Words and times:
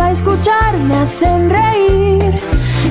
para 0.00 0.12
escuchar. 0.12 0.78
Me 0.78 0.96
hacen 0.96 1.50
reír 1.50 2.34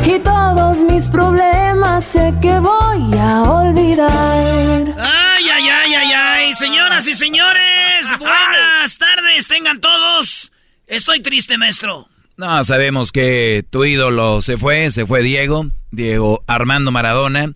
y 0.06 0.20
todos 0.20 0.78
mis 0.84 1.08
problemas 1.08 2.06
sé 2.06 2.34
que 2.40 2.60
voy 2.60 3.18
a 3.18 3.42
olvidar. 3.42 4.96
Ay, 5.00 5.50
ay, 5.50 5.70
ay, 5.70 5.94
ay, 5.96 6.12
ay, 6.14 6.54
señoras 6.54 7.08
y 7.08 7.16
señores, 7.16 8.02
buenas 8.20 8.98
tardes, 9.00 9.48
tengan 9.48 9.82
todos. 9.82 10.52
Estoy 10.86 11.22
triste, 11.22 11.58
maestro. 11.58 12.08
No, 12.38 12.64
sabemos 12.64 13.12
que 13.12 13.66
tu 13.70 13.86
ídolo 13.86 14.44
se 14.44 14.58
fue, 14.58 14.92
se 14.92 15.08
fue 15.08 15.24
Diego, 15.24 15.66
Diego 15.92 16.44
Armando 16.46 16.92
Maradona, 16.92 17.54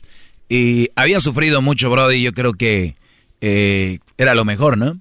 y 0.49 0.89
había 0.95 1.19
sufrido 1.19 1.61
mucho, 1.61 1.91
Brody, 1.91 2.21
yo 2.23 2.33
creo 2.33 2.53
que 2.53 2.95
eh, 3.39 3.99
era 4.17 4.33
lo 4.33 4.45
mejor, 4.45 4.77
¿no? 4.77 4.99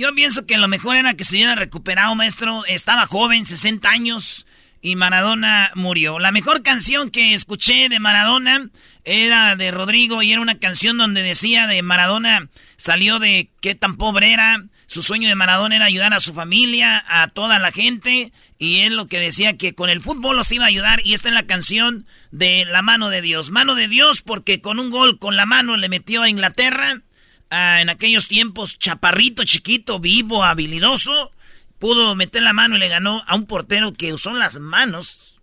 Yo 0.00 0.14
pienso 0.14 0.46
que 0.46 0.56
lo 0.56 0.66
mejor 0.66 0.96
era 0.96 1.12
que 1.12 1.24
se 1.24 1.36
hubiera 1.36 1.56
recuperado, 1.56 2.14
maestro. 2.14 2.64
Estaba 2.64 3.04
joven, 3.04 3.44
60 3.44 3.86
años, 3.86 4.46
y 4.80 4.96
Maradona 4.96 5.72
murió. 5.74 6.18
La 6.18 6.32
mejor 6.32 6.62
canción 6.62 7.10
que 7.10 7.34
escuché 7.34 7.90
de 7.90 8.00
Maradona 8.00 8.70
era 9.04 9.56
de 9.56 9.70
Rodrigo 9.70 10.22
y 10.22 10.32
era 10.32 10.40
una 10.40 10.58
canción 10.58 10.96
donde 10.96 11.22
decía 11.22 11.66
de 11.66 11.82
Maradona 11.82 12.48
salió 12.78 13.18
de 13.18 13.50
qué 13.60 13.74
tan 13.74 13.98
pobre 13.98 14.32
era. 14.32 14.64
Su 14.86 15.02
sueño 15.02 15.28
de 15.28 15.34
Maradona 15.34 15.76
era 15.76 15.84
ayudar 15.84 16.14
a 16.14 16.20
su 16.20 16.32
familia, 16.32 17.04
a 17.06 17.28
toda 17.28 17.58
la 17.58 17.70
gente. 17.70 18.32
Y 18.58 18.80
él 18.80 18.96
lo 18.96 19.06
que 19.06 19.20
decía 19.20 19.58
que 19.58 19.74
con 19.74 19.90
el 19.90 20.00
fútbol 20.00 20.34
los 20.34 20.50
iba 20.50 20.64
a 20.64 20.68
ayudar. 20.68 21.02
Y 21.04 21.12
esta 21.12 21.28
es 21.28 21.34
la 21.34 21.42
canción 21.42 22.06
de 22.30 22.64
la 22.64 22.80
mano 22.80 23.10
de 23.10 23.20
Dios. 23.20 23.50
Mano 23.50 23.74
de 23.74 23.86
Dios 23.86 24.22
porque 24.22 24.62
con 24.62 24.80
un 24.80 24.88
gol 24.88 25.18
con 25.18 25.36
la 25.36 25.44
mano 25.44 25.76
le 25.76 25.90
metió 25.90 26.22
a 26.22 26.30
Inglaterra. 26.30 27.02
En 27.50 27.88
aquellos 27.88 28.28
tiempos, 28.28 28.78
chaparrito, 28.78 29.44
chiquito, 29.44 29.98
vivo, 29.98 30.44
habilidoso. 30.44 31.32
Pudo 31.78 32.14
meter 32.14 32.42
la 32.42 32.52
mano 32.52 32.76
y 32.76 32.78
le 32.78 32.88
ganó 32.88 33.22
a 33.26 33.34
un 33.34 33.46
portero 33.46 33.94
que 33.94 34.12
usó 34.12 34.34
las 34.34 34.60
manos 34.60 35.38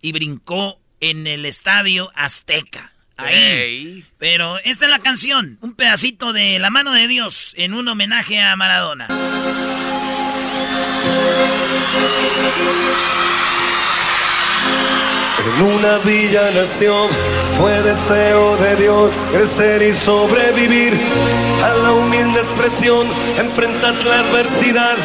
y 0.00 0.12
brincó 0.12 0.80
en 1.00 1.26
el 1.26 1.44
estadio 1.44 2.10
Azteca. 2.14 2.92
Ahí. 3.16 4.04
Pero 4.18 4.58
esta 4.58 4.84
es 4.84 4.90
la 4.90 5.00
canción, 5.00 5.58
un 5.60 5.74
pedacito 5.74 6.32
de 6.32 6.60
La 6.60 6.70
mano 6.70 6.92
de 6.92 7.08
Dios 7.08 7.52
en 7.56 7.74
un 7.74 7.88
homenaje 7.88 8.40
a 8.40 8.54
Maradona. 8.54 9.08
En 15.48 15.62
una 15.62 15.96
villa 15.98 16.50
nación 16.50 17.08
fue 17.58 17.80
deseo 17.82 18.56
de 18.58 18.76
Dios 18.76 19.12
crecer 19.32 19.82
y 19.82 19.94
sobrevivir. 19.94 20.92
A 21.64 21.74
la 21.74 21.92
humilde 21.92 22.40
expresión, 22.40 23.06
enfrentar 23.38 23.94
la 24.04 24.20
adversidad. 24.20 24.96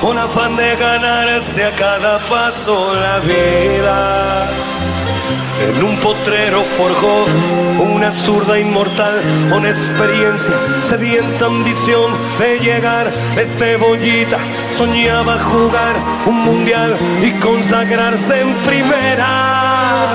Con 0.00 0.16
afán 0.18 0.56
de 0.56 0.76
ganarse 0.76 1.64
a 1.64 1.70
cada 1.72 2.18
paso 2.26 2.94
la 2.94 3.18
vida. 3.18 4.48
En 5.60 5.82
un 5.82 5.96
potrero 6.00 6.62
forjó 6.76 7.26
una 7.82 8.12
zurda 8.12 8.58
inmortal 8.58 9.20
con 9.50 9.66
experiencia, 9.66 10.52
sedienta 10.82 11.46
ambición 11.46 12.12
de 12.38 12.58
llegar 12.58 13.10
de 13.34 13.46
cebollita. 13.46 14.38
Soñaba 14.76 15.38
jugar 15.42 15.96
un 16.26 16.44
mundial 16.44 16.96
y 17.22 17.30
consagrarse 17.40 18.40
en 18.40 18.54
primera. 18.66 20.08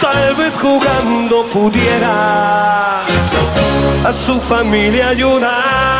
Tal 0.00 0.34
vez 0.36 0.54
jugando 0.56 1.44
pudiera 1.52 3.02
a 4.04 4.12
su 4.12 4.40
familia 4.40 5.08
ayudar. 5.08 5.98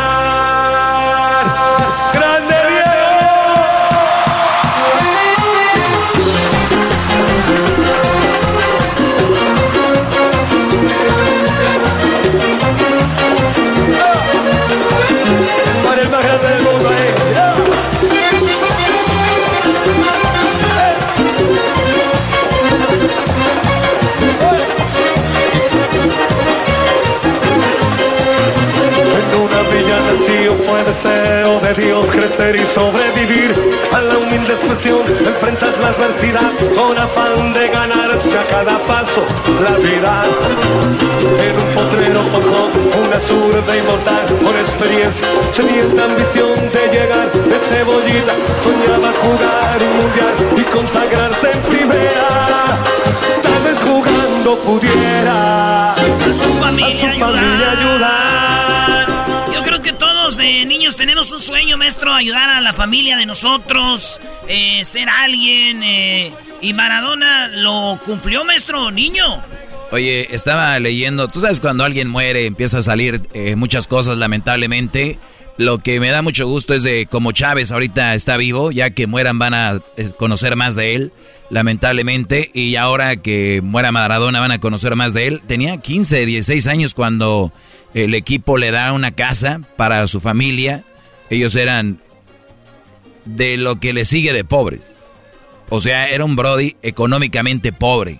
sabemos. 16.41 16.78
Fue 30.17 30.83
deseo 30.83 31.59
de 31.59 31.73
Dios 31.73 32.05
crecer 32.07 32.55
y 32.55 32.65
sobrevivir 32.73 33.53
a 33.93 34.01
la 34.01 34.17
humilde 34.17 34.53
expresión, 34.53 35.01
enfrentar 35.25 35.73
la 35.79 35.89
adversidad 35.89 36.51
con 36.75 36.97
afán 36.97 37.53
de 37.53 37.67
ganarse 37.67 38.37
a 38.37 38.43
cada 38.49 38.79
paso 38.79 39.23
la 39.63 39.77
vida. 39.77 40.23
En 41.45 41.59
un 41.59 41.75
potrero 41.75 42.21
forjó 42.31 42.69
una 43.05 43.19
zurda 43.19 43.77
inmortal 43.77 44.25
con 44.43 44.57
experiencia, 44.57 45.25
sedienta 45.53 46.05
ambición 46.05 46.55
de 46.73 46.87
llegar 46.91 47.31
de 47.31 47.59
cebollita, 47.69 48.33
soñaba 48.63 49.11
jugar 49.21 49.77
un 49.83 49.97
mundial 49.97 50.35
y 50.57 50.63
consagrarse 50.63 51.51
en 51.51 51.59
primera. 51.61 52.27
Tal 53.43 53.63
vez 53.63 53.77
jugando 53.85 54.55
pudiera 54.59 55.93
a 55.93 56.33
su 56.33 56.53
familia, 56.55 57.11
ayudar. 57.11 59.08
Niños 60.49 60.95
tenemos 60.95 61.31
un 61.31 61.39
sueño, 61.39 61.77
maestro, 61.77 62.13
ayudar 62.13 62.49
a 62.49 62.61
la 62.61 62.73
familia 62.73 63.17
de 63.17 63.25
nosotros, 63.25 64.19
eh, 64.47 64.83
ser 64.83 65.07
alguien. 65.09 65.83
Eh, 65.83 66.31
y 66.61 66.73
Maradona 66.73 67.47
lo 67.47 67.99
cumplió, 68.03 68.43
maestro, 68.45 68.91
niño. 68.91 69.41
Oye, 69.91 70.33
estaba 70.33 70.77
leyendo, 70.79 71.27
tú 71.27 71.41
sabes 71.41 71.61
cuando 71.61 71.83
alguien 71.83 72.07
muere 72.07 72.45
empieza 72.45 72.79
a 72.79 72.81
salir 72.81 73.21
eh, 73.33 73.55
muchas 73.55 73.87
cosas 73.87 74.17
lamentablemente. 74.17 75.19
Lo 75.57 75.79
que 75.79 75.99
me 75.99 76.09
da 76.09 76.21
mucho 76.21 76.47
gusto 76.47 76.73
es 76.73 76.83
de 76.83 77.05
como 77.05 77.31
Chávez 77.31 77.71
ahorita 77.71 78.15
está 78.15 78.37
vivo, 78.37 78.71
ya 78.71 78.91
que 78.91 79.07
mueran 79.07 79.39
van 79.39 79.53
a 79.53 79.81
conocer 80.17 80.55
más 80.55 80.75
de 80.75 80.95
él, 80.95 81.11
lamentablemente, 81.49 82.49
y 82.53 82.77
ahora 82.77 83.17
que 83.17 83.59
muera 83.61 83.91
Maradona 83.91 84.39
van 84.39 84.51
a 84.51 84.59
conocer 84.59 84.95
más 84.95 85.13
de 85.13 85.27
él. 85.27 85.41
Tenía 85.47 85.77
15, 85.77 86.25
16 86.25 86.67
años 86.67 86.93
cuando 86.93 87.51
el 87.93 88.13
equipo 88.13 88.57
le 88.57 88.71
da 88.71 88.93
una 88.93 89.11
casa 89.11 89.61
para 89.77 90.07
su 90.07 90.19
familia. 90.21 90.83
Ellos 91.29 91.55
eran 91.55 92.01
de 93.25 93.57
lo 93.57 93.79
que 93.79 93.93
le 93.93 94.05
sigue 94.05 94.33
de 94.33 94.43
pobres. 94.43 94.95
O 95.69 95.79
sea, 95.79 96.09
era 96.09 96.25
un 96.25 96.35
Brody 96.35 96.75
económicamente 96.81 97.71
pobre. 97.71 98.19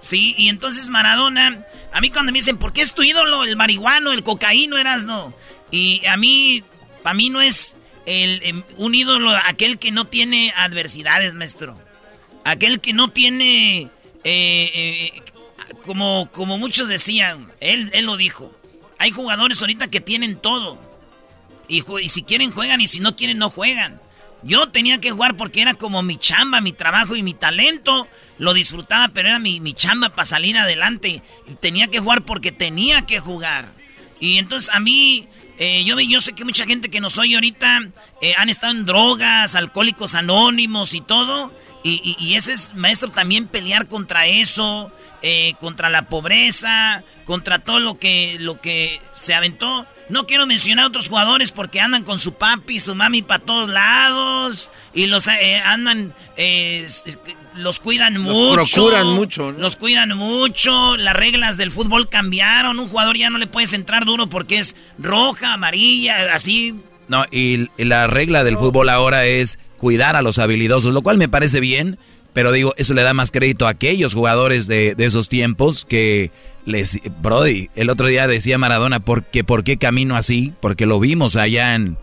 Sí, 0.00 0.34
y 0.36 0.48
entonces 0.48 0.88
Maradona, 0.88 1.64
a 1.92 2.00
mí 2.00 2.10
cuando 2.10 2.32
me 2.32 2.38
dicen, 2.38 2.58
¿por 2.58 2.72
qué 2.72 2.82
es 2.82 2.94
tu 2.94 3.02
ídolo 3.02 3.44
el 3.44 3.56
marihuano, 3.56 4.12
el 4.12 4.22
cocaíno, 4.22 4.76
eras 4.76 5.04
no? 5.04 5.34
Y 5.70 6.04
a 6.06 6.16
mí, 6.16 6.62
para 7.02 7.14
mí 7.14 7.30
no 7.30 7.40
es 7.40 7.76
el, 8.04 8.40
em, 8.44 8.62
un 8.76 8.94
ídolo 8.94 9.30
aquel 9.44 9.78
que 9.78 9.90
no 9.90 10.06
tiene 10.06 10.52
adversidades, 10.56 11.34
maestro. 11.34 11.78
Aquel 12.44 12.80
que 12.80 12.92
no 12.92 13.10
tiene, 13.10 13.88
eh, 14.22 14.70
eh, 14.74 15.22
como, 15.84 16.30
como 16.30 16.58
muchos 16.58 16.88
decían, 16.88 17.50
él, 17.60 17.90
él 17.92 18.04
lo 18.06 18.16
dijo. 18.16 18.55
Hay 18.98 19.10
jugadores 19.10 19.60
ahorita 19.60 19.88
que 19.88 20.00
tienen 20.00 20.36
todo. 20.36 20.78
Y, 21.68 21.82
si 22.08 22.22
quieren 22.22 22.52
juegan 22.52 22.80
y 22.80 22.86
si 22.86 23.00
no 23.00 23.16
quieren 23.16 23.38
no 23.38 23.50
juegan. 23.50 24.00
Yo 24.42 24.68
tenía 24.68 25.00
que 25.00 25.10
jugar 25.10 25.36
porque 25.36 25.62
era 25.62 25.74
como 25.74 26.02
mi 26.02 26.18
chamba, 26.18 26.60
mi 26.60 26.72
trabajo 26.72 27.16
y 27.16 27.22
mi 27.22 27.34
talento. 27.34 28.06
Lo 28.38 28.54
disfrutaba, 28.54 29.08
pero 29.08 29.28
era 29.28 29.38
mi, 29.38 29.74
chamba 29.74 30.10
para 30.10 30.24
salir 30.24 30.56
adelante. 30.56 31.22
Y 31.48 31.54
tenía 31.54 31.88
que 31.88 32.00
jugar 32.00 32.22
porque 32.22 32.52
tenía 32.52 33.02
que 33.06 33.18
jugar. 33.18 33.72
Y 34.20 34.38
entonces 34.38 34.70
a 34.72 34.80
mí, 34.80 35.28
eh, 35.58 35.84
yo, 35.84 35.98
yo 36.00 36.20
sé 36.20 36.32
que 36.32 36.44
mucha 36.44 36.66
gente 36.66 36.88
que 36.90 37.00
nos 37.00 37.18
oye 37.18 37.34
ahorita 37.34 37.80
eh, 38.20 38.34
han 38.36 38.48
estado 38.48 38.72
en 38.72 38.86
drogas, 38.86 39.54
alcohólicos 39.54 40.14
anónimos 40.14 40.94
y 40.94 41.00
todo. 41.00 41.52
Y, 41.88 42.34
ese 42.34 42.52
es, 42.52 42.74
maestro, 42.74 43.10
también 43.12 43.46
pelear 43.46 43.86
contra 43.86 44.26
eso, 44.26 44.90
eh, 45.28 45.54
contra 45.58 45.90
la 45.90 46.02
pobreza, 46.08 47.02
contra 47.24 47.58
todo 47.58 47.80
lo 47.80 47.98
que, 47.98 48.36
lo 48.38 48.60
que 48.60 49.00
se 49.10 49.34
aventó. 49.34 49.84
No 50.08 50.24
quiero 50.24 50.46
mencionar 50.46 50.84
a 50.84 50.88
otros 50.88 51.08
jugadores 51.08 51.50
porque 51.50 51.80
andan 51.80 52.04
con 52.04 52.20
su 52.20 52.34
papi, 52.34 52.78
su 52.78 52.94
mami 52.94 53.22
para 53.22 53.42
todos 53.42 53.68
lados 53.68 54.70
y 54.94 55.06
los 55.06 55.26
eh, 55.26 55.60
andan, 55.64 56.14
eh, 56.36 56.86
los 57.56 57.80
cuidan 57.80 58.22
mucho. 58.22 58.52
Procuran 58.52 59.08
mucho. 59.08 59.50
Los 59.50 59.74
cuidan 59.74 60.16
mucho. 60.16 60.96
Las 60.96 61.16
reglas 61.16 61.56
del 61.56 61.72
fútbol 61.72 62.08
cambiaron. 62.08 62.78
Un 62.78 62.88
jugador 62.88 63.16
ya 63.16 63.28
no 63.28 63.38
le 63.38 63.48
puedes 63.48 63.72
entrar 63.72 64.04
duro 64.04 64.28
porque 64.28 64.58
es 64.58 64.76
roja, 64.96 65.54
amarilla, 65.54 66.34
así. 66.36 66.76
No, 67.08 67.24
y 67.32 67.68
la 67.78 68.06
regla 68.06 68.44
del 68.44 68.58
fútbol 68.58 68.90
ahora 68.90 69.26
es 69.26 69.58
cuidar 69.76 70.14
a 70.14 70.22
los 70.22 70.38
habilidosos, 70.38 70.92
lo 70.92 71.02
cual 71.02 71.18
me 71.18 71.28
parece 71.28 71.58
bien, 71.58 71.98
pero 72.36 72.52
digo, 72.52 72.74
eso 72.76 72.92
le 72.92 73.02
da 73.02 73.14
más 73.14 73.30
crédito 73.30 73.66
a 73.66 73.70
aquellos 73.70 74.12
jugadores 74.12 74.66
de, 74.66 74.94
esos 74.98 75.30
tiempos 75.30 75.86
que 75.86 76.30
les... 76.66 77.00
Brody, 77.22 77.70
el 77.76 77.88
otro 77.88 78.08
día 78.08 78.28
decía 78.28 78.58
Maradona, 78.58 79.00
¿por 79.00 79.24
qué, 79.24 79.42
¿por 79.42 79.64
qué 79.64 79.78
camino 79.78 80.16
así? 80.16 80.52
Porque 80.60 80.84
lo 80.84 81.00
vimos 81.00 81.36
allá 81.36 81.74
en... 81.74 81.96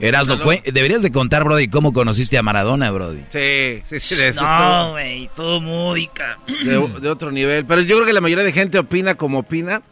Erasmo, 0.00 0.38
deberías 0.64 1.02
de 1.02 1.12
contar, 1.12 1.44
Brody, 1.44 1.68
cómo 1.68 1.92
conociste 1.92 2.36
a 2.36 2.42
Maradona, 2.42 2.90
Brody. 2.90 3.20
Sí, 3.30 3.84
sí, 3.88 4.00
sí. 4.00 4.16
De 4.16 4.32
no, 4.32 4.90
güey, 4.90 5.30
todo 5.36 5.60
módica. 5.60 6.38
De, 6.64 6.80
de, 7.00 7.08
otro 7.08 7.30
nivel. 7.30 7.64
Pero 7.64 7.82
yo 7.82 7.94
creo 7.98 8.06
que 8.06 8.12
la 8.12 8.20
mayoría 8.20 8.44
de 8.44 8.52
gente 8.52 8.76
opina 8.76 9.14
como 9.14 9.38
opina 9.38 9.82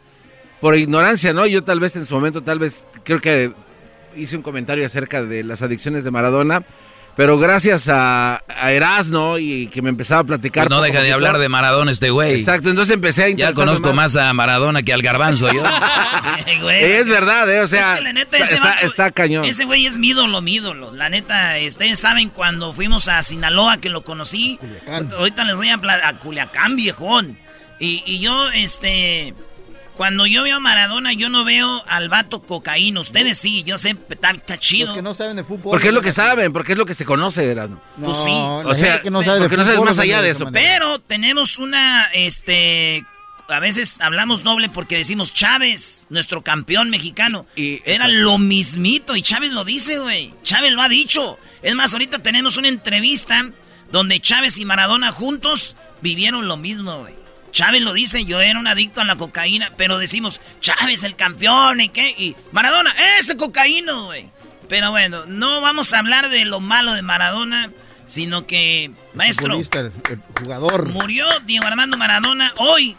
por 0.59 0.77
ignorancia, 0.77 1.31
¿no? 1.31 1.47
Yo 1.47 1.63
tal 1.63 1.79
vez 1.79 1.95
en 1.95 2.05
su 2.05 2.15
momento, 2.15 2.43
tal 2.43 2.59
vez, 2.59 2.83
creo 3.05 3.21
que 3.21 3.53
hice 4.17 4.35
un 4.35 4.43
comentario 4.43 4.85
acerca 4.85 5.23
de 5.23 5.45
las 5.45 5.61
adicciones 5.61 6.03
de 6.03 6.11
Maradona. 6.11 6.65
Pero 7.15 7.37
gracias 7.37 7.87
a, 7.89 8.41
a 8.47 8.71
Erasno 8.71 9.37
y 9.37 9.67
que 9.67 9.81
me 9.81 9.89
empezaba 9.89 10.21
a 10.21 10.23
platicar. 10.23 10.67
Pues 10.67 10.77
no 10.77 10.81
deja 10.81 11.01
de 11.01 11.11
hablar 11.11 11.37
de 11.37 11.49
Maradona 11.49 11.91
este 11.91 12.09
güey. 12.09 12.39
Exacto, 12.39 12.69
entonces 12.69 12.95
empecé 12.95 13.23
a 13.25 13.29
Ya 13.29 13.53
conozco 13.53 13.93
más. 13.93 14.15
a 14.15 14.33
Maradona 14.33 14.81
que 14.83 14.93
al 14.93 15.01
garbanzo 15.01 15.51
yo. 15.51 15.63
es 16.71 17.07
verdad, 17.07 17.49
¿eh? 17.49 17.59
O 17.59 17.67
sea, 17.67 17.99
está, 18.81 19.11
cañón. 19.11 19.45
Ese 19.45 19.65
güey 19.65 19.85
es 19.85 19.97
mi 19.97 20.09
ídolo, 20.09 20.41
mi 20.41 20.55
ídolo. 20.55 20.93
La 20.93 21.09
neta, 21.09 21.55
ustedes 21.65 21.99
saben 21.99 22.29
cuando 22.29 22.73
fuimos 22.73 23.07
a 23.07 23.21
Sinaloa 23.23 23.77
que 23.77 23.89
lo 23.89 24.03
conocí. 24.03 24.57
Ahorita 25.17 25.43
les 25.43 25.57
voy 25.57 25.69
a, 25.69 25.79
a 26.03 26.13
Culiacán, 26.17 26.75
viejón. 26.75 27.37
Y, 27.79 28.03
y 28.05 28.19
yo, 28.19 28.49
este 28.51 29.33
cuando 30.01 30.25
yo 30.25 30.41
veo 30.41 30.55
a 30.55 30.59
Maradona, 30.59 31.13
yo 31.13 31.29
no 31.29 31.45
veo 31.45 31.83
al 31.85 32.09
vato 32.09 32.41
cocaína. 32.41 33.01
Ustedes 33.01 33.37
sí, 33.37 33.61
yo 33.61 33.77
sé, 33.77 33.95
está, 34.09 34.57
chido. 34.57 34.87
Porque 34.87 35.03
no 35.03 35.13
saben 35.13 35.35
de 35.35 35.43
fútbol. 35.43 35.73
Porque 35.73 35.89
es 35.89 35.93
lo 35.93 36.01
que 36.01 36.11
saben, 36.11 36.51
porque 36.53 36.71
es 36.71 36.77
lo 36.79 36.87
que 36.87 36.95
se 36.95 37.05
conoce, 37.05 37.45
Erasmo. 37.45 37.79
pues 38.03 38.17
sí. 38.17 38.31
O 38.31 38.73
sea, 38.73 38.99
que 39.03 39.11
no 39.11 39.21
sabe 39.21 39.41
porque 39.41 39.57
no 39.57 39.63
sabes 39.63 39.79
más 39.79 39.99
allá 39.99 40.23
de 40.23 40.31
eso. 40.31 40.47
Pero 40.51 40.97
tenemos 40.97 41.59
una, 41.59 42.05
este, 42.15 43.05
a 43.47 43.59
veces 43.59 44.01
hablamos 44.01 44.41
doble 44.41 44.69
porque 44.69 44.97
decimos 44.97 45.35
Chávez, 45.35 46.07
nuestro 46.09 46.41
campeón 46.41 46.89
mexicano. 46.89 47.45
Y 47.55 47.83
Era 47.85 48.07
lo 48.07 48.39
mismito 48.39 49.15
y 49.15 49.21
Chávez 49.21 49.51
lo 49.51 49.65
dice, 49.65 49.99
güey. 49.99 50.33
Chávez 50.41 50.71
lo 50.71 50.81
ha 50.81 50.89
dicho. 50.89 51.37
Es 51.61 51.75
más, 51.75 51.93
ahorita 51.93 52.23
tenemos 52.23 52.57
una 52.57 52.69
entrevista 52.69 53.51
donde 53.91 54.19
Chávez 54.19 54.57
y 54.57 54.65
Maradona 54.65 55.11
juntos 55.11 55.75
vivieron 56.01 56.47
lo 56.47 56.57
mismo, 56.57 57.01
güey. 57.01 57.20
Chávez 57.51 57.81
lo 57.81 57.93
dice, 57.93 58.25
yo 58.25 58.41
era 58.41 58.59
un 58.59 58.67
adicto 58.67 59.01
a 59.01 59.05
la 59.05 59.15
cocaína, 59.15 59.71
pero 59.77 59.97
decimos, 59.97 60.41
Chávez 60.61 61.03
el 61.03 61.15
campeón 61.15 61.81
y 61.81 61.89
qué, 61.89 62.09
y 62.09 62.35
Maradona, 62.51 62.93
ese 63.19 63.37
cocaíno, 63.37 64.05
güey. 64.05 64.29
Pero 64.69 64.91
bueno, 64.91 65.25
no 65.25 65.59
vamos 65.59 65.93
a 65.93 65.99
hablar 65.99 66.29
de 66.29 66.45
lo 66.45 66.61
malo 66.61 66.93
de 66.93 67.01
Maradona, 67.01 67.71
sino 68.07 68.47
que, 68.47 68.91
maestro, 69.13 69.59
el, 69.59 69.69
jugador. 70.39 70.87
Murió 70.89 71.25
Diego 71.41 71.65
Armando 71.65 71.97
Maradona 71.97 72.53
hoy, 72.57 72.95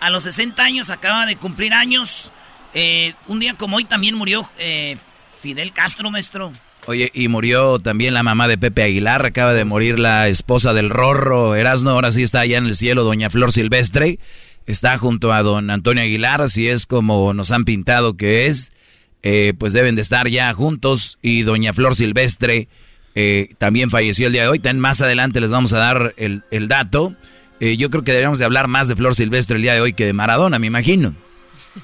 a 0.00 0.10
los 0.10 0.24
60 0.24 0.62
años, 0.62 0.90
acaba 0.90 1.24
de 1.26 1.36
cumplir 1.36 1.72
años. 1.72 2.30
Eh, 2.74 3.14
un 3.26 3.40
día 3.40 3.54
como 3.54 3.76
hoy 3.76 3.84
también 3.84 4.16
murió 4.16 4.48
eh, 4.58 4.98
Fidel 5.40 5.72
Castro, 5.72 6.10
maestro. 6.10 6.52
Oye, 6.86 7.10
y 7.14 7.28
murió 7.28 7.78
también 7.78 8.12
la 8.12 8.22
mamá 8.22 8.46
de 8.46 8.58
Pepe 8.58 8.82
Aguilar, 8.82 9.24
acaba 9.24 9.54
de 9.54 9.64
morir 9.64 9.98
la 9.98 10.28
esposa 10.28 10.74
del 10.74 10.90
Rorro 10.90 11.54
Erasno, 11.54 11.90
ahora 11.90 12.12
sí 12.12 12.22
está 12.22 12.40
allá 12.40 12.58
en 12.58 12.66
el 12.66 12.76
cielo, 12.76 13.04
doña 13.04 13.30
Flor 13.30 13.52
Silvestre, 13.52 14.18
está 14.66 14.98
junto 14.98 15.32
a 15.32 15.42
don 15.42 15.70
Antonio 15.70 16.02
Aguilar, 16.02 16.50
si 16.50 16.68
es 16.68 16.84
como 16.84 17.32
nos 17.32 17.52
han 17.52 17.64
pintado 17.64 18.18
que 18.18 18.46
es, 18.46 18.74
eh, 19.22 19.54
pues 19.58 19.72
deben 19.72 19.94
de 19.94 20.02
estar 20.02 20.28
ya 20.28 20.52
juntos, 20.52 21.18
y 21.22 21.42
doña 21.42 21.72
Flor 21.72 21.96
Silvestre 21.96 22.68
eh, 23.14 23.54
también 23.56 23.88
falleció 23.88 24.26
el 24.26 24.34
día 24.34 24.42
de 24.42 24.48
hoy, 24.48 24.58
también 24.58 24.80
más 24.80 25.00
adelante 25.00 25.40
les 25.40 25.50
vamos 25.50 25.72
a 25.72 25.78
dar 25.78 26.14
el, 26.18 26.68
dato, 26.68 27.14
eh, 27.60 27.78
yo 27.78 27.88
creo 27.88 28.04
que 28.04 28.12
deberíamos 28.12 28.38
de 28.38 28.44
hablar 28.44 28.68
más 28.68 28.88
de 28.88 28.96
Flor 28.96 29.14
Silvestre 29.14 29.56
el 29.56 29.62
día 29.62 29.72
de 29.72 29.80
hoy 29.80 29.94
que 29.94 30.04
de 30.04 30.12
Maradona, 30.12 30.58
me 30.58 30.66
imagino. 30.66 31.14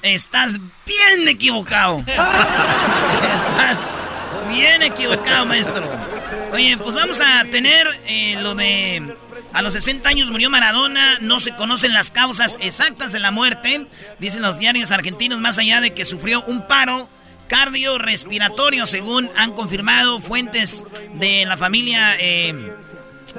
Estás 0.03 0.59
bien 0.85 1.27
equivocado. 1.27 1.99
Estás 2.07 3.79
Bien 4.51 4.81
equivocado, 4.81 5.45
maestro. 5.45 5.83
Oye, 6.51 6.77
pues 6.77 6.93
vamos 6.93 7.19
a 7.21 7.45
tener 7.45 7.87
eh, 8.07 8.37
lo 8.41 8.53
de... 8.55 9.15
A 9.53 9.61
los 9.61 9.73
60 9.73 10.07
años 10.07 10.31
murió 10.31 10.49
Maradona, 10.49 11.17
no 11.19 11.39
se 11.39 11.55
conocen 11.55 11.93
las 11.93 12.11
causas 12.11 12.57
exactas 12.61 13.11
de 13.11 13.19
la 13.19 13.31
muerte, 13.31 13.85
dicen 14.19 14.41
los 14.41 14.57
diarios 14.59 14.91
argentinos, 14.91 15.41
más 15.41 15.57
allá 15.57 15.81
de 15.81 15.93
que 15.93 16.05
sufrió 16.05 16.41
un 16.43 16.67
paro 16.67 17.09
cardiorrespiratorio, 17.47 18.85
según 18.85 19.29
han 19.35 19.51
confirmado 19.51 20.21
fuentes 20.21 20.85
de 21.15 21.45
la 21.45 21.57
familia. 21.57 22.15
Eh, 22.19 22.73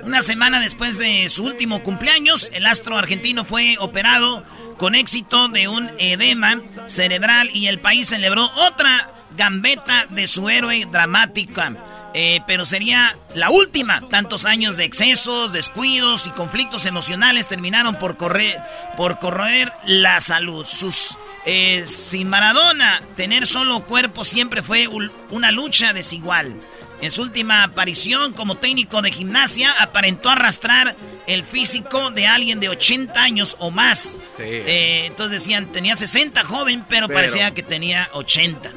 una 0.03 0.23
semana 0.23 0.61
después 0.61 0.99
de 0.99 1.29
su 1.29 1.45
último 1.45 1.83
cumpleaños, 1.83 2.51
el 2.53 2.67
astro 2.67 2.99
argentino 2.99 3.45
fue 3.45 3.77
operado 3.79 4.45
con 4.79 4.95
éxito 4.95 5.49
de 5.49 5.69
un 5.69 5.91
edema 5.99 6.61
cerebral 6.87 7.51
y 7.53 7.69
el 7.69 7.81
país 7.81 8.09
celebró 8.09 8.51
otra 8.57 9.11
gambeta 9.37 10.07
de 10.11 10.27
su 10.27 10.49
héroe 10.49 10.87
dramática. 10.91 11.73
Eh, 12.15 12.41
pero 12.47 12.65
sería 12.65 13.17
la 13.35 13.51
última. 13.51 14.07
Tantos 14.11 14.45
años 14.45 14.77
de 14.77 14.85
excesos, 14.85 15.53
descuidos 15.53 16.27
y 16.27 16.31
conflictos 16.31 16.85
emocionales 16.85 17.49
terminaron 17.49 17.97
por 17.97 18.17
correr, 18.17 18.61
por 18.97 19.19
corroer 19.19 19.73
la 19.87 20.21
salud. 20.21 20.67
Sus, 20.67 21.17
eh, 21.47 21.85
sin 21.87 22.29
Maradona, 22.29 23.01
tener 23.17 23.47
solo 23.47 23.85
cuerpo 23.87 24.25
siempre 24.25 24.63
fue 24.63 24.89
una 25.31 25.51
lucha 25.51 25.93
desigual. 25.93 26.61
En 27.01 27.11
su 27.11 27.23
última 27.23 27.65
aparición 27.65 28.33
como 28.33 28.59
técnico 28.59 29.03
de 29.03 29.11
gimnasia, 29.11 29.73
aparentó 29.81 30.31
arrastrar 30.31 30.95
el 31.27 31.43
físico 31.43 32.13
de 32.13 32.29
alguien 32.29 32.61
de 32.61 32.69
80 32.69 33.21
años 33.21 33.57
o 33.59 33.73
más. 33.73 34.21
Eh, 34.39 35.07
entonces 35.07 35.43
decían, 35.43 35.67
tenía 35.73 35.97
60 35.97 36.45
joven, 36.45 36.85
pero, 36.89 37.09
parecía 37.09 37.53
que 37.53 37.65
tenía 37.65 38.09
80. 38.13 38.71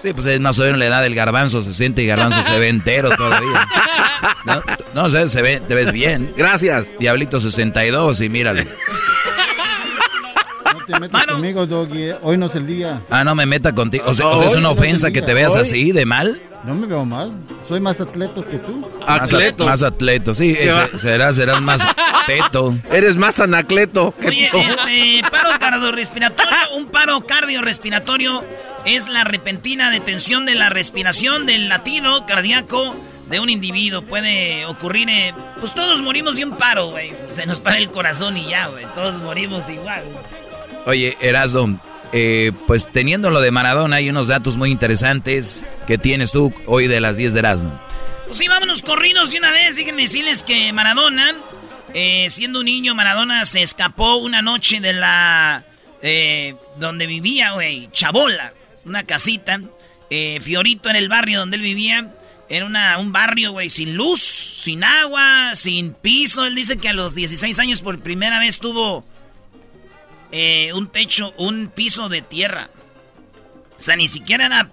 Sí, 0.00 0.12
pues 0.12 0.26
es 0.26 0.40
más 0.40 0.58
o 0.58 0.62
menos 0.62 0.78
la 0.78 0.86
edad 0.86 1.02
del 1.02 1.14
garbanzo, 1.14 1.62
se 1.62 1.74
siente 1.74 2.02
y 2.02 2.06
garbanzo 2.06 2.42
se 2.42 2.58
ve 2.58 2.68
entero 2.68 3.10
todavía. 3.16 3.68
No, 4.44 4.62
no 4.94 5.10
sé, 5.10 5.28
se 5.28 5.42
ve, 5.42 5.60
te 5.60 5.74
ves 5.74 5.92
bien. 5.92 6.32
Gracias. 6.36 6.86
Diablito 6.98 7.40
62 7.40 8.20
y 8.20 8.28
míralo. 8.28 8.64
No 8.64 8.70
te 10.86 11.00
metas 11.00 11.26
conmigo, 11.26 11.66
Doggy. 11.66 12.10
Eh. 12.10 12.16
Hoy 12.22 12.38
no 12.38 12.46
es 12.46 12.54
el 12.54 12.66
día. 12.66 13.00
Ah, 13.10 13.24
no 13.24 13.34
me 13.34 13.46
meta 13.46 13.74
contigo. 13.74 14.04
O 14.06 14.14
sea, 14.14 14.26
es 14.44 14.56
una 14.56 14.70
ofensa 14.70 15.10
que 15.10 15.22
te 15.22 15.34
veas 15.34 15.56
así, 15.56 15.92
de 15.92 16.06
mal. 16.06 16.40
No 16.64 16.74
me 16.74 16.86
veo 16.86 17.04
mal. 17.04 17.32
Soy 17.68 17.80
más 17.80 18.00
atleto 18.00 18.44
que 18.44 18.58
tú. 18.58 18.88
Atleto. 19.06 19.64
Más, 19.64 19.82
atleto, 19.82 20.34
sí. 20.34 20.56
serás, 20.96 21.36
serás 21.36 21.60
más 21.60 21.86
teto. 22.26 22.74
Eres 22.90 23.16
más 23.16 23.38
anacleto 23.40 24.14
que 24.20 24.28
Oye, 24.28 24.46
este, 24.46 25.22
paro 25.30 25.50
cardiorrespiratorio, 25.58 26.56
un 26.76 26.86
paro 26.86 27.24
cardiorrespiratorio 27.26 28.44
es 28.84 29.08
la 29.08 29.24
repentina 29.24 29.90
detención 29.90 30.46
de 30.46 30.54
la 30.54 30.68
respiración 30.68 31.46
del 31.46 31.68
latido 31.68 32.26
cardíaco 32.26 32.96
de 33.28 33.40
un 33.40 33.50
individuo. 33.50 34.02
Puede 34.02 34.66
ocurrir, 34.66 35.08
eh, 35.08 35.34
pues 35.60 35.74
todos 35.74 36.02
morimos 36.02 36.36
de 36.36 36.44
un 36.44 36.56
paro, 36.56 36.90
güey. 36.90 37.12
Se 37.28 37.46
nos 37.46 37.60
para 37.60 37.78
el 37.78 37.90
corazón 37.90 38.36
y 38.36 38.48
ya, 38.48 38.66
güey. 38.68 38.86
Todos 38.94 39.20
morimos 39.20 39.68
igual. 39.68 40.04
Oye, 40.86 41.16
Erasmo, 41.20 41.80
eh, 42.12 42.52
pues 42.66 42.90
teniendo 42.90 43.30
lo 43.30 43.40
de 43.40 43.50
Maradona, 43.50 43.96
hay 43.96 44.08
unos 44.08 44.28
datos 44.28 44.56
muy 44.56 44.70
interesantes 44.70 45.62
que 45.86 45.98
tienes 45.98 46.32
tú 46.32 46.52
hoy 46.66 46.86
de 46.86 47.00
las 47.00 47.16
10 47.16 47.34
de 47.34 47.38
Erasmo. 47.40 47.80
Pues 48.26 48.38
sí, 48.38 48.48
vámonos 48.48 48.82
corridos 48.82 49.30
de 49.30 49.38
una 49.38 49.50
vez. 49.50 49.76
Díganme 49.76 50.02
decirles 50.02 50.42
que 50.44 50.72
Maradona, 50.72 51.34
eh, 51.94 52.26
siendo 52.30 52.60
un 52.60 52.66
niño, 52.66 52.94
Maradona 52.94 53.44
se 53.44 53.62
escapó 53.62 54.16
una 54.16 54.42
noche 54.42 54.80
de 54.80 54.92
la... 54.92 55.64
Donde 56.76 57.08
vivía, 57.08 57.50
güey, 57.52 57.90
Chabola, 57.90 58.52
una 58.88 59.04
casita. 59.04 59.60
Fiorito 60.40 60.88
en 60.88 60.96
el 60.96 61.08
barrio 61.08 61.40
donde 61.40 61.56
él 61.56 61.62
vivía. 61.62 62.14
Era 62.48 62.64
una, 62.64 62.98
un 62.98 63.12
barrio, 63.12 63.52
güey, 63.52 63.68
sin 63.68 63.94
luz, 63.94 64.22
sin 64.22 64.82
agua, 64.82 65.54
sin 65.54 65.92
piso. 65.92 66.46
Él 66.46 66.54
dice 66.54 66.78
que 66.78 66.88
a 66.88 66.94
los 66.94 67.14
16 67.14 67.58
años 67.58 67.82
por 67.82 67.98
primera 68.00 68.38
vez 68.38 68.58
tuvo 68.58 69.04
eh, 70.32 70.72
un 70.74 70.88
techo, 70.88 71.32
un 71.36 71.68
piso 71.68 72.08
de 72.08 72.22
tierra. 72.22 72.70
O 73.78 73.80
sea, 73.80 73.96
ni 73.96 74.08
siquiera 74.08 74.46
era 74.46 74.70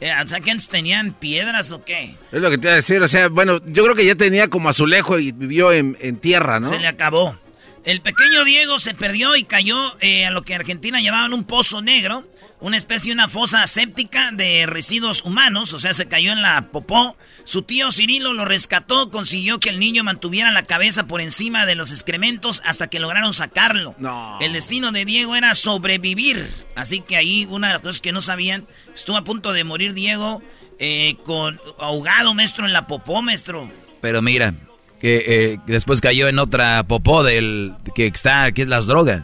Eh, 0.00 0.12
o 0.24 0.28
sea, 0.28 0.38
que 0.38 0.52
antes 0.52 0.68
tenían 0.68 1.12
piedras 1.12 1.72
o 1.72 1.84
qué. 1.84 2.14
Es 2.30 2.40
lo 2.40 2.48
que 2.50 2.58
te 2.58 2.68
iba 2.68 2.72
a 2.72 2.76
decir, 2.76 3.02
o 3.02 3.08
sea, 3.08 3.28
bueno, 3.28 3.60
yo 3.66 3.82
creo 3.82 3.96
que 3.96 4.06
ya 4.06 4.14
tenía 4.14 4.46
como 4.48 4.68
azulejo 4.68 5.18
y 5.18 5.32
vivió 5.32 5.72
en, 5.72 5.96
tierra, 6.18 6.60
¿no? 6.60 6.68
Se 6.68 6.78
le 6.78 6.86
acabó. 6.86 7.36
El 7.84 8.00
pequeño 8.02 8.44
Diego 8.44 8.78
se 8.78 8.94
perdió 8.94 9.34
y 9.34 9.42
cayó 9.42 9.76
eh, 10.00 10.26
a 10.26 10.30
lo 10.30 10.42
que 10.42 10.54
Argentina 10.54 11.00
llamaban 11.00 11.32
un 11.32 11.42
pozo 11.42 11.82
negro 11.82 12.24
una 12.60 12.76
especie, 12.76 13.12
una 13.12 13.28
fosa 13.28 13.66
séptica 13.66 14.32
de 14.32 14.66
residuos 14.66 15.24
humanos, 15.24 15.72
o 15.72 15.78
sea, 15.78 15.94
se 15.94 16.08
cayó 16.08 16.32
en 16.32 16.42
la 16.42 16.68
popó. 16.72 17.16
Su 17.44 17.62
tío 17.62 17.92
Cirilo 17.92 18.32
lo 18.32 18.44
rescató, 18.44 19.10
consiguió 19.10 19.60
que 19.60 19.68
el 19.68 19.78
niño 19.78 20.02
mantuviera 20.02 20.50
la 20.50 20.64
cabeza 20.64 21.06
por 21.06 21.20
encima 21.20 21.66
de 21.66 21.76
los 21.76 21.90
excrementos 21.90 22.62
hasta 22.64 22.88
que 22.88 22.98
lograron 22.98 23.32
sacarlo. 23.32 23.94
No. 23.98 24.38
El 24.40 24.52
destino 24.52 24.90
de 24.90 25.04
Diego 25.04 25.36
era 25.36 25.54
sobrevivir, 25.54 26.48
así 26.74 27.00
que 27.00 27.16
ahí 27.16 27.46
una 27.48 27.68
de 27.68 27.74
las 27.74 27.82
cosas 27.82 28.00
que 28.00 28.12
no 28.12 28.20
sabían, 28.20 28.66
estuvo 28.94 29.16
a 29.16 29.24
punto 29.24 29.52
de 29.52 29.64
morir 29.64 29.94
Diego 29.94 30.42
eh, 30.78 31.16
con 31.24 31.60
ahogado, 31.78 32.34
maestro, 32.34 32.66
en 32.66 32.72
la 32.72 32.86
popó, 32.86 33.22
maestro. 33.22 33.70
Pero 34.00 34.20
mira, 34.20 34.54
que 35.00 35.24
eh, 35.26 35.58
después 35.66 36.00
cayó 36.00 36.28
en 36.28 36.38
otra 36.38 36.82
popó 36.84 37.22
del 37.22 37.74
que 37.94 38.06
está, 38.06 38.50
que 38.52 38.62
es 38.62 38.68
las 38.68 38.86
drogas. 38.86 39.22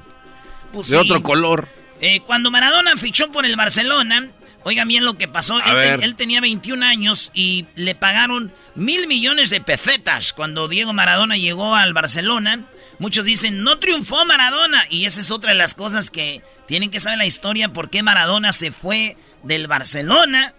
Pues 0.73 0.89
de 0.89 0.99
otro 0.99 1.23
color. 1.23 1.69
Eh, 2.07 2.21
cuando 2.21 2.51
Maradona 2.51 2.99
fichó 2.99 3.33
por 3.33 3.47
el 3.47 3.57
Barcelona, 3.57 4.29
oigan 4.63 4.87
bien 4.87 5.07
lo 5.07 5.17
que 5.17 5.27
pasó. 5.27 5.59
Él, 5.65 6.17
tenía 6.17 6.43
21 6.43 6.85
años 6.85 7.31
y 7.33 7.65
le 7.77 7.95
pagaron 7.95 8.53
mil 8.75 9.07
millones 9.07 9.49
de 9.49 9.63
pesetas 9.63 10.35
cuando 10.35 10.69
Diego 10.69 10.93
Maradona 10.93 11.39
llegó 11.39 11.75
al 11.75 11.95
Barcelona. 11.95 12.67
Muchos 12.99 13.25
dicen, 13.25 13.63
no 13.63 13.79
triunfó 13.79 14.27
Maradona. 14.27 14.85
Y 14.91 15.07
esa 15.07 15.19
es 15.19 15.31
otra 15.31 15.53
de 15.53 15.57
las 15.57 15.75
cosas 15.75 16.11
que 16.11 16.43
tienen 16.67 16.91
que 16.91 17.01
saber 17.01 17.17
la 17.17 17.25
historia, 17.25 17.73
por 17.73 17.89
qué 17.89 18.03
Maradona 18.03 18.53
se 18.53 18.71
fue 18.71 19.17
del 19.43 19.67
Barcelona 19.67 20.53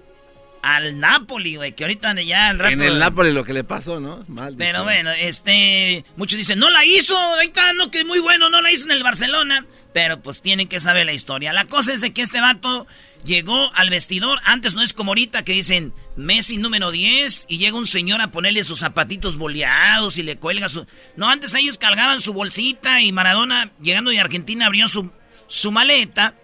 al 0.63 0.99
Napoli, 0.99 1.57
güey, 1.57 1.73
que 1.73 1.83
ahorita 1.83 2.19
ya 2.23 2.49
al 2.49 2.57
rato... 2.57 2.73
En 2.73 2.81
el 2.81 2.97
Napoli 2.97 3.31
lo 3.31 3.43
que 3.43 3.53
le 3.53 3.63
pasó, 3.63 3.99
¿no? 3.99 4.25
Pero 4.57 4.83
bueno, 4.83 5.11
este... 5.11 6.03
Muchos 6.15 6.39
dicen, 6.39 6.57
no 6.57 6.71
la 6.71 6.83
hizo, 6.83 7.15
ahí 7.35 7.47
está, 7.47 7.71
no, 7.73 7.91
que 7.91 7.99
es 7.99 8.05
muy 8.05 8.17
bueno, 8.17 8.49
no 8.49 8.63
la 8.63 8.71
hizo 8.71 8.85
en 8.85 8.91
el 8.93 9.03
Barcelona. 9.03 9.63
Pero 9.95 10.21
pues 10.21 10.41
tienen 10.41 10.67
que 10.67 10.81
saber 10.81 11.05
la 11.05 11.13
historia. 11.13 11.53
La 11.53 11.67
cosa 11.67 11.93
es 11.93 12.01
de 12.01 12.11
que 12.11 12.21
este 12.21 12.41
vato 12.41 12.85
llegó 13.23 13.71
al 13.75 13.89
vestidor. 13.89 14.41
Antes 14.43 14.75
no 14.75 14.81
es 14.81 14.91
como 14.91 15.11
ahorita 15.11 15.45
que 15.45 15.53
dicen 15.53 15.93
Messi 16.17 16.57
número 16.57 16.91
10 16.91 17.45
y 17.47 17.59
llega 17.59 17.77
un 17.77 17.87
señor 17.87 18.19
a 18.19 18.29
ponerle 18.29 18.65
sus 18.65 18.79
zapatitos 18.79 19.37
boleados 19.37 20.17
y 20.17 20.23
le 20.23 20.35
cuelga 20.35 20.67
su... 20.67 20.85
No, 21.15 21.29
antes 21.29 21.53
ellos 21.53 21.77
cargaban 21.77 22.19
su 22.19 22.33
bolsita 22.33 23.01
y 23.01 23.13
Maradona, 23.13 23.71
llegando 23.81 24.11
de 24.11 24.19
Argentina, 24.19 24.65
abrió 24.65 24.89
su, 24.89 25.13
su 25.47 25.71
maleta 25.71 26.35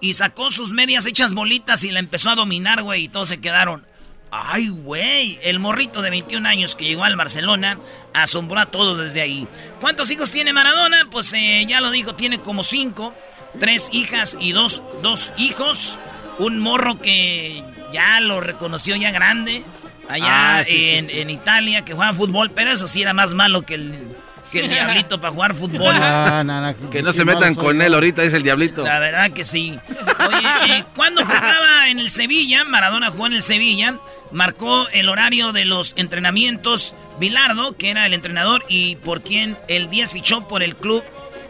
y 0.00 0.14
sacó 0.14 0.50
sus 0.50 0.72
medias 0.72 1.04
hechas 1.04 1.34
bolitas 1.34 1.84
y 1.84 1.90
la 1.90 1.98
empezó 1.98 2.30
a 2.30 2.36
dominar, 2.36 2.84
güey, 2.84 3.04
y 3.04 3.08
todos 3.08 3.28
se 3.28 3.42
quedaron. 3.42 3.86
Ay, 4.30 4.68
güey, 4.68 5.38
el 5.42 5.58
morrito 5.58 6.02
de 6.02 6.10
21 6.10 6.46
años 6.46 6.76
que 6.76 6.84
llegó 6.84 7.04
al 7.04 7.16
Barcelona 7.16 7.78
asombró 8.12 8.60
a 8.60 8.66
todos 8.66 8.98
desde 8.98 9.22
ahí. 9.22 9.46
¿Cuántos 9.80 10.10
hijos 10.10 10.30
tiene 10.30 10.52
Maradona? 10.52 11.08
Pues 11.10 11.32
eh, 11.32 11.64
ya 11.66 11.80
lo 11.80 11.90
dijo, 11.90 12.14
tiene 12.14 12.38
como 12.40 12.62
cinco, 12.62 13.14
tres 13.58 13.88
hijas 13.92 14.36
y 14.38 14.52
dos, 14.52 14.82
dos 15.02 15.32
hijos. 15.38 15.98
Un 16.38 16.60
morro 16.60 16.98
que 16.98 17.64
ya 17.92 18.20
lo 18.20 18.40
reconoció 18.40 18.96
ya 18.96 19.10
grande, 19.10 19.64
allá 20.08 20.58
ah, 20.58 20.62
en, 20.66 21.10
en, 21.10 21.30
Italia, 21.30 21.84
que 21.84 21.94
juega 21.94 22.12
fútbol, 22.14 22.50
pero 22.50 22.70
eso 22.70 22.86
sí 22.86 23.02
era 23.02 23.12
más 23.12 23.34
malo 23.34 23.62
que 23.62 23.74
el, 23.74 23.98
que 24.52 24.60
el 24.60 24.68
diablito 24.70 25.20
para 25.20 25.32
jugar 25.32 25.54
fútbol. 25.54 25.94
que 26.90 27.02
no 27.02 27.12
se 27.12 27.24
metan 27.24 27.54
con 27.54 27.80
él 27.80 27.94
ahorita, 27.94 28.22
es 28.22 28.32
el 28.32 28.42
diablito. 28.42 28.84
La 28.84 28.98
verdad 28.98 29.30
que 29.30 29.44
sí. 29.44 29.78
Oye, 30.26 30.78
eh, 30.78 30.84
cuando 30.94 31.24
jugaba 31.24 31.88
en 31.88 31.98
el 31.98 32.10
Sevilla, 32.10 32.64
Maradona 32.64 33.10
jugó 33.10 33.26
en 33.26 33.34
el 33.34 33.42
Sevilla, 33.42 33.98
marcó 34.32 34.88
el 34.88 35.08
horario 35.08 35.52
de 35.52 35.64
los 35.64 35.94
entrenamientos 35.96 36.94
Bilardo, 37.18 37.76
que 37.76 37.90
era 37.90 38.06
el 38.06 38.14
entrenador 38.14 38.64
y 38.68 38.96
por 38.96 39.22
quien 39.22 39.56
el 39.68 39.90
10 39.90 40.12
fichó 40.12 40.46
por 40.48 40.62
el 40.62 40.76
club. 40.76 41.02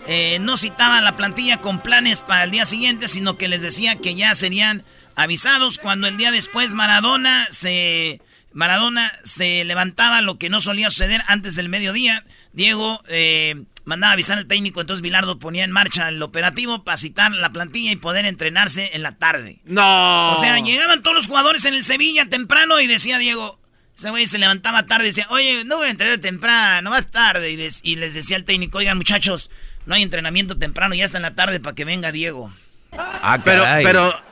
Eh, 0.06 0.38
no 0.40 0.56
citaba 0.56 1.00
la 1.02 1.16
plantilla 1.16 1.58
con 1.58 1.80
planes 1.82 2.23
para 2.23 2.44
el 2.44 2.50
día 2.50 2.64
siguiente, 2.64 3.08
sino 3.08 3.37
que 3.37 3.49
les 3.49 3.61
decía 3.61 3.97
que 3.97 4.14
ya 4.14 4.35
serían 4.35 4.82
avisados 5.16 5.78
cuando 5.78 6.06
el 6.06 6.16
día 6.16 6.30
después 6.30 6.73
Maradona 6.75 7.47
se 7.50 8.20
Maradona 8.52 9.12
se 9.25 9.64
levantaba 9.64 10.23
lo 10.23 10.38
que 10.38 10.49
no 10.49 10.61
solía 10.61 10.90
suceder 10.90 11.23
antes 11.26 11.54
del 11.54 11.68
mediodía. 11.68 12.25
Diego 12.52 13.02
eh, 13.08 13.62
mandaba 13.88 14.12
avisar 14.12 14.38
al 14.38 14.47
técnico, 14.47 14.80
entonces 14.80 15.02
Bilardo 15.02 15.38
ponía 15.38 15.64
en 15.64 15.73
marcha 15.73 16.09
el 16.09 16.23
operativo 16.23 16.85
para 16.85 16.97
citar 16.97 17.33
la 17.33 17.50
plantilla 17.50 17.90
y 17.90 17.97
poder 17.97 18.26
entrenarse 18.26 18.90
en 18.92 19.02
la 19.02 19.16
tarde. 19.16 19.61
No. 19.64 20.33
O 20.33 20.40
sea, 20.40 20.59
llegaban 20.61 21.02
todos 21.02 21.16
los 21.16 21.26
jugadores 21.26 21.64
en 21.64 21.75
el 21.75 21.83
Sevilla 21.83 22.28
temprano 22.28 22.80
y 22.80 22.87
decía 22.87 23.18
Diego, 23.18 23.59
ese 23.97 24.11
güey 24.11 24.26
se 24.26 24.38
levantaba 24.38 24.87
tarde 24.87 25.04
y 25.04 25.09
decía, 25.09 25.26
oye, 25.30 25.64
no 25.64 25.78
voy 25.78 25.88
a 25.88 25.90
entrenar 25.90 26.18
temprano, 26.18 26.90
más 26.90 27.11
tarde. 27.11 27.50
Y, 27.50 27.97
les 27.97 28.14
decía 28.14 28.37
al 28.37 28.45
técnico, 28.45 28.78
oigan 28.78 28.97
muchachos, 28.97 29.50
no 29.87 29.95
hay 29.95 30.02
entrenamiento 30.02 30.57
temprano, 30.57 30.95
ya 30.95 31.04
está 31.04 31.18
en 31.18 31.23
la 31.23 31.35
tarde 31.35 31.59
para 31.59 31.75
que 31.75 31.85
venga 31.85 32.12
Diego. 32.12 32.52
Ah, 32.92 33.38
pero, 33.45 33.64
pero... 33.83 34.23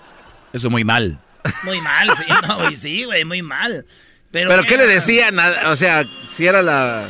Eso 0.52 0.70
muy 0.70 0.84
mal. 0.84 1.18
Muy 1.64 1.80
mal, 1.80 2.10
sí, 2.16 2.24
no, 2.46 2.58
güey, 2.58 2.76
sí, 2.76 3.04
güey, 3.04 3.24
muy 3.24 3.42
mal. 3.42 3.86
Pero, 4.30 4.62
¿qué 4.64 4.76
le 4.76 4.86
decían? 4.86 5.38
O 5.38 5.76
sea, 5.76 6.04
si 6.28 6.46
era 6.46 6.60
la 6.60 7.08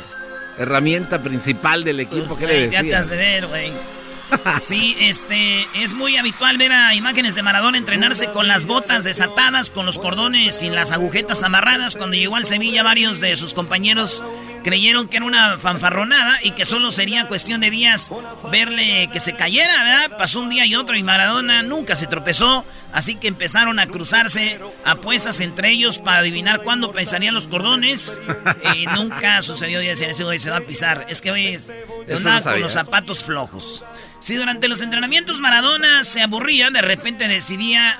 herramienta 0.58 1.22
principal 1.22 1.84
del 1.84 2.00
equipo, 2.00 2.26
pues, 2.26 2.38
¿qué 2.38 2.46
le 2.46 2.60
decían? 2.62 2.84
Ya 2.86 2.90
te 2.90 2.96
has 2.96 3.10
de 3.10 3.16
ver, 3.16 3.46
güey. 3.46 3.72
Sí, 4.60 4.96
este, 5.00 5.66
es 5.74 5.94
muy 5.94 6.16
habitual 6.16 6.58
ver 6.58 6.72
a 6.72 6.94
imágenes 6.94 7.34
de 7.34 7.42
Maradona 7.42 7.78
entrenarse 7.78 8.30
con 8.30 8.48
las 8.48 8.66
botas 8.66 9.04
desatadas, 9.04 9.70
con 9.70 9.86
los 9.86 9.98
cordones 9.98 10.62
y 10.62 10.70
las 10.70 10.92
agujetas 10.92 11.42
amarradas. 11.42 11.96
Cuando 11.96 12.16
llegó 12.16 12.36
al 12.36 12.46
Sevilla, 12.46 12.82
varios 12.82 13.20
de 13.20 13.36
sus 13.36 13.54
compañeros 13.54 14.24
creyeron 14.66 15.06
que 15.06 15.18
era 15.18 15.26
una 15.26 15.58
fanfarronada 15.58 16.40
y 16.42 16.50
que 16.50 16.64
solo 16.64 16.90
sería 16.90 17.28
cuestión 17.28 17.60
de 17.60 17.70
días 17.70 18.10
verle 18.50 19.08
que 19.12 19.20
se 19.20 19.36
cayera, 19.36 19.84
¿verdad? 19.84 20.18
Pasó 20.18 20.40
un 20.40 20.50
día 20.50 20.66
y 20.66 20.74
otro 20.74 20.96
y 20.96 21.04
Maradona 21.04 21.62
nunca 21.62 21.94
se 21.94 22.08
tropezó, 22.08 22.64
así 22.92 23.14
que 23.14 23.28
empezaron 23.28 23.78
a 23.78 23.86
cruzarse 23.86 24.58
apuestas 24.84 25.38
entre 25.38 25.70
ellos 25.70 25.98
para 25.98 26.18
adivinar 26.18 26.62
cuándo 26.62 26.90
pesarían 26.90 27.32
los 27.32 27.46
cordones 27.46 28.18
y 28.74 28.86
nunca 28.86 29.40
sucedió 29.40 29.80
y 29.80 29.86
decían, 29.86 30.10
ese 30.10 30.24
güey 30.24 30.40
se 30.40 30.50
va 30.50 30.56
a 30.56 30.62
pisar. 30.62 31.06
Es 31.08 31.20
que 31.20 31.30
hoy 31.30 31.56
andaba 32.10 32.42
con 32.42 32.60
los 32.60 32.72
zapatos 32.72 33.22
flojos. 33.22 33.84
Si 34.18 34.34
durante 34.34 34.66
los 34.66 34.80
entrenamientos 34.80 35.38
Maradona 35.38 36.02
se 36.02 36.22
aburría, 36.22 36.70
de 36.70 36.82
repente 36.82 37.28
decidía 37.28 37.96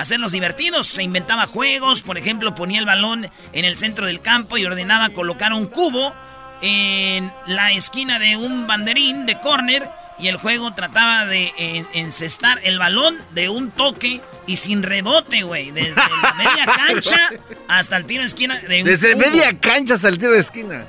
hacerlos 0.00 0.32
divertidos. 0.32 0.86
Se 0.86 1.02
inventaba 1.02 1.46
juegos, 1.46 2.02
por 2.02 2.18
ejemplo, 2.18 2.54
ponía 2.54 2.80
el 2.80 2.86
balón 2.86 3.30
en 3.52 3.64
el 3.64 3.76
centro 3.76 4.06
del 4.06 4.20
campo 4.20 4.58
y 4.58 4.64
ordenaba 4.64 5.10
colocar 5.10 5.52
un 5.52 5.66
cubo 5.66 6.12
en 6.62 7.32
la 7.46 7.72
esquina 7.72 8.18
de 8.18 8.36
un 8.36 8.66
banderín 8.66 9.26
de 9.26 9.40
córner 9.40 9.99
y 10.20 10.28
el 10.28 10.36
juego 10.36 10.74
trataba 10.74 11.26
de 11.26 11.52
encestar 11.94 12.60
el 12.64 12.78
balón 12.78 13.18
de 13.34 13.48
un 13.48 13.70
toque 13.70 14.20
y 14.46 14.56
sin 14.56 14.82
rebote, 14.82 15.42
güey. 15.42 15.70
Desde 15.70 16.00
la 16.00 16.34
media 16.38 16.66
cancha 16.66 17.30
hasta 17.68 17.96
el 17.96 18.04
tiro 18.04 18.22
de 18.22 18.26
esquina. 18.26 18.58
De 18.58 18.82
Desde 18.82 19.14
media 19.14 19.58
cancha 19.58 19.94
hasta 19.94 20.08
el 20.08 20.18
tiro 20.18 20.32
de 20.32 20.40
esquina. 20.40 20.86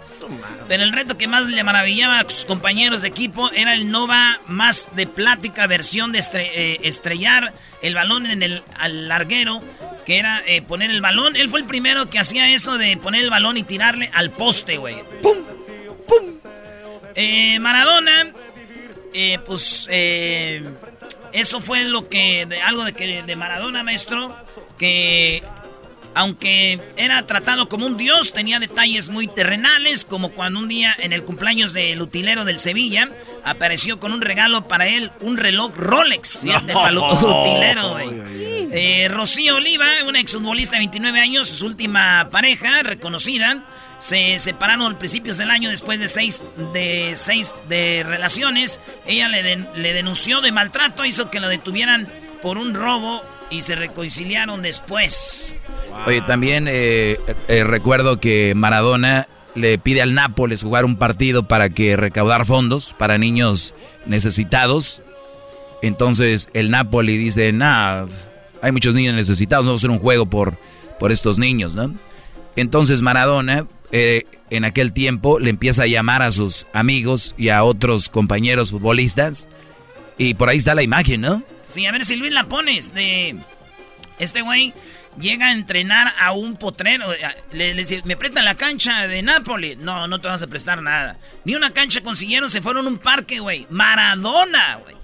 Pero 0.67 0.83
el 0.83 0.91
reto 0.91 1.17
que 1.17 1.27
más 1.27 1.47
le 1.47 1.63
maravillaba 1.63 2.19
a 2.19 2.29
sus 2.29 2.45
compañeros 2.45 3.01
de 3.01 3.09
equipo 3.09 3.51
era 3.51 3.73
el 3.73 3.91
Nova 3.91 4.39
más 4.47 4.89
de 4.95 5.05
plática 5.07 5.67
versión 5.67 6.11
de 6.11 6.23
eh, 6.33 6.79
estrellar 6.83 7.53
el 7.81 7.93
balón 7.93 8.25
en 8.25 8.41
el 8.43 8.63
al 8.77 9.07
larguero. 9.07 9.61
Que 10.05 10.17
era 10.17 10.41
eh, 10.47 10.63
poner 10.63 10.89
el 10.89 11.01
balón. 11.01 11.35
Él 11.35 11.49
fue 11.49 11.59
el 11.59 11.67
primero 11.67 12.09
que 12.09 12.17
hacía 12.17 12.49
eso 12.49 12.79
de 12.79 12.97
poner 12.97 13.23
el 13.23 13.29
balón 13.29 13.57
y 13.57 13.63
tirarle 13.63 14.09
al 14.13 14.31
poste, 14.31 14.77
güey. 14.77 14.95
¡Pum! 15.21 15.37
¡Pum! 16.07 16.39
Eh, 17.13 17.59
Maradona 17.59 18.31
eh, 19.13 19.39
pues 19.45 19.87
eh, 19.91 20.63
eso 21.33 21.61
fue 21.61 21.83
lo 21.83 22.09
que 22.09 22.45
de, 22.45 22.61
algo 22.61 22.83
de 22.83 22.93
que 22.93 23.23
de 23.23 23.35
Maradona 23.35 23.83
maestro 23.83 24.35
que 24.77 25.43
aunque 26.13 26.79
era 26.97 27.25
tratado 27.25 27.69
como 27.69 27.85
un 27.85 27.97
dios 27.97 28.33
tenía 28.33 28.59
detalles 28.59 29.09
muy 29.09 29.27
terrenales 29.27 30.05
como 30.05 30.31
cuando 30.31 30.59
un 30.59 30.67
día 30.67 30.93
en 30.99 31.13
el 31.13 31.23
cumpleaños 31.23 31.73
del 31.73 32.01
utilero 32.01 32.43
del 32.45 32.59
Sevilla 32.59 33.09
apareció 33.43 33.99
con 33.99 34.11
un 34.11 34.21
regalo 34.21 34.67
para 34.67 34.87
él 34.87 35.11
un 35.21 35.37
reloj 35.37 35.75
Rolex 35.75 36.43
utilero 36.43 37.97
eh, 38.73 39.07
Rocío 39.09 39.55
Oliva 39.57 39.85
una 40.07 40.19
exfutbolista 40.19 40.73
de 40.73 40.79
29 40.79 41.19
años 41.19 41.47
su 41.47 41.65
última 41.65 42.29
pareja 42.29 42.83
reconocida 42.83 43.63
se 44.01 44.39
separaron 44.39 44.93
a 44.93 44.99
principios 44.99 45.37
del 45.37 45.51
año 45.51 45.69
después 45.69 45.99
de 45.99 46.09
seis 46.09 46.43
de, 46.73 47.13
seis 47.15 47.55
de 47.69 48.03
relaciones. 48.05 48.81
Ella 49.05 49.29
le, 49.29 49.65
le 49.75 49.93
denunció 49.93 50.41
de 50.41 50.51
maltrato, 50.51 51.05
hizo 51.05 51.29
que 51.29 51.39
lo 51.39 51.47
detuvieran 51.47 52.09
por 52.41 52.57
un 52.57 52.73
robo 52.73 53.21
y 53.51 53.61
se 53.61 53.75
reconciliaron 53.75 54.63
después. 54.63 55.55
Oye, 56.07 56.21
también 56.21 56.67
eh, 56.67 57.19
eh, 57.47 57.63
recuerdo 57.63 58.19
que 58.19 58.53
Maradona 58.55 59.27
le 59.53 59.77
pide 59.77 60.01
al 60.01 60.13
Nápoles 60.15 60.63
jugar 60.63 60.85
un 60.85 60.95
partido 60.95 61.47
para 61.47 61.69
que 61.69 61.95
recaudar 61.95 62.45
fondos 62.45 62.95
para 62.97 63.17
niños 63.17 63.75
necesitados. 64.05 65.03
Entonces 65.83 66.49
el 66.53 66.71
Napoli 66.71 67.17
dice, 67.17 67.51
nah, 67.51 68.05
hay 68.61 68.71
muchos 68.71 68.95
niños 68.95 69.13
necesitados, 69.13 69.65
no 69.65 69.71
va 69.73 69.75
a 69.75 69.79
ser 69.79 69.89
un 69.91 69.99
juego 69.99 70.25
por, 70.25 70.57
por 70.99 71.11
estos 71.11 71.37
niños, 71.37 71.75
¿no? 71.75 71.93
Entonces 72.55 73.01
Maradona, 73.01 73.67
eh, 73.91 74.25
en 74.49 74.65
aquel 74.65 74.93
tiempo, 74.93 75.39
le 75.39 75.49
empieza 75.49 75.83
a 75.83 75.87
llamar 75.87 76.21
a 76.21 76.31
sus 76.31 76.67
amigos 76.73 77.35
y 77.37 77.49
a 77.49 77.63
otros 77.63 78.09
compañeros 78.09 78.71
futbolistas. 78.71 79.47
Y 80.17 80.33
por 80.33 80.49
ahí 80.49 80.57
está 80.57 80.75
la 80.75 80.83
imagen, 80.83 81.21
¿no? 81.21 81.43
Sí, 81.65 81.85
a 81.85 81.91
ver 81.91 82.05
si 82.05 82.15
Luis 82.15 82.31
la 82.31 82.47
pones 82.47 82.93
de... 82.93 83.37
Este 84.19 84.41
güey 84.41 84.73
llega 85.19 85.47
a 85.47 85.51
entrenar 85.51 86.13
a 86.19 86.31
un 86.31 86.55
potrero. 86.55 87.13
Eh, 87.13 87.19
le, 87.53 87.73
dice, 87.73 88.01
me 88.05 88.17
prestan 88.17 88.45
la 88.45 88.55
cancha 88.55 89.07
de 89.07 89.21
Nápoles. 89.21 89.77
No, 89.77 90.07
no 90.07 90.19
te 90.19 90.27
vas 90.27 90.41
a 90.41 90.47
prestar 90.47 90.81
nada. 90.81 91.17
Ni 91.43 91.55
una 91.55 91.71
cancha 91.71 92.01
consiguieron, 92.01 92.49
se 92.49 92.61
fueron 92.61 92.85
a 92.85 92.89
un 92.89 92.97
parque, 92.97 93.39
güey. 93.39 93.67
Maradona, 93.69 94.79
güey. 94.83 94.95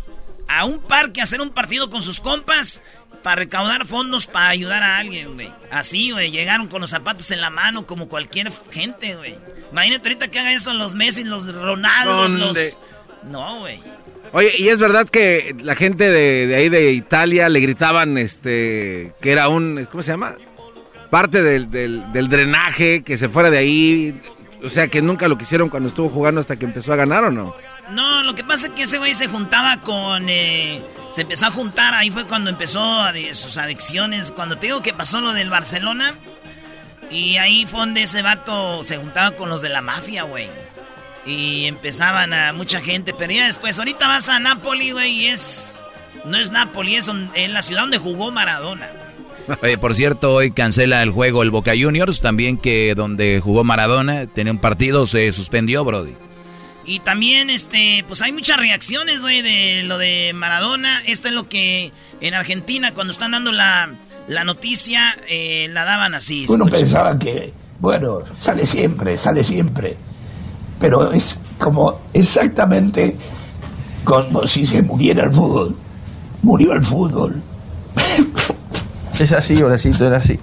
A 0.48 0.65
un 0.65 0.79
parque 0.79 1.20
a 1.20 1.24
hacer 1.24 1.41
un 1.41 1.50
partido 1.50 1.89
con 1.89 2.01
sus 2.01 2.22
compas 2.22 2.82
para 3.24 3.38
recaudar 3.38 3.86
fondos 3.86 4.25
para 4.27 4.50
ayudar 4.50 4.83
a 4.83 4.97
alguien, 4.97 5.33
güey. 5.33 5.51
Así, 5.71 6.12
güey. 6.12 6.31
Llegaron 6.31 6.67
con 6.67 6.81
los 6.81 6.89
zapatos 6.89 7.29
en 7.31 7.41
la 7.41 7.50
mano 7.50 7.86
como 7.86 8.07
cualquier 8.07 8.51
gente, 8.71 9.15
güey. 9.15 9.36
Imagínate 9.71 10.09
ahorita 10.09 10.27
que 10.29 10.39
hagan 10.39 10.53
eso 10.53 10.74
los 10.74 10.95
Messi, 10.95 11.24
los 11.24 11.53
Ronaldo, 11.53 12.27
los... 12.27 12.57
No, 13.24 13.59
güey. 13.59 13.79
Oye, 14.33 14.53
y 14.57 14.69
es 14.69 14.77
verdad 14.77 15.07
que 15.07 15.55
la 15.62 15.75
gente 15.75 16.09
de, 16.09 16.53
ahí 16.55 16.69
de 16.69 16.91
Italia 16.91 17.50
le 17.50 17.59
gritaban 17.59 18.17
este 18.17 19.13
que 19.21 19.31
era 19.31 19.47
un, 19.47 19.88
¿cómo 19.89 20.03
se 20.03 20.12
llama? 20.12 20.36
Parte 21.09 21.41
del, 21.41 21.71
del, 21.71 22.29
drenaje, 22.29 23.03
que 23.03 23.17
se 23.17 23.29
fuera 23.29 23.50
de 23.50 23.57
ahí. 23.57 24.21
O 24.67 24.69
sea, 24.69 24.89
que 24.89 25.01
nunca 25.01 25.29
lo 25.29 25.38
quisieron 25.38 25.69
cuando 25.69 25.88
estuvo 25.88 26.09
jugando 26.09 26.41
hasta 26.41 26.57
que 26.57 26.65
empezó 26.65 26.91
a 26.91 26.97
ganar, 26.97 27.24
¿o 27.24 27.31
no? 27.31 27.55
No, 27.91 28.21
lo 28.24 28.36
que 28.36 28.43
pasa 28.43 28.67
es 28.67 28.74
que 28.74 28.83
ese 28.83 28.97
güey 28.97 29.15
se 29.15 29.27
juntaba 29.27 29.79
con... 29.79 30.27
Eh, 30.27 30.83
se 31.09 31.21
empezó 31.21 31.45
a 31.45 31.51
juntar, 31.51 31.93
ahí 31.93 32.12
fue 32.12 32.25
cuando 32.25 32.50
empezó 32.50 33.05
sus 33.31 33.57
adicciones. 33.57 34.33
Cuando 34.33 34.57
te 34.57 34.67
digo 34.67 34.81
que 34.81 34.93
pasó 34.93 35.21
lo 35.21 35.31
del 35.31 35.50
Barcelona, 35.50 36.15
y 37.09 37.38
ahí 37.38 37.65
fue 37.65 37.79
donde 37.79 38.03
ese 38.03 38.21
vato 38.21 38.83
se 38.83 38.97
juntaba 38.97 39.31
con 39.31 39.47
los 39.47 39.62
de 39.62 39.69
la 39.69 39.81
mafia, 39.81 40.24
güey. 40.24 40.50
Y 41.25 41.65
empezaban 41.67 42.33
a 42.33 42.51
mucha 42.51 42.81
gente, 42.81 43.13
pero 43.13 43.31
ya 43.31 43.45
después, 43.45 43.79
ahorita 43.79 44.05
vas 44.05 44.27
a 44.27 44.38
Napoli, 44.39 44.91
güey, 44.91 45.12
y 45.13 45.27
es... 45.27 45.81
No 46.25 46.38
es 46.38 46.51
Napoli, 46.51 46.97
es 46.97 47.07
en 47.07 47.53
la 47.53 47.62
ciudad 47.62 47.83
donde 47.83 48.00
jugó 48.00 48.31
Maradona. 48.31 48.89
Oye, 49.61 49.77
por 49.77 49.95
cierto, 49.95 50.33
hoy 50.33 50.51
cancela 50.51 51.01
el 51.03 51.11
juego 51.11 51.43
el 51.43 51.51
Boca 51.51 51.71
Juniors, 51.79 52.21
también 52.21 52.57
que 52.57 52.93
donde 52.95 53.39
jugó 53.43 53.63
Maradona, 53.63 54.27
tenía 54.27 54.51
un 54.51 54.59
partido, 54.59 55.05
se 55.05 55.31
suspendió, 55.31 55.83
Brody. 55.83 56.13
Y 56.85 56.99
también, 56.99 57.49
este, 57.49 58.05
pues 58.07 58.21
hay 58.21 58.31
muchas 58.31 58.57
reacciones, 58.57 59.21
güey, 59.21 59.41
de 59.41 59.83
lo 59.83 59.97
de 59.97 60.31
Maradona. 60.33 61.01
Esto 61.05 61.27
es 61.27 61.33
lo 61.33 61.49
que 61.49 61.91
en 62.21 62.33
Argentina, 62.33 62.93
cuando 62.93 63.11
están 63.11 63.31
dando 63.31 63.51
la, 63.51 63.89
la 64.27 64.43
noticia, 64.43 65.17
eh, 65.27 65.67
la 65.71 65.83
daban 65.83 66.13
así. 66.13 66.45
Uno 66.47 66.65
pensaba 66.65 67.19
que, 67.19 67.51
bueno, 67.79 68.19
sale 68.39 68.65
siempre, 68.65 69.17
sale 69.17 69.43
siempre 69.43 69.97
pero 70.79 71.11
es 71.11 71.39
como 71.57 71.99
exactamente 72.13 73.17
como 74.03 74.45
si 74.47 74.65
se 74.65 74.81
muriera 74.81 75.25
el 75.25 75.33
fútbol. 75.33 75.75
Murió 76.43 76.73
el 76.73 76.85
fútbol. 76.85 77.41
Es 79.19 79.31
así, 79.31 79.62
Horacito, 79.62 80.05
era 80.05 80.17
así. 80.17 80.39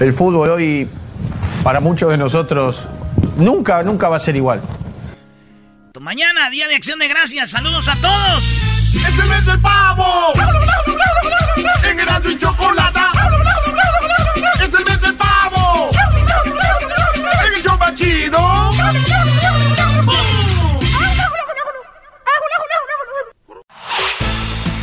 El 0.00 0.12
fútbol 0.12 0.50
hoy, 0.50 0.88
para 1.62 1.78
muchos 1.78 2.10
de 2.10 2.16
nosotros, 2.16 2.80
nunca, 3.36 3.82
nunca 3.84 4.08
va 4.08 4.16
a 4.16 4.20
ser 4.20 4.34
igual. 4.34 4.60
Mañana, 6.00 6.50
Día 6.50 6.66
de 6.66 6.74
Acción 6.74 6.98
de 6.98 7.06
Gracias. 7.06 7.50
Saludos 7.50 7.86
a 7.86 7.94
todos. 7.94 8.42
¡Es 8.42 9.18
el 9.20 9.28
mes 9.28 9.46
del 9.46 9.60
pavo! 9.60 10.04
En 11.84 12.30
y 12.30 12.38
chocolate 12.38 13.11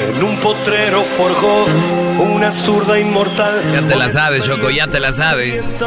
en 0.00 0.22
un 0.22 0.36
potrero 0.38 1.02
forjó 1.04 1.64
una 2.22 2.52
zurda 2.52 2.98
inmortal. 2.98 3.60
Ya 3.72 3.86
te 3.86 3.96
la 3.96 4.08
sabes, 4.08 4.44
Choco, 4.44 4.70
ya 4.70 4.86
te 4.86 5.00
la 5.00 5.12
sabes. 5.12 5.80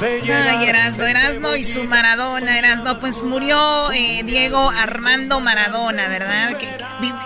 Ay, 0.00 0.68
Erasno, 0.68 1.06
Erasno 1.06 1.56
y 1.56 1.64
su 1.64 1.84
Maradona, 1.84 2.58
Erasno, 2.58 2.98
pues 3.00 3.22
murió 3.22 3.90
eh, 3.92 4.22
Diego 4.24 4.70
Armando 4.70 5.40
Maradona, 5.40 6.08
¿verdad? 6.08 6.56
Que, 6.56 6.68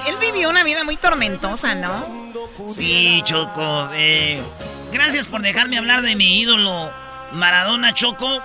él 0.09 0.17
vivió 0.21 0.51
una 0.51 0.65
vida 0.65 0.85
muy 0.85 0.97
tormentosa, 0.97 1.75
¿no? 1.75 2.25
Sí, 2.69 3.23
Choco. 3.25 3.89
Eh, 3.95 4.41
gracias 4.93 5.27
por 5.27 5.43
dejarme 5.43 5.79
hablar 5.79 6.03
de 6.03 6.15
mi 6.15 6.41
ídolo 6.41 6.91
Maradona, 7.33 7.95
Choco. 7.95 8.43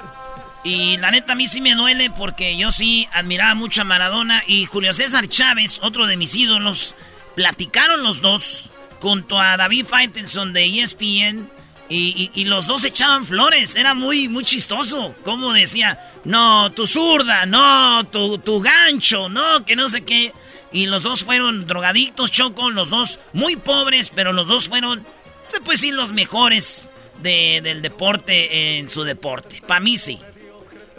Y 0.64 0.98
la 0.98 1.12
neta 1.12 1.34
a 1.34 1.36
mí 1.36 1.48
sí 1.48 1.62
me 1.62 1.74
duele 1.74 2.10
porque 2.10 2.58
yo 2.58 2.72
sí 2.72 3.08
admiraba 3.14 3.56
mucho 3.56 3.82
a 3.82 3.86
Maradona 3.86 4.44
y 4.46 4.66
Julio 4.66 4.94
César 4.94 5.28
Chávez, 5.28 5.80
otro 5.82 6.06
de 6.06 6.18
mis 6.18 6.36
ídolos, 6.36 6.96
platicaron 7.36 8.04
los 8.04 8.22
dos 8.22 8.72
junto 9.00 9.40
a 9.40 9.58
David 9.58 9.86
Faitelson 9.86 10.54
de 10.54 10.82
ESPN 10.82 11.50
y, 11.92 12.46
los 12.46 12.68
dos 12.68 12.84
echaban 12.84 13.26
flores. 13.26 13.76
Era 13.76 13.94
muy, 13.94 14.28
muy 14.28 14.44
chistoso. 14.44 15.16
Como 15.24 15.54
decía, 15.54 16.00
no, 16.24 16.72
tu 16.72 16.86
zurda, 16.86 17.46
no, 17.46 18.04
tu, 18.06 18.38
tu 18.38 18.62
gancho, 18.62 19.28
no, 19.28 19.66
que 19.66 19.76
no 19.76 19.90
sé 19.90 20.02
qué. 20.02 20.32
Y 20.72 20.86
los 20.86 21.04
dos 21.04 21.24
fueron 21.24 21.66
drogadictos, 21.66 22.32
Choco, 22.32 22.70
los 22.70 22.92
dos 22.92 23.20
muy 23.34 23.56
pobres, 23.56 24.12
pero 24.14 24.34
los 24.34 24.48
dos 24.48 24.70
fueron, 24.70 25.04
se 25.48 25.62
puede 25.62 25.78
decir, 25.78 25.96
los 25.96 26.14
mejores 26.14 26.92
del 27.24 27.82
deporte 27.82 28.78
en 28.78 28.88
su 28.88 29.04
deporte. 29.04 29.62
Para 29.66 29.80
mí 29.80 29.98
sí. 29.98 30.20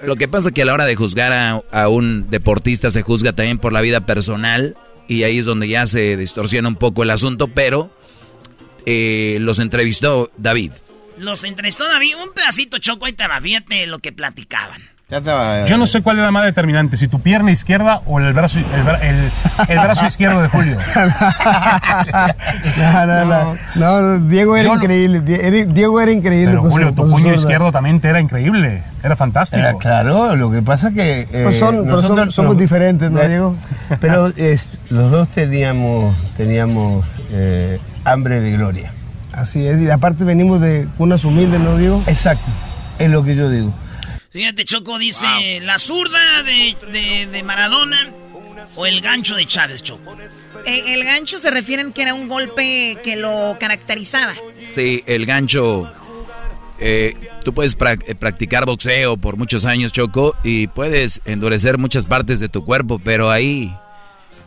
Lo 0.02 0.16
que 0.16 0.26
pasa 0.26 0.48
es 0.48 0.54
que 0.54 0.62
a 0.62 0.64
la 0.64 0.74
hora 0.74 0.86
de 0.86 0.96
juzgar 0.96 1.32
a, 1.32 1.62
a 1.70 1.88
un 1.88 2.28
deportista 2.30 2.90
se 2.90 3.02
juzga 3.02 3.32
también 3.32 3.58
por 3.58 3.72
la 3.72 3.80
vida 3.80 4.06
personal 4.06 4.76
y 5.10 5.24
ahí 5.24 5.38
es 5.38 5.44
donde 5.44 5.66
ya 5.66 5.88
se 5.88 6.16
distorsiona 6.16 6.68
un 6.68 6.76
poco 6.76 7.02
el 7.02 7.10
asunto, 7.10 7.48
pero 7.48 7.90
eh, 8.86 9.38
los 9.40 9.58
entrevistó 9.58 10.30
David. 10.36 10.70
Los 11.18 11.42
entrevistó 11.42 11.88
David, 11.88 12.14
un 12.22 12.32
pedacito 12.32 12.78
choco 12.78 13.08
y 13.08 13.12
te 13.12 13.24
fíjate 13.42 13.88
lo 13.88 13.98
que 13.98 14.12
platicaban. 14.12 14.88
Yo 15.66 15.76
no 15.76 15.88
sé 15.88 16.02
cuál 16.02 16.20
era 16.20 16.30
más 16.30 16.44
determinante, 16.44 16.96
si 16.96 17.08
tu 17.08 17.20
pierna 17.20 17.50
izquierda 17.50 18.00
o 18.06 18.20
el 18.20 18.32
brazo, 18.32 18.58
el, 18.58 19.78
brazo 19.78 20.06
izquierdo 20.06 20.40
de 20.40 20.48
Julio. 20.48 20.76
no, 22.78 23.06
no, 23.06 23.24
no, 23.24 23.56
no, 23.74 24.18
Diego 24.28 24.56
era 24.56 24.72
increíble. 24.72 25.20
Diego 25.66 26.00
era 26.00 26.12
increíble. 26.12 26.56
Pero 26.58 26.70
Julio, 26.70 26.94
tu 26.94 27.10
puño 27.10 27.34
izquierdo 27.34 27.72
también 27.72 28.00
era 28.04 28.20
increíble. 28.20 28.84
Era 29.02 29.16
fantástico. 29.16 29.78
claro, 29.78 30.36
lo 30.36 30.48
que 30.50 30.62
pasa 30.62 30.92
que. 30.92 31.22
Eh, 31.22 31.42
pues 31.42 31.58
son, 31.58 32.30
somos 32.30 32.56
diferentes, 32.56 33.10
¿no, 33.10 33.20
Diego? 33.20 33.56
Pero 34.00 34.28
es, 34.36 34.78
los 34.90 35.10
dos 35.10 35.26
teníamos, 35.28 36.14
teníamos 36.36 37.04
eh, 37.32 37.80
hambre 38.04 38.40
de 38.40 38.52
gloria. 38.52 38.92
Así 39.32 39.66
es, 39.66 39.80
y 39.80 39.90
aparte 39.90 40.22
venimos 40.22 40.60
de 40.60 40.86
unas 40.98 41.24
humildes, 41.24 41.58
¿no, 41.60 41.76
Diego? 41.76 42.00
Exacto, 42.06 42.46
es 42.98 43.10
lo 43.10 43.24
que 43.24 43.34
yo 43.34 43.50
digo. 43.50 43.72
Fíjate, 44.30 44.64
Choco 44.64 44.98
dice, 44.98 45.26
la 45.62 45.78
zurda 45.78 46.42
de, 46.44 47.42
Maradona 47.44 48.12
o 48.76 48.86
el 48.86 49.00
gancho 49.00 49.34
de 49.34 49.46
Chávez, 49.46 49.82
Choco. 49.82 50.16
Eh, 50.64 50.94
el 50.94 51.04
gancho 51.04 51.38
se 51.38 51.50
refieren 51.50 51.92
que 51.92 52.02
era 52.02 52.14
un 52.14 52.28
golpe 52.28 52.98
que 53.02 53.16
lo 53.16 53.56
caracterizaba. 53.58 54.34
Sí, 54.68 55.02
el 55.06 55.26
gancho... 55.26 55.92
Eh, 56.82 57.14
tú 57.44 57.52
puedes 57.52 57.76
eh, 58.06 58.14
practicar 58.14 58.64
boxeo 58.64 59.18
por 59.18 59.36
muchos 59.36 59.66
años, 59.66 59.92
Choco, 59.92 60.34
y 60.42 60.68
puedes 60.68 61.20
endurecer 61.26 61.76
muchas 61.76 62.06
partes 62.06 62.40
de 62.40 62.48
tu 62.48 62.64
cuerpo, 62.64 62.98
pero 62.98 63.30
ahí 63.30 63.74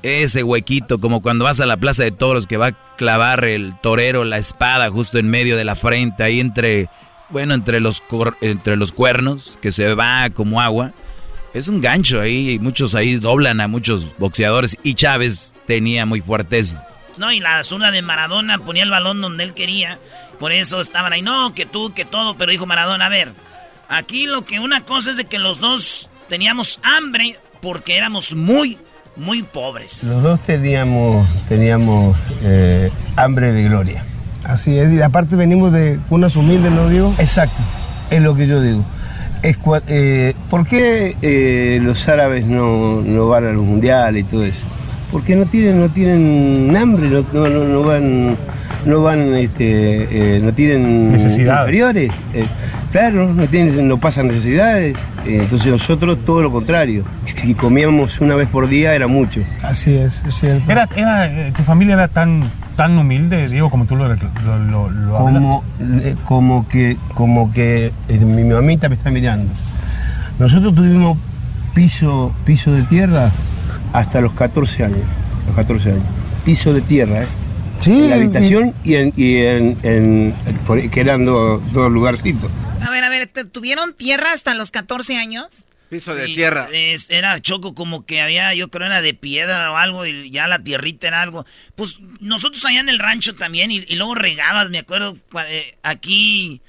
ese 0.01 0.43
huequito, 0.43 0.99
como 0.99 1.21
cuando 1.21 1.45
vas 1.45 1.59
a 1.59 1.65
la 1.65 1.77
plaza 1.77 2.03
de 2.03 2.11
toros 2.11 2.47
que 2.47 2.57
va 2.57 2.67
a 2.67 2.95
clavar 2.97 3.45
el 3.45 3.73
torero 3.81 4.23
la 4.23 4.37
espada 4.37 4.89
justo 4.89 5.17
en 5.17 5.29
medio 5.29 5.57
de 5.57 5.63
la 5.63 5.75
frente, 5.75 6.23
ahí 6.23 6.39
entre 6.39 6.89
bueno, 7.33 7.55
entre 7.55 7.81
los, 7.81 8.01
entre 8.41 8.77
los 8.77 8.93
cuernos, 8.93 9.57
que 9.61 9.73
se 9.73 9.93
va 9.95 10.29
como 10.29 10.61
agua. 10.61 10.91
Es 11.53 11.67
un 11.67 11.81
gancho 11.81 12.21
ahí, 12.21 12.57
muchos 12.59 12.95
ahí 12.95 13.15
doblan 13.17 13.59
a 13.59 13.67
muchos 13.67 14.07
boxeadores 14.17 14.77
y 14.83 14.93
Chávez 14.93 15.53
tenía 15.67 16.05
muy 16.05 16.21
fuerte 16.21 16.59
eso. 16.59 16.77
No, 17.17 17.31
y 17.31 17.39
la 17.39 17.63
zurda 17.63 17.91
de 17.91 18.01
Maradona 18.01 18.59
ponía 18.59 18.83
el 18.83 18.89
balón 18.89 19.19
donde 19.21 19.43
él 19.43 19.53
quería, 19.53 19.99
por 20.39 20.51
eso 20.51 20.79
estaban 20.79 21.13
ahí, 21.13 21.21
no, 21.21 21.53
que 21.53 21.65
tú, 21.65 21.93
que 21.93 22.05
todo, 22.05 22.35
pero 22.37 22.51
dijo 22.51 22.65
Maradona, 22.65 23.07
a 23.07 23.09
ver, 23.09 23.33
aquí 23.89 24.25
lo 24.25 24.45
que 24.45 24.59
una 24.59 24.81
cosa 24.85 25.11
es 25.11 25.17
de 25.17 25.25
que 25.25 25.37
los 25.37 25.59
dos 25.59 26.09
teníamos 26.29 26.79
hambre, 26.83 27.37
porque 27.61 27.97
éramos 27.97 28.33
muy, 28.35 28.77
muy 29.15 29.43
pobres. 29.43 30.03
Los 30.03 30.23
dos 30.23 30.39
teníamos, 30.41 31.27
teníamos 31.47 32.17
eh, 32.41 32.91
hambre 33.15 33.51
de 33.51 33.63
gloria. 33.63 34.05
Así 34.43 34.77
es, 34.77 34.91
y 34.91 35.01
aparte 35.01 35.35
venimos 35.35 35.71
de 35.71 35.99
unas 36.09 36.35
humildes, 36.35 36.71
¿no 36.71 36.89
digo? 36.89 37.13
Exacto, 37.17 37.61
es 38.09 38.21
lo 38.21 38.35
que 38.35 38.47
yo 38.47 38.61
digo. 38.61 38.83
Es, 39.41 39.57
eh, 39.87 40.33
¿Por 40.49 40.65
qué 40.67 41.15
eh, 41.21 41.79
los 41.81 42.07
árabes 42.07 42.45
no, 42.45 43.01
no, 43.01 43.27
van 43.27 43.45
a 43.45 43.51
los 43.51 43.63
mundiales 43.63 44.21
y 44.21 44.23
todo 44.25 44.43
eso? 44.43 44.65
Porque 45.11 45.35
no 45.35 45.45
tienen, 45.45 45.79
no 45.79 45.89
tienen 45.89 46.75
hambre, 46.75 47.09
no, 47.09 47.25
no, 47.33 47.49
no 47.49 47.83
van, 47.83 48.37
no 48.85 49.01
van, 49.01 49.33
este, 49.35 50.39
no 50.41 50.53
tienen 50.53 51.11
Necesidad. 51.11 51.59
inferiores. 51.61 52.09
Claro, 52.93 53.33
no, 53.33 53.47
tienen, 53.47 53.87
no 53.87 53.97
pasan 53.97 54.27
necesidades. 54.27 54.95
Eh, 55.25 55.39
entonces 55.41 55.71
nosotros 55.71 56.19
todo 56.23 56.43
lo 56.43 56.51
contrario. 56.51 57.03
Si 57.25 57.55
comíamos 57.55 58.21
una 58.21 58.35
vez 58.35 58.47
por 58.47 58.69
día 58.69 58.93
era 58.93 59.07
mucho. 59.07 59.41
Así 59.63 59.95
es, 59.95 60.21
es 60.27 60.35
cierto. 60.35 60.71
¿Era, 60.71 60.87
era, 60.95 61.51
¿Tu 61.53 61.63
familia 61.63 61.95
era 61.95 62.07
tan, 62.07 62.51
tan 62.75 62.97
humilde, 62.97 63.47
digo, 63.47 63.69
como 63.69 63.85
tú 63.85 63.95
lo, 63.95 64.07
lo, 64.07 64.89
lo, 64.89 65.17
como, 65.17 65.63
eh, 65.79 66.15
como 66.25 66.67
que, 66.67 66.97
como 67.13 67.51
que 67.51 67.91
eh, 68.09 68.17
mi 68.19 68.43
mamita 68.43 68.89
me 68.89 68.95
está 68.95 69.11
mirando. 69.11 69.51
Nosotros 70.39 70.73
tuvimos 70.73 71.17
piso, 71.73 72.33
piso 72.45 72.71
de 72.73 72.83
tierra 72.83 73.29
hasta 73.93 74.21
los 74.21 74.33
14 74.33 74.85
años. 74.85 74.99
Los 75.47 75.55
14 75.55 75.91
años. 75.91 76.03
Piso 76.43 76.73
de 76.73 76.81
tierra, 76.81 77.23
¿eh? 77.23 77.27
Sí, 77.81 77.91
en 77.91 78.09
la 78.09 78.15
habitación 78.15 78.73
y 78.83 78.95
en, 78.95 79.13
y 79.17 79.37
en, 79.37 79.77
en, 79.83 80.89
que 80.89 81.01
eran 81.01 81.25
dos, 81.25 81.61
dos 81.73 81.91
lugarcitos. 81.91 82.49
A 82.81 82.89
ver, 82.89 83.03
a 83.03 83.09
ver, 83.09 83.29
¿tuvieron 83.51 83.93
tierra 83.93 84.31
hasta 84.33 84.53
los 84.53 84.71
14 84.71 85.17
años? 85.17 85.65
Piso 85.93 86.15
de 86.15 86.25
tierra. 86.25 86.67
era 86.71 87.39
choco 87.39 87.75
como 87.75 88.03
que 88.07 88.19
había, 88.19 88.51
yo 88.55 88.69
creo, 88.69 88.87
era 88.87 89.03
de 89.03 89.13
piedra 89.13 89.71
o 89.71 89.77
algo, 89.77 90.07
y 90.07 90.31
ya 90.31 90.47
la 90.47 90.63
tierrita 90.63 91.07
era 91.07 91.21
algo. 91.21 91.45
Pues 91.75 91.99
nosotros 92.19 92.65
allá 92.65 92.79
en 92.79 92.89
el 92.89 92.97
rancho 92.97 93.35
también, 93.35 93.69
y, 93.69 93.85
luego 93.93 94.15
regabas, 94.15 94.71
me 94.71 94.79
acuerdo, 94.79 95.19
eh, 95.47 95.75
aquí 95.83 96.61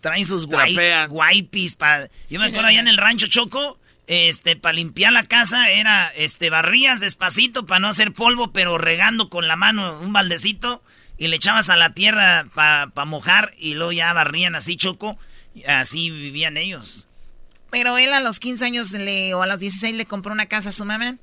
traen 0.00 0.26
sus 0.26 0.46
guay, 0.46 0.76
guaypis. 1.08 1.76
Pa, 1.76 2.08
yo 2.28 2.40
me 2.40 2.46
acuerdo 2.46 2.66
allá 2.66 2.80
en 2.80 2.88
el 2.88 2.96
rancho 2.96 3.28
choco, 3.28 3.78
este, 4.08 4.56
para 4.56 4.72
limpiar 4.72 5.12
la 5.12 5.22
casa 5.22 5.70
era, 5.70 6.12
este, 6.16 6.50
barrías 6.50 6.98
despacito 6.98 7.66
para 7.66 7.78
no 7.78 7.86
hacer 7.86 8.12
polvo, 8.12 8.52
pero 8.52 8.78
regando 8.78 9.28
con 9.28 9.46
la 9.46 9.54
mano 9.54 10.00
un 10.00 10.12
baldecito, 10.12 10.82
y 11.18 11.28
le 11.28 11.36
echabas 11.36 11.70
a 11.70 11.76
la 11.76 11.94
tierra 11.94 12.48
para 12.52 12.88
pa 12.88 13.04
mojar, 13.04 13.52
y 13.58 13.74
luego 13.74 13.92
ya 13.92 14.12
barrían 14.12 14.56
así 14.56 14.76
choco. 14.76 15.20
Así 15.68 16.10
vivían 16.10 16.56
ellos. 16.56 17.06
Pero 17.72 17.96
él 17.96 18.12
a 18.12 18.20
los 18.20 18.38
15 18.38 18.66
años 18.66 18.92
le, 18.92 19.32
o 19.32 19.40
a 19.40 19.46
los 19.46 19.58
16 19.58 19.94
le 19.96 20.04
compró 20.04 20.30
una 20.30 20.44
casa 20.44 20.68
a 20.68 20.72
su 20.72 20.84
mamá. 20.84 21.16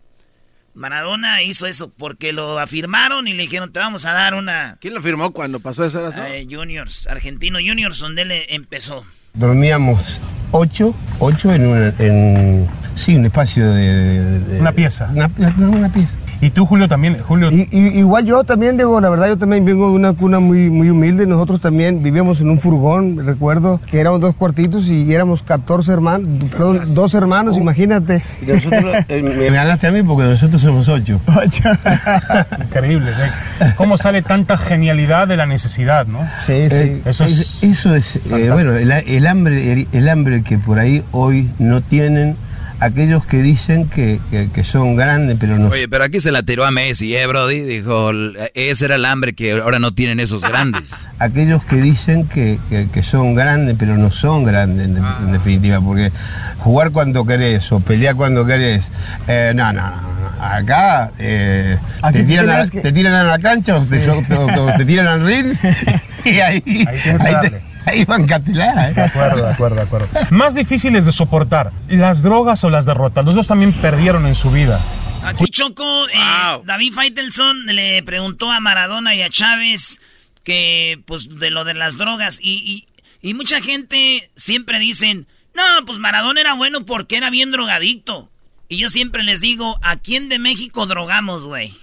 Maradona 0.74 1.44
hizo 1.44 1.68
eso 1.68 1.92
porque 1.96 2.34
lo 2.34 2.58
afirmaron 2.58 3.28
y 3.28 3.34
le 3.34 3.44
dijeron, 3.44 3.72
te 3.72 3.80
vamos 3.80 4.06
a 4.06 4.14
dar 4.14 4.34
una... 4.34 4.78
¿Quién 4.82 4.96
lo 4.96 5.02
firmó 5.04 5.32
cuando 5.32 5.60
pasó 5.60 5.86
eso? 5.86 6.12
Eh, 6.26 6.48
juniors, 6.50 7.06
Argentino 7.06 7.60
Juniors, 7.60 8.00
donde 8.00 8.24
él 8.24 8.32
empezó. 8.50 9.06
Dormíamos 9.36 10.22
ocho, 10.52 10.96
ocho 11.20 11.54
en 11.54 11.68
un, 11.68 11.94
en, 12.00 12.68
sí, 12.96 13.16
un 13.16 13.26
espacio 13.26 13.72
de... 13.72 14.58
una 14.60 14.72
pieza. 14.72 15.08
Una, 15.14 15.30
una 15.60 15.94
pieza. 15.94 16.16
Y 16.41 16.52
tú, 16.52 16.65
Julio, 16.65 16.88
también. 16.88 17.17
Julio. 17.19 17.49
igual 17.52 18.25
yo 18.25 18.43
también, 18.43 18.78
digo, 18.78 18.99
la 19.02 19.10
verdad, 19.10 19.28
yo 19.28 19.38
también 19.38 19.65
vengo 19.65 19.89
de 19.89 19.95
una 19.95 20.13
cuna 20.13 20.39
muy, 20.39 20.69
muy 20.69 20.89
humilde. 20.89 21.25
Nosotros 21.25 21.60
también 21.60 22.02
vivíamos 22.02 22.39
en 22.39 22.49
un 22.49 22.60
furgón, 22.60 23.25
recuerdo, 23.25 23.82
que 23.89 23.99
éramos 23.99 24.21
dos 24.21 24.36
cuartitos 24.36 24.88
y 24.88 25.13
éramos 25.13 25.41
14 25.41 25.91
hermanos, 25.91 26.28
perdón, 26.52 26.82
dos 26.93 27.13
hermanos, 27.13 27.58
uh. 27.58 27.62
imagínate. 27.62 28.23
nosotros, 28.47 28.93
eh, 29.10 29.21
me 29.21 29.49
ganaste 29.49 29.88
a 29.88 29.91
mí 29.91 30.02
porque 30.04 30.23
nosotros 30.23 30.62
somos 30.62 30.88
ocho. 30.88 31.19
Increíble. 32.62 33.12
¿eh? 33.12 33.73
¿Cómo 33.75 33.97
sale 33.97 34.21
tanta 34.21 34.56
genialidad 34.56 35.28
de 35.28 35.36
la 35.36 35.45
necesidad, 35.45 36.08
no? 36.08 36.19
Sí, 36.45 36.69
sí. 36.69 36.75
Eh, 36.75 37.02
eso 37.06 37.25
es. 37.25 37.63
Eso 37.63 37.95
es 37.95 38.19
bueno, 38.30 38.75
el, 38.75 38.91
el 38.91 39.28
hambre, 39.28 39.88
el 39.91 40.10
hambre 40.10 40.41
que 40.43 40.58
por 40.58 40.80
ahí 40.80 41.04
hoy 41.12 41.49
no 41.60 41.82
tienen 41.82 42.36
aquellos 42.80 43.26
que 43.26 43.42
dicen 43.42 43.88
que, 43.88 44.20
son 44.63 44.96
grandes, 44.96 45.38
pero 45.39 45.58
no. 45.58 45.70
Oye, 45.70 45.88
pero 45.88 46.04
aquí 46.04 46.20
se 46.20 46.32
la 46.32 46.44
tiró 46.44 46.65
a 46.65 46.72
Messi, 46.72 47.15
¿eh, 47.15 47.26
Brody? 47.28 47.62
Dijo, 47.62 48.12
ese 48.54 48.86
era 48.86 48.96
el 48.96 49.06
hambre 49.06 49.34
que 49.34 49.54
ahora 49.54 49.80
no 49.80 49.94
tienen 49.94 50.20
esos 50.20 50.42
grandes. 50.42 51.08
aquellos 51.20 51.63
que 51.65 51.78
dicen 51.78 52.28
que, 52.28 52.60
son 53.04 53.36
grandes, 53.36 53.76
pero 53.78 53.98
no 53.98 54.12
son 54.12 54.44
grandes 54.44 54.86
en, 54.86 54.98
ah. 55.04 55.20
definitiva, 55.32 55.82
porque 55.82 56.12
jugar 56.58 56.92
cuando 56.92 57.26
querés 57.26 57.72
o 57.72 57.80
pelear 57.80 58.15
cuando 58.15 58.46
querés, 58.46 58.86
eh, 59.28 59.54
no, 59.56 59.74
no, 59.74 59.89
no. 59.89 60.10
Acá, 60.42 61.12
eh, 61.20 61.78
te, 62.13 62.24
tiran 62.24 62.50
a, 62.50 62.65
te, 62.65 62.92
tiran 62.94 63.13
a, 63.13 63.24
la 63.24 63.39
cancha 63.39 63.76
o 63.78 63.86
te, 63.86 64.86
tiran 64.86 65.08
al 65.08 65.26
ring 65.26 65.54
y 66.26 66.39
ahí, 66.39 66.63
ahí, 66.65 66.86
Ahí 67.20 67.52
van 68.08 68.23
¿eh? 68.23 68.93
De 68.93 69.02
acuerdo, 69.02 69.45
de 69.45 69.52
acuerdo, 69.52 69.75
de 69.75 69.82
acuerdo. 69.82 70.08
Más 70.30 70.56
difíciles 70.56 71.06
de 71.06 71.12
soportar, 71.12 71.71
las 71.88 72.21
drogas 72.21 72.63
o 72.63 72.69
las 72.69 72.86
derrotas. 72.86 73.25
Los 73.25 73.36
dos 73.36 73.47
también 73.47 73.73
perdieron 73.73 74.25
en 74.25 74.36
su 74.36 74.52
vida. 74.52 74.80
Aquí 75.23 75.45
Choco, 75.45 76.08
eh, 76.08 76.62
David 76.63 76.93
Faitelson 76.93 77.65
le 77.65 78.02
preguntó 78.04 78.52
a 78.52 78.60
Maradona 78.60 79.15
y 79.15 79.21
a 79.21 79.30
Chávez 79.30 79.99
que, 80.43 81.02
pues, 81.06 81.28
de 81.39 81.52
lo 81.52 81.65
de 81.65 81.73
las 81.73 81.97
drogas. 81.97 82.39
Y, 82.41 82.86
y, 83.21 83.34
mucha 83.34 83.62
gente 83.62 84.30
siempre 84.36 84.80
dicen, 84.80 85.28
no, 85.54 85.86
pues 85.86 85.99
Maradona 85.99 86.39
era 86.39 86.54
bueno 86.54 86.86
porque 86.86 87.17
era 87.17 87.30
bien 87.30 87.52
drogadicto. 87.52 88.32
Y 88.69 88.78
yo 88.78 88.89
siempre 88.89 89.23
les 89.23 89.41
digo, 89.41 89.78
¿a 89.82 89.97
quién 89.97 90.30
de 90.30 90.39
México 90.39 90.86
drogamos, 90.86 91.45
güey? 91.45 91.73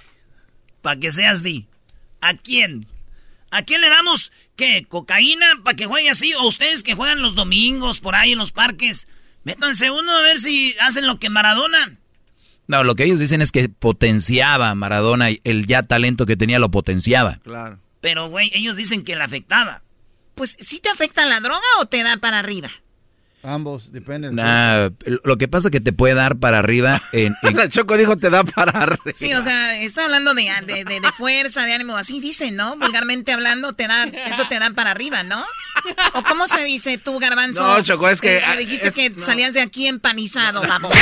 Para 0.82 0.98
que 0.98 1.12
sea 1.12 1.32
así. 1.32 1.66
¿A 2.20 2.34
quién? 2.34 2.86
¿A 3.50 3.62
quién 3.62 3.80
le 3.80 3.88
damos 3.88 4.32
¿Qué? 4.56 4.86
¿Cocaína 4.88 5.46
para 5.62 5.76
que 5.76 5.86
juegue 5.86 6.10
así? 6.10 6.32
¿O 6.34 6.42
ustedes 6.46 6.82
que 6.82 6.94
juegan 6.94 7.22
los 7.22 7.34
domingos 7.34 8.00
por 8.00 8.14
ahí 8.14 8.32
en 8.32 8.38
los 8.38 8.52
parques? 8.52 9.06
Métanse 9.44 9.90
uno 9.90 10.10
a 10.10 10.22
ver 10.22 10.38
si 10.38 10.74
hacen 10.80 11.06
lo 11.06 11.20
que 11.20 11.30
Maradona. 11.30 11.98
No, 12.66 12.82
lo 12.82 12.96
que 12.96 13.04
ellos 13.04 13.20
dicen 13.20 13.42
es 13.42 13.52
que 13.52 13.68
potenciaba 13.68 14.74
Maradona, 14.74 15.28
el 15.44 15.66
ya 15.66 15.84
talento 15.84 16.26
que 16.26 16.36
tenía 16.36 16.58
lo 16.58 16.70
potenciaba. 16.70 17.38
Claro. 17.44 17.78
Pero, 18.00 18.28
güey, 18.28 18.50
ellos 18.54 18.76
dicen 18.76 19.04
que 19.04 19.14
le 19.14 19.22
afectaba. 19.22 19.82
Pues, 20.34 20.56
¿sí 20.58 20.80
te 20.80 20.88
afecta 20.88 21.26
la 21.26 21.40
droga 21.40 21.62
o 21.78 21.86
te 21.86 22.02
da 22.02 22.16
para 22.16 22.38
arriba? 22.38 22.70
Ambos, 23.42 23.92
dependen. 23.92 24.34
Nah, 24.34 24.88
lo 25.24 25.36
que 25.36 25.46
pasa 25.46 25.68
es 25.68 25.72
que 25.72 25.80
te 25.80 25.92
puede 25.92 26.14
dar 26.14 26.36
para 26.36 26.58
arriba. 26.58 27.00
En, 27.12 27.36
en... 27.42 27.68
Choco 27.70 27.96
dijo 27.96 28.16
te 28.16 28.30
da 28.30 28.42
para 28.42 28.72
arriba. 28.72 29.12
Sí, 29.14 29.32
o 29.32 29.42
sea, 29.42 29.78
está 29.80 30.04
hablando 30.04 30.34
de, 30.34 30.50
de, 30.66 30.84
de, 30.84 31.12
fuerza, 31.12 31.64
de 31.64 31.74
ánimo, 31.74 31.96
así 31.96 32.20
dicen, 32.20 32.56
¿no? 32.56 32.76
Vulgarmente 32.76 33.32
hablando, 33.32 33.72
te 33.72 33.86
da, 33.86 34.04
eso 34.04 34.48
te 34.48 34.58
da 34.58 34.70
para 34.70 34.90
arriba, 34.90 35.22
¿no? 35.22 35.44
¿O 36.14 36.22
cómo 36.24 36.48
se 36.48 36.64
dice 36.64 36.98
tú, 36.98 37.18
Garbanzo? 37.18 37.66
No, 37.66 37.82
Choco, 37.82 38.08
es 38.08 38.20
que... 38.20 38.38
Eh, 38.38 38.56
dijiste 38.58 38.92
que 38.92 39.14
salías 39.22 39.54
de 39.54 39.60
aquí 39.60 39.86
empanizado, 39.86 40.62
vamos. 40.68 40.92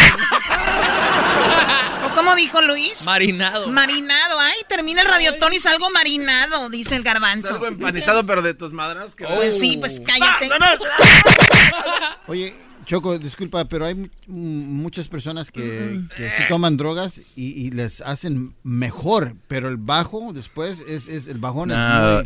¿O 2.14 2.16
cómo 2.16 2.36
dijo 2.36 2.62
Luis? 2.62 3.04
Marinado. 3.04 3.68
Marinado. 3.68 4.38
Ay, 4.38 4.60
termina 4.68 5.02
el 5.02 5.08
radiotón 5.08 5.52
y 5.52 5.58
salgo 5.58 5.90
marinado, 5.90 6.70
dice 6.70 6.94
el 6.94 7.02
Garbanzo. 7.02 7.48
Salgo 7.48 7.66
empanizado, 7.66 8.24
pero 8.24 8.40
de 8.40 8.54
tus 8.54 8.72
madras. 8.72 9.14
Que... 9.14 9.26
Pues 9.26 9.58
sí, 9.58 9.78
pues 9.78 10.00
cállate. 10.00 10.48
Oye, 12.28 12.54
Choco, 12.86 13.18
disculpa, 13.18 13.64
pero 13.64 13.86
hay 13.86 14.10
muchas 14.28 15.08
personas 15.08 15.50
que, 15.50 16.02
que 16.16 16.30
sí 16.30 16.42
toman 16.48 16.76
drogas 16.76 17.22
y, 17.34 17.70
les 17.72 18.00
hacen 18.00 18.54
mejor, 18.62 19.34
pero 19.48 19.68
el 19.68 19.76
bajo 19.76 20.32
después 20.32 20.80
es, 20.86 21.08
el 21.08 21.38
bajón. 21.38 21.72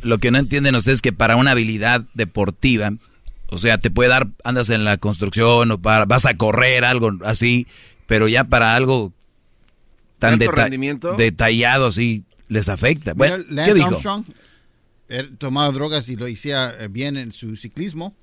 Lo 0.02 0.18
que 0.18 0.30
no 0.30 0.38
entienden 0.38 0.74
ustedes 0.74 0.96
es 0.96 1.02
que 1.02 1.12
para 1.12 1.36
una 1.36 1.52
habilidad 1.52 2.04
deportiva, 2.12 2.92
o 3.46 3.56
sea, 3.56 3.78
te 3.78 3.90
puede 3.90 4.10
dar, 4.10 4.26
andas 4.44 4.68
en 4.68 4.84
la 4.84 4.98
construcción 4.98 5.70
o 5.70 5.78
para, 5.78 6.04
vas 6.04 6.26
a 6.26 6.34
correr, 6.34 6.84
algo 6.84 7.12
así, 7.24 7.66
pero 8.06 8.28
ya 8.28 8.44
para 8.44 8.74
algo 8.74 9.12
tan 10.18 10.38
detallado 10.38 11.86
así 11.86 12.24
les 12.48 12.68
afecta. 12.68 13.14
Bueno, 13.14 13.36
¿qué 13.64 13.74
dijo? 13.74 13.88
Armstrong 13.88 14.24
tomaba 15.38 15.70
drogas 15.72 16.08
y 16.08 16.16
lo 16.16 16.26
hacía 16.26 16.74
bien 16.90 17.16
en 17.16 17.32
su 17.32 17.56
ciclismo 17.56 18.14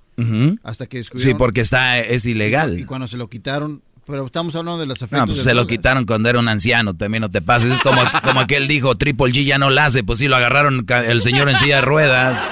hasta 0.63 0.87
que 0.87 1.03
Sí, 1.03 1.33
porque 1.33 1.61
está, 1.61 1.99
es 1.99 2.25
ilegal. 2.25 2.79
Y, 2.79 2.85
cuando 2.85 3.07
se 3.07 3.17
lo 3.17 3.29
quitaron, 3.29 3.81
pero 4.05 4.25
estamos 4.25 4.55
hablando 4.55 4.79
de 4.79 4.85
los 4.85 5.01
efectos. 5.01 5.19
No, 5.19 5.25
pues 5.25 5.43
se 5.43 5.53
lo 5.53 5.67
quitaron 5.67 6.05
cuando 6.05 6.29
era 6.29 6.39
un 6.39 6.47
anciano, 6.47 6.95
también 6.95 7.21
no 7.21 7.31
te 7.31 7.41
pases. 7.41 7.73
Es 7.73 7.81
como, 7.81 8.01
como 8.23 8.39
aquel 8.39 8.67
dijo, 8.67 8.95
Triple 8.95 9.31
G 9.31 9.45
ya 9.45 9.57
no 9.57 9.69
la 9.69 9.85
hace, 9.85 10.03
pues 10.03 10.19
sí, 10.19 10.27
lo 10.27 10.35
agarraron 10.35 10.85
el 10.89 11.21
señor 11.21 11.49
en 11.49 11.57
silla 11.57 11.77
de 11.77 11.81
ruedas. 11.81 12.45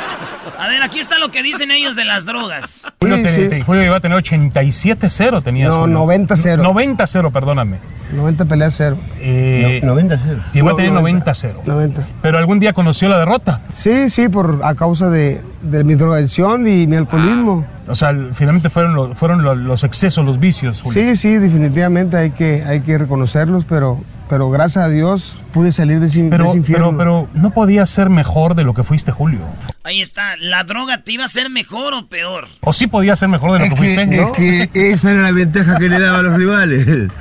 A 0.58 0.68
ver, 0.68 0.84
aquí 0.84 1.00
está 1.00 1.18
lo 1.20 1.30
que 1.32 1.44
dicen 1.44 1.72
ellos 1.72 1.96
de 1.96 2.06
las 2.06 2.26
drogas. 2.26 2.84
Julio, 3.00 3.84
iba 3.84 3.98
a 3.98 4.00
tener 4.00 4.18
87-0, 4.18 5.44
tenía 5.44 5.68
No, 5.68 5.88
90-0. 5.88 6.62
90-0, 6.62 7.32
perdóname. 7.32 7.78
90 8.14 8.46
peleas 8.46 8.76
0. 8.78 8.98
Eh, 9.20 9.82
90-0. 9.84 10.20
Iba 10.54 10.72
a 10.72 10.76
tener 10.76 10.92
90-0. 10.92 11.64
90. 11.66 12.08
Pero 12.22 12.38
algún 12.38 12.60
día 12.60 12.74
conoció 12.74 13.10
la 13.10 13.18
derrota. 13.20 13.62
Sí, 13.70 14.10
sí, 14.10 14.30
por, 14.30 14.62
a 14.64 14.76
causa 14.76 15.10
de, 15.10 15.42
de 15.62 15.84
mi 15.84 15.96
drogadicción 15.96 16.68
y 16.68 16.88
mi 16.88 16.96
alcoholismo. 16.96 17.66
O 17.88 17.96
sea, 17.96 18.16
finalmente 18.34 18.70
fueron, 18.70 18.94
los, 18.94 19.18
fueron 19.18 19.44
los, 19.44 19.84
excesos, 19.84 20.26
los 20.26 20.40
vicios. 20.40 20.84
Sí, 20.92 21.16
sí, 21.16 21.38
definitivamente 21.38 22.18
hay 22.18 22.32
que, 22.32 22.64
hay 22.64 22.82
que 22.82 22.98
reconocerlos, 22.98 23.66
pero, 23.66 24.00
pero 24.34 24.50
gracias 24.50 24.84
a 24.84 24.90
Dios 24.90 25.36
pude 25.54 25.72
salir 25.72 26.00
de, 26.00 26.08
ese, 26.08 26.26
pero, 26.28 26.52
Pero, 26.66 26.98
pero 26.98 27.28
no 27.36 27.52
podía 27.52 27.86
ser 27.86 28.10
mejor 28.10 28.56
de 28.56 28.64
lo 28.64 28.74
que 28.74 28.84
fuiste, 28.84 29.12
Julio. 29.12 29.42
Ahí 29.84 30.02
está, 30.02 30.36
¿la 30.38 30.64
droga 30.64 31.04
te 31.04 31.12
iba 31.12 31.24
a 31.24 31.28
ser 31.28 31.52
mejor 31.52 31.94
o 31.94 32.08
peor? 32.08 32.48
O 32.62 32.74
sí 32.74 32.88
podía 32.88 33.16
ser 33.16 33.30
mejor 33.30 33.52
de 33.52 33.60
lo 33.60 33.76
que, 33.76 33.76
fuiste, 33.76 34.08
¿no? 34.08 34.34
Es 34.36 34.70
que 34.72 34.92
esa 34.92 35.12
era 35.12 35.22
la 35.22 35.32
ventaja 35.34 35.78
que 35.78 35.88
le 35.88 36.00
daba 36.00 36.18
a 36.18 36.22
los 36.24 36.36
rivales. 36.36 36.88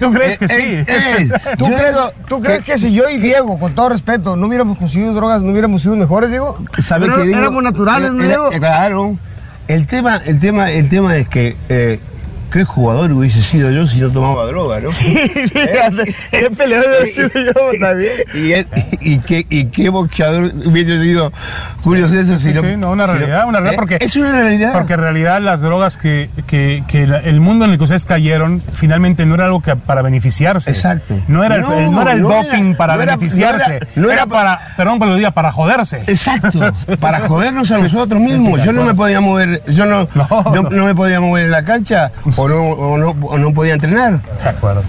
¿Tú 0.00 0.12
crees 0.12 0.38
que 0.38 0.48
sí? 0.48 0.62
¿Tú, 1.58 1.66
crees, 1.66 1.96
¿Tú 2.26 2.40
crees 2.40 2.64
que 2.64 2.78
si 2.78 2.90
yo 2.90 3.06
y 3.10 3.18
Diego, 3.18 3.58
con 3.58 3.74
todo 3.74 3.90
respeto, 3.90 4.34
no 4.34 4.46
hubiéramos 4.46 4.78
conseguido 4.78 5.12
drogas, 5.12 5.42
no 5.42 5.52
hubiéramos 5.52 5.82
sido 5.82 5.94
mejores, 5.96 6.30
Diego? 6.30 6.58
¿Sabes 6.78 7.10
que 7.10 7.22
Diego? 7.24 7.38
Éramos 7.38 7.62
naturales, 7.62 8.12
¿no, 8.12 8.24
Diego? 8.24 8.48
Claro. 8.48 9.18
El 9.68 9.86
tema, 9.86 10.22
el 10.24 10.40
tema, 10.40 10.70
el 10.70 10.88
tema 10.88 11.18
es 11.18 11.28
que 11.28 11.54
eh, 11.68 12.00
qué 12.52 12.64
jugador 12.64 13.10
hubiese 13.12 13.40
sido 13.42 13.70
yo 13.70 13.86
si 13.86 13.98
no 13.98 14.10
tomaba 14.10 14.44
droga, 14.46 14.80
¿no? 14.80 14.92
Sí, 15.02 15.18
fíjate, 15.18 16.14
qué 16.30 16.50
peleador 16.50 17.02
hubiese 17.02 17.28
sido 17.28 17.44
yo 17.46 17.80
también. 17.80 18.12
Y, 19.00 19.18
qué, 19.18 19.46
y 19.48 19.64
qué 19.66 19.88
boxeador 19.88 20.52
hubiese 20.64 21.02
sido 21.02 21.32
Julio 21.82 22.08
César 22.08 22.38
si 22.38 22.52
no... 22.52 22.60
Sí, 22.60 22.76
no, 22.76 22.92
una 22.92 23.06
realidad, 23.06 23.48
una 23.48 23.58
realidad, 23.58 23.74
¿eh? 23.74 23.76
porque... 23.76 23.98
Es 24.00 24.14
una 24.16 24.32
realidad. 24.32 24.72
Porque 24.72 24.92
en 24.92 25.00
realidad 25.00 25.40
las 25.40 25.60
drogas 25.60 25.96
que, 25.96 26.30
que, 26.46 26.84
que 26.86 27.02
el 27.02 27.40
mundo 27.40 27.64
en 27.64 27.72
el 27.72 27.78
que 27.78 27.84
ustedes 27.84 28.04
cayeron, 28.04 28.62
finalmente 28.72 29.26
no 29.26 29.34
era 29.34 29.46
algo 29.46 29.62
que 29.62 29.74
para 29.74 30.02
beneficiarse. 30.02 30.70
Exacto. 30.70 31.18
No 31.28 31.42
era 31.42 31.56
el, 31.56 31.62
no, 31.62 32.02
era 32.02 32.12
el 32.12 32.22
doping 32.22 32.74
para 32.76 32.96
beneficiarse. 32.96 33.80
No 33.96 34.10
era, 34.10 34.26
para, 34.26 34.74
perdón 34.76 34.98
por 34.98 35.08
lo 35.08 35.16
diga, 35.16 35.30
para 35.30 35.52
joderse. 35.52 36.02
Exacto, 36.06 36.72
para 37.00 37.26
jodernos 37.28 37.70
a 37.70 37.78
nosotros 37.78 38.20
mismos. 38.20 38.62
Yo 38.62 38.72
no 38.72 38.84
me 38.84 38.94
podía 38.94 39.20
mover, 39.20 39.62
yo 39.68 39.86
no, 39.86 40.08
no 40.70 40.84
me 40.84 40.94
podía 40.94 41.20
mover 41.20 41.46
en 41.46 41.50
la 41.50 41.64
cancha 41.64 42.12
o 42.50 42.98
no, 42.98 43.38
no, 43.38 43.54
podía 43.54 43.74
entrenar. 43.74 44.20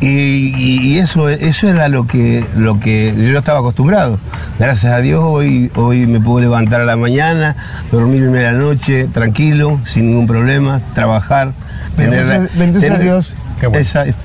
Y, 0.02 0.98
eso, 0.98 1.30
eso 1.30 1.68
era 1.68 1.88
lo 1.90 2.08
que, 2.08 2.46
lo 2.56 2.80
que 2.80 3.14
yo 3.16 3.38
estaba 3.38 3.60
acostumbrado. 3.60 4.20
Gracias 4.60 4.94
a 4.94 5.00
Dios 5.00 5.22
hoy, 5.24 5.72
hoy 5.76 6.08
me 6.08 6.20
puedo 6.20 6.40
levantar 6.40 6.82
a 6.82 6.86
la 6.86 6.96
mañana, 6.96 7.56
dormirme 7.92 8.46
a 8.46 8.52
la 8.52 8.58
noche 8.58 9.08
tranquilo, 9.08 9.80
sin 9.86 10.08
ningún 10.08 10.28
problema, 10.28 10.82
trabajar. 10.94 11.52
Bendice 11.98 12.90
a 12.90 12.98
Dios. 12.98 13.34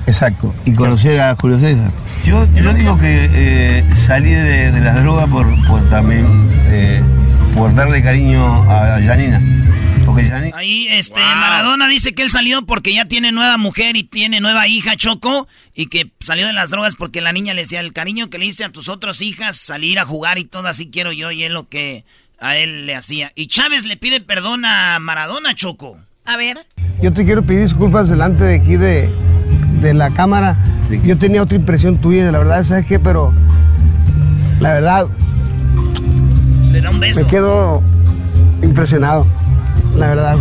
exacto. 0.07 0.53
Y 0.65 0.73
conocer 0.73 1.21
a 1.21 1.35
Julio 1.35 1.59
César. 1.59 1.91
Yo, 2.25 2.45
yo 2.53 2.73
digo 2.73 2.97
que 2.99 3.29
eh, 3.31 3.83
salí 3.95 4.31
de, 4.31 4.71
las 4.81 5.01
drogas 5.01 5.27
por, 5.29 5.47
también 5.89 6.25
eh, 6.69 7.01
por 7.55 7.73
darle 7.73 8.03
cariño 8.03 8.43
a 8.69 8.99
Janina. 9.01 9.41
Ahí, 10.53 10.87
este, 10.89 11.19
Maradona 11.19 11.87
dice 11.87 12.13
que 12.13 12.23
él 12.23 12.29
salió 12.29 12.65
porque 12.65 12.93
ya 12.93 13.05
tiene 13.05 13.31
nueva 13.31 13.57
mujer 13.57 13.95
y 13.95 14.03
tiene 14.03 14.41
nueva 14.41 14.67
hija, 14.67 14.95
Choco, 14.95 15.47
y 15.73 15.87
que 15.87 16.11
salió 16.19 16.47
de 16.47 16.53
las 16.53 16.69
drogas 16.69 16.95
porque 16.95 17.21
la 17.21 17.31
niña 17.31 17.53
le 17.53 17.61
decía, 17.61 17.79
el 17.79 17.93
cariño 17.93 18.29
que 18.29 18.37
le 18.37 18.45
hice 18.45 18.63
a 18.63 18.71
tus 18.71 18.89
otras 18.89 19.21
hijas, 19.21 19.57
salir 19.57 19.99
a 19.99 20.05
jugar 20.05 20.37
y 20.37 20.45
todo 20.45 20.67
así 20.67 20.89
quiero 20.89 21.11
yo, 21.11 21.31
y 21.31 21.43
es 21.43 21.51
lo 21.51 21.67
que 21.69 22.03
a 22.39 22.57
él 22.57 22.85
le 22.85 22.95
hacía. 22.95 23.31
Y 23.35 23.47
Chávez 23.47 23.85
le 23.85 23.97
pide 23.97 24.21
perdón 24.21 24.65
a 24.65 24.99
Maradona, 24.99 25.55
Choco. 25.55 25.97
A 26.25 26.37
ver. 26.37 26.65
Yo 27.01 27.13
te 27.13 27.25
quiero 27.25 27.43
pedir 27.43 27.61
disculpas 27.61 28.09
delante 28.09 28.43
de 28.43 28.55
aquí 28.55 28.77
de, 28.77 29.09
de 29.81 29.93
la 29.93 30.11
cámara. 30.11 30.57
Yo 31.03 31.17
tenía 31.17 31.43
otra 31.43 31.57
impresión 31.57 31.99
tuya, 31.99 32.31
la 32.31 32.39
verdad, 32.39 32.63
¿sabes 32.63 32.85
qué? 32.85 32.99
Pero 32.99 33.33
la 34.59 34.73
verdad... 34.73 35.07
Le 36.71 36.81
da 36.81 36.89
un 36.89 36.99
beso. 36.99 37.21
Me 37.21 37.27
quedo 37.27 37.81
impresionado 38.61 39.25
la 39.95 40.07
verdad. 40.07 40.37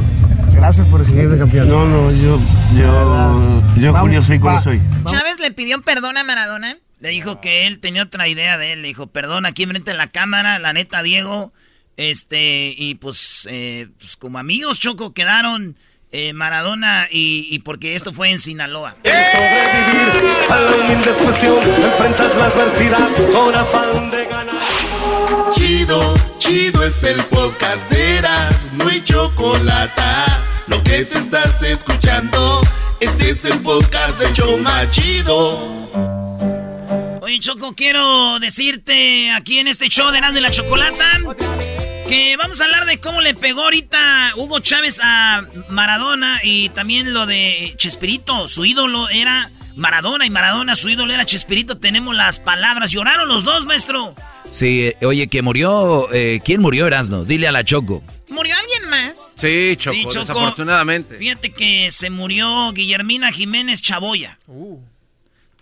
Gracias 0.53 0.87
por 0.89 1.01
recibirme 1.01 1.39
campeón. 1.39 1.69
No, 1.69 1.87
no, 1.87 2.11
yo, 2.11 2.41
yo, 2.77 3.63
yo 3.77 3.95
Julio 3.95 4.23
soy 4.23 4.39
como 4.39 4.61
soy. 4.61 4.81
Chávez 5.05 5.39
le 5.39 5.53
pidió 5.53 5.81
perdón 5.83 6.17
a 6.17 6.25
Maradona. 6.25 6.77
Le 7.01 7.11
dijo 7.11 7.41
que 7.41 7.67
él 7.67 7.79
tenía 7.79 8.03
otra 8.03 8.27
idea 8.27 8.59
de 8.59 8.73
él. 8.73 8.83
Le 8.83 8.89
dijo, 8.89 9.07
perdón, 9.07 9.47
aquí 9.47 9.63
enfrente 9.63 9.93
de 9.93 9.97
la 9.97 10.09
cámara, 10.09 10.59
la 10.59 10.73
neta, 10.73 11.03
Diego. 11.03 11.53
Este, 11.97 12.75
y 12.77 12.97
pues, 12.97 13.47
eh, 13.51 13.89
pues 13.99 14.17
como 14.17 14.39
amigos, 14.39 14.81
Choco, 14.81 15.13
quedaron 15.13 15.77
eh, 16.11 16.33
Maradona 16.33 17.07
y, 17.11 17.59
porque 17.61 17.95
esto 17.95 18.13
fue 18.13 18.31
en 18.31 18.39
Sinaloa. 18.39 18.97
Chido, 25.53 26.15
chido 26.39 26.83
es 26.85 27.03
el 27.03 27.23
podcast 27.25 27.91
de 27.91 28.17
Eras, 28.17 28.69
no 28.73 28.89
hay 28.89 29.03
chocolate. 29.05 30.03
Lo 30.67 30.83
que 30.83 31.05
te 31.05 31.19
estás 31.19 31.63
escuchando, 31.63 32.61
este 33.01 33.31
es 33.31 33.45
el 33.45 33.61
podcast 33.61 34.19
de 34.19 34.33
Choma 34.33 34.89
Chido. 34.91 35.89
Oye, 37.21 37.39
Choco, 37.41 37.75
quiero 37.75 38.39
decirte 38.39 39.31
aquí 39.31 39.59
en 39.59 39.69
este 39.69 39.89
show 39.89 40.11
de 40.11 40.19
Eras 40.19 40.33
de 40.33 40.41
la 40.41 40.51
Chocolata 40.51 41.05
que 42.09 42.39
vamos 42.39 42.59
a 42.63 42.65
hablar 42.65 42.87
de 42.87 42.99
cómo 42.99 43.21
le 43.21 43.35
pegó 43.35 43.65
ahorita 43.65 44.33
Hugo 44.37 44.61
Chávez 44.61 44.99
a 45.03 45.45
Maradona 45.69 46.41
y 46.43 46.71
también 46.71 47.13
lo 47.13 47.27
de 47.27 47.75
Chespirito. 47.77 48.49
Su 48.49 48.65
ídolo 48.65 49.11
era 49.11 49.51
Maradona 49.77 50.25
y 50.25 50.31
Maradona, 50.31 50.75
su 50.75 50.89
ídolo 50.89 51.13
era 51.13 51.27
Chespirito. 51.27 51.77
Tenemos 51.77 52.17
las 52.17 52.41
palabras. 52.41 52.91
Lloraron 52.91 53.29
los 53.29 53.45
dos, 53.45 53.67
maestro. 53.67 54.15
Sí, 54.51 54.87
eh, 54.87 55.07
oye, 55.07 55.29
que 55.29 55.43
murió. 55.43 56.09
Eh, 56.13 56.41
¿Quién 56.45 56.61
murió, 56.61 56.87
Erasno? 56.87 57.25
Dile 57.25 57.49
a 57.49 57.53
la 57.53 57.65
Choco. 57.65 58.03
¿Murió 58.29 58.55
alguien 58.57 58.91
más? 58.91 59.35
Sí, 59.37 59.77
Choco, 59.77 60.13
desafortunadamente. 60.13 61.17
Fíjate 61.17 61.51
que 61.51 61.91
se 61.91 62.11
murió 62.11 62.73
Guillermina 62.73 63.33
Jiménez 63.33 63.81
Chaboya. 63.83 64.39
Uh. 64.47 64.79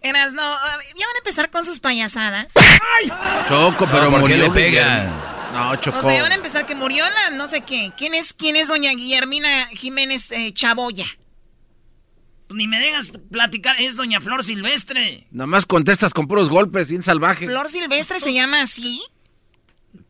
Erasno, 0.00 0.42
¿ya 0.42 1.06
van 1.06 1.16
a 1.16 1.18
empezar 1.18 1.50
con 1.50 1.64
sus 1.64 1.80
payasadas? 1.80 2.52
¡Ay! 2.54 3.10
Choco, 3.48 3.88
pero 3.90 4.10
¿por 4.10 4.28
qué 4.28 4.36
le 4.36 4.50
pega? 4.50 5.50
No, 5.52 5.74
Choco. 5.76 5.98
O 5.98 6.02
sea, 6.02 6.22
van 6.22 6.32
a 6.32 6.36
empezar 6.36 6.66
que 6.66 6.74
murió 6.74 7.04
la 7.04 7.36
no 7.36 7.48
sé 7.48 7.62
qué. 7.62 7.92
¿Quién 7.96 8.14
es, 8.14 8.32
quién 8.32 8.56
es 8.56 8.68
doña 8.68 8.92
Guillermina 8.92 9.66
Jiménez 9.68 10.30
eh, 10.32 10.52
Chaboya? 10.52 11.06
Ni 12.48 12.68
me 12.68 12.78
dejas 12.78 13.10
platicar, 13.30 13.76
es 13.80 13.96
doña 13.96 14.20
Flor 14.20 14.44
Silvestre. 14.44 15.26
Nada 15.30 15.46
más 15.46 15.66
contestas 15.66 16.14
con 16.14 16.28
puros 16.28 16.48
golpes, 16.48 16.88
sin 16.88 17.02
salvaje. 17.02 17.46
¿Flor 17.46 17.68
Silvestre 17.68 18.20
se 18.20 18.32
llama 18.32 18.62
así? 18.62 19.02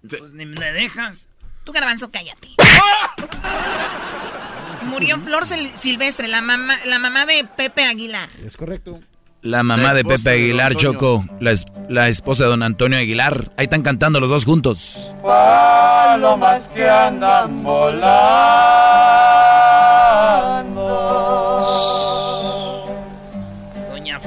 Pues 0.09 0.33
ni 0.33 0.45
me 0.45 0.73
dejas. 0.73 1.27
Tú, 1.65 1.73
garbanzo, 1.73 2.11
cállate. 2.11 2.49
Murió 4.85 5.19
Flor 5.21 5.45
Silvestre, 5.47 6.29
la 6.29 6.43
mamá, 6.43 6.77
la 6.87 6.99
mamá 6.99 7.27
de 7.27 7.47
Pepe 7.57 7.85
Aguilar. 7.85 8.29
Es 8.45 8.57
correcto. 8.57 9.01
La 9.43 9.63
mamá 9.63 9.95
de 9.95 10.05
Pepe 10.05 10.31
Aguilar, 10.31 10.75
Choco, 10.75 11.25
la, 11.41 12.09
esposa 12.09 12.45
de 12.45 12.51
don 12.51 12.63
Antonio 12.63 12.99
Aguilar. 12.99 13.53
Ahí 13.57 13.65
están 13.65 13.83
cantando 13.83 14.19
los 14.19 14.29
dos 14.29 14.45
juntos. 14.45 15.13
Palomas 15.23 16.69
que 16.75 16.89
andan 16.89 17.63
volando. 17.63 18.07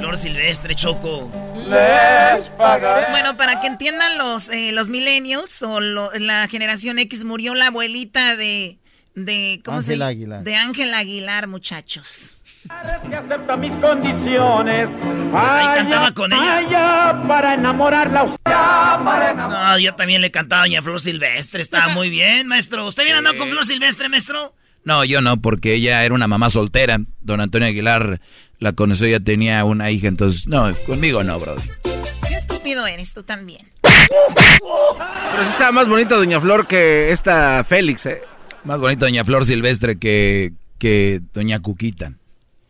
Flor 0.10 0.17
Silvestre, 0.17 0.74
Choco. 0.74 1.32
Les 1.56 2.50
Bueno, 3.12 3.38
para 3.38 3.62
que 3.62 3.67
entiendan 3.67 4.17
los, 4.17 4.50
eh, 4.50 4.72
los 4.72 4.89
millennials 4.89 5.62
o 5.62 5.80
la 5.80 6.48
generación 6.48 6.98
X, 6.98 7.26
murió 7.26 7.54
la 7.54 7.67
abuelita 7.67 8.36
de... 8.36 8.80
de 9.13 9.62
¿Cómo 9.63 9.78
Ángel 9.78 10.02
Aguilar. 10.02 10.43
De 10.43 10.56
Ángel 10.56 10.95
Aguilar, 10.95 11.48
muchachos. 11.48 12.34
Que 13.08 13.15
acepta 13.15 13.56
mis 13.56 13.72
condiciones. 13.74 14.89
Ahí 15.32 15.67
cantaba 15.76 16.12
con 16.12 16.34
ella. 16.34 17.22
para 17.28 17.54
enamorarla. 17.54 18.36
Para 18.43 19.34
No, 19.36 19.78
yo 19.78 19.93
también 19.93 20.22
le 20.22 20.32
cantaba 20.32 20.63
a 20.63 20.65
Doña 20.65 20.82
Flor 20.82 21.00
Silvestre. 21.00 21.62
Estaba 21.62 21.89
muy 21.89 22.10
bien, 22.10 22.48
maestro. 22.48 22.88
¿Usted 22.88 23.04
viene 23.04 23.19
andando 23.19 23.38
con 23.38 23.50
Flor 23.50 23.63
Silvestre, 23.63 24.10
maestro? 24.10 24.56
No, 24.84 25.04
yo 25.04 25.22
no, 25.22 25.42
porque 25.42 25.74
ella 25.74 26.04
era 26.04 26.15
una 26.15 26.28
mamá 26.28 26.50
soltera. 26.50 27.00
Don 27.22 27.42
Antonio 27.42 27.68
Aguilar 27.68 28.22
la 28.60 28.74
conoció, 28.74 29.08
ya 29.08 29.20
tenía 29.20 29.63
una 29.63 29.92
hija, 29.92 30.08
entonces, 30.08 30.48
no, 30.48 30.74
conmigo 30.86 31.24
no, 31.24 31.39
brother. 31.39 31.63
Qué 32.28 32.36
estúpido 32.36 32.86
eres 32.88 33.13
tú 33.13 33.24
también. 33.24 33.65
Pero 33.82 35.44
sí 35.44 35.50
estaba 35.50 35.72
más 35.72 35.88
bonita 35.88 36.15
Doña 36.15 36.42
Flor 36.42 36.68
que 36.68 37.12
esta 37.12 37.63
Félix, 37.63 38.06
¿eh? 38.06 38.22
Más 38.63 38.80
bonita 38.80 39.06
Doña 39.06 39.24
Flor 39.24 39.46
Silvestre 39.46 39.98
que, 39.98 40.54
que 40.78 41.22
Doña 41.34 41.60
Cuquita. 41.60 42.13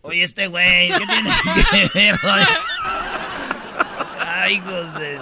Oye, 0.01 0.23
este 0.23 0.47
güey, 0.47 0.89
¿qué 0.89 1.05
tiene 1.05 1.89
que 1.91 1.99
ver, 1.99 2.19
Ay, 4.25 4.55
hijos 4.55 4.93
de... 4.99 5.19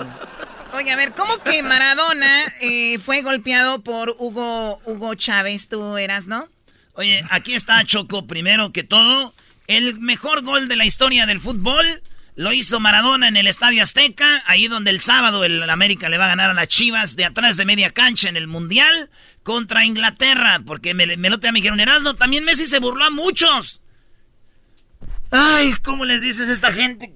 Oye, 0.73 0.91
a 0.91 0.95
ver, 0.95 1.13
¿cómo 1.13 1.38
que 1.43 1.63
Maradona 1.63 2.43
eh, 2.62 3.00
fue 3.00 3.21
golpeado 3.21 3.82
por 3.82 4.15
Hugo, 4.19 4.80
Hugo 4.86 5.15
Chávez? 5.15 5.67
Tú 5.69 5.97
eras, 5.97 6.28
¿no? 6.28 6.47
Oye, 6.97 7.23
aquí 7.29 7.53
está 7.53 7.83
Choco, 7.83 8.25
primero 8.25 8.73
que 8.73 8.83
todo. 8.83 9.36
El 9.67 9.99
mejor 9.99 10.43
gol 10.43 10.67
de 10.67 10.75
la 10.75 10.86
historia 10.86 11.25
del 11.27 11.39
fútbol 11.39 11.86
Lo 12.36 12.53
hizo 12.53 12.79
Maradona 12.79 13.27
en 13.27 13.38
el 13.38 13.45
Estadio 13.45 13.83
Azteca, 13.83 14.41
ahí 14.47 14.67
donde 14.67 14.89
el 14.89 14.99
sábado 14.99 15.43
el 15.45 15.69
América 15.69 16.10
le 16.10 16.17
va 16.17 16.25
a 16.25 16.29
ganar 16.29 16.49
a 16.49 16.53
las 16.55 16.67
Chivas 16.67 17.15
de 17.15 17.25
atrás 17.25 17.55
de 17.55 17.65
media 17.65 17.91
cancha 17.91 18.29
en 18.29 18.38
el 18.38 18.47
Mundial 18.47 19.12
contra 19.43 19.86
Inglaterra, 19.86 20.62
porque 20.65 20.95
me, 20.95 21.17
me 21.17 21.29
lo 21.29 21.39
te 21.39 21.51
me 21.51 21.62
dijeron, 21.62 21.79
también 22.17 22.43
Messi 22.43 22.65
se 22.65 22.79
burló 22.79 23.05
a 23.05 23.10
muchos. 23.12 23.79
Ay, 25.31 25.73
¿cómo 25.83 26.03
les 26.03 26.21
dices 26.21 26.49
a 26.49 26.53
esta 26.53 26.71
gente? 26.71 27.13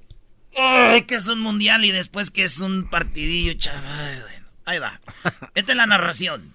Que 0.54 1.16
es 1.16 1.28
un 1.28 1.40
mundial 1.40 1.86
y 1.86 1.92
después 1.92 2.30
que 2.30 2.44
es 2.44 2.60
un 2.60 2.90
partidillo, 2.90 3.54
chaval. 3.54 4.22
Bueno, 4.22 4.48
ahí 4.66 4.80
va. 4.80 5.02
Esta 5.56 5.72
es 5.72 5.76
la 5.76 5.88
narración. 5.88 6.54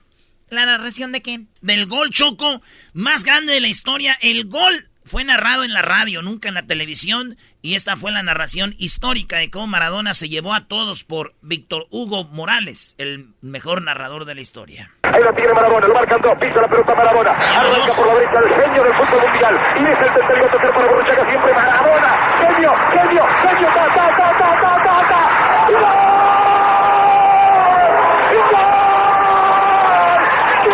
¿La 0.48 0.64
narración 0.64 1.10
de 1.10 1.22
qué? 1.22 1.40
Del 1.60 1.86
gol 1.86 2.10
choco 2.10 2.62
más 2.92 3.24
grande 3.24 3.52
de 3.54 3.60
la 3.60 3.66
historia. 3.66 4.16
El 4.20 4.46
gol 4.46 4.88
fue 5.04 5.24
narrado 5.24 5.64
en 5.64 5.72
la 5.72 5.82
radio, 5.82 6.22
nunca 6.22 6.48
en 6.48 6.54
la 6.54 6.66
televisión. 6.66 7.36
Y 7.62 7.74
esta 7.74 7.96
fue 7.96 8.12
la 8.12 8.22
narración 8.22 8.72
histórica 8.78 9.38
de 9.38 9.50
cómo 9.50 9.66
Maradona 9.66 10.14
se 10.14 10.28
llevó 10.28 10.54
a 10.54 10.68
todos 10.68 11.02
por 11.02 11.34
Víctor 11.42 11.88
Hugo 11.90 12.22
Morales, 12.24 12.94
el 12.98 13.30
mejor 13.40 13.82
narrador 13.82 14.24
de 14.24 14.36
la 14.36 14.40
historia. 14.40 14.92
Ahí 15.02 15.20
lo 15.20 15.34
tiene 15.34 15.52
Maradona, 15.52 15.88
lo 15.88 15.94
marcan 15.94 16.22
dos, 16.22 16.38
pisa 16.38 16.60
la 16.60 16.68
pelota 16.68 16.94
Maradona. 16.94 17.30
Arranca 17.30 17.92
por 17.92 18.06
la 18.06 18.14
derecha 18.14 18.38
el 18.38 18.62
genio 18.62 18.84
del 18.84 18.94
fútbol 18.94 19.28
mundial. 19.28 19.60
Y 19.80 19.82
es 19.82 19.98
el 19.98 20.14
tercero 20.14 20.46
tocar 20.52 20.72
para 20.72 20.86
Borruchaga 20.86 21.28
siempre 21.28 21.54
Maradona. 21.54 22.08
Genio, 22.38 22.72
genio, 22.92 23.24
genio, 23.42 23.66
ta, 23.74 23.86
ta, 23.94 24.16
ta, 24.16 24.38
ta, 24.38 24.60
ta, 24.62 24.84
ta, 24.84 25.08
ta. 25.08 25.70
¡Gol! 25.72 26.05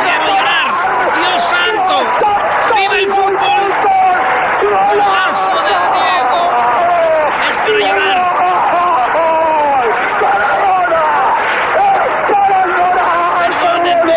¡Quiero 0.05 0.27
llorar! 0.27 0.67
¡Dios 1.17 1.43
santo! 1.43 1.97
¡Viva 2.77 2.97
el 2.99 3.07
fútbol! 3.09 3.65
¡Golazo 4.63 5.55
de 5.63 5.75
Diego! 5.95 6.41
¡Es 7.49 7.57
para 7.59 7.79
llorar! 7.79 8.19
¡Perdónenme! 13.39 14.17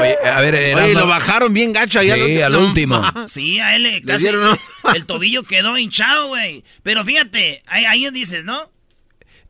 Oye, 0.00 0.16
a 0.30 0.40
ver, 0.40 0.74
Oye, 0.76 0.94
lo 0.94 1.06
bajaron 1.06 1.52
bien 1.52 1.72
gacho 1.72 2.00
allá. 2.00 2.14
Sí, 2.14 2.40
al 2.40 2.56
último. 2.56 3.02
Sí, 3.26 3.58
a 3.60 3.76
él 3.76 3.82
le 3.82 4.02
casi 4.02 4.24
dieron, 4.24 4.58
el 4.94 5.04
tobillo 5.06 5.42
quedó 5.42 5.76
hinchado, 5.76 6.28
güey. 6.28 6.64
Pero 6.82 7.04
fíjate, 7.04 7.62
ahí, 7.66 7.84
ahí 7.84 8.10
dices, 8.10 8.44
¿no? 8.44 8.70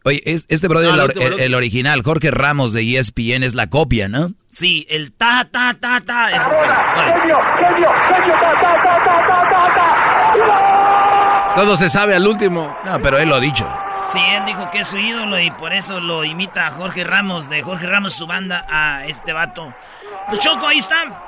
Oye, 0.05 0.23
es- 0.25 0.47
este 0.49 0.69
brother, 0.69 0.95
No, 0.95 1.05
el, 1.39 1.55
original, 1.55 2.03
Jorge 2.03 2.31
Ramos 2.31 2.73
de 2.73 2.83
ESPN, 2.99 3.43
es 3.45 3.55
la 3.55 3.69
copia, 3.69 4.09
¿no? 4.09 4.33
Sí, 4.49 4.87
el 4.89 5.13
ta, 5.13 5.47
ta, 5.51 5.75
ta, 5.79 6.01
ta. 6.01 6.29
sí. 6.29 6.35
Genio, 6.35 7.39
genio, 7.59 7.91
genio, 8.09 8.35
ta, 8.35 8.53
ta, 8.55 8.83
ta, 8.83 9.05
ta, 9.05 9.29
ta, 9.29 9.75
ta, 9.75 10.47
ta. 10.47 11.55
Todo 11.57 11.77
se 11.77 11.89
sabe 11.91 12.15
al 12.15 12.27
último. 12.27 12.77
No, 12.85 13.01
pero 13.03 13.19
él 13.19 13.29
lo 13.29 13.35
ha 13.37 13.41
dicho. 13.41 13.69
Sí, 14.07 14.19
él 14.37 14.45
dijo 14.47 14.71
que 14.71 14.79
es 14.81 14.87
su 14.87 14.97
ídolo 14.97 15.39
y 15.41 15.51
por 15.51 15.73
eso 15.75 16.01
lo 16.01 16.25
imita 16.25 16.69
a 16.69 16.71
Jorge 16.71 17.05
Ramos, 17.05 17.51
de 17.51 17.61
Jorge 17.63 17.87
Ramos, 17.87 18.15
su 18.15 18.27
banda, 18.27 18.65
a 18.71 19.05
este 19.07 19.33
vato. 19.35 19.75
Pues 20.29 20.41
Choco, 20.41 20.67
ahí 20.67 20.79
está. 20.79 21.25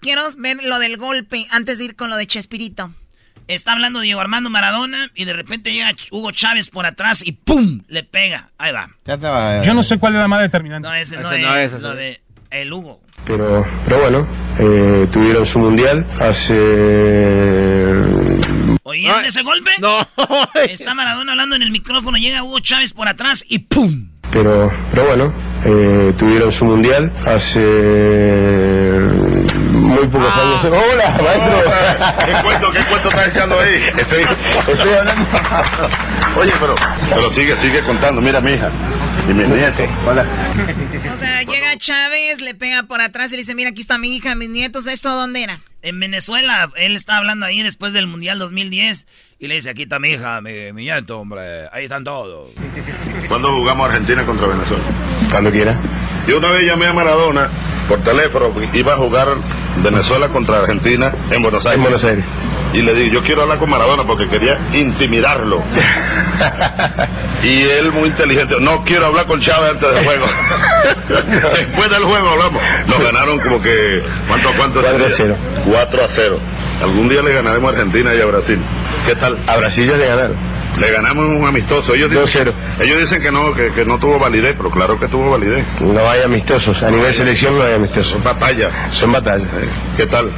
Quiero 0.00 0.22
ver 0.38 0.56
lo 0.62 0.78
del 0.78 0.96
golpe 0.96 1.46
antes 1.50 1.78
de 1.78 1.84
ir 1.86 1.96
con 1.96 2.08
lo 2.10 2.16
de 2.16 2.26
Chespirito. 2.26 2.92
Está 3.46 3.72
hablando 3.72 4.00
Diego 4.00 4.20
Armando 4.20 4.48
Maradona 4.48 5.10
y 5.14 5.24
de 5.24 5.32
repente 5.34 5.72
llega 5.72 5.92
Hugo 6.10 6.30
Chávez 6.30 6.70
por 6.70 6.86
atrás 6.86 7.26
y 7.26 7.32
¡pum! 7.32 7.82
Le 7.88 8.02
pega. 8.02 8.50
Ahí 8.56 8.72
va. 8.72 8.90
Yo 9.62 9.74
no 9.74 9.82
sé 9.82 9.98
cuál 9.98 10.14
es 10.14 10.20
la 10.20 10.28
más 10.28 10.40
determinante. 10.40 10.88
No, 10.88 10.94
ese 10.94 11.16
no, 11.16 11.30
Ese 11.30 11.40
es, 11.40 11.46
no 11.46 11.56
es, 11.56 11.72
ese 11.72 11.82
lo 11.82 11.94
de 11.94 12.20
el 12.50 12.72
Hugo. 12.72 13.00
Pero, 13.26 13.66
pero 13.84 14.00
bueno, 14.00 14.26
eh, 14.58 15.08
tuvieron 15.12 15.46
su 15.46 15.58
mundial 15.58 16.06
hace... 16.20 16.54
¿Oyeron 18.82 19.24
ese 19.24 19.42
golpe? 19.42 19.70
No. 19.80 20.06
Está 20.68 20.94
Maradona 20.94 21.32
hablando 21.32 21.56
en 21.56 21.62
el 21.62 21.70
micrófono, 21.70 22.18
llega 22.18 22.42
Hugo 22.42 22.60
Chávez 22.60 22.92
por 22.92 23.08
atrás 23.08 23.44
y 23.48 23.60
¡pum! 23.60 24.10
Pero, 24.32 24.70
pero 24.90 25.06
bueno, 25.06 25.32
eh, 25.64 26.12
tuvieron 26.18 26.50
su 26.52 26.64
mundial 26.64 27.12
hace 27.24 27.60
muy 29.94 30.08
pocos 30.08 30.36
años. 30.36 30.64
¡Hola, 30.64 31.10
maestro! 31.22 32.26
¿Qué 32.26 32.42
cuento, 32.42 32.72
qué 32.72 32.84
cuento 32.86 33.08
estás 33.08 33.28
echando 33.28 33.58
ahí? 33.60 33.82
Estoy, 33.96 34.22
estoy 34.72 34.92
hablando. 34.92 35.26
Oye, 36.36 36.52
pero, 36.60 36.74
pero 37.10 37.30
sigue, 37.32 37.56
sigue 37.56 37.84
contando. 37.84 38.20
Mira, 38.20 38.40
mi 38.40 38.52
hija 38.52 38.70
y 39.28 39.32
mi 39.32 39.44
nieto. 39.46 39.84
Hola. 40.06 40.26
O 41.12 41.16
sea, 41.16 41.42
llega 41.42 41.76
Chávez, 41.76 42.40
le 42.40 42.54
pega 42.54 42.84
por 42.84 43.00
atrás 43.00 43.32
y 43.32 43.36
le 43.36 43.42
dice, 43.42 43.54
mira, 43.54 43.70
aquí 43.70 43.80
está 43.80 43.98
mi 43.98 44.16
hija, 44.16 44.34
mis 44.34 44.50
nietos, 44.50 44.86
¿esto 44.86 45.10
dónde 45.10 45.42
era? 45.42 45.60
En 45.82 46.00
Venezuela, 46.00 46.70
él 46.76 46.96
estaba 46.96 47.18
hablando 47.18 47.46
ahí 47.46 47.62
después 47.62 47.92
del 47.92 48.06
Mundial 48.06 48.38
2010 48.38 49.06
y 49.38 49.46
le 49.48 49.56
dice, 49.56 49.70
aquí 49.70 49.82
está 49.82 49.98
mi 49.98 50.10
hija, 50.10 50.40
mi, 50.40 50.72
mi 50.72 50.84
nieto, 50.84 51.20
hombre, 51.20 51.68
ahí 51.72 51.84
están 51.84 52.04
todos. 52.04 52.50
¿Cuándo 53.28 53.52
jugamos 53.52 53.88
Argentina 53.88 54.24
contra 54.24 54.46
Venezuela? 54.46 54.84
Cuando 55.30 55.50
quiera. 55.50 55.80
Yo 56.26 56.38
una 56.38 56.50
vez 56.50 56.66
llamé 56.66 56.86
a 56.86 56.92
Maradona 56.92 57.48
por 57.88 58.02
teléfono, 58.02 58.52
iba 58.72 58.94
a 58.94 58.96
jugar 58.96 59.28
Venezuela 59.82 60.28
contra 60.28 60.60
Argentina 60.60 61.12
en 61.30 61.42
Buenos 61.42 61.66
Aires. 61.66 61.76
En 61.76 61.82
Buenos 61.82 62.04
Aires. 62.04 62.24
Y 62.72 62.82
le 62.82 62.94
dije, 62.94 63.10
yo 63.10 63.22
quiero 63.22 63.42
hablar 63.42 63.58
con 63.58 63.70
Maradona 63.70 64.04
porque 64.04 64.28
quería 64.28 64.68
intimidarlo. 64.72 65.62
y 67.42 67.62
él 67.62 67.92
muy 67.92 68.08
inteligente, 68.08 68.56
no 68.60 68.84
quiero 68.84 69.06
hablar 69.06 69.26
con 69.26 69.40
Chávez 69.40 69.72
antes 69.72 69.94
del 69.94 70.04
juego. 70.04 70.26
Después 71.08 71.90
del 71.90 72.02
juego 72.02 72.30
hablamos. 72.30 72.62
Nos 72.86 73.00
ganaron 73.00 73.40
como 73.40 73.62
que, 73.62 74.02
¿cuánto, 74.26 74.50
cuánto? 74.56 74.80
4 74.80 75.04
a 75.04 75.08
0. 75.08 75.36
4 75.66 76.04
a 76.04 76.08
0. 76.08 76.40
Algún 76.82 77.08
día 77.08 77.22
le 77.22 77.32
ganaremos 77.32 77.72
a 77.72 77.78
Argentina 77.78 78.14
y 78.14 78.20
a 78.20 78.26
Brasil. 78.26 78.60
¿Qué 79.06 79.14
tal? 79.14 79.23
A 79.26 79.56
Brasil 79.56 79.88
ya 79.88 79.96
le 79.96 80.06
ganaron. 80.06 80.36
Le 80.78 80.90
ganamos 80.90 81.26
un 81.26 81.46
amistoso. 81.46 81.94
Ellos 81.94 82.10
dicen, 82.10 82.52
ellos 82.80 83.00
dicen 83.00 83.22
que 83.22 83.30
no, 83.30 83.54
que, 83.54 83.70
que 83.70 83.84
no 83.84 83.98
tuvo 83.98 84.18
validez, 84.18 84.54
pero 84.56 84.70
claro 84.70 84.98
que 84.98 85.06
tuvo 85.06 85.30
validez. 85.30 85.64
No 85.80 86.10
hay 86.10 86.22
amistosos. 86.22 86.82
A 86.82 86.90
nivel 86.90 87.12
selección 87.12 87.56
no 87.56 87.62
hay 87.64 87.74
amistosos. 87.74 88.14
Son 88.14 88.24
batallas. 88.24 88.72
Son 88.88 89.12
batallas. 89.12 89.48
¿Qué 89.96 90.06
tal? 90.06 90.30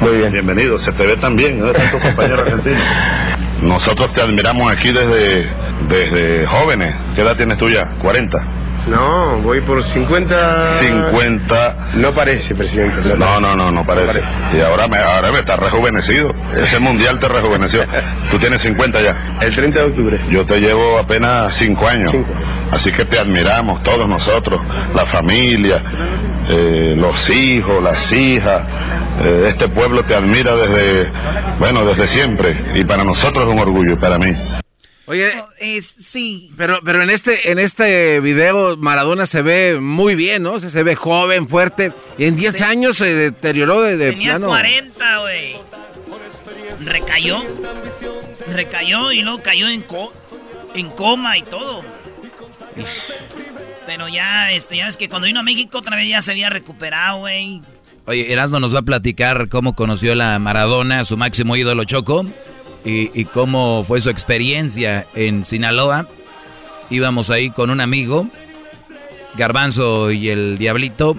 Muy 0.00 0.16
bien. 0.18 0.32
Bienvenido, 0.32 0.78
se 0.78 0.92
te 0.92 1.06
ve 1.06 1.16
tan 1.16 1.36
bien, 1.36 1.60
¿no? 1.60 1.70
Tantos 1.72 2.00
compañeros 2.00 2.40
argentinos. 2.40 2.82
Nosotros 3.62 4.12
te 4.14 4.22
admiramos 4.22 4.72
aquí 4.72 4.90
desde, 4.90 5.52
desde 5.88 6.46
jóvenes. 6.46 6.94
¿Qué 7.14 7.22
edad 7.22 7.36
tienes 7.36 7.58
tú 7.58 7.68
ya? 7.68 7.94
¿40? 8.02 8.64
No, 8.86 9.38
voy 9.40 9.60
por 9.62 9.82
50. 9.82 10.66
50. 10.66 11.90
No 11.94 12.12
parece, 12.12 12.54
presidente. 12.54 13.16
No, 13.16 13.40
no, 13.40 13.56
no, 13.56 13.70
no 13.70 13.84
parece. 13.84 14.20
Y 14.52 14.60
ahora 14.60 14.86
me, 14.88 14.98
ahora 14.98 15.32
me 15.32 15.38
está 15.38 15.56
rejuvenecido. 15.56 16.30
Ese 16.56 16.78
mundial 16.80 17.18
te 17.18 17.28
rejuveneció. 17.28 17.84
Tú 18.30 18.38
tienes 18.38 18.60
50 18.62 19.00
ya. 19.00 19.38
El 19.40 19.54
30 19.54 19.78
de 19.78 19.84
octubre. 19.86 20.20
Yo 20.30 20.44
te 20.46 20.60
llevo 20.60 20.98
apenas 20.98 21.54
5 21.54 21.88
años. 21.88 22.10
Cinco. 22.10 22.32
Así 22.70 22.90
que 22.92 23.04
te 23.04 23.18
admiramos 23.18 23.82
todos 23.84 24.08
nosotros, 24.08 24.60
la 24.94 25.06
familia, 25.06 25.82
eh, 26.48 26.94
los 26.96 27.30
hijos, 27.30 27.82
las 27.82 28.10
hijas. 28.12 28.64
Eh, 29.20 29.46
este 29.50 29.68
pueblo 29.68 30.02
te 30.04 30.14
admira 30.14 30.56
desde, 30.56 31.10
bueno, 31.58 31.84
desde 31.84 32.08
siempre. 32.08 32.72
Y 32.74 32.84
para 32.84 33.04
nosotros 33.04 33.46
es 33.46 33.52
un 33.52 33.60
orgullo, 33.60 33.98
para 33.98 34.18
mí. 34.18 34.34
Oye, 35.06 35.32
Es, 35.60 35.84
sí. 35.86 36.50
pero, 36.56 36.80
pero 36.84 37.02
en 37.02 37.10
este, 37.10 37.50
en 37.50 37.58
este 37.58 38.20
video 38.20 38.76
Maradona 38.78 39.26
se 39.26 39.42
ve 39.42 39.78
muy 39.80 40.14
bien, 40.14 40.42
¿no? 40.42 40.52
O 40.54 40.60
sea, 40.60 40.70
se 40.70 40.82
ve 40.82 40.94
joven, 40.94 41.46
fuerte. 41.48 41.92
Y 42.16 42.24
en 42.24 42.36
10 42.36 42.62
años 42.62 42.96
se 42.96 43.14
deterioró 43.14 43.82
de, 43.82 43.96
de 43.98 44.12
Tenía 44.12 44.30
plano. 44.32 44.48
40, 44.48 45.18
güey. 45.20 45.56
Recayó. 46.84 47.42
Recayó 48.50 49.12
y 49.12 49.20
luego 49.22 49.42
cayó 49.42 49.68
en, 49.68 49.82
co 49.82 50.12
en 50.74 50.88
coma 50.90 51.36
y 51.38 51.42
todo. 51.42 51.82
Pero 53.86 54.08
ya, 54.08 54.52
este, 54.52 54.76
ya 54.78 54.86
ves 54.86 54.96
que 54.96 55.08
cuando 55.08 55.26
vino 55.26 55.40
a 55.40 55.42
México 55.42 55.78
otra 55.78 55.96
vez 55.96 56.08
ya 56.08 56.22
se 56.22 56.30
había 56.32 56.48
recuperado, 56.50 57.18
güey. 57.20 57.60
Oye, 58.06 58.32
Erasmo 58.32 58.60
nos 58.60 58.74
va 58.74 58.80
a 58.80 58.82
platicar 58.82 59.48
cómo 59.48 59.74
conoció 59.74 60.14
la 60.14 60.38
Maradona, 60.38 61.04
su 61.04 61.16
máximo 61.16 61.56
ídolo 61.56 61.84
Choco, 61.84 62.26
y, 62.84 63.10
y 63.18 63.24
cómo 63.24 63.84
fue 63.86 64.00
su 64.00 64.10
experiencia 64.10 65.06
en 65.14 65.44
Sinaloa. 65.44 66.06
Íbamos 66.90 67.30
ahí 67.30 67.50
con 67.50 67.70
un 67.70 67.80
amigo, 67.80 68.28
Garbanzo 69.36 70.10
y 70.10 70.28
el 70.30 70.58
Diablito. 70.58 71.16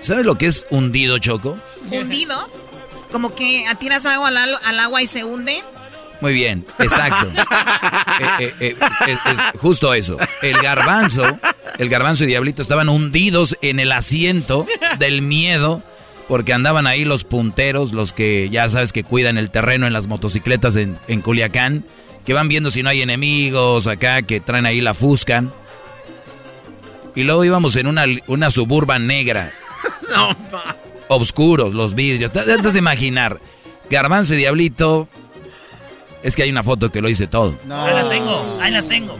¿Sabe 0.00 0.24
lo 0.24 0.36
que 0.36 0.46
es 0.46 0.66
hundido, 0.70 1.18
Choco? 1.18 1.58
Hundido. 1.90 2.48
Como 3.10 3.34
que 3.34 3.66
atiras 3.66 4.04
agua 4.06 4.28
al, 4.28 4.36
al- 4.36 4.58
al 4.64 4.80
agua 4.80 5.02
y 5.02 5.06
se 5.06 5.24
hunde. 5.24 5.62
Muy 6.20 6.32
bien, 6.32 6.66
exacto. 6.78 7.28
Eh, 8.18 8.54
eh, 8.60 8.76
eh, 9.06 9.18
es, 9.26 9.32
es 9.34 9.60
justo 9.60 9.92
eso. 9.92 10.16
El 10.40 10.56
garbanzo, 10.62 11.38
el 11.76 11.88
garbanzo 11.90 12.24
y 12.24 12.28
Diablito 12.28 12.62
estaban 12.62 12.88
hundidos 12.88 13.58
en 13.60 13.78
el 13.78 13.92
asiento 13.92 14.66
del 14.98 15.20
miedo 15.20 15.82
porque 16.28 16.52
andaban 16.52 16.86
ahí 16.86 17.04
los 17.04 17.24
punteros, 17.24 17.92
los 17.92 18.12
que 18.12 18.48
ya 18.50 18.68
sabes 18.68 18.92
que 18.92 19.04
cuidan 19.04 19.38
el 19.38 19.50
terreno 19.50 19.86
en 19.86 19.92
las 19.92 20.06
motocicletas 20.08 20.76
en, 20.76 20.98
en 21.08 21.20
Culiacán, 21.20 21.84
que 22.24 22.34
van 22.34 22.48
viendo 22.48 22.70
si 22.70 22.82
no 22.82 22.88
hay 22.90 23.02
enemigos 23.02 23.86
acá, 23.86 24.22
que 24.22 24.40
traen 24.40 24.66
ahí 24.66 24.80
la 24.80 24.94
fusca. 24.94 25.44
Y 27.14 27.22
luego 27.22 27.44
íbamos 27.44 27.76
en 27.76 27.86
una, 27.86 28.04
una 28.26 28.50
suburban 28.50 29.06
negra. 29.06 29.52
No, 30.08 30.36
pa. 30.52 30.76
Obscuros 31.08 31.74
los 31.74 31.94
vidrios. 31.94 32.30
Te 32.30 32.44
das 32.44 32.74
a 32.74 32.78
imaginar. 32.78 33.40
Garbanzo 33.90 34.34
y 34.34 34.36
Diablito 34.36 35.08
Es 36.22 36.36
que 36.36 36.42
hay 36.42 36.50
una 36.50 36.62
foto 36.62 36.90
que 36.90 37.00
lo 37.00 37.08
dice 37.08 37.26
todo. 37.26 37.58
Ahí 37.68 37.94
las 37.94 38.08
tengo, 38.08 38.58
ahí 38.60 38.72
las 38.72 38.88
tengo. 38.88 39.16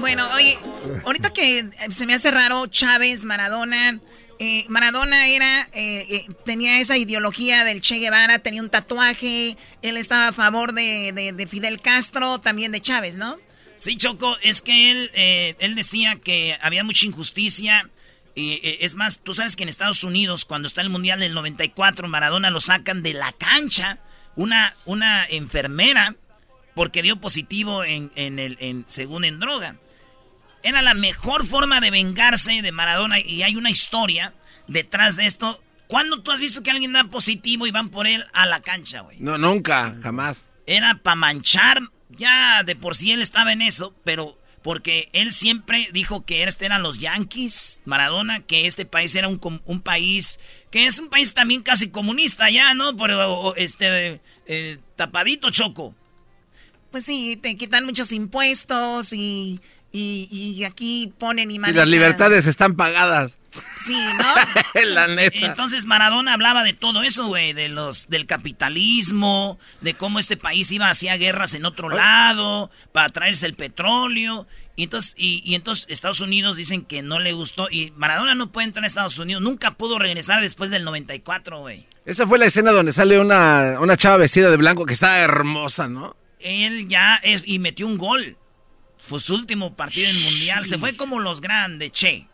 Bueno, 0.00 0.26
oye, 0.34 0.58
ahorita 1.04 1.30
que 1.30 1.66
se 1.90 2.06
me 2.06 2.14
hace 2.14 2.30
raro 2.30 2.66
Chávez, 2.66 3.24
Maradona. 3.24 4.00
Eh, 4.40 4.66
Maradona 4.68 5.26
era, 5.26 5.68
eh, 5.72 6.06
eh, 6.08 6.26
tenía 6.44 6.78
esa 6.78 6.96
ideología 6.96 7.64
del 7.64 7.80
Che 7.80 7.98
Guevara, 7.98 8.38
tenía 8.38 8.62
un 8.62 8.70
tatuaje, 8.70 9.56
él 9.82 9.96
estaba 9.96 10.28
a 10.28 10.32
favor 10.32 10.74
de, 10.74 11.32
de 11.34 11.46
Fidel 11.48 11.80
Castro, 11.80 12.38
también 12.38 12.70
de 12.70 12.80
Chávez, 12.80 13.16
¿no? 13.16 13.38
Sí, 13.76 13.96
Choco, 13.96 14.36
es 14.42 14.62
que 14.62 14.90
él, 14.90 15.10
él 15.14 15.74
decía 15.74 16.16
que 16.22 16.56
había 16.60 16.84
mucha 16.84 17.06
injusticia. 17.06 17.88
Y, 18.34 18.60
es 18.80 18.96
más, 18.96 19.20
tú 19.20 19.34
sabes 19.34 19.56
que 19.56 19.64
en 19.64 19.68
Estados 19.68 20.02
Unidos, 20.04 20.44
cuando 20.44 20.66
está 20.66 20.82
el 20.82 20.90
Mundial 20.90 21.20
del 21.20 21.34
94, 21.34 22.08
Maradona 22.08 22.50
lo 22.50 22.60
sacan 22.60 23.02
de 23.02 23.14
la 23.14 23.32
cancha. 23.32 23.98
Una, 24.34 24.76
una 24.84 25.26
enfermera, 25.26 26.16
porque 26.74 27.02
dio 27.02 27.20
positivo 27.20 27.84
en, 27.84 28.10
en 28.16 28.38
el, 28.38 28.56
en, 28.60 28.84
según 28.88 29.24
en 29.24 29.38
droga. 29.40 29.76
Era 30.62 30.82
la 30.82 30.94
mejor 30.94 31.46
forma 31.46 31.80
de 31.80 31.90
vengarse 31.90 32.62
de 32.62 32.72
Maradona 32.72 33.20
y 33.20 33.42
hay 33.42 33.56
una 33.56 33.70
historia 33.70 34.34
detrás 34.66 35.16
de 35.16 35.26
esto. 35.26 35.62
¿Cuándo 35.86 36.22
tú 36.22 36.30
has 36.30 36.40
visto 36.40 36.62
que 36.62 36.70
alguien 36.70 36.92
da 36.92 37.04
positivo 37.04 37.66
y 37.66 37.70
van 37.70 37.88
por 37.88 38.06
él 38.06 38.24
a 38.32 38.46
la 38.46 38.60
cancha, 38.60 39.00
güey? 39.00 39.18
No, 39.20 39.38
nunca, 39.38 39.96
jamás. 40.02 40.44
Era 40.66 40.96
para 41.02 41.16
manchar, 41.16 41.80
ya 42.10 42.62
de 42.62 42.76
por 42.76 42.94
sí 42.94 43.12
él 43.12 43.22
estaba 43.22 43.52
en 43.52 43.62
eso, 43.62 43.94
pero 44.04 44.38
porque 44.62 45.08
él 45.12 45.32
siempre 45.32 45.88
dijo 45.92 46.26
que 46.26 46.42
este 46.42 46.66
eran 46.66 46.82
los 46.82 46.98
Yankees, 46.98 47.80
Maradona, 47.86 48.40
que 48.40 48.66
este 48.66 48.84
país 48.84 49.14
era 49.14 49.28
un, 49.28 49.40
un 49.64 49.80
país 49.80 50.38
que 50.70 50.86
es 50.86 50.98
un 50.98 51.08
país 51.08 51.32
también 51.32 51.62
casi 51.62 51.90
comunista 51.90 52.50
ya, 52.50 52.74
¿no? 52.74 52.96
Pero 52.96 53.56
este 53.56 54.20
eh, 54.46 54.78
tapadito 54.96 55.50
choco. 55.50 55.94
Pues 56.90 57.04
sí, 57.04 57.38
te 57.40 57.56
quitan 57.56 57.84
muchos 57.84 58.12
impuestos 58.12 59.12
y 59.12 59.60
y, 59.90 60.64
aquí 60.64 61.12
ponen 61.18 61.50
y 61.50 61.58
manejan. 61.58 61.76
las 61.76 61.88
libertades 61.88 62.46
están 62.46 62.76
pagadas. 62.76 63.38
Sí, 63.78 63.96
¿no? 64.18 64.82
la 64.84 65.06
neta. 65.06 65.38
Entonces 65.38 65.86
Maradona 65.86 66.34
hablaba 66.34 66.62
de 66.62 66.74
todo 66.74 67.02
eso, 67.02 67.26
güey, 67.28 67.52
de 67.52 67.68
los 67.68 68.08
del 68.08 68.26
capitalismo, 68.26 69.58
de 69.80 69.94
cómo 69.94 70.18
este 70.18 70.36
país 70.36 70.70
iba 70.70 70.90
hacia 70.90 71.16
guerras 71.16 71.54
en 71.54 71.64
otro 71.64 71.88
lado 71.88 72.70
para 72.92 73.08
traerse 73.08 73.46
el 73.46 73.54
petróleo. 73.54 74.46
Y 74.76 74.84
entonces, 74.84 75.14
y, 75.16 75.54
entonces 75.54 75.86
Estados 75.88 76.20
Unidos 76.20 76.56
dicen 76.56 76.82
que 76.84 77.02
no 77.02 77.18
le 77.18 77.32
gustó 77.32 77.68
y 77.70 77.92
Maradona 77.96 78.34
no 78.34 78.52
puede 78.52 78.68
entrar 78.68 78.84
a 78.84 78.86
Estados 78.86 79.18
Unidos, 79.18 79.42
nunca 79.42 79.72
pudo 79.72 79.98
regresar 79.98 80.40
después 80.40 80.70
del 80.70 80.84
94, 80.84 81.60
güey. 81.60 81.86
Esa 82.04 82.26
fue 82.26 82.38
la 82.38 82.46
escena 82.46 82.70
donde 82.70 82.92
sale 82.92 83.18
una, 83.18 83.78
una 83.80 83.96
chava 83.96 84.18
vestida 84.18 84.50
de 84.50 84.56
blanco 84.56 84.86
que 84.86 84.92
está 84.94 85.18
hermosa, 85.18 85.88
¿no? 85.88 86.16
Él 86.38 86.88
ya 86.88 87.16
es 87.16 87.42
y 87.44 87.58
metió 87.58 87.86
un 87.86 87.98
gol. 87.98 88.37
Fue 89.08 89.20
su 89.20 89.34
último 89.34 89.74
partido 89.74 90.08
en 90.10 90.22
Mundial. 90.22 90.66
Se 90.66 90.76
fue 90.76 90.94
como 90.94 91.18
los 91.18 91.40
grandes, 91.40 91.92
che. 91.92 92.26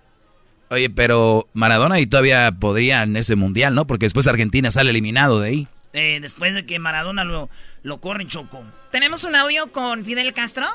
Oye, 0.70 0.91
pero 0.91 1.49
Maradona 1.53 2.01
y 2.01 2.07
todavía 2.07 2.51
podría 2.51 3.05
en 3.05 3.16
ese 3.16 3.37
Mundial, 3.37 3.75
¿no? 3.75 3.87
Porque 3.87 4.07
después 4.07 4.27
Argentina 4.27 4.72
sale 4.72 4.91
eliminado 4.91 5.39
de 5.41 5.49
ahí. 5.49 5.68
Eh, 5.93 6.18
después 6.20 6.53
de 6.53 6.66
que 6.66 6.81
Maradona 6.81 7.22
lo, 7.22 7.49
lo 7.85 8.01
corre 8.01 8.27
Choco. 8.27 8.64
¿Tenemos 8.91 9.22
un 9.22 9.37
audio 9.37 9.70
con 9.70 10.05
Fidel 10.05 10.33
Castro? 10.35 10.66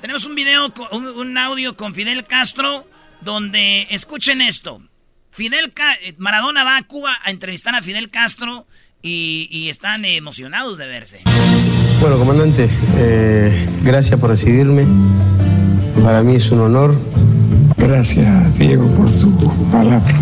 Tenemos 0.00 0.24
un 0.26 0.36
video, 0.36 0.72
un, 0.92 1.38
audio 1.38 1.76
con 1.76 1.92
Fidel 1.92 2.24
Castro 2.24 2.86
donde, 3.20 3.88
escuchen 3.90 4.40
esto. 4.40 4.80
Fidel 5.32 5.72
eh, 6.02 6.14
Maradona 6.18 6.62
va 6.62 6.76
a 6.76 6.82
Cuba 6.84 7.18
a 7.24 7.30
entrevistar 7.30 7.74
a 7.74 7.82
Fidel 7.82 8.10
Castro 8.10 8.66
y, 9.02 9.68
están 9.68 10.04
emocionados 10.04 10.78
de 10.78 10.86
verse. 10.86 11.22
Bueno, 12.02 12.18
comandante, 12.18 12.68
eh, 12.98 13.64
gracias 13.84 14.18
por 14.18 14.30
recibirme. 14.30 14.84
Para 16.02 16.24
mí 16.24 16.34
es 16.34 16.50
un 16.50 16.58
honor. 16.58 16.96
Gracias, 17.76 18.58
Diego, 18.58 18.88
por 18.88 19.08
tu 19.12 19.30
palabra. 19.70 20.12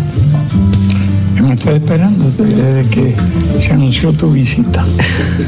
Hemos 1.35 1.53
estado 1.53 1.77
esperando 1.77 2.29
desde 2.37 2.87
que 2.87 3.15
se 3.59 3.73
anunció 3.73 4.13
tu 4.13 4.31
visita. 4.31 4.85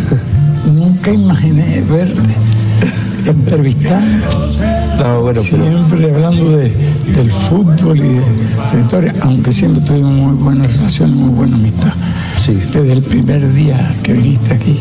Nunca 0.73 1.13
imaginé 1.13 1.83
verte 1.87 2.33
entrevistando. 3.31 4.27
siempre 5.41 6.11
hablando 6.11 6.57
de, 6.57 6.71
del 7.15 7.31
fútbol 7.31 7.97
y 7.97 8.09
de 8.09 8.23
tu 8.71 8.77
historia, 8.77 9.13
aunque 9.21 9.51
siempre 9.51 9.81
tuvimos 9.81 10.11
muy 10.11 10.35
buena 10.35 10.67
relación, 10.67 11.15
muy 11.15 11.29
buena 11.29 11.55
amistad. 11.55 11.93
Sí. 12.37 12.61
Desde 12.71 12.93
el 12.93 13.01
primer 13.01 13.53
día 13.53 13.95
que 14.03 14.13
viniste 14.13 14.53
aquí 14.53 14.79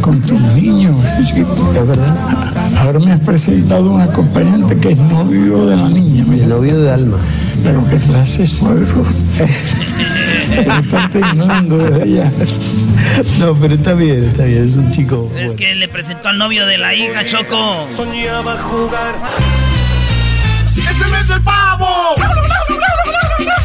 con 0.00 0.20
tus 0.22 0.40
niños, 0.40 0.96
Es 1.04 1.86
verdad. 1.86 2.16
Ahora 2.78 2.98
me 2.98 3.12
has 3.12 3.20
presentado 3.20 3.92
un 3.92 4.00
acompañante 4.00 4.76
que 4.76 4.92
es 4.92 4.98
novio 4.98 5.66
de 5.66 5.76
la 5.76 5.88
niña. 5.88 6.24
El 6.34 6.48
novio 6.48 6.80
de 6.80 6.90
Alma. 6.90 7.18
Pero 7.64 7.84
qué 7.88 7.96
clase 7.98 8.46
suegros. 8.46 9.22
desde 11.68 12.02
allá. 12.02 12.32
No, 13.38 13.54
pero 13.54 13.74
está 13.74 13.94
bien, 13.94 14.24
está 14.24 14.44
bien, 14.44 14.64
es 14.64 14.76
un 14.76 14.90
chico. 14.90 15.30
Es 15.36 15.54
que 15.54 15.74
le 15.74 15.88
presentó 15.88 16.28
al 16.28 16.38
novio 16.38 16.66
de 16.66 16.78
la 16.78 16.94
hija, 16.94 17.24
Choco. 17.24 17.57
Soñaba 17.96 18.56
jugar. 18.62 19.14
¡Es 20.76 21.00
el 21.00 21.10
mes 21.10 21.26
del 21.26 21.42
pavo! 21.42 22.12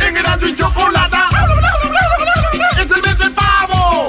¡En 0.02 0.14
grande 0.16 0.50
y 0.50 0.56
chocolate! 0.56 1.18
¡Es 2.72 2.80
el 2.80 3.02
mes 3.04 3.18
del 3.20 3.32
pavo! 3.34 4.08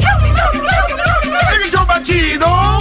¡En 1.54 1.62
el 1.62 1.70
show 1.70 1.86
chido! 2.02 2.78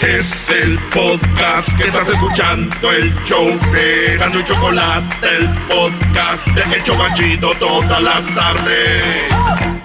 Es 0.00 0.50
el 0.50 0.78
podcast 0.90 1.74
que 1.78 1.84
estás 1.84 2.10
escuchando, 2.10 2.92
el 2.92 3.14
show 3.24 3.58
de 3.72 4.16
Gano 4.18 4.40
y 4.40 4.44
Chocolate, 4.44 5.36
el 5.36 5.48
podcast 5.68 6.46
de 6.48 6.76
El 6.76 6.82
Chocachito 6.84 7.54
todas 7.54 8.02
las 8.02 8.34
tardes. 8.34 9.79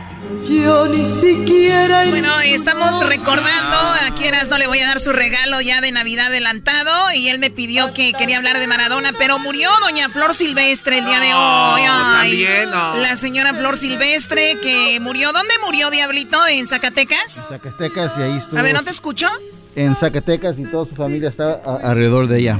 Yo 0.49 0.87
ni 0.87 1.19
siquiera. 1.21 2.05
Bueno, 2.05 2.29
estamos 2.41 3.03
recordando 3.07 3.77
a 3.77 4.13
quieras 4.15 4.49
no 4.49 4.57
le 4.57 4.67
voy 4.67 4.79
a 4.79 4.87
dar 4.87 4.99
su 4.99 5.11
regalo 5.11 5.59
ya 5.61 5.81
de 5.81 5.91
Navidad 5.91 6.27
adelantado. 6.27 7.11
Y 7.13 7.29
él 7.29 7.39
me 7.39 7.49
pidió 7.49 7.93
que 7.93 8.13
quería 8.13 8.37
hablar 8.37 8.59
de 8.59 8.67
Maradona, 8.67 9.13
pero 9.17 9.39
murió 9.39 9.69
Doña 9.81 10.09
Flor 10.09 10.33
Silvestre 10.33 10.99
el 10.99 11.05
día 11.05 11.19
de 11.19 11.33
hoy. 11.33 11.81
también, 11.85 12.71
La 13.01 13.15
señora 13.15 13.53
Flor 13.53 13.77
Silvestre 13.77 14.57
que 14.61 14.99
murió. 14.99 15.31
¿Dónde 15.31 15.53
murió, 15.63 15.89
Diablito? 15.89 16.37
¿En 16.47 16.67
Zacatecas? 16.67 17.37
En 17.37 17.43
Zacatecas 17.59 18.11
y 18.17 18.21
ahí 18.21 18.37
estuvo. 18.37 18.59
A 18.59 18.61
ver, 18.61 18.73
¿no 18.73 18.83
te 18.83 18.91
escucho? 18.91 19.27
en 19.75 19.95
Zacatecas 19.97 20.57
y 20.57 20.63
toda 20.63 20.85
su 20.85 20.95
familia 20.95 21.27
está 21.29 21.55
alrededor 21.55 22.27
de 22.27 22.39
ella. 22.39 22.59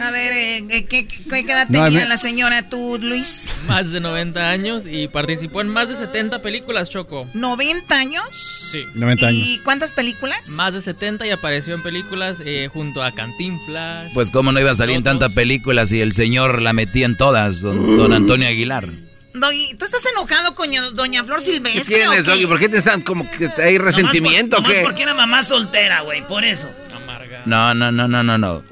A 0.00 0.10
ver, 0.10 0.32
eh, 0.32 0.86
¿qué, 0.88 1.06
edad 1.30 1.68
tenía 1.70 2.06
la 2.06 2.16
señora 2.16 2.68
tú, 2.68 2.98
Luis? 3.00 3.62
Más 3.66 3.92
de 3.92 4.00
90 4.00 4.48
años 4.50 4.84
y 4.86 5.08
participó 5.08 5.60
en 5.60 5.68
más 5.68 5.88
de 5.88 5.96
70 5.96 6.42
películas, 6.42 6.90
Choco. 6.90 7.26
¿90 7.34 7.90
años? 7.92 8.24
Sí. 8.32 8.84
90 8.94 9.26
años. 9.26 9.46
¿Y 9.46 9.58
cuántas 9.58 9.92
películas? 9.92 10.48
Más 10.50 10.74
de 10.74 10.82
70 10.82 11.26
y 11.26 11.30
apareció 11.30 11.74
en 11.74 11.82
películas 11.82 12.38
eh, 12.44 12.68
junto 12.72 13.02
a 13.02 13.12
Cantinflas. 13.12 14.12
Pues 14.14 14.30
cómo 14.30 14.52
no 14.52 14.60
iba 14.60 14.70
a 14.70 14.74
salir 14.74 14.96
en 14.96 15.02
tantas 15.02 15.32
películas 15.32 15.92
y 15.92 16.00
el 16.00 16.12
señor 16.12 16.62
la 16.62 16.72
metía 16.72 17.06
en 17.06 17.16
todas, 17.16 17.60
don 17.60 18.12
Antonio 18.12 18.48
Aguilar. 18.48 18.88
Doggy, 19.34 19.74
¿tú 19.78 19.86
estás 19.86 20.04
enojado 20.06 20.54
con 20.54 20.70
doña 20.94 21.24
Flor 21.24 21.40
Silvestre? 21.40 21.82
¿Qué 21.82 22.02
tienes, 22.02 22.26
Doggy? 22.26 22.46
¿Por 22.46 22.58
qué 22.58 22.68
te 22.68 22.78
están 22.78 23.00
como 23.00 23.30
que 23.30 23.50
hay 23.62 23.78
resentimiento 23.78 24.56
nomás 24.56 24.72
o 24.72 24.74
qué? 24.74 24.80
porque 24.82 25.02
era 25.02 25.14
mamá 25.14 25.42
soltera, 25.42 26.02
güey, 26.02 26.26
por 26.26 26.44
eso. 26.44 26.70
Amarga. 26.94 27.42
No, 27.46 27.74
no, 27.74 27.90
no, 27.90 28.08
no, 28.08 28.22
no, 28.22 28.36
no. 28.36 28.71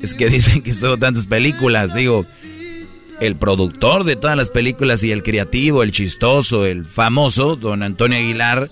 Es 0.00 0.14
que 0.14 0.28
dicen 0.28 0.62
que 0.62 0.70
estuvo 0.70 0.96
tantas 0.96 1.26
películas, 1.26 1.94
digo, 1.94 2.26
el 3.20 3.36
productor 3.36 4.04
de 4.04 4.16
todas 4.16 4.36
las 4.36 4.50
películas 4.50 5.02
y 5.02 5.10
el 5.12 5.22
creativo, 5.22 5.82
el 5.82 5.92
chistoso, 5.92 6.66
el 6.66 6.84
famoso, 6.84 7.56
don 7.56 7.82
Antonio 7.82 8.18
Aguilar, 8.18 8.70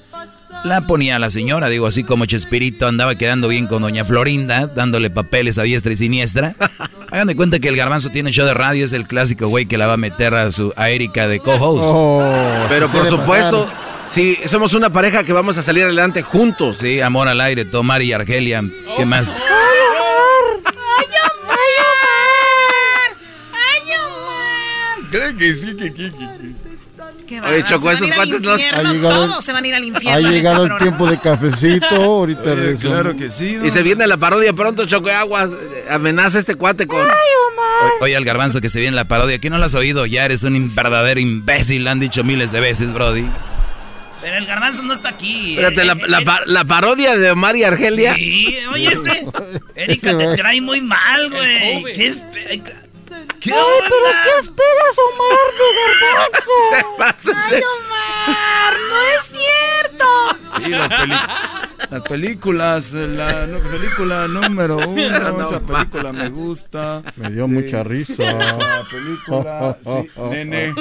la 0.65 0.87
ponía 0.87 1.17
a 1.17 1.19
la 1.19 1.31
señora, 1.31 1.69
digo, 1.69 1.87
así 1.87 2.05
como 2.05 2.27
Chespirito 2.27 2.87
andaba 2.87 3.17
quedando 3.17 3.49
bien 3.49 3.67
con 3.67 3.83
doña 3.83 4.05
Florinda, 4.05 4.67
dándole 4.67 5.11
papeles 5.11 5.59
a 5.59 5.63
diestra 5.63 5.93
y 5.93 5.97
siniestra. 5.97 6.55
Hagan 7.11 7.27
de 7.27 7.37
cuenta 7.37 7.59
que 7.59 7.69
el 7.69 7.77
garbanzo 7.77 8.11
tiene 8.11 8.31
show 8.33 8.47
de 8.47 8.55
radio, 8.55 8.85
es 8.85 8.93
el 8.93 9.07
clásico 9.07 9.49
güey 9.49 9.67
que 9.67 9.79
la 9.79 9.87
va 9.87 9.95
a 9.95 9.99
meter 9.99 10.35
a 10.35 10.51
su 10.53 10.73
a 10.77 10.91
Erika 10.91 11.29
de 11.29 11.41
co-host. 11.41 11.85
Oh, 11.85 12.67
Pero 12.69 12.89
por 12.89 13.07
supuesto, 13.07 13.67
sí, 14.09 14.39
somos 14.47 14.75
una 14.75 14.91
pareja 14.91 15.25
que 15.25 15.33
vamos 15.33 15.59
a 15.59 15.63
salir 15.63 15.85
adelante 15.85 16.23
juntos. 16.23 16.79
Sí, 16.79 17.01
amor 17.01 17.29
al 17.29 17.41
aire, 17.41 17.65
Tomar 17.65 18.03
y 18.03 18.13
Argelia, 18.13 18.63
¿qué 18.97 19.05
más? 19.05 19.35
¡Ay, 19.35 19.37
amor! 19.37 20.63
¡Ay, 20.65 21.07
que 25.39 25.55
sí, 25.55 25.77
que, 25.77 25.93
que, 25.93 27.41
Oye, 27.41 27.65
Choco, 27.65 27.91
esos 27.91 28.11
cuates 28.13 28.41
no... 28.43 28.53
Ha 28.53 28.83
llegado, 28.83 29.27
todos 29.27 29.45
se 29.45 29.53
van 29.53 29.65
a 29.65 29.69
ir 29.69 29.75
al 29.75 29.85
infierno. 29.85 30.29
Ha 30.29 30.31
llegado 30.31 30.65
el 30.65 30.77
tiempo 30.77 31.09
de 31.09 31.19
cafecito, 31.19 31.87
ahorita 31.95 32.55
Claro 32.81 33.17
que 33.17 33.31
sí. 33.31 33.59
Y 33.63 33.71
se 33.71 33.83
viene 33.83 34.07
la 34.07 34.17
parodia 34.17 34.53
pronto, 34.53 34.85
Choco 34.87 35.09
Aguas. 35.09 35.51
Amenaza 35.91 36.39
este 36.39 36.55
cuate 36.55 36.87
con... 36.87 37.01
¡Ay, 37.01 37.09
Omar! 37.53 37.93
Oye, 38.01 38.17
al 38.17 38.25
garbanzo 38.25 38.61
que 38.61 38.69
se 38.69 38.79
viene 38.81 38.95
la 38.95 39.09
parodia. 39.09 39.39
¿Qué 39.39 39.51
no 39.51 39.59
lo 39.59 39.65
has 39.65 39.75
oído? 39.75 40.07
Ya 40.07 40.25
eres 40.25 40.43
un 40.45 40.75
verdadero 40.75 41.19
imbécil. 41.21 41.85
Lo 41.85 41.91
han 41.91 42.01
dicho 42.01 42.25
miles 42.25 42.53
de 42.53 42.61
veces, 42.61 42.93
Brody. 42.93 43.25
Pero 44.21 44.37
el 44.37 44.47
garbanzo 44.47 44.83
no 44.83 44.95
está 44.95 45.11
aquí. 45.11 45.53
Espérate, 45.59 45.83
Eh, 45.83 45.85
la, 45.85 45.93
eh, 45.93 46.09
la 46.09 46.21
eh, 46.21 46.25
pa- 46.25 46.43
la 46.47 46.65
parodia 46.65 47.17
de 47.17 47.31
Omar 47.31 47.57
y 47.57 47.65
Argelia. 47.65 48.15
Sí, 48.15 48.57
oye, 48.73 48.89
este. 48.89 49.27
Erika, 49.75 50.17
te 50.17 50.35
trae 50.37 50.61
muy 50.61 50.81
mal, 50.81 51.31
güey. 51.31 51.85
¿Qué, 53.45 53.51
espe- 53.51 53.55
¿Qué 53.55 53.55
Ay, 53.55 53.81
pero 53.89 54.11
¿qué 54.25 54.39
esperas, 54.43 54.97
Omar, 55.13 55.49
de 55.59 55.67
garbanzo? 56.99 57.31
Ay, 57.37 57.63
Omar, 57.77 58.75
no 58.89 58.99
es 59.19 59.25
cierto. 59.25 60.05
Sí, 60.57 60.71
las, 60.71 60.91
peli- 61.01 61.91
las 61.91 62.03
películas, 62.03 62.93
la 62.93 63.47
no- 63.47 63.59
película 63.71 64.27
número 64.29 64.77
uno, 64.89 65.19
No, 65.21 65.43
esa 65.43 65.61
película 65.61 66.13
me 66.13 66.29
gusta. 66.31 67.03
Me 67.17 67.31
dio 67.31 67.47
mucha 67.47 67.83
risa. 67.85 68.15
La 68.23 68.87
película, 68.91 69.77
sí. 69.83 70.09
Nene, 70.31 70.75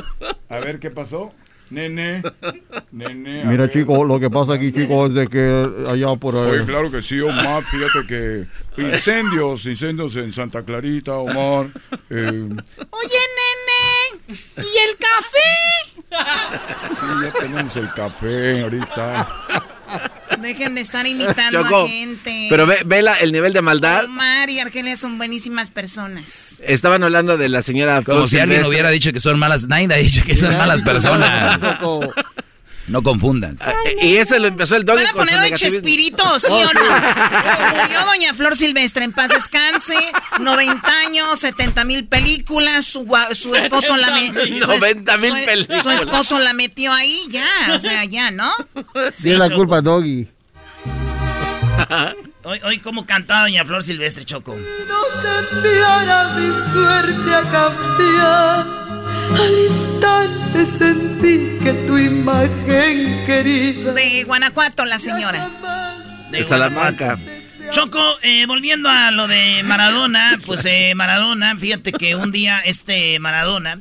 a 0.49 0.59
ver 0.59 0.80
qué 0.80 0.89
pasó. 0.91 1.32
Nene, 1.74 2.21
nene. 2.91 3.43
Mira, 3.45 3.67
chicos, 3.67 4.07
lo 4.07 4.19
que 4.19 4.30
pasa 4.30 4.53
aquí, 4.53 4.71
chicos, 4.71 5.09
es 5.09 5.15
de 5.15 5.28
que 5.28 5.67
allá 5.89 6.15
por 6.17 6.36
ahí. 6.36 6.51
Oye, 6.51 6.65
claro 6.65 6.91
que 6.91 7.01
sí, 7.01 7.19
Omar, 7.19 7.63
fíjate 7.63 8.07
que 8.07 8.47
incendios, 8.82 9.65
incendios 9.65 10.15
en 10.15 10.32
Santa 10.32 10.63
Clarita, 10.63 11.17
Omar. 11.17 11.67
eh, 12.11 12.47
Oye, 12.91 13.21
nene, 13.39 14.36
¿y 14.57 14.59
el 14.59 14.97
café? 14.97 16.93
sí, 16.95 17.05
ya 17.24 17.32
tenemos 17.39 17.76
el 17.76 17.91
café 17.93 18.61
ahorita. 18.61 19.28
Dejen 20.41 20.75
de 20.75 20.81
estar 20.81 21.05
imitando 21.07 21.63
Choco, 21.63 21.86
a 21.86 21.88
gente. 21.88 22.47
Pero 22.49 22.65
ve, 22.65 22.79
ve 22.86 23.01
la- 23.01 23.15
el 23.15 23.31
nivel 23.31 23.53
de 23.53 23.61
maldad. 23.61 24.05
Omar 24.05 24.49
y 24.49 24.59
Argelia 24.59 24.97
son 24.97 25.17
buenísimas 25.17 25.69
personas. 25.69 26.59
Estaban 26.63 27.03
hablando 27.03 27.38
de 27.38 27.49
la 27.49 27.61
señora. 27.63 28.01
Como 28.01 28.27
si 28.27 28.39
alguien 28.39 28.65
hubiera 28.65 28.89
dicho 28.89 29.11
que 29.13 29.19
son 29.19 29.38
malas. 29.39 29.67
Nadie 29.67 29.88
ha 29.93 29.97
dicho 29.97 30.23
que 30.25 30.38
son 30.38 30.57
malas 30.57 30.81
personas. 30.81 31.59
No 32.88 33.01
confundan. 33.01 33.57
Ah, 33.61 33.73
Y 34.01 34.17
eso 34.17 34.38
lo 34.39 34.47
empezó 34.49 34.75
el 34.75 34.84
doggy 34.84 35.03
¿Van 35.03 35.07
a 35.11 35.13
poner 35.13 35.36
negativismo. 35.39 35.81
Chespirito, 35.81 36.23
sí 36.39 36.47
o 36.51 36.73
no? 36.73 36.81
Murió 37.81 38.05
Doña 38.05 38.34
Flor 38.34 38.55
Silvestre, 38.57 39.05
en 39.05 39.13
paz 39.13 39.29
descanse, 39.29 39.95
90 40.39 40.91
años, 41.07 41.39
70 41.39 41.86
mil 41.86 42.05
películas, 42.07 42.84
su, 42.86 43.07
su 43.34 43.55
esposo 43.55 43.95
la 43.95 44.11
me- 44.11 44.27
70,000 44.34 44.63
su 44.63 44.71
es- 44.73 44.79
90,000 44.81 45.29
su- 45.39 45.45
películas. 45.45 45.84
Su 45.84 45.89
esposo 45.91 46.39
la 46.39 46.53
metió 46.53 46.91
ahí, 46.91 47.21
ya, 47.29 47.47
o 47.73 47.79
sea, 47.79 48.03
ya, 48.05 48.31
¿no? 48.31 48.51
Tiene 49.21 49.38
la 49.38 49.49
culpa, 49.49 49.79
Doggy. 49.81 50.27
Hoy, 52.43 52.59
hoy 52.65 52.79
cómo 52.79 53.05
cantaba 53.05 53.43
Doña 53.43 53.63
Flor 53.63 53.84
Silvestre, 53.84 54.25
Choco. 54.25 54.57
Cambiara 55.21 56.34
mi 56.36 56.47
suerte 56.73 57.34
a 57.36 57.41
cambiar. 57.49 58.82
Al 59.32 59.59
instante 59.71 60.65
sentí 60.65 61.59
que 61.63 61.74
tu 61.88 61.97
imagen 61.97 63.26
querida. 63.26 63.93
De 63.93 64.24
Guanajuato, 64.24 64.86
la 64.86 64.99
señora. 64.99 65.49
De 66.32 66.43
Salamanca. 66.43 67.17
Choco, 67.71 67.99
eh, 68.21 68.45
volviendo 68.45 68.89
a 68.89 69.09
lo 69.11 69.28
de 69.28 69.63
Maradona, 69.63 70.39
pues 70.45 70.63
eh, 70.65 70.93
Maradona, 70.95 71.57
fíjate 71.57 71.91
que 71.91 72.15
un 72.15 72.32
día 72.32 72.59
este 72.59 73.17
Maradona 73.19 73.80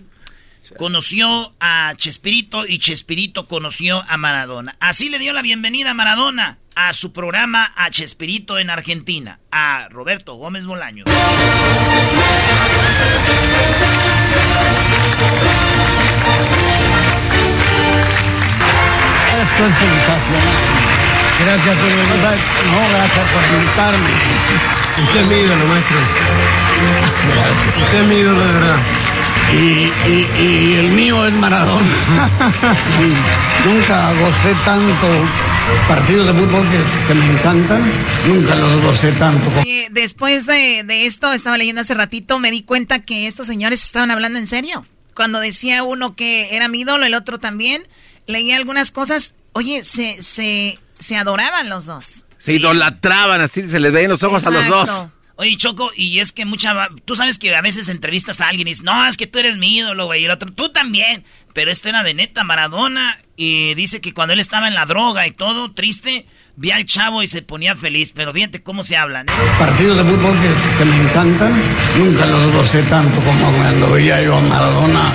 conoció 0.79 1.55
a 1.61 1.93
Chespirito 1.97 2.67
y 2.67 2.79
Chespirito 2.79 3.47
conoció 3.47 4.03
a 4.09 4.17
Maradona. 4.17 4.77
Así 4.81 5.09
le 5.09 5.19
dio 5.19 5.33
la 5.33 5.43
bienvenida 5.43 5.91
a 5.91 5.95
Maradona 5.95 6.59
a 6.75 6.93
su 6.93 7.13
programa 7.13 7.73
a 7.77 7.91
Chespirito 7.91 8.59
en 8.59 8.71
Argentina, 8.71 9.41
a 9.51 9.89
Roberto 9.91 10.35
Gómez 10.35 10.65
Bolaños. 10.65 11.07
Esto 19.43 19.67
es 19.67 19.75
sensacional. 19.79 20.57
Gracias 21.45 21.75
por 21.77 21.89
venir. 21.89 22.07
No, 22.73 22.81
gracias 22.95 23.27
por 23.33 23.43
invitarme. 23.59 24.11
Usted 25.05 25.21
es 25.21 25.27
mi 25.27 25.37
ídolo, 25.37 25.65
maestro. 25.67 25.97
Gracias. 27.35 27.85
Usted 27.85 28.01
es 28.01 28.07
mi 28.07 28.15
ídolo 28.17 28.41
de 28.47 28.53
verdad. 28.53 28.77
Y, 29.53 29.57
y- 30.09 30.29
y 30.41 30.77
el 30.79 30.89
mío 30.93 31.27
es 31.27 31.35
Maradona. 31.35 31.85
Nunca 33.67 34.13
gocé 34.21 34.55
tanto 34.65 35.07
partidos 35.89 36.27
de 36.29 36.33
fútbol 36.35 36.67
que, 36.71 37.09
que 37.09 37.15
me 37.15 37.27
encantan. 37.33 37.83
Nunca 38.29 38.55
los 38.55 38.83
gocé 38.83 39.13
tanto. 39.13 39.51
Eh, 39.67 39.89
después 39.91 40.47
de, 40.47 40.85
de 40.87 41.07
esto, 41.07 41.33
estaba 41.33 41.59
leyendo 41.59 41.81
hace 41.81 41.95
ratito, 41.95 42.39
me 42.39 42.51
di 42.51 42.63
cuenta 42.63 43.01
que 43.01 43.27
estos 43.27 43.47
señores 43.47 43.85
estaban 43.85 44.11
hablando 44.11 44.39
en 44.39 44.47
serio. 44.47 44.87
Cuando 45.15 45.41
decía 45.41 45.83
uno 45.83 46.15
que 46.17 46.55
era 46.57 46.69
mi 46.69 46.81
ídolo, 46.81 47.05
el 47.07 47.15
otro 47.15 47.39
también, 47.39 47.87
leía 48.27 48.57
algunas 48.57 48.91
cosas. 48.91 49.35
Oye, 49.53 49.85
se, 49.85 50.23
se, 50.23 50.79
se 50.99 51.17
adoraban 51.17 51.69
los 51.69 51.85
dos. 51.87 52.25
Se 52.39 52.55
idolatraban 52.55 53.41
así, 53.41 53.69
se 53.69 53.79
les 53.81 53.93
veían 53.93 54.11
los 54.11 54.23
ojos 54.23 54.47
a 54.47 54.51
los 54.51 54.67
dos. 54.69 54.89
Exacto. 54.91 55.13
Oye, 55.37 55.57
Choco, 55.57 55.91
y 55.97 56.19
es 56.21 56.31
que 56.33 56.45
mucha... 56.45 56.73
va- 56.75 56.89
Tú 57.05 57.17
sabes 57.17 57.39
que 57.39 57.55
a 57.55 57.61
veces 57.63 57.89
entrevistas 57.89 58.41
a 58.41 58.49
alguien 58.49 58.69
y 58.69 58.73
dices, 58.73 58.85
no, 58.85 59.07
es 59.07 59.17
que 59.17 59.27
tú 59.27 59.39
eres 59.39 59.57
mi 59.57 59.77
ídolo, 59.79 60.07
güey, 60.07 60.23
y 60.23 60.25
el 60.27 60.31
otro, 60.31 60.51
tú 60.53 60.69
también. 60.71 61.25
Pero 61.53 61.71
este 61.71 61.89
era 61.89 62.03
de 62.03 62.15
neta, 62.15 62.45
Maradona, 62.45 63.19
y 63.37 63.75
dice 63.75 64.01
que 64.01 64.13
cuando 64.15 64.35
él 64.35 64.41
estaba 64.41 64.69
en 64.69 64.75
la 64.75 64.87
droga 64.87 65.27
y 65.27 65.33
todo, 65.33 65.73
triste, 65.73 66.27
vi 66.57 66.71
al 66.71 66.85
chavo 66.85 67.23
y 67.23 67.27
se 67.27 67.43
ponía 67.43 67.75
feliz. 67.75 68.13
Pero 68.15 68.33
fíjate 68.33 68.63
cómo 68.63 68.85
se 68.85 68.97
hablan, 68.97 69.27
¿eh? 69.29 69.33
partidos 69.59 69.97
de 69.97 70.05
fútbol 70.05 70.35
que, 70.35 70.79
que 70.79 70.85
me 70.85 71.03
encantan. 71.03 71.53
Nunca 71.99 72.27
los 72.27 72.55
gocé 72.55 72.83
tanto 72.83 73.21
como 73.21 73.53
cuando 73.57 73.91
veía 73.93 74.23
yo 74.23 74.37
a 74.37 74.41
Maradona 74.41 75.13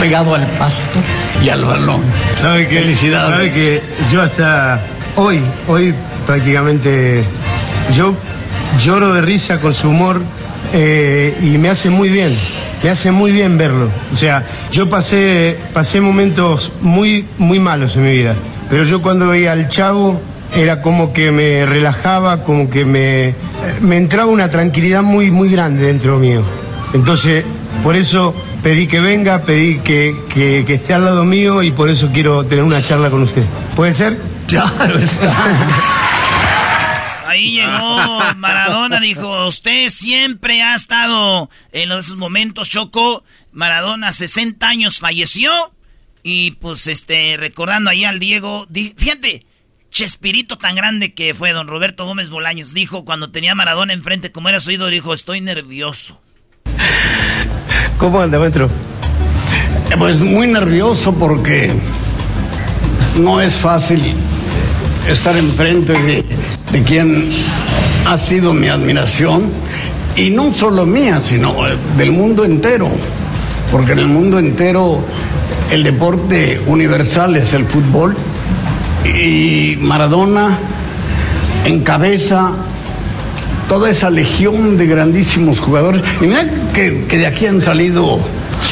pegado 0.00 0.34
al 0.34 0.46
pasto 0.58 0.98
y 1.42 1.48
al 1.48 1.64
balón. 1.64 2.02
¿Sabe 2.34 2.68
qué? 2.68 2.80
Felicidades. 2.80 3.36
Sabe 3.36 3.52
que 3.52 3.82
yo 4.12 4.22
hasta 4.22 4.80
hoy, 5.16 5.40
hoy 5.66 5.94
prácticamente, 6.26 7.24
yo 7.94 8.14
lloro 8.78 9.14
de 9.14 9.22
risa 9.22 9.58
con 9.58 9.74
su 9.74 9.88
humor 9.88 10.22
eh, 10.72 11.36
y 11.42 11.58
me 11.58 11.70
hace 11.70 11.90
muy 11.90 12.08
bien, 12.08 12.36
me 12.82 12.90
hace 12.90 13.10
muy 13.10 13.32
bien 13.32 13.58
verlo. 13.58 13.90
O 14.12 14.16
sea, 14.16 14.44
yo 14.70 14.88
pasé, 14.88 15.58
pasé 15.72 16.00
momentos 16.00 16.70
muy, 16.80 17.26
muy 17.38 17.58
malos 17.58 17.96
en 17.96 18.04
mi 18.04 18.12
vida, 18.12 18.34
pero 18.70 18.84
yo 18.84 19.02
cuando 19.02 19.28
veía 19.28 19.52
al 19.52 19.68
chavo 19.68 20.20
era 20.54 20.82
como 20.82 21.12
que 21.12 21.30
me 21.30 21.66
relajaba, 21.66 22.42
como 22.44 22.70
que 22.70 22.84
me, 22.84 23.34
me 23.80 23.96
entraba 23.96 24.30
una 24.30 24.48
tranquilidad 24.50 25.02
muy, 25.02 25.30
muy 25.30 25.50
grande 25.50 25.82
dentro 25.86 26.18
mío. 26.18 26.42
Entonces, 26.94 27.44
por 27.82 27.96
eso 27.96 28.34
pedí 28.62 28.86
que 28.86 29.00
venga, 29.00 29.42
pedí 29.42 29.78
que, 29.78 30.16
que- 30.32 30.64
que 30.66 30.74
esté 30.74 30.94
al 30.94 31.04
lado 31.04 31.24
mío 31.24 31.62
y 31.62 31.70
por 31.70 31.90
eso 31.90 32.10
quiero 32.12 32.44
tener 32.44 32.64
una 32.64 32.82
charla 32.82 33.10
con 33.10 33.22
usted. 33.22 33.42
¿Puede 33.76 33.92
ser? 33.92 34.18
Claro, 34.46 34.98
Ahí 37.26 37.52
llegó 37.52 38.34
Maradona, 38.36 39.00
dijo, 39.00 39.46
usted 39.46 39.90
siempre 39.90 40.62
ha 40.62 40.74
estado 40.74 41.50
en 41.72 41.92
esos 41.92 42.16
momentos, 42.16 42.70
Choco. 42.70 43.22
Maradona, 43.52 44.12
60 44.12 44.66
años, 44.66 44.98
falleció. 44.98 45.50
Y 46.22 46.52
pues, 46.52 46.86
este, 46.86 47.36
recordando 47.36 47.90
ahí 47.90 48.04
al 48.04 48.18
Diego, 48.18 48.66
di- 48.70 48.94
fíjate, 48.96 49.44
Chespirito 49.90 50.58
tan 50.58 50.74
grande 50.74 51.14
que 51.14 51.34
fue 51.34 51.52
don 51.52 51.66
Roberto 51.66 52.04
Gómez 52.04 52.30
Bolaños, 52.30 52.74
dijo 52.74 53.04
cuando 53.04 53.30
tenía 53.30 53.52
a 53.52 53.54
Maradona 53.54 53.92
enfrente, 53.92 54.30
como 54.30 54.48
era 54.48 54.60
su 54.60 54.70
ídolo, 54.70 54.90
dijo, 54.90 55.14
estoy 55.14 55.40
nervioso. 55.40 56.20
¿Cómo 57.96 58.20
anda, 58.20 58.38
maestro? 58.38 58.68
Pues 59.98 60.20
muy 60.20 60.46
nervioso 60.46 61.12
porque 61.14 61.72
no 63.16 63.40
es 63.40 63.54
fácil 63.54 64.14
estar 65.08 65.36
enfrente 65.36 65.92
de, 65.92 66.24
de 66.70 66.82
quien 66.84 67.30
ha 68.06 68.18
sido 68.18 68.52
mi 68.52 68.68
admiración 68.68 69.50
y 70.16 70.30
no 70.30 70.52
solo 70.52 70.84
mía, 70.84 71.20
sino 71.22 71.66
eh, 71.66 71.76
del 71.96 72.12
mundo 72.12 72.44
entero, 72.44 72.88
porque 73.72 73.92
en 73.92 74.00
el 74.00 74.06
mundo 74.06 74.38
entero 74.38 75.00
el 75.70 75.82
deporte 75.82 76.60
universal 76.66 77.36
es 77.36 77.54
el 77.54 77.64
fútbol 77.66 78.16
y 79.04 79.76
Maradona 79.80 80.58
encabeza 81.64 82.52
toda 83.68 83.90
esa 83.90 84.10
legión 84.10 84.76
de 84.78 84.86
grandísimos 84.86 85.60
jugadores. 85.60 86.02
Y 86.20 86.26
mira 86.26 86.46
que, 86.74 87.04
que 87.08 87.18
de 87.18 87.26
aquí 87.26 87.46
han 87.46 87.60
salido 87.60 88.18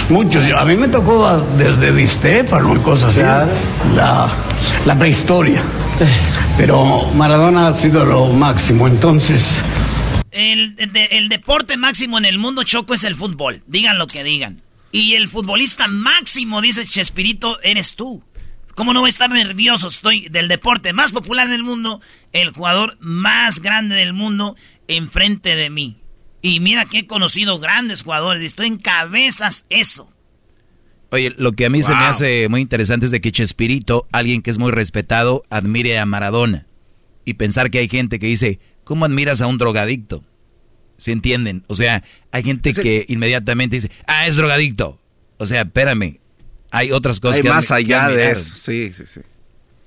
muchos. 0.09 0.45
A 0.57 0.65
mí 0.65 0.75
me 0.77 0.89
tocó 0.89 1.27
a- 1.27 1.39
desde 1.59 1.93
Di 1.93 2.07
Stéfano 2.07 2.75
y 2.75 2.79
cosas 2.79 3.11
así, 3.17 3.21
la, 3.95 4.29
la 4.87 4.99
prehistoria. 4.99 5.63
Pero 6.57 7.07
Maradona 7.15 7.69
ha 7.69 7.75
sido 7.75 8.05
lo 8.05 8.29
máximo, 8.29 8.87
entonces... 8.87 9.61
El, 10.31 10.77
de- 10.77 11.09
el 11.13 11.29
deporte 11.31 11.77
máximo 11.79 12.19
en 12.19 12.27
el 12.27 12.39
mundo, 12.39 12.63
Choco, 12.63 12.93
es 12.95 13.05
el 13.05 13.15
fútbol. 13.15 13.63
Digan 13.67 13.99
lo 13.99 14.07
que 14.07 14.23
digan. 14.23 14.61
Y 14.93 15.15
el 15.15 15.29
futbolista 15.29 15.89
máximo, 15.89 16.61
dice 16.63 16.85
Chespirito, 16.85 17.59
eres 17.63 17.95
tú. 17.95 18.23
¿Cómo 18.77 18.93
no 18.93 19.01
voy 19.01 19.09
a 19.09 19.11
estar 19.11 19.31
nervioso? 19.31 19.89
Estoy 19.89 20.29
del 20.29 20.49
deporte 20.49 20.93
más 20.93 21.11
popular 21.11 21.49
del 21.49 21.63
mundo, 21.63 22.03
el 22.35 22.51
jugador 22.51 22.99
más 23.01 23.63
grande 23.63 23.95
del 23.95 24.13
mundo, 24.13 24.55
enfrente 24.87 25.57
de 25.57 25.71
mí. 25.71 25.97
Y 26.43 26.61
mira 26.61 26.85
que 26.85 26.99
he 26.99 27.07
conocido 27.07 27.59
grandes 27.59 28.03
jugadores. 28.03 28.43
Y 28.43 28.47
estoy 28.47 28.67
en 28.67 28.77
cabezas 28.77 29.65
eso. 29.71 30.13
Oye, 31.11 31.35
lo 31.39 31.53
que 31.53 31.65
a 31.65 31.71
mí 31.71 31.83
se 31.83 31.95
me 31.95 32.05
hace 32.05 32.51
muy 32.51 32.61
interesante 32.61 33.07
es 33.07 33.13
de 33.13 33.23
que 33.23 33.33
Chespirito, 33.33 34.07
alguien 34.13 34.43
que 34.43 34.51
es 34.51 34.59
muy 34.59 34.71
respetado, 34.71 35.43
admire 35.49 35.99
a 35.99 36.05
Maradona. 36.05 36.67
Y 37.25 37.35
pensar 37.35 37.71
que 37.71 37.79
hay 37.79 37.89
gente 37.89 38.19
que 38.19 38.27
dice, 38.27 38.61
¿cómo 38.85 39.07
admiras 39.07 39.41
a 39.41 39.47
un 39.47 39.57
drogadicto? 39.57 40.23
¿Se 40.99 41.13
entienden? 41.13 41.65
O 41.69 41.75
sea, 41.75 42.05
hay 42.31 42.43
gente 42.43 42.75
que 42.75 43.07
inmediatamente 43.09 43.77
dice, 43.77 43.91
ah, 44.07 44.27
es 44.27 44.37
drogadicto. 44.37 45.01
O 45.39 45.47
sea, 45.47 45.63
espérame, 45.63 46.21
hay 46.77 46.93
otras 46.93 47.21
cosas 47.21 47.39
hay 47.39 47.43
que 47.43 47.49
más 47.49 47.71
allá 47.71 48.09
de 48.09 48.33
eso. 48.33 48.55
Sí, 48.55 48.93
sí, 48.95 49.05
sí. 49.07 49.21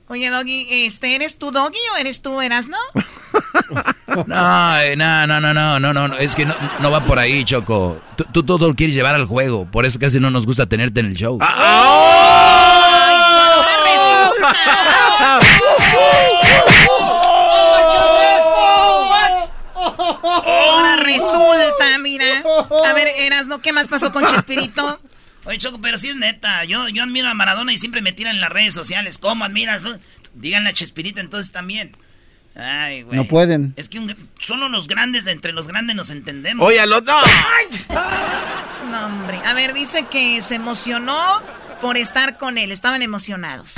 Oye, 0.07 0.31
Doggy, 0.31 0.85
este, 0.85 1.13
¿eres 1.13 1.37
tú 1.37 1.51
Doggy 1.51 1.77
o 1.93 1.97
eres 1.97 2.23
tú 2.23 2.41
Erasno? 2.41 2.77
no, 4.25 4.79
eh, 4.79 4.95
no, 4.95 5.27
no, 5.27 5.39
no, 5.39 5.53
no, 5.53 5.79
no, 5.79 5.93
no, 5.93 6.17
es 6.17 6.33
que 6.33 6.47
no, 6.47 6.55
no 6.79 6.89
va 6.89 7.05
por 7.05 7.19
ahí, 7.19 7.45
Choco. 7.45 8.01
Tú, 8.15 8.23
tú, 8.31 8.43
todo 8.43 8.69
lo 8.69 8.75
quieres 8.75 8.95
llevar 8.95 9.13
al 9.13 9.25
juego, 9.25 9.67
por 9.69 9.85
eso 9.85 9.99
casi 9.99 10.19
no 10.19 10.31
nos 10.31 10.47
gusta 10.47 10.65
tenerte 10.65 11.01
en 11.01 11.05
el 11.05 11.13
show. 11.13 11.37
¡Ah! 11.41 12.79
¡Ahora 13.53 13.77
resulta! 13.85 15.39
Ahora 20.43 20.95
resulta, 21.03 21.99
mira. 22.01 22.43
A 22.83 22.93
ver, 22.93 23.09
Erasno, 23.19 23.61
¿qué 23.61 23.73
más 23.73 23.87
pasó 23.87 24.11
con 24.11 24.25
Chespirito? 24.25 24.99
Oye, 25.45 25.57
Choco, 25.57 25.79
pero 25.81 25.97
sí 25.97 26.09
es 26.09 26.15
neta. 26.15 26.63
Yo, 26.65 26.87
yo 26.89 27.03
admiro 27.03 27.29
a 27.29 27.33
Maradona 27.33 27.73
y 27.73 27.77
siempre 27.77 28.01
me 28.01 28.11
tiran 28.11 28.35
en 28.35 28.41
las 28.41 28.49
redes 28.49 28.73
sociales. 28.73 29.17
¿Cómo 29.17 29.45
admiras? 29.45 29.83
Díganle 30.33 30.69
a 30.69 30.73
Chespirito 30.73 31.19
entonces 31.19 31.51
también. 31.51 31.95
Ay, 32.55 33.03
güey. 33.03 33.15
No 33.15 33.25
pueden. 33.25 33.73
Es 33.77 33.89
que 33.89 34.15
solo 34.39 34.69
los 34.69 34.87
grandes 34.87 35.25
de 35.25 35.31
entre 35.31 35.53
los 35.53 35.67
grandes 35.67 35.95
nos 35.95 36.09
entendemos. 36.09 36.67
Oye, 36.67 36.79
al 36.79 36.91
otro. 36.93 37.13
No, 38.89 39.05
hombre. 39.05 39.39
A 39.45 39.53
ver, 39.53 39.73
dice 39.73 40.07
que 40.09 40.41
se 40.41 40.55
emocionó 40.55 41.41
por 41.81 41.97
estar 41.97 42.37
con 42.37 42.57
él. 42.57 42.71
Estaban 42.71 43.01
emocionados. 43.01 43.75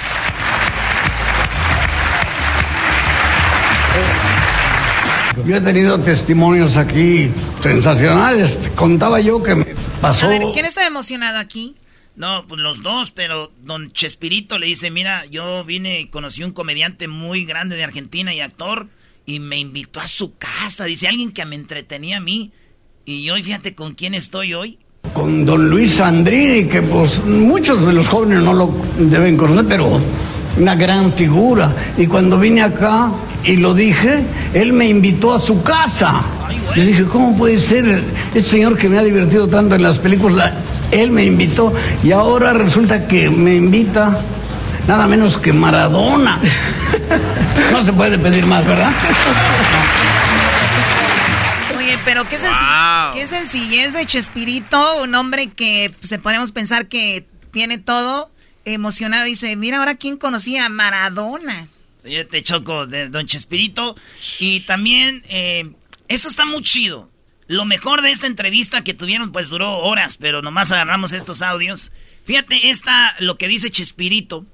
Yo 5.46 5.56
he 5.56 5.62
tenido 5.62 6.00
testimonios 6.00 6.78
aquí 6.78 7.32
sensacionales. 7.62 8.60
Contaba 8.76 9.20
yo 9.20 9.42
que 9.42 9.56
me 9.56 9.66
pasó. 10.00 10.28
A 10.28 10.30
ver, 10.30 10.44
¿quién 10.54 10.66
está 10.66 10.86
emocionado 10.86 11.40
aquí? 11.40 11.76
No, 12.16 12.46
pues 12.48 12.62
los 12.62 12.84
dos, 12.84 13.12
pero 13.12 13.52
don 13.64 13.92
Chespirito 13.92 14.60
le 14.60 14.68
dice, 14.68 14.92
mira, 14.92 15.26
yo 15.26 15.64
vine 15.64 16.02
y 16.02 16.08
conocí 16.08 16.44
un 16.44 16.52
comediante 16.52 17.08
muy 17.08 17.46
grande 17.46 17.76
de 17.76 17.84
Argentina 17.84 18.34
y 18.34 18.42
actor 18.42 18.88
y 19.26 19.40
me 19.40 19.58
invitó 19.58 20.00
a 20.00 20.08
su 20.08 20.38
casa. 20.38 20.86
Dice 20.86 21.08
alguien 21.08 21.32
que 21.32 21.46
me 21.46 21.56
entretenía 21.56 22.18
a 22.18 22.22
mí. 22.22 22.52
Y 23.06 23.30
hoy 23.30 23.42
fíjate 23.44 23.74
con 23.74 23.96
quién 23.96 24.14
estoy 24.14 24.54
hoy. 24.54 24.78
Con 25.14 25.46
don 25.46 25.70
Luis 25.70 25.96
Sandrini, 25.96 26.70
que 26.70 26.82
pues 26.82 27.24
muchos 27.26 27.86
de 27.86 27.94
los 27.94 28.08
jóvenes 28.08 28.44
no 28.44 28.54
lo 28.54 28.74
deben 28.98 29.36
conocer, 29.36 29.66
pero 29.68 30.00
una 30.62 30.76
gran 30.76 31.12
figura. 31.14 31.74
Y 31.98 32.06
cuando 32.06 32.40
vine 32.40 32.62
acá 32.62 33.12
y 33.44 33.58
lo 33.58 33.74
dije, 33.74 34.24
él 34.54 34.74
me 34.74 34.88
invitó 34.88 35.34
a 35.34 35.40
su 35.40 35.64
casa. 35.64 36.22
Yo 36.76 36.86
dije, 36.86 37.06
¿cómo 37.06 37.36
puede 37.36 37.60
ser? 37.60 38.04
Este 38.34 38.42
señor 38.42 38.78
que 38.78 38.88
me 38.88 38.98
ha 38.98 39.04
divertido 39.04 39.48
tanto 39.48 39.76
en 39.76 39.84
las 39.84 40.00
películas, 40.00 40.54
él 40.92 41.12
me 41.12 41.24
invitó 41.24 41.74
y 42.04 42.12
ahora 42.12 42.54
resulta 42.54 43.08
que 43.08 43.30
me 43.30 43.56
invita 43.56 44.18
nada 44.88 45.08
menos 45.08 45.38
que 45.38 45.52
Maradona. 45.52 46.40
No 47.72 47.84
se 47.84 47.94
puede 47.94 48.18
pedir 48.18 48.46
más, 48.46 48.66
¿verdad? 48.66 48.92
Oye, 51.78 51.98
pero 52.06 52.28
qué, 52.28 52.38
qué 53.14 53.28
sencillez 53.28 53.94
de 53.94 54.06
Chespirito, 54.06 55.04
un 55.04 55.16
hombre 55.16 55.48
que 55.48 55.94
se 56.04 56.20
podemos 56.20 56.52
pensar 56.52 56.88
que 56.88 57.26
tiene 57.52 57.78
todo 57.78 58.31
emocionado. 58.66 59.26
Dice, 59.26 59.56
mira 59.56 59.78
ahora 59.78 59.96
quién 59.96 60.18
conocía 60.18 60.66
a 60.66 60.70
Maradona. 60.70 61.68
Te 62.04 62.42
choco 62.44 62.88
de 62.88 63.10
Don 63.10 63.28
Chespirito. 63.28 63.96
Y 64.40 64.62
también, 64.62 65.24
eh, 65.30 65.72
esto 66.08 66.30
está 66.30 66.46
muy 66.46 66.64
chido. 66.64 67.10
Lo 67.48 67.66
mejor 67.66 68.02
de 68.02 68.12
esta 68.12 68.28
entrevista 68.28 68.84
que 68.84 68.94
tuvieron, 68.94 69.32
pues 69.32 69.50
duró 69.50 69.80
horas, 69.80 70.18
pero 70.18 70.42
nomás 70.42 70.72
agarramos 70.72 71.12
estos 71.12 71.42
audios. 71.42 71.92
Fíjate, 72.26 72.70
esta, 72.70 73.14
lo 73.20 73.38
que 73.38 73.48
dice 73.48 73.72
Chespirito 73.72 74.46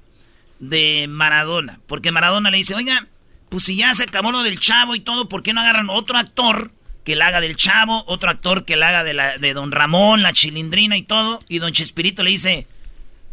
de 0.58 1.06
Maradona. 1.08 1.80
Porque 1.86 2.12
Maradona 2.12 2.50
le 2.50 2.56
dice, 2.58 2.74
oiga, 2.74 3.06
pues 3.48 3.64
si 3.64 3.76
ya 3.76 3.94
se 3.94 4.04
acabó 4.04 4.32
lo 4.32 4.42
del 4.42 4.58
chavo 4.58 4.94
y 4.94 5.00
todo, 5.00 5.28
¿por 5.28 5.42
qué 5.42 5.52
no 5.52 5.60
agarran 5.60 5.90
otro 5.90 6.18
actor 6.18 6.72
que 7.04 7.16
la 7.16 7.28
haga 7.28 7.40
del 7.40 7.56
chavo, 7.56 8.04
otro 8.06 8.30
actor 8.30 8.64
que 8.64 8.76
la 8.76 8.88
haga 8.88 9.04
de, 9.04 9.14
la, 9.14 9.38
de 9.38 9.54
Don 9.54 9.72
Ramón, 9.72 10.22
la 10.22 10.32
chilindrina 10.32 10.96
y 10.96 11.02
todo? 11.02 11.38
Y 11.48 11.58
Don 11.58 11.72
Chespirito 11.72 12.22
le 12.22 12.30
dice, 12.30 12.66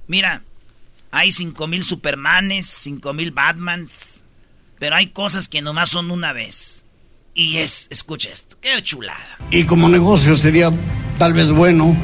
mira, 0.08 0.44
hay 1.16 1.32
cinco 1.32 1.66
mil 1.68 1.82
Supermanes, 1.84 2.68
cinco 2.68 3.14
mil 3.14 3.32
Batmans, 3.32 4.22
pero 4.80 4.98
hay 4.98 5.08
cosas 5.08 5.48
que 5.48 5.62
nomás 5.62 5.90
son 5.90 6.12
una 6.12 6.34
vez. 6.34 6.86
Y 7.34 7.58
es, 7.58 7.88
escucha 7.90 8.30
esto, 8.32 8.58
qué 8.60 8.84
chulada. 8.84 9.38
Y 9.50 9.64
como 9.64 9.88
negocio 9.88 10.36
sería 10.36 10.72
tal 11.18 11.34
vez 11.34 11.52
bueno, 11.52 11.96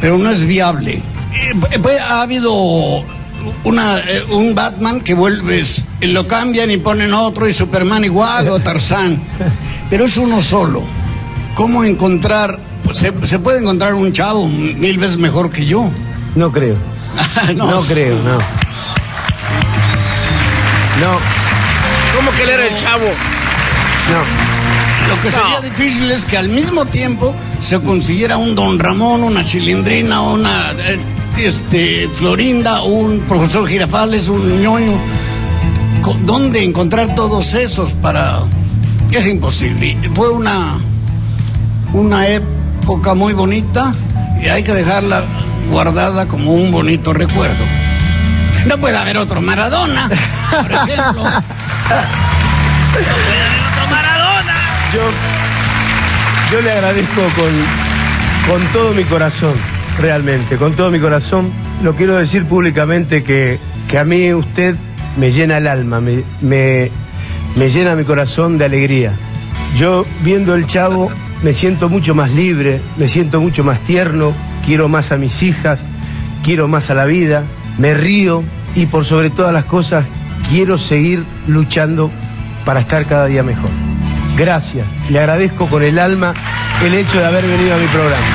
pero 0.00 0.16
no 0.16 0.30
es 0.30 0.46
viable. 0.46 0.94
Eh, 0.94 1.78
pues, 1.82 2.00
ha 2.00 2.22
habido 2.22 2.54
una, 3.64 3.98
eh, 3.98 4.24
un 4.30 4.54
Batman 4.54 5.02
que 5.02 5.12
vuelves, 5.12 5.86
lo 6.00 6.26
cambian 6.26 6.70
y 6.70 6.78
ponen 6.78 7.12
otro 7.12 7.46
y 7.46 7.52
Superman 7.52 8.04
igual 8.04 8.48
o 8.48 8.60
Tarzán, 8.60 9.22
pero 9.90 10.06
es 10.06 10.16
uno 10.16 10.40
solo. 10.40 10.82
¿Cómo 11.54 11.84
encontrar? 11.84 12.58
Pues, 12.82 12.96
se, 12.96 13.12
se 13.26 13.38
puede 13.38 13.60
encontrar 13.60 13.92
un 13.92 14.10
chavo 14.12 14.48
mil 14.48 14.96
veces 14.96 15.18
mejor 15.18 15.50
que 15.50 15.66
yo. 15.66 15.90
No 16.34 16.50
creo. 16.50 16.93
no, 17.56 17.80
creo, 17.82 18.16
no. 18.22 18.38
No. 21.00 21.18
¿Cómo 22.16 22.30
que 22.32 22.42
él 22.44 22.48
era 22.50 22.66
el 22.66 22.76
chavo? 22.76 23.06
No. 24.10 24.44
Lo 25.08 25.20
que 25.20 25.30
sería 25.30 25.60
difícil 25.60 26.10
es 26.10 26.24
que 26.24 26.38
al 26.38 26.48
mismo 26.48 26.86
tiempo 26.86 27.34
se 27.60 27.80
consiguiera 27.80 28.36
un 28.36 28.54
don 28.54 28.78
Ramón, 28.78 29.22
una 29.22 29.44
chilindrina, 29.44 30.20
una 30.22 30.72
eh, 30.72 30.98
este, 31.38 32.08
Florinda, 32.12 32.82
un 32.82 33.20
profesor 33.20 33.68
Girafales, 33.68 34.28
un 34.28 34.62
ñoño. 34.62 34.98
¿Dónde 36.24 36.62
encontrar 36.62 37.14
todos 37.14 37.54
esos 37.54 37.92
para...? 37.94 38.40
Es 39.10 39.26
imposible. 39.26 39.96
Fue 40.14 40.30
una, 40.30 40.76
una 41.92 42.26
época 42.26 43.14
muy 43.14 43.32
bonita 43.32 43.94
y 44.42 44.48
hay 44.48 44.62
que 44.62 44.72
dejarla 44.72 45.24
guardada 45.70 46.26
como 46.26 46.52
un 46.52 46.70
bonito 46.70 47.12
recuerdo. 47.12 47.64
No 48.66 48.78
puede 48.78 48.96
haber 48.96 49.18
otro 49.18 49.40
Maradona, 49.40 50.08
por 50.50 50.72
ejemplo. 50.72 51.22
no 51.22 51.30
puede 52.92 53.40
haber 53.40 53.62
otro 53.72 53.86
Maradona. 53.90 54.54
Yo, 54.92 55.10
yo 56.52 56.62
le 56.62 56.72
agradezco 56.72 57.22
con, 57.36 57.52
con 58.48 58.66
todo 58.72 58.92
mi 58.94 59.04
corazón, 59.04 59.54
realmente, 60.00 60.56
con 60.56 60.74
todo 60.74 60.90
mi 60.90 61.00
corazón. 61.00 61.52
Lo 61.82 61.94
quiero 61.94 62.16
decir 62.16 62.46
públicamente 62.46 63.22
que, 63.22 63.58
que 63.88 63.98
a 63.98 64.04
mí 64.04 64.32
usted 64.32 64.76
me 65.16 65.30
llena 65.32 65.58
el 65.58 65.66
alma, 65.66 66.00
me, 66.00 66.22
me, 66.40 66.90
me 67.56 67.70
llena 67.70 67.94
mi 67.94 68.04
corazón 68.04 68.56
de 68.58 68.64
alegría. 68.64 69.12
Yo 69.76 70.06
viendo 70.22 70.54
el 70.54 70.66
chavo 70.66 71.10
me 71.42 71.52
siento 71.52 71.88
mucho 71.90 72.14
más 72.14 72.30
libre, 72.30 72.80
me 72.96 73.08
siento 73.08 73.40
mucho 73.40 73.64
más 73.64 73.78
tierno, 73.80 74.32
quiero 74.66 74.88
más 74.88 75.12
a 75.12 75.16
mis 75.16 75.42
hijas, 75.42 75.80
quiero 76.42 76.68
más 76.68 76.90
a 76.90 76.94
la 76.94 77.04
vida, 77.04 77.44
me 77.78 77.94
río 77.94 78.42
y 78.74 78.86
por 78.86 79.04
sobre 79.04 79.30
todas 79.30 79.52
las 79.52 79.64
cosas 79.64 80.04
quiero 80.50 80.78
seguir 80.78 81.24
luchando 81.46 82.10
para 82.64 82.80
estar 82.80 83.06
cada 83.06 83.26
día 83.26 83.42
mejor. 83.42 83.70
Gracias, 84.36 84.86
le 85.10 85.18
agradezco 85.18 85.68
con 85.68 85.82
el 85.82 85.98
alma 85.98 86.34
el 86.82 86.94
hecho 86.94 87.18
de 87.18 87.26
haber 87.26 87.46
venido 87.46 87.74
a 87.74 87.78
mi 87.78 87.86
programa. 87.86 88.26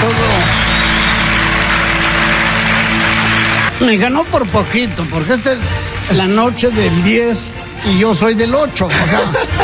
Todo. 0.00 0.30
Me 3.86 3.96
ganó 3.96 4.24
por 4.24 4.46
poquito, 4.48 5.06
porque 5.10 5.34
esta 5.34 5.52
es 5.52 5.58
la 6.12 6.26
noche 6.26 6.70
del 6.70 7.02
10 7.02 7.52
y 7.86 7.98
yo 7.98 8.14
soy 8.14 8.34
del 8.34 8.54
8, 8.54 8.86
o 8.86 8.90
sea, 8.90 9.20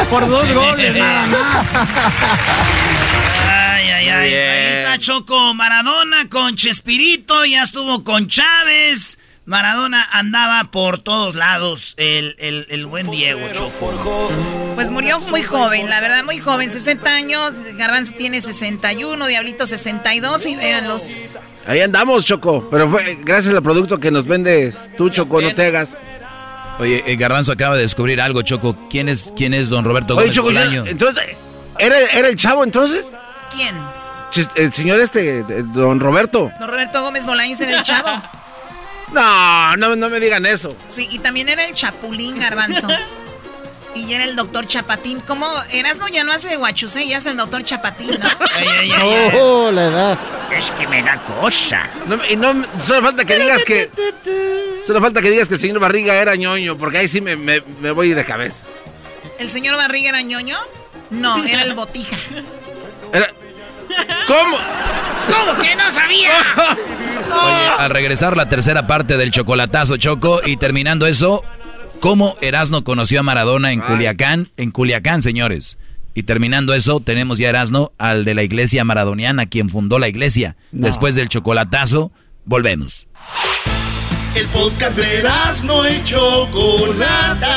por 0.09 0.27
dos 0.29 0.51
goles 0.55 0.97
nada 0.97 1.27
más. 1.27 1.67
Ay, 3.93 4.09
ay, 4.09 4.35
ay. 4.35 4.35
Ahí 4.35 4.73
está 4.75 4.99
Choco 4.99 5.55
Maradona 5.55 6.29
con 6.29 6.57
Chespirito, 6.57 7.45
ya 7.45 7.63
estuvo 7.63 8.05
con 8.05 8.27
Chávez. 8.29 9.19
Maradona 9.45 10.03
andaba 10.11 10.73
por 10.73 10.99
todos 10.99 11.37
lados, 11.37 11.95
el, 11.99 12.35
el, 12.39 12.67
el 12.69 12.87
buen 12.87 13.11
Diego 13.11 13.41
Choco. 13.53 14.33
Pues 14.75 14.91
murió 14.91 15.21
muy 15.21 15.43
joven, 15.45 15.89
la 15.89 16.01
verdad, 16.01 16.25
muy 16.25 16.39
joven, 16.41 16.73
60 16.73 17.09
años. 17.09 17.55
Garbanzo 17.77 18.15
tiene 18.19 18.43
61, 18.43 19.25
Diablito 19.27 19.67
62 19.67 20.47
y 20.47 20.57
véanlos. 20.57 21.37
Ahí 21.67 21.81
andamos, 21.81 22.25
Choco. 22.25 22.69
Pero 22.71 22.91
fue 22.91 23.19
gracias 23.23 23.55
al 23.55 23.63
producto 23.63 24.01
que 24.01 24.11
nos 24.11 24.27
vendes 24.27 24.91
tú, 24.97 25.11
Choco, 25.11 25.41
no 25.41 25.55
te 25.55 25.67
hagas. 25.67 25.91
Oye, 26.81 27.05
el 27.07 27.17
Garbanzo 27.17 27.53
acaba 27.53 27.77
de 27.77 27.83
descubrir 27.83 28.21
algo, 28.21 28.43
Choco. 28.43 28.77
¿Quién 28.91 29.09
es, 29.09 29.33
quién 29.37 29.55
es 29.55 29.69
don 29.69 29.85
Roberto 29.85 30.15
Gómez 30.15 30.27
Oye, 30.31 30.35
Choco, 30.35 30.49
Bolaño? 30.49 30.85
entonces, 30.87 31.25
¿Era, 31.79 31.99
¿Era 32.01 32.29
el 32.29 32.37
chavo 32.37 32.65
entonces? 32.65 33.07
¿Quién? 33.53 33.77
El 34.55 34.73
señor 34.73 35.01
este, 35.01 35.43
don 35.43 36.01
Roberto. 36.01 36.51
Don 36.59 36.69
Roberto 36.69 37.03
Gómez 37.03 37.27
Bolaños 37.27 37.61
era 37.61 37.79
el 37.79 37.83
chavo. 37.83 38.23
No, 39.13 39.77
no, 39.77 39.95
no 39.95 40.11
me 40.11 40.19
digan 40.19 40.45
eso. 40.47 40.77
Sí, 40.89 41.07
y 41.09 41.21
también 41.21 41.49
era 41.49 41.65
el 41.65 41.75
Chapulín 41.75 42.41
Garbanzo. 42.41 42.89
y 43.95 44.13
era 44.13 44.25
el 44.25 44.35
doctor 44.35 44.67
Chapatín. 44.67 45.21
¿Cómo? 45.21 45.47
no 45.47 46.09
ya 46.09 46.25
no 46.25 46.33
hace 46.33 46.57
guachusé, 46.57 47.07
ya 47.07 47.19
es 47.19 47.27
el 47.27 47.37
doctor 47.37 47.63
Chapatín, 47.63 48.11
¿no? 48.19 48.29
oh, 49.35 49.71
la 49.71 49.85
edad. 49.85 50.19
Es 50.53 50.73
que 50.73 50.87
me 50.89 51.03
da 51.03 51.23
cosa. 51.25 51.89
No, 52.07 52.19
y 52.29 52.37
no, 52.37 52.65
solo 52.85 53.03
falta 53.03 53.25
que 53.25 53.39
digas 53.39 53.63
que... 53.65 53.91
Solo 54.87 55.01
falta 55.01 55.23
que 55.23 55.31
digas 55.31 55.49
que 55.49 55.55
el 55.55 55.61
señor 55.61 55.79
Barriga 55.79 56.15
era 56.15 56.37
ñoño, 56.37 56.77
porque 56.77 56.99
ahí 56.99 57.09
sí 57.09 57.21
me, 57.21 57.37
me, 57.37 57.61
me 57.81 57.93
voy 57.93 58.11
de 58.11 58.25
cabeza. 58.25 58.59
¿El 59.39 59.51
señor 59.51 59.77
Barriga 59.77 60.11
era 60.11 60.23
ñoño? 60.23 60.59
No, 61.11 61.45
era 61.45 61.63
el 61.63 61.75
botija. 61.75 62.17
Era... 63.13 63.31
¿Cómo? 64.27 64.57
¿Cómo 65.29 65.63
que 65.63 65.77
no 65.77 65.91
sabía? 65.91 66.33
Oye, 67.27 67.69
al 67.79 67.91
regresar 67.91 68.37
la 68.37 68.49
tercera 68.49 68.87
parte 68.87 69.17
del 69.17 69.31
chocolatazo 69.31 69.97
Choco 69.97 70.41
y 70.45 70.57
terminando 70.57 71.07
eso, 71.07 71.43
¿cómo 72.01 72.37
Erasno 72.41 72.85
conoció 72.85 73.21
a 73.21 73.23
Maradona 73.23 73.73
en 73.73 73.81
Culiacán? 73.81 74.51
En 74.57 74.71
Culiacán, 74.71 75.23
señores. 75.23 75.79
Y 76.15 76.23
terminando 76.23 76.73
eso, 76.73 77.01
tenemos 77.01 77.39
ya 77.39 77.51
Erasno 77.51 77.93
al 77.99 78.25
de 78.25 78.35
la 78.35 78.43
iglesia 78.43 78.85
maradoniana, 78.85 79.47
quien 79.47 79.69
fundó 79.69 79.99
la 79.99 80.09
iglesia. 80.09 80.57
Después 80.73 81.15
del 81.15 81.29
chocolatazo, 81.29 82.11
volvemos. 82.47 83.07
El 84.35 84.47
podcast 84.49 84.97
de 84.97 85.19
Erasno 85.19 85.89
y 85.89 86.03
Chocolata 86.05 87.57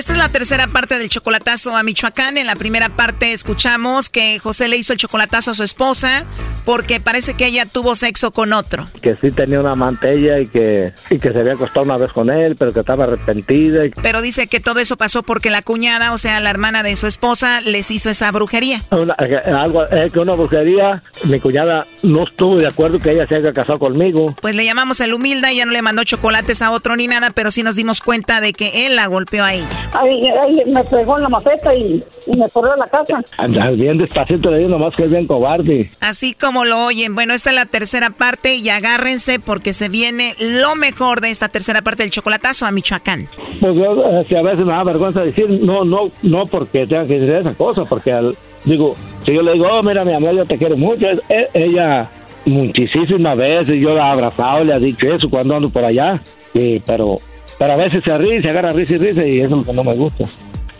Esta 0.00 0.14
es 0.14 0.18
la 0.18 0.30
tercera 0.30 0.66
parte 0.66 0.98
del 0.98 1.10
chocolatazo 1.10 1.76
a 1.76 1.82
Michoacán. 1.82 2.38
En 2.38 2.46
la 2.46 2.56
primera 2.56 2.88
parte 2.88 3.34
escuchamos 3.34 4.08
que 4.08 4.38
José 4.38 4.66
le 4.66 4.78
hizo 4.78 4.94
el 4.94 4.98
chocolatazo 4.98 5.50
a 5.50 5.54
su 5.54 5.62
esposa 5.62 6.24
porque 6.64 7.00
parece 7.00 7.34
que 7.34 7.44
ella 7.44 7.66
tuvo 7.66 7.94
sexo 7.94 8.30
con 8.30 8.54
otro. 8.54 8.86
Que 9.02 9.14
sí 9.16 9.30
tenía 9.30 9.60
una 9.60 9.72
amante 9.72 10.40
y 10.40 10.46
que, 10.46 10.94
y 11.10 11.18
que 11.18 11.30
se 11.30 11.38
había 11.38 11.52
acostado 11.52 11.84
una 11.84 11.98
vez 11.98 12.12
con 12.12 12.30
él, 12.30 12.56
pero 12.56 12.72
que 12.72 12.80
estaba 12.80 13.04
arrepentida. 13.04 13.82
Pero 14.02 14.22
dice 14.22 14.46
que 14.46 14.58
todo 14.58 14.80
eso 14.80 14.96
pasó 14.96 15.22
porque 15.22 15.50
la 15.50 15.60
cuñada, 15.60 16.14
o 16.14 16.18
sea, 16.18 16.40
la 16.40 16.48
hermana 16.48 16.82
de 16.82 16.96
su 16.96 17.06
esposa, 17.06 17.60
les 17.60 17.90
hizo 17.90 18.08
esa 18.08 18.32
brujería. 18.32 18.80
algo, 18.88 19.86
es 19.86 20.14
que 20.14 20.18
una 20.18 20.32
brujería, 20.32 21.02
mi 21.24 21.40
cuñada 21.40 21.86
no 22.02 22.22
estuvo 22.22 22.56
de 22.56 22.68
acuerdo 22.68 23.00
que 23.00 23.12
ella 23.12 23.26
se 23.26 23.34
haya 23.34 23.52
casado 23.52 23.78
conmigo. 23.78 24.34
Pues 24.40 24.54
le 24.54 24.64
llamamos 24.64 24.98
el 25.00 25.12
humilde, 25.12 25.50
ella 25.50 25.66
no 25.66 25.72
le 25.72 25.82
mandó 25.82 26.04
chocolates 26.04 26.62
a 26.62 26.70
otro 26.70 26.96
ni 26.96 27.06
nada, 27.06 27.32
pero 27.34 27.50
sí 27.50 27.62
nos 27.62 27.76
dimos 27.76 28.00
cuenta 28.00 28.40
de 28.40 28.54
que 28.54 28.86
él 28.86 28.96
la 28.96 29.06
golpeó 29.06 29.44
a 29.44 29.52
ella. 29.52 29.89
Ahí, 29.92 30.22
me 30.66 30.84
pegó 30.84 31.16
en 31.16 31.24
la 31.24 31.28
maceta 31.28 31.74
y, 31.74 32.02
me 32.36 32.48
corrió 32.50 32.72
a 32.72 32.76
la 32.76 32.86
casa. 32.86 33.22
Anda 33.38 33.70
bien 33.72 33.98
despacito, 33.98 34.50
le 34.50 34.58
digo 34.58 34.70
nomás 34.70 34.94
que 34.94 35.04
es 35.04 35.10
bien 35.10 35.26
cobarde. 35.26 35.90
Así 36.00 36.34
como 36.34 36.64
lo 36.64 36.84
oyen. 36.86 37.14
Bueno, 37.14 37.34
esta 37.34 37.50
es 37.50 37.56
la 37.56 37.66
tercera 37.66 38.10
parte 38.10 38.54
y 38.54 38.68
agárrense 38.68 39.40
porque 39.40 39.74
se 39.74 39.88
viene 39.88 40.34
lo 40.38 40.76
mejor 40.76 41.20
de 41.20 41.30
esta 41.30 41.48
tercera 41.48 41.82
parte 41.82 42.02
del 42.02 42.10
chocolatazo 42.10 42.66
a 42.66 42.70
Michoacán. 42.70 43.28
Pues 43.60 43.76
yo, 43.76 44.04
eh, 44.04 44.36
a 44.36 44.42
veces 44.42 44.64
me 44.64 44.72
da 44.72 44.84
vergüenza 44.84 45.24
decir 45.24 45.48
no, 45.50 45.84
no, 45.84 46.10
no 46.22 46.46
porque 46.46 46.86
tenga 46.86 47.06
que 47.06 47.18
decir 47.18 47.34
esa 47.34 47.54
cosa, 47.54 47.84
porque 47.84 48.12
al, 48.12 48.36
digo, 48.64 48.94
si 49.24 49.34
yo 49.34 49.42
le 49.42 49.54
digo, 49.54 49.66
oh, 49.70 49.82
mira, 49.82 50.04
mi 50.04 50.12
amor, 50.12 50.34
yo 50.34 50.46
te 50.46 50.56
quiero 50.56 50.76
mucho, 50.76 51.06
ella 51.54 52.08
muchísimas 52.44 53.36
veces 53.36 53.80
yo 53.80 53.94
la 53.94 54.08
he 54.08 54.12
abrazado, 54.12 54.64
le 54.64 54.74
ha 54.74 54.78
dicho 54.78 55.12
eso 55.14 55.28
cuando 55.28 55.56
ando 55.56 55.70
por 55.70 55.84
allá, 55.84 56.22
y, 56.54 56.80
pero 56.80 57.16
pero 57.60 57.74
a 57.74 57.76
veces 57.76 58.02
se 58.02 58.16
ríe, 58.16 58.40
se 58.40 58.48
agarra 58.48 58.70
risa 58.70 58.94
y 58.94 58.98
risa 58.98 59.26
y 59.26 59.40
eso 59.40 59.44
es 59.44 59.50
lo 59.50 59.62
que 59.64 59.72
no 59.74 59.84
me 59.84 59.92
gusta. 59.92 60.24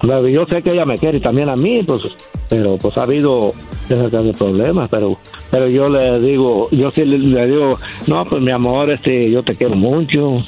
Yo 0.02 0.46
sé 0.46 0.62
que 0.62 0.70
ella 0.70 0.86
me 0.86 0.96
quiere 0.96 1.20
también 1.20 1.50
a 1.50 1.56
mí, 1.56 1.82
pues, 1.82 2.00
pero 2.48 2.78
pues 2.78 2.96
ha 2.96 3.02
habido 3.02 3.52
de 3.86 4.32
problemas, 4.32 4.88
pero 4.90 5.18
pero 5.50 5.68
yo 5.68 5.84
le 5.88 6.18
digo, 6.18 6.70
yo 6.70 6.90
sí 6.90 7.04
le, 7.04 7.46
digo, 7.46 7.78
no, 8.06 8.24
pues 8.24 8.40
mi 8.40 8.50
amor, 8.50 8.90
este, 8.90 9.30
yo 9.30 9.42
te 9.42 9.52
quiero 9.52 9.76
mucho. 9.76 10.42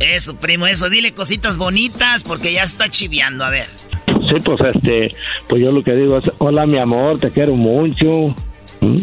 Eso, 0.00 0.34
primo, 0.36 0.66
eso, 0.66 0.88
dile 0.88 1.12
cositas 1.12 1.58
bonitas 1.58 2.24
porque 2.24 2.54
ya 2.54 2.62
está 2.62 2.88
chiviando, 2.88 3.44
a 3.44 3.50
ver. 3.50 3.68
Sí, 4.06 4.36
pues 4.42 4.60
este, 4.74 5.14
pues 5.48 5.62
yo 5.62 5.70
lo 5.70 5.84
que 5.84 5.94
digo 5.94 6.16
es, 6.16 6.32
hola 6.38 6.64
mi 6.64 6.78
amor, 6.78 7.18
te 7.18 7.30
quiero 7.30 7.56
mucho. 7.56 8.34
¿Mm? 8.80 9.02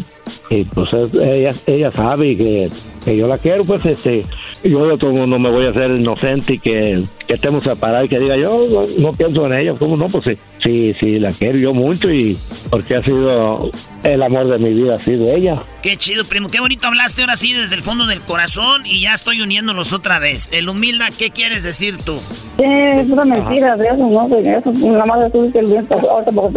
Y 0.50 0.64
pues 0.66 0.92
ella, 0.94 1.52
ella 1.66 1.92
sabe 1.92 2.38
que, 2.38 2.70
que 3.04 3.18
yo 3.18 3.28
la 3.28 3.38
quiero, 3.38 3.64
pues 3.64 3.86
este, 3.86 4.22
yo 4.64 4.86
de 4.86 4.98
todo 4.98 5.12
mundo 5.12 5.40
me 5.40 5.50
voy 5.50 5.66
a 5.66 5.70
hacer 5.70 5.92
inocente 5.92 6.54
y 6.54 6.60
que, 6.60 7.02
que 7.28 7.34
estemos 7.34 7.64
separados 7.64 8.06
y 8.06 8.10
que 8.10 8.20
diga 8.20 8.36
yo 8.38 8.68
no, 9.00 9.12
pienso 9.14 9.46
en 9.46 9.54
ella, 9.54 9.74
¿cómo 9.78 9.98
no? 9.98 10.08
Pues 10.08 10.24
sí, 10.26 10.38
sí, 10.64 10.94
sí, 11.00 11.20
la 11.20 11.32
quiero 11.32 11.58
yo 11.58 11.74
mucho 11.74 12.12
y 12.12 12.38
porque 12.70 12.96
ha 12.96 13.04
sido 13.04 13.72
el 14.04 14.22
amor 14.22 14.48
de 14.48 14.60
mi 14.60 14.74
vida, 14.74 14.94
ha 14.94 15.00
sido 15.00 15.26
ella. 15.26 15.56
Qué 15.82 15.98
chido, 15.98 16.26
primo, 16.26 16.50
qué 16.50 16.60
bonito 16.60 16.88
hablaste 16.88 17.22
ahora 17.22 17.38
sí 17.38 17.54
desde 17.54 17.76
el 17.76 17.82
fondo 17.82 18.06
del 18.06 18.22
corazón 18.22 18.86
y 18.86 19.02
ya 19.02 19.14
estoy 19.14 19.42
uniéndolos 19.42 19.94
otra 19.94 20.20
vez. 20.20 20.50
El 20.52 20.70
humilda, 20.70 21.08
¿qué 21.18 21.32
quieres 21.32 21.64
decir 21.64 21.98
tú? 21.98 22.20
es 22.58 23.10
una 23.10 23.26
mentira 23.26 23.76
de 23.78 23.88
eso, 23.88 23.96
¿no? 23.96 24.30
De 24.30 24.42
eso, 24.42 24.72
nada 24.72 25.06
más 25.06 25.32
tú 25.32 25.52
el 25.54 25.66
viento, 25.66 25.96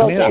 mira, 0.07 0.29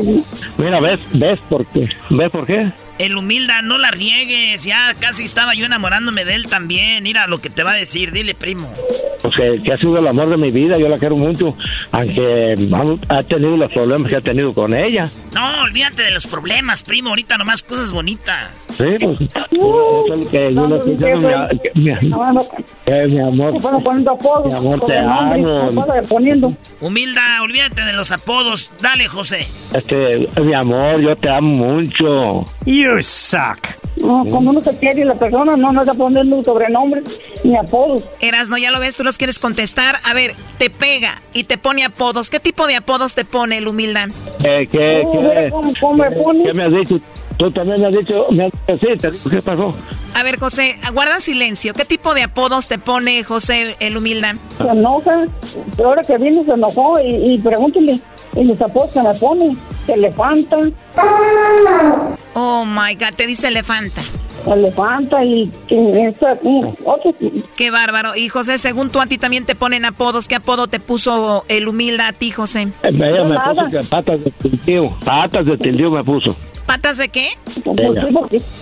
mira, 0.58 0.80
ves, 0.80 1.00
ves 1.14 1.40
por 1.50 1.66
qué, 1.68 1.90
ves 2.10 2.30
por 2.30 2.46
qué. 2.46 2.72
El 3.00 3.18
humilda, 3.18 3.62
no 3.62 3.78
la 3.78 3.92
riegues, 3.92 4.64
ya 4.64 4.94
casi 5.00 5.24
estaba 5.24 5.56
yo 5.56 5.66
enamorándome 5.66 6.26
de 6.26 6.36
él 6.36 6.48
también. 6.48 7.04
Mira 7.04 7.28
lo 7.28 7.40
que 7.40 7.50
te 7.50 7.64
va 7.64 7.72
a 7.72 7.76
decir, 7.76 8.12
dile, 8.12 8.36
primo. 8.36 8.72
Pues 9.24 9.62
que, 9.64 9.72
ha 9.72 9.78
sido 9.78 9.98
el 9.98 10.08
amor 10.08 10.30
de 10.30 10.38
mi 10.38 10.52
vida, 10.52 10.78
yo 10.78 10.90
la 10.90 10.98
quiero 10.98 11.16
mucho, 11.16 11.56
aunque 11.92 12.56
ha 13.08 13.24
tenido 13.24 13.56
los 13.56 13.72
problemas 13.72 14.10
que 14.10 14.18
ha 14.18 14.22
tenido 14.22 14.54
con 14.54 14.74
ella. 14.74 15.10
No, 15.34 15.64
olvídate 15.64 16.04
de 16.04 16.12
los 16.12 16.28
problemas, 16.28 16.84
primo, 16.84 17.10
ahorita 17.10 17.38
nomás 17.38 17.64
cosas 17.64 17.92
bonitas. 17.92 18.52
Sí, 18.70 18.84
pues, 19.00 19.22
eso 19.22 20.06
es 20.14 20.26
lo 20.26 20.30
que 20.30 20.54
yo 20.54 20.68
le 20.68 20.76
estoy 20.76 20.96
diciendo, 20.96 21.30
mi, 21.76 21.92
amor. 21.92 23.54
Mi 24.46 24.54
amor, 24.54 24.82
te 24.86 24.98
amo. 24.98 25.72
Humilda, 26.82 27.42
olvídate 27.42 27.82
de 27.86 27.94
los 27.94 28.12
apodos, 28.12 28.72
dale, 28.82 29.08
José. 29.08 29.48
Este, 29.74 30.28
mi 30.42 30.54
amor, 30.54 31.00
yo 31.00 31.16
te 31.16 31.30
amo 31.30 31.56
mucho. 31.56 32.44
You 32.84 33.02
suck. 33.02 33.60
No, 33.96 34.26
cuando 34.30 34.52
uno 34.52 34.60
se 34.60 34.78
quiere 34.78 35.02
y 35.02 35.04
la 35.06 35.16
persona 35.16 35.56
no 35.56 35.72
nos 35.72 35.88
está 35.88 35.94
poniendo 35.94 36.44
sobrenombre 36.44 37.02
ni 37.46 37.56
apodos. 37.56 38.04
Eras, 38.20 38.50
no, 38.50 38.58
ya 38.58 38.72
lo 38.72 38.82
ves, 38.82 38.98
tú 38.98 39.06
los 39.06 39.18
quieres 39.18 39.40
contestar. 39.40 39.96
A 40.04 40.14
ver, 40.14 40.36
te 40.58 40.70
pega 40.70 41.22
y 41.32 41.46
te 41.46 41.58
pone 41.58 41.86
apodos. 41.86 42.30
¿Qué 42.30 42.42
tipo 42.42 42.68
de 42.68 42.76
apodos 42.76 43.16
te 43.16 43.24
pone 43.24 43.60
el 43.60 43.70
humildad? 43.70 44.10
Eh, 44.44 44.68
¿qué, 44.70 45.02
qué, 45.10 45.52
¿Qué 46.44 46.54
me 46.54 46.64
has 46.64 46.72
dicho? 46.74 47.00
Tú 47.38 47.52
también 47.52 47.80
me 47.80 47.88
has 47.88 47.94
dicho, 47.94 48.28
me 48.32 48.44
has 48.44 48.82
dicho, 48.82 49.12
sí, 49.12 49.30
¿qué 49.30 49.42
pasó? 49.42 49.74
A 50.14 50.24
ver, 50.24 50.38
José, 50.38 50.76
guarda 50.94 51.22
silencio. 51.22 51.74
¿Qué 51.74 51.86
tipo 51.86 52.14
de 52.14 52.24
apodos 52.24 52.68
te 52.68 52.80
pone 52.80 53.24
José 53.24 53.78
el 53.80 53.96
humildad? 53.96 54.36
Se 54.58 54.68
enoja. 54.68 55.26
Ahora 55.84 56.02
que 56.02 56.18
vino 56.18 56.44
se 56.44 56.52
enojó 56.52 57.00
y, 57.00 57.34
y 57.34 57.38
pregúntele. 57.40 58.00
Y 58.36 58.44
los 58.44 58.60
apodos 58.62 58.96
me 58.96 59.14
pone. 59.16 59.56
Elefanta. 59.88 60.58
Oh 62.34 62.66
my 62.66 62.96
God, 62.96 63.16
te 63.16 63.28
dice 63.28 63.48
elefanta. 63.48 64.02
Elefanta 64.48 65.24
y 65.24 65.52
otro. 66.84 67.14
Qué 67.56 67.72
bárbaro. 67.72 68.16
Y 68.16 68.28
José, 68.30 68.58
según 68.58 68.90
tú, 68.90 69.00
a 69.00 69.06
ti 69.06 69.18
también 69.18 69.46
te 69.46 69.56
ponen 69.56 69.86
apodos. 69.86 70.28
¿Qué 70.28 70.36
apodo 70.36 70.68
te 70.68 70.80
puso 70.80 71.46
el 71.48 71.68
humilde 71.68 72.04
a 72.04 72.12
ti, 72.12 72.32
José? 72.32 72.64
Eh, 72.84 72.90
ella 72.90 73.24
me 73.24 73.40
puso 73.40 73.70
que 73.70 73.88
patas 73.88 74.24
de 74.24 74.32
tildío. 74.32 74.98
Patas 75.06 75.46
de 75.46 75.58
tildío 75.58 75.92
me 75.92 76.04
puso. 76.04 76.36
¿Patas 76.66 76.98
de 76.98 77.10
qué? 77.10 77.30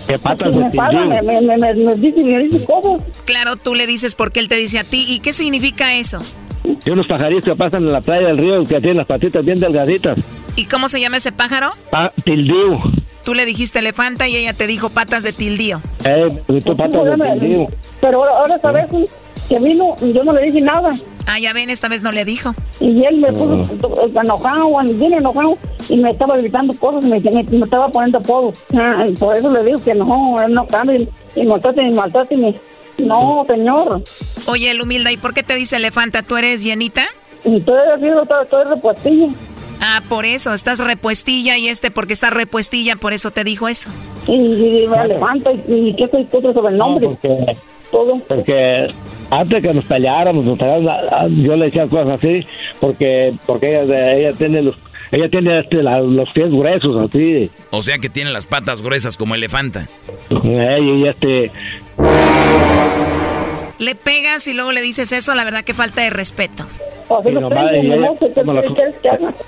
¿Qué 0.06 0.18
patas 0.18 0.54
de 0.54 0.64
tildío? 0.70 1.06
Me, 1.08 1.22
me, 1.22 1.40
me, 1.40 1.74
me, 1.74 1.94
dice, 1.96 2.22
me 2.22 2.38
dice 2.44 2.64
cosas. 2.64 3.00
Claro, 3.24 3.56
tú 3.56 3.74
le 3.74 3.86
dices 3.86 4.14
porque 4.14 4.38
él 4.40 4.48
te 4.48 4.56
dice 4.56 4.78
a 4.78 4.84
ti. 4.84 5.04
¿Y 5.08 5.20
qué 5.20 5.32
significa 5.32 5.94
eso? 5.94 6.22
Y 6.64 6.90
unos 6.90 7.06
pajaritos 7.06 7.44
que 7.44 7.56
pasan 7.56 7.84
en 7.84 7.92
la 7.92 8.00
playa 8.00 8.28
del 8.28 8.38
río 8.38 8.62
que 8.62 8.78
tienen 8.80 8.98
las 8.98 9.06
patitas 9.06 9.44
bien 9.44 9.58
delgaditas. 9.58 10.18
¿Y 10.56 10.64
cómo 10.66 10.88
se 10.88 11.00
llama 11.00 11.16
ese 11.16 11.32
pájaro? 11.32 11.70
Pa 11.90 12.12
tildío. 12.24 12.80
Tú 13.24 13.34
le 13.34 13.46
dijiste 13.46 13.78
elefanta 13.78 14.28
y 14.28 14.36
ella 14.36 14.52
te 14.52 14.66
dijo 14.66 14.90
patas 14.90 15.22
de 15.22 15.32
tildío. 15.32 15.80
Eh, 16.04 16.28
patas 16.76 17.04
de 17.04 17.38
tildío. 17.40 17.66
Pero 18.00 18.24
ahora, 18.24 18.58
sabes 18.58 18.86
que 19.48 19.58
vino 19.58 19.94
y 20.00 20.12
yo 20.12 20.24
no 20.24 20.32
le 20.32 20.42
dije 20.42 20.60
nada. 20.60 20.90
Ah, 21.26 21.38
ya 21.38 21.52
ven, 21.52 21.70
esta 21.70 21.88
vez 21.88 22.02
no 22.02 22.10
le 22.10 22.24
dijo. 22.24 22.54
Y 22.80 23.04
él 23.06 23.18
me 23.18 23.32
puso 23.32 23.62
enojado, 24.20 24.68
bien 24.94 25.12
enojado, 25.14 25.56
y 25.88 25.96
me 25.96 26.10
estaba 26.10 26.36
gritando 26.36 26.74
cosas, 26.76 27.04
me, 27.04 27.20
me, 27.20 27.42
me 27.44 27.64
estaba 27.64 27.88
poniendo 27.88 28.18
apodo. 28.18 28.52
Ah, 28.74 29.04
por 29.18 29.36
eso 29.36 29.50
le 29.50 29.64
digo 29.64 29.78
que 29.84 29.94
no, 29.94 30.36
él 30.44 30.52
no 30.52 30.66
cambia, 30.66 30.96
y, 30.96 31.08
y 31.36 31.46
maltrate, 31.46 31.82
y 31.82 31.92
maltrate, 31.92 32.34
y 32.34 32.56
no, 32.98 33.44
señor. 33.46 34.02
Oye, 34.46 34.70
el 34.70 34.80
humilde, 34.80 35.12
¿y 35.12 35.16
por 35.16 35.34
qué 35.34 35.42
te 35.42 35.54
dice 35.54 35.76
elefanta? 35.76 36.22
¿Tú 36.22 36.36
eres 36.36 36.62
llenita? 36.62 37.04
Y 37.44 37.56
eres, 37.56 38.28
tú 38.48 38.56
eres 38.56 38.70
repuestilla. 38.70 39.28
Ah, 39.80 40.00
por 40.08 40.24
eso, 40.24 40.54
estás 40.54 40.78
repuestilla 40.78 41.58
y 41.58 41.66
este 41.66 41.90
porque 41.90 42.12
está 42.12 42.30
repuestilla, 42.30 42.94
por 42.96 43.12
eso 43.12 43.32
te 43.32 43.42
dijo 43.42 43.66
eso. 43.66 43.90
Y, 44.28 44.34
y, 44.34 44.84
elefanta, 44.84 45.50
y, 45.52 45.94
qué 45.94 46.06
te 46.06 46.28
sobre 46.30 46.72
el 46.72 46.78
nombre. 46.78 47.08
porque, 47.08 47.56
Todo. 47.90 48.18
Porque 48.28 48.94
antes 49.30 49.62
que 49.62 49.74
nos 49.74 49.84
peleáramos, 49.84 50.44
yo 50.46 51.56
le 51.56 51.64
decía 51.64 51.88
cosas 51.88 52.18
así, 52.18 52.46
porque 52.78 53.34
porque 53.44 53.80
ella, 53.80 54.12
ella 54.12 54.32
tiene 54.34 54.62
los 54.62 54.76
ella 55.12 55.28
tiene 55.28 55.60
este, 55.60 55.82
los 55.82 56.30
pies 56.32 56.50
gruesos, 56.50 57.10
así. 57.10 57.50
O 57.70 57.82
sea 57.82 57.98
que 57.98 58.08
tiene 58.08 58.32
las 58.32 58.46
patas 58.46 58.80
gruesas 58.80 59.18
como 59.18 59.34
elefanta. 59.34 59.86
y 60.30 61.06
este... 61.06 61.52
Le 63.78 63.94
pegas 63.94 64.46
y 64.46 64.54
luego 64.54 64.72
le 64.72 64.80
dices 64.80 65.12
eso, 65.12 65.34
la 65.34 65.44
verdad 65.44 65.64
que 65.64 65.74
falta 65.74 66.02
de 66.02 66.10
respeto. 66.10 66.66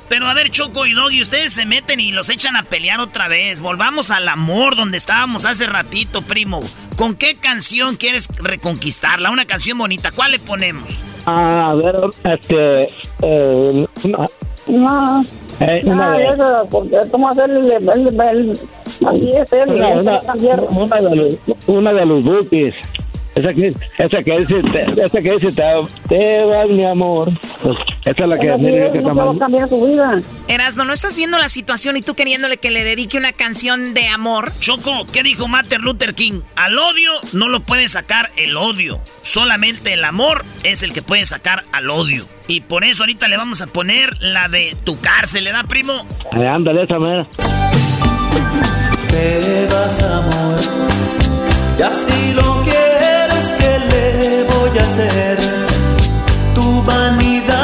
Pero 0.08 0.26
a 0.26 0.34
ver, 0.34 0.50
Choco 0.50 0.86
y 0.86 0.92
Doggy, 0.92 1.22
ustedes 1.22 1.52
se 1.52 1.64
meten 1.64 2.00
y 2.00 2.12
los 2.12 2.28
echan 2.28 2.56
a 2.56 2.64
pelear 2.64 3.00
otra 3.00 3.28
vez. 3.28 3.60
Volvamos 3.60 4.10
al 4.10 4.28
amor 4.28 4.76
donde 4.76 4.96
estábamos 4.96 5.44
hace 5.44 5.66
ratito, 5.66 6.22
primo. 6.22 6.62
¿Con 6.96 7.14
qué 7.14 7.36
canción 7.36 7.96
quieres 7.96 8.28
reconquistarla? 8.36 9.30
Una 9.30 9.46
canción 9.46 9.78
bonita. 9.78 10.10
¿Cuál 10.10 10.32
le 10.32 10.38
ponemos? 10.38 11.02
Ah, 11.26 11.70
a 11.70 11.74
ver, 11.74 11.96
este... 12.24 12.88
Eh, 13.22 13.86
no. 14.04 15.22
Eh, 15.60 15.82
no, 15.84 16.14
eso, 16.14 16.66
porque 16.70 16.98
¿cómo 17.10 17.28
hacer 17.28 17.50
el, 17.50 17.70
el, 17.70 18.20
el, 18.20 18.52
así 19.06 19.32
es 19.32 19.52
él, 19.52 19.70
una, 19.70 19.88
una, 19.88 20.20
una, 20.70 21.00
de 21.00 21.16
los, 21.16 21.38
una 21.68 21.90
de 21.92 22.06
los. 22.06 22.26
Esa 23.34 23.52
que, 23.52 23.74
esa 23.98 24.22
que 24.22 24.46
dice, 24.46 25.02
esa 25.02 25.20
que 25.20 25.32
dice, 25.32 25.52
te, 25.52 25.62
te 26.08 26.44
vas, 26.44 26.68
mi 26.68 26.84
amor. 26.84 27.32
Pues, 27.62 27.76
esa 28.04 28.22
es 28.22 28.28
la 28.28 28.38
que, 28.38 28.56
mira, 28.58 28.92
que 28.92 29.00
no 29.00 29.38
cambiar 29.38 29.68
vida. 29.68 30.16
Erasno, 30.46 30.84
¿no 30.84 30.92
estás 30.92 31.16
viendo 31.16 31.36
la 31.38 31.48
situación 31.48 31.96
y 31.96 32.02
tú 32.02 32.14
queriéndole 32.14 32.58
que 32.58 32.70
le 32.70 32.84
dedique 32.84 33.18
una 33.18 33.32
canción 33.32 33.92
de 33.92 34.06
amor? 34.06 34.52
Choco, 34.60 35.06
¿qué 35.12 35.24
dijo 35.24 35.48
Martin 35.48 35.82
Luther 35.82 36.14
King? 36.14 36.42
Al 36.54 36.78
odio 36.78 37.10
no 37.32 37.48
lo 37.48 37.60
puede 37.60 37.88
sacar 37.88 38.30
el 38.36 38.56
odio. 38.56 39.00
Solamente 39.22 39.94
el 39.94 40.04
amor 40.04 40.44
es 40.62 40.84
el 40.84 40.92
que 40.92 41.02
puede 41.02 41.24
sacar 41.24 41.64
al 41.72 41.90
odio. 41.90 42.26
Y 42.46 42.60
por 42.60 42.84
eso 42.84 43.02
ahorita 43.02 43.26
le 43.26 43.36
vamos 43.36 43.62
a 43.62 43.66
poner 43.66 44.16
la 44.20 44.48
de 44.48 44.76
tu 44.84 45.00
cárcel, 45.00 45.44
¿le 45.44 45.52
da, 45.52 45.64
primo? 45.64 46.06
Eh, 46.38 46.46
ándale, 46.46 46.84
esa 46.84 46.98
mera. 46.98 47.26
Te 49.10 49.66
vas, 49.70 50.02
amor, 50.02 50.60
y 51.78 51.82
así 51.82 52.32
lo 52.34 52.62
quieres, 52.62 52.83
Tu 56.54 56.82
vanidad 56.82 57.63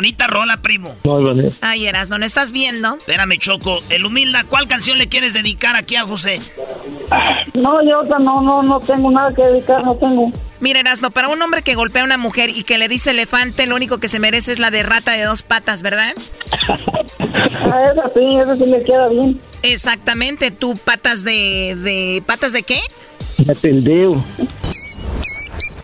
Bonita 0.00 0.26
rola, 0.26 0.56
primo. 0.62 0.96
Ay, 1.60 1.86
Erasno, 1.86 2.16
¿no 2.16 2.24
estás 2.24 2.52
viendo? 2.52 2.96
Espérame, 2.96 3.36
Choco. 3.36 3.80
El 3.90 4.06
humilda, 4.06 4.44
¿cuál 4.48 4.66
canción 4.66 4.96
le 4.96 5.10
quieres 5.10 5.34
dedicar 5.34 5.76
aquí 5.76 5.96
a 5.96 6.04
José? 6.04 6.40
No, 7.52 7.84
yo 7.84 8.02
no, 8.18 8.40
no, 8.40 8.62
no 8.62 8.80
tengo 8.80 9.10
nada 9.10 9.34
que 9.34 9.44
dedicar, 9.44 9.84
no 9.84 9.94
tengo. 9.96 10.32
Mira, 10.58 10.80
Erasno, 10.80 11.10
para 11.10 11.28
un 11.28 11.42
hombre 11.42 11.60
que 11.60 11.74
golpea 11.74 12.00
a 12.00 12.06
una 12.06 12.16
mujer 12.16 12.48
y 12.48 12.64
que 12.64 12.78
le 12.78 12.88
dice 12.88 13.10
elefante, 13.10 13.66
lo 13.66 13.76
único 13.76 13.98
que 13.98 14.08
se 14.08 14.20
merece 14.20 14.52
es 14.52 14.58
la 14.58 14.70
de 14.70 14.84
rata 14.84 15.12
de 15.12 15.24
dos 15.24 15.42
patas, 15.42 15.82
¿verdad? 15.82 16.14
a 17.18 17.92
esa 17.92 18.10
sí, 18.14 18.38
esa 18.40 18.56
sí 18.56 18.64
le 18.64 18.82
queda 18.82 19.06
bien. 19.08 19.38
Exactamente, 19.62 20.50
tú 20.50 20.78
patas 20.82 21.24
de, 21.24 21.76
de 21.76 22.22
¿patas 22.24 22.54
de 22.54 22.62
qué? 22.62 22.80
De 23.36 23.54
tildeo. 23.54 24.24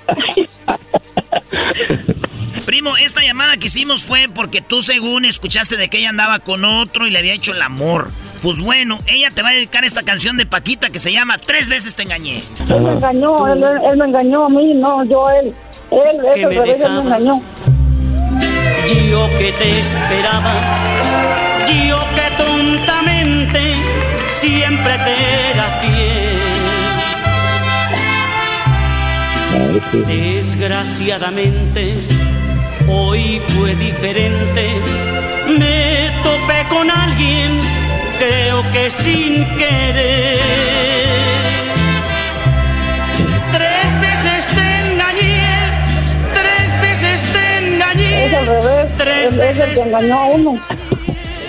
Primo, 2.67 2.97
esta 2.97 3.23
llamada 3.23 3.57
que 3.59 3.69
hicimos 3.69 4.03
fue 4.03 4.29
porque 4.29 4.61
tú 4.61 4.83
según 4.83 5.25
escuchaste 5.25 5.77
de 5.77 5.89
que 5.89 5.99
ella 5.99 6.09
andaba 6.09 6.41
con 6.41 6.65
otro 6.65 7.07
y 7.07 7.11
le 7.11 7.21
había 7.21 7.33
hecho 7.33 7.53
el 7.53 7.63
amor. 7.63 8.11
Pues 8.43 8.59
bueno, 8.61 8.99
ella 9.07 9.31
te 9.31 9.41
va 9.41 9.51
a 9.51 9.53
dedicar 9.53 9.85
esta 9.85 10.03
canción 10.03 10.37
de 10.37 10.47
Paquita 10.47 10.91
que 10.91 10.99
se 10.99 11.13
llama 11.13 11.39
Tres 11.39 11.69
veces 11.69 11.95
te 11.95 12.03
engañé. 12.03 12.43
Él 12.69 12.81
me 12.81 12.91
engañó, 12.91 13.47
él, 13.47 13.65
él 13.89 13.97
me 13.97 14.07
engañó 14.07 14.47
a 14.47 14.49
mí, 14.49 14.75
no, 14.75 15.05
yo 15.05 15.29
a 15.29 15.39
él. 15.39 15.55
Él, 15.93 16.01
él, 16.35 16.41
él, 16.43 16.49
me, 16.49 16.57
él 16.57 16.93
me 16.93 17.01
engañó. 17.03 17.41
Yo 19.11 19.29
que 19.39 19.53
te 19.53 19.79
esperaba, 19.79 20.55
yo 21.89 22.01
que 22.17 22.31
tontamente 22.43 23.77
siempre 24.27 24.99
te 25.05 25.15
era 25.53 25.71
fiel. 25.81 26.37
Desgraciadamente, 30.07 31.99
hoy 32.89 33.41
fue 33.49 33.75
diferente. 33.77 34.81
Me 35.59 36.11
topé 36.23 36.65
con 36.69 36.91
alguien, 36.91 37.61
creo 38.19 38.63
que 38.73 38.91
sin 38.91 39.45
querer. 39.57 40.39
Tres 43.53 44.01
veces 44.01 44.47
te 44.55 44.93
engañé, 44.93 45.49
tres 46.35 46.81
veces 46.81 47.23
te 47.33 47.59
engañé. 47.59 48.89
Tres 48.97 49.33
él 49.35 49.41
es 49.41 49.61
el 49.61 49.75
que 49.75 49.81
engañó 49.81 50.19
a 50.19 50.25
uno. 50.27 50.61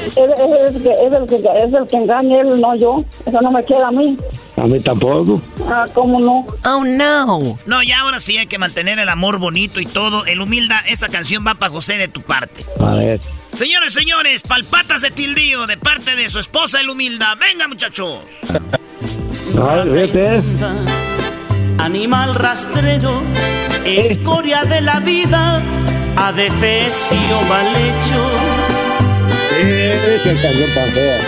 Es, 0.07 0.17
el 0.17 0.81
que, 0.81 0.91
es, 0.91 1.13
el 1.13 1.27
que, 1.27 1.35
es 1.35 1.73
el 1.73 1.87
que 1.87 1.97
engaña, 1.97 2.41
él, 2.41 2.61
no 2.61 2.75
yo. 2.75 3.03
Eso 3.25 3.39
no 3.41 3.51
me 3.51 3.63
queda 3.65 3.87
a 3.87 3.91
mí. 3.91 4.17
A 4.55 4.61
mí 4.61 4.79
tampoco. 4.79 5.41
Ah, 5.69 5.85
¿cómo 5.93 6.19
no? 6.19 6.45
Oh, 6.65 6.83
no. 6.83 7.59
No, 7.65 7.83
ya 7.83 7.99
ahora 8.01 8.19
sí 8.19 8.37
hay 8.37 8.47
que 8.47 8.57
mantener 8.57 8.99
el 8.99 9.09
amor 9.09 9.37
bonito 9.37 9.79
y 9.79 9.85
todo. 9.85 10.25
El 10.25 10.41
humilda, 10.41 10.83
esta 10.87 11.09
canción 11.09 11.45
va 11.45 11.55
para 11.55 11.71
José 11.71 11.97
de 11.97 12.07
tu 12.07 12.21
parte. 12.21 12.63
A 12.79 12.95
ver. 12.95 13.19
Señores, 13.51 13.93
señores, 13.93 14.43
palpatas 14.43 15.01
de 15.01 15.11
tildío 15.11 15.67
de 15.67 15.77
parte 15.77 16.15
de 16.15 16.29
su 16.29 16.39
esposa, 16.39 16.79
el 16.81 16.89
humilda. 16.89 17.35
Venga, 17.35 17.67
muchachos. 17.67 18.19
No, 19.53 19.85
vete. 19.85 20.41
Animal 21.79 22.35
rastrero, 22.35 23.21
escoria 23.85 24.63
de 24.63 24.81
la 24.81 24.99
vida, 24.99 25.61
adefesio 26.15 27.41
mal 27.47 27.67
hecho. 27.67 28.46
Qué 30.23 30.35
canción 30.41 30.73
tan 30.73 30.89
fea. 30.89 31.19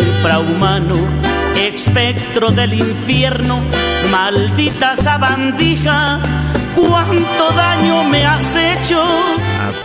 Infrahumano, 0.00 0.94
espectro 1.56 2.50
del 2.50 2.74
infierno, 2.74 3.60
maldita 4.10 4.96
sabandija, 4.96 6.18
cuánto 6.74 7.50
daño 7.52 8.04
me 8.04 8.24
has 8.24 8.56
hecho. 8.56 9.02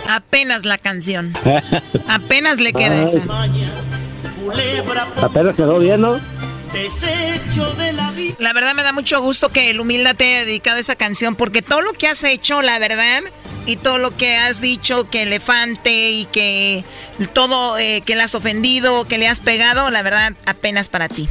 Apenas 0.08 0.64
la 0.64 0.78
canción. 0.78 1.32
Apenas 2.08 2.58
le 2.58 2.72
queda 2.72 3.00
Ay. 3.00 3.04
esa. 3.04 3.20
Apenas 5.24 5.56
quedó 5.56 5.78
bien, 5.78 6.00
¿no? 6.00 6.20
Desecho 6.72 7.74
de 7.74 7.92
la 7.92 8.10
vida. 8.12 8.36
La 8.38 8.52
verdad 8.52 8.74
me 8.74 8.82
da 8.82 8.92
mucho 8.92 9.20
gusto 9.20 9.48
que 9.48 9.70
el 9.70 9.80
humilde 9.80 10.14
te 10.14 10.24
haya 10.24 10.44
dedicado 10.44 10.78
esa 10.78 10.94
canción 10.94 11.34
porque 11.36 11.62
todo 11.62 11.80
lo 11.82 11.92
que 11.92 12.06
has 12.06 12.22
hecho, 12.24 12.62
la 12.62 12.78
verdad, 12.78 13.22
y 13.66 13.76
todo 13.76 13.98
lo 13.98 14.16
que 14.16 14.36
has 14.36 14.60
dicho, 14.60 15.08
que 15.10 15.22
elefante 15.22 16.10
y 16.10 16.24
que 16.26 16.84
todo 17.32 17.78
eh, 17.78 18.02
que 18.04 18.16
le 18.16 18.22
has 18.22 18.34
ofendido, 18.34 19.06
que 19.06 19.18
le 19.18 19.28
has 19.28 19.40
pegado, 19.40 19.90
la 19.90 20.02
verdad, 20.02 20.32
apenas 20.46 20.88
para 20.88 21.08
ti. 21.08 21.28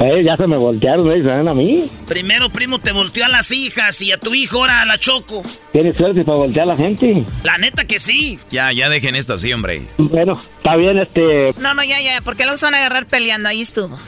Eh, 0.00 0.22
ya 0.24 0.36
se 0.36 0.46
me 0.46 0.56
voltearon, 0.58 1.10
¿eh? 1.12 1.22
¿Saben 1.22 1.48
a 1.48 1.54
mí? 1.54 1.88
Primero, 2.06 2.50
primo, 2.50 2.78
te 2.78 2.92
volteó 2.92 3.24
a 3.24 3.28
las 3.28 3.50
hijas 3.50 4.00
y 4.02 4.12
a 4.12 4.18
tu 4.18 4.34
hijo 4.34 4.58
ahora 4.58 4.82
a 4.82 4.86
la 4.86 4.98
Choco. 4.98 5.42
¿Tienes 5.72 5.96
suerte 5.96 6.24
para 6.24 6.38
voltear 6.38 6.64
a 6.64 6.72
la 6.72 6.76
gente? 6.76 7.24
La 7.44 7.58
neta 7.58 7.84
que 7.84 8.00
sí. 8.00 8.38
Ya, 8.50 8.72
ya 8.72 8.88
dejen 8.88 9.14
esto 9.14 9.34
así, 9.34 9.52
hombre. 9.52 9.82
Bueno, 9.98 10.32
está 10.32 10.76
bien, 10.76 10.96
este... 10.98 11.54
No, 11.58 11.74
no, 11.74 11.84
ya, 11.84 12.00
ya, 12.00 12.20
porque 12.22 12.44
luego 12.44 12.56
se 12.56 12.66
van 12.66 12.74
a 12.74 12.78
agarrar 12.78 13.06
peleando, 13.06 13.48
ahí 13.48 13.60
estuvo. 13.60 13.98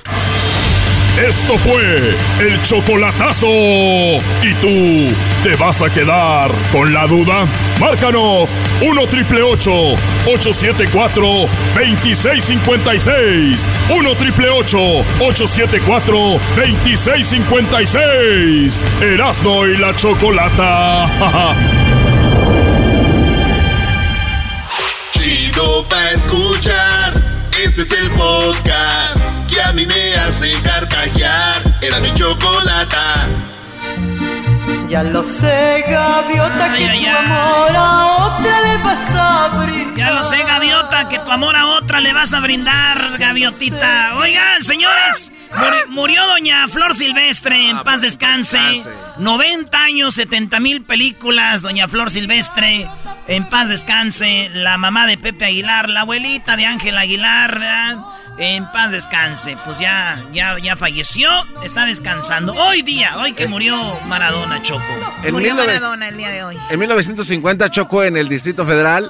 Esto 1.23 1.57
fue 1.59 2.17
el 2.41 2.61
chocolatazo. 2.63 3.47
¿Y 3.47 4.53
tú 4.61 5.15
te 5.45 5.55
vas 5.55 5.81
a 5.81 5.89
quedar 5.89 6.51
con 6.73 6.93
la 6.93 7.07
duda? 7.07 7.47
Márcanos 7.79 8.59
1 8.83 9.07
triple 9.07 9.41
874 9.43 11.23
2656. 11.77 13.69
1 13.91 14.15
triple 14.17 14.51
874 14.51 16.41
2656. 16.57 18.83
Erasno 19.01 19.69
y 19.69 19.77
la 19.77 19.95
chocolata. 19.95 21.07
Chido 25.13 25.85
pa' 25.89 26.11
escuchar. 26.11 27.23
Este 27.63 27.83
es 27.83 27.93
el 27.93 28.11
podcast 28.11 29.24
que 29.49 29.61
a 29.63 29.73
mí 29.73 29.87
me 29.87 30.15
hace 30.17 30.53
carcajear. 30.63 31.63
Era 31.81 32.01
mi 32.01 32.13
chocolata. 32.15 33.27
Ya 34.89 35.03
lo 35.03 35.25
sé, 35.25 35.85
gaviota, 35.89 36.73
que 36.75 36.79
tu 36.89 37.01
amor 37.41 37.77
a 37.77 38.07
otra 38.27 38.61
le 38.61 38.77
vas 38.79 39.17
a 39.17 39.49
brindar. 39.59 39.97
Ya 39.97 40.11
lo 40.11 40.25
sé, 40.25 40.37
gaviota, 40.45 41.09
que 41.09 41.19
tu 41.19 41.31
amor 41.33 41.57
a 41.57 41.67
otra 41.67 42.01
le 42.01 42.13
vas 42.13 42.33
a 42.33 42.41
brindar, 42.41 43.19
gaviotita. 43.19 44.15
Oigan, 44.19 44.63
señores, 44.63 45.33
muri- 45.57 45.89
murió 45.91 46.27
doña 46.27 46.69
Flor 46.69 46.95
Silvestre, 46.95 47.71
en 47.71 47.83
paz 47.83 48.03
descanse. 48.03 48.85
90 49.19 49.83
años, 49.83 50.15
70 50.15 50.61
mil 50.61 50.83
películas, 50.83 51.63
doña 51.63 51.89
Flor 51.89 52.11
Silvestre, 52.11 52.89
en 53.27 53.49
paz 53.49 53.69
descanse. 53.71 54.51
La 54.53 54.77
mamá 54.77 55.07
de 55.07 55.17
Pepe 55.19 55.47
Aguilar, 55.47 55.89
la 55.89 56.03
abuelita 56.03 56.57
de 56.57 56.67
Ángel 56.67 56.99
Aguilar, 56.99 57.59
¿verdad? 57.59 57.97
En 58.37 58.67
paz 58.73 58.91
descanse, 58.91 59.57
pues 59.65 59.79
ya, 59.79 60.21
ya, 60.33 60.59
ya 60.59 60.75
falleció, 60.75 61.29
está 61.63 61.87
descansando. 61.87 62.53
Hoy 62.53 62.83
día, 62.83 63.17
hoy 63.19 63.33
que 63.33 63.47
murió 63.47 63.77
Maradona, 64.07 64.61
Choco. 64.61 64.83
En 65.23 65.33
Murió 65.33 65.55
19 65.55 65.67
Maradona 65.67 66.09
el 66.09 66.17
día 66.17 66.31
de 66.31 66.43
hoy. 66.43 66.59
En 66.69 66.81
1950 66.81 67.71
chocó 67.71 68.03
en 68.03 68.17
el 68.17 68.29
Distrito 68.29 68.67
Federal, 68.67 69.09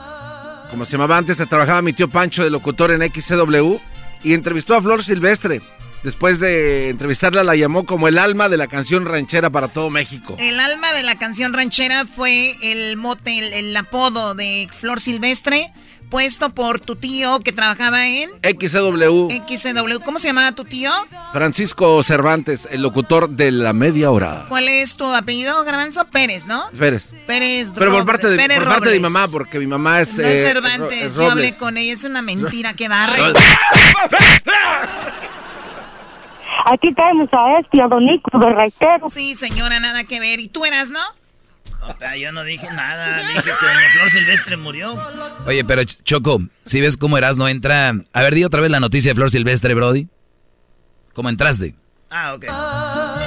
como 0.70 0.84
se 0.84 0.92
llamaba 0.92 1.16
antes, 1.16 1.38
trabajaba 1.48 1.80
mi 1.80 1.94
tío 1.94 2.10
Pancho 2.10 2.44
de 2.44 2.50
locutor 2.50 2.90
en 2.90 3.00
XCW 3.00 3.76
y 4.22 4.34
entrevistó 4.34 4.74
a 4.74 4.82
Flor 4.82 5.02
Silvestre. 5.02 5.62
Después 6.02 6.38
de 6.38 6.90
entrevistarla 6.90 7.42
la 7.42 7.56
llamó 7.56 7.86
como 7.86 8.08
el 8.08 8.18
alma 8.18 8.50
de 8.50 8.58
la 8.58 8.66
canción 8.66 9.06
ranchera 9.06 9.48
para 9.48 9.68
todo 9.68 9.88
México. 9.88 10.36
El 10.38 10.60
alma 10.60 10.92
de 10.92 11.02
la 11.02 11.16
canción 11.16 11.54
ranchera 11.54 12.04
fue 12.04 12.56
el 12.60 12.98
mote, 12.98 13.38
el, 13.38 13.54
el 13.54 13.74
apodo 13.74 14.34
de 14.34 14.68
Flor 14.70 15.00
Silvestre, 15.00 15.72
puesto 16.10 16.50
por 16.50 16.80
tu 16.80 16.96
tío 16.96 17.40
que 17.40 17.52
trabajaba 17.52 18.06
en 18.06 18.30
XCW, 18.42 19.28
XW. 19.48 19.98
¿Cómo 20.04 20.18
se 20.18 20.28
llamaba 20.28 20.52
tu 20.52 20.64
tío? 20.64 20.90
Francisco 21.32 22.02
Cervantes, 22.02 22.68
el 22.70 22.82
locutor 22.82 23.30
de 23.30 23.50
la 23.50 23.72
media 23.72 24.10
hora. 24.10 24.46
¿Cuál 24.48 24.68
es 24.68 24.96
tu 24.96 25.04
apellido, 25.04 25.62
Garbanzo? 25.64 26.04
Pérez, 26.06 26.46
¿no? 26.46 26.62
Pérez. 26.78 27.08
Pérez 27.26 27.72
Pero 27.76 27.92
por 27.92 28.06
parte 28.06 28.28
de, 28.28 28.36
Pérez 28.36 28.58
por 28.58 28.68
parte 28.68 28.90
de 28.90 28.96
mi 28.96 29.02
mamá, 29.02 29.26
porque 29.28 29.58
mi 29.58 29.66
mamá 29.66 30.00
es... 30.00 30.16
No 30.16 30.24
eh, 30.24 30.32
es 30.34 30.40
Ro- 30.54 30.62
Cervantes, 30.62 31.02
es 31.02 31.16
yo 31.16 31.30
hablé 31.30 31.56
con 31.56 31.76
ella, 31.76 31.92
es 31.92 32.04
una 32.04 32.22
mentira, 32.22 32.74
que 32.74 32.88
barre. 32.88 33.20
Aquí 36.66 36.94
tenemos 36.94 37.28
a 37.32 37.58
este, 37.58 37.82
a 37.82 37.88
Don 37.88 38.04
Nico 38.06 38.38
de 38.38 38.52
Reitero. 38.54 39.08
Sí, 39.08 39.34
señora, 39.34 39.80
nada 39.80 40.04
que 40.04 40.18
ver. 40.20 40.40
¿Y 40.40 40.48
tú 40.48 40.64
eras, 40.64 40.90
no? 40.90 41.00
No, 41.86 42.16
yo 42.16 42.32
no 42.32 42.44
dije 42.44 42.66
nada, 42.72 43.18
dije 43.28 43.42
que 43.42 43.50
doña 43.50 43.88
Flor 43.94 44.10
Silvestre 44.10 44.56
murió. 44.56 44.94
Oye, 45.46 45.64
pero 45.64 45.82
Ch- 45.82 46.02
Choco, 46.02 46.42
si 46.64 46.80
ves 46.80 46.96
cómo 46.96 47.18
Erasno 47.18 47.48
entra... 47.48 47.92
A 48.12 48.22
ver, 48.22 48.34
di 48.34 48.44
otra 48.44 48.60
vez 48.60 48.70
la 48.70 48.80
noticia 48.80 49.10
de 49.10 49.14
Flor 49.14 49.30
Silvestre, 49.30 49.74
Brody. 49.74 50.08
¿Cómo 51.12 51.28
entraste? 51.28 51.74
Ah, 52.10 52.34
ok. 52.34 52.44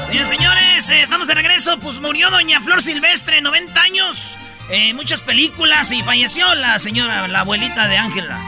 Señores, 0.08 0.28
señores, 0.30 0.90
eh, 0.90 1.02
estamos 1.04 1.28
de 1.28 1.36
regreso. 1.36 1.80
Pues 1.80 2.00
murió 2.02 2.30
doña 2.32 2.62
Flor 2.62 2.82
Silvestre, 2.82 3.42
90 3.42 3.82
años. 3.82 4.38
eh, 4.70 4.94
muchas 4.94 5.22
películas 5.22 5.92
y 5.92 6.02
falleció 6.04 6.54
la 6.56 6.80
señora, 6.80 7.28
la 7.28 7.42
abuelita 7.42 7.88
de 7.88 7.98
Ángela. 7.98 8.40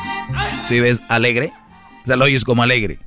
¿Sí 0.65 0.79
ves 0.79 1.01
alegre? 1.09 1.51
O 2.03 2.07
sea, 2.07 2.15
lo 2.15 2.25
oyes 2.25 2.43
como 2.43 2.63
alegre. 2.63 2.99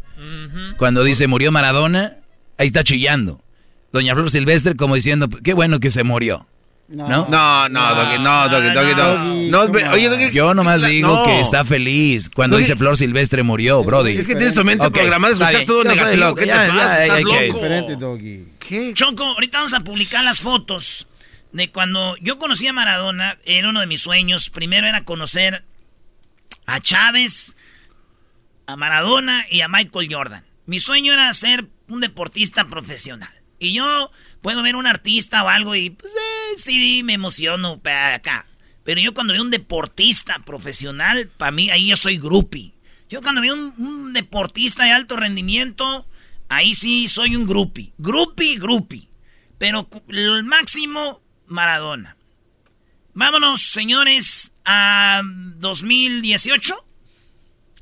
Cuando 0.79 1.05
dice 1.05 1.27
murió 1.27 1.51
Maradona, 1.53 2.17
ahí 2.59 2.67
está 2.69 2.85
chillando. 2.85 3.43
Doña 3.93 4.15
Flor 4.15 4.31
Silvestre 4.31 4.77
como 4.77 4.95
diciendo, 4.95 5.29
qué 5.29 5.53
bueno 5.55 5.81
que 5.81 5.91
se 5.91 6.05
murió. 6.05 6.47
¿No? 6.93 7.27
No, 7.29 7.69
no, 7.71 7.95
Doggy, 7.95 8.19
no, 8.19 8.49
Doggy, 8.51 8.71
Doggy, 8.75 8.95
Doggy. 8.95 9.49
No, 9.51 9.61
oye, 9.93 10.09
Doggy, 10.11 10.31
Yo 10.31 10.53
nomás 10.55 10.83
digo 10.87 11.09
no. 11.09 11.25
que 11.25 11.41
está 11.41 11.65
feliz 11.65 12.29
cuando 12.29 12.57
Doggy- 12.57 12.61
dice 12.61 12.77
Flor 12.77 12.97
Silvestre 12.99 13.43
murió, 13.43 13.83
Brody. 13.83 14.19
Es 14.19 14.27
que 14.27 14.35
tienes 14.35 14.53
tu 14.55 14.63
mente 14.65 14.87
Ok, 14.87 14.93
programada 14.93 15.33
escuchar 15.33 15.55
bien. 15.55 15.67
todo 15.67 15.83
soy 15.85 15.89
negativo. 15.95 16.25
loco, 16.25 16.35
¿Qué 16.37 16.47
te 16.47 16.53
pasa? 16.53 17.07
ya. 17.07 17.15
Diferente, 17.55 17.97
Doggy. 17.97 18.45
¿Qué? 18.59 18.93
Choco, 18.95 19.25
ahorita 19.25 19.59
vamos 19.59 19.73
a 19.75 19.81
publicar 19.81 20.23
las 20.23 20.41
fotos 20.41 21.07
de 21.53 21.71
cuando 21.71 22.15
yo 22.21 22.39
conocí 22.39 22.67
a 22.67 22.73
Maradona. 22.75 23.37
Era 23.47 23.71
uno 23.71 23.81
de 23.81 23.87
mis 23.87 24.03
sueños. 24.03 24.51
Primero 24.51 24.87
era 24.87 25.03
conocer 25.05 25.65
a 26.67 26.79
Chávez, 26.81 27.57
a 28.67 28.77
Maradona 28.77 29.47
y 29.51 29.63
a 29.63 29.69
Michael 29.69 30.09
Jordan. 30.13 30.45
Mi 30.67 30.79
sueño 30.79 31.13
era 31.15 31.33
ser 31.33 31.67
un 31.89 32.01
deportista 32.01 32.67
profesional. 32.69 33.31
Y 33.59 33.73
yo 33.75 34.11
puedo 34.43 34.63
ver 34.63 34.77
un 34.77 34.87
artista 34.87 35.45
o 35.45 35.49
algo 35.49 35.75
y 35.75 35.91
pues 35.91 36.13
eh, 36.13 36.59
sí 36.59 37.03
me 37.05 37.15
emociono 37.15 37.79
para 37.79 38.15
acá. 38.15 38.47
Pero 38.85 39.01
yo 39.01 39.15
cuando 39.15 39.33
veo 39.33 39.43
un 39.43 39.51
deportista 39.51 40.41
profesional, 40.45 41.31
para 41.37 41.53
mí 41.53 41.71
ahí 41.71 41.89
yo 41.89 41.97
soy 41.97 42.19
groupie. 42.19 42.75
Yo 43.09 43.23
cuando 43.23 43.41
veo 43.41 43.55
un, 43.55 43.75
un 43.79 44.13
deportista 44.13 44.85
de 44.85 44.91
alto 44.91 45.17
rendimiento, 45.17 46.07
ahí 46.49 46.75
sí 46.75 47.09
soy 47.09 47.37
un 47.37 47.47
groupie. 47.47 47.93
Groupie, 47.99 48.59
groupie. 48.59 49.09
Pero 49.59 49.89
el 50.09 50.45
máximo, 50.45 51.23
Maradona. 51.47 52.17
Vámonos, 53.15 53.61
señores, 53.61 54.53
a 54.65 55.21
2018 55.25 56.85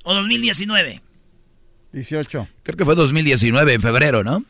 o 0.03 0.15
2019. 0.15 1.01
18. 1.93 2.49
Creo 2.63 2.77
que 2.77 2.85
fue 2.85 2.95
2019, 2.95 3.75
en 3.75 3.81
febrero, 3.81 4.23
¿no? 4.23 4.45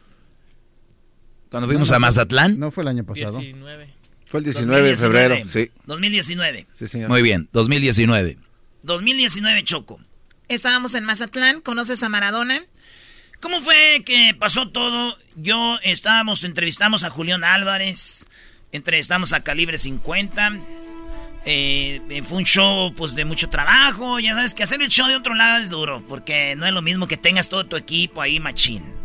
Cuando 1.50 1.66
fuimos 1.68 1.88
No, 1.88 1.92
no, 1.92 1.96
a 1.96 1.98
Mazatlán. 2.00 2.58
No 2.58 2.70
fue 2.70 2.82
el 2.82 2.88
año 2.88 3.04
pasado. 3.04 3.38
19. 3.38 3.88
Fue 4.26 4.38
el 4.38 4.44
19 4.44 4.88
de 4.90 4.96
febrero, 4.96 5.36
sí. 5.48 5.70
2019. 5.86 6.66
Sí, 6.72 6.86
señor. 6.86 7.08
Muy 7.08 7.22
bien, 7.22 7.48
2019. 7.52 8.38
2019, 8.82 9.64
Choco. 9.64 10.00
Estábamos 10.48 10.94
en 10.94 11.04
Mazatlán, 11.04 11.60
¿conoces 11.60 12.02
a 12.02 12.08
Maradona? 12.08 12.60
¿Cómo 13.40 13.60
fue 13.60 14.02
que 14.04 14.34
pasó 14.38 14.68
todo? 14.68 15.16
Yo 15.34 15.78
estábamos, 15.82 16.44
entrevistamos 16.44 17.04
a 17.04 17.10
Julián 17.10 17.42
Álvarez, 17.42 18.26
entrevistamos 18.70 19.32
a 19.32 19.42
Calibre 19.42 19.78
50. 19.78 20.52
eh, 21.46 22.00
eh, 22.10 22.22
fue 22.22 22.38
un 22.38 22.44
show 22.44 22.94
pues 22.94 23.14
de 23.14 23.24
mucho 23.24 23.48
trabajo. 23.48 24.20
Ya 24.20 24.34
sabes 24.34 24.54
que 24.54 24.62
hacer 24.62 24.80
el 24.82 24.88
show 24.90 25.08
de 25.08 25.16
otro 25.16 25.34
lado 25.34 25.62
es 25.62 25.70
duro, 25.70 26.04
porque 26.08 26.54
no 26.56 26.66
es 26.66 26.72
lo 26.72 26.82
mismo 26.82 27.08
que 27.08 27.16
tengas 27.16 27.48
todo 27.48 27.66
tu 27.66 27.76
equipo 27.76 28.20
ahí, 28.22 28.38
machín. 28.38 28.99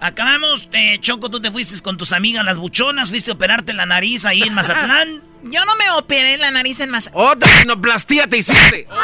Acabamos, 0.00 0.68
eh, 0.72 0.98
Choco, 1.00 1.28
tú 1.28 1.40
te 1.40 1.50
fuiste 1.50 1.80
con 1.82 1.96
tus 1.96 2.12
amigas 2.12 2.44
las 2.44 2.58
buchonas, 2.58 3.10
fuiste 3.10 3.32
a 3.32 3.34
operarte 3.34 3.72
la 3.72 3.84
nariz 3.86 4.24
ahí 4.24 4.42
en 4.42 4.54
Mazatlán. 4.54 5.22
Yo 5.42 5.64
no 5.64 5.74
me 5.76 5.90
operé 5.90 6.36
la 6.38 6.50
nariz 6.50 6.80
en 6.80 6.90
Mazatlán. 6.90 7.26
¡Otra 7.26 7.48
rinoplastía 7.60 8.26
te 8.28 8.38
hiciste! 8.38 8.86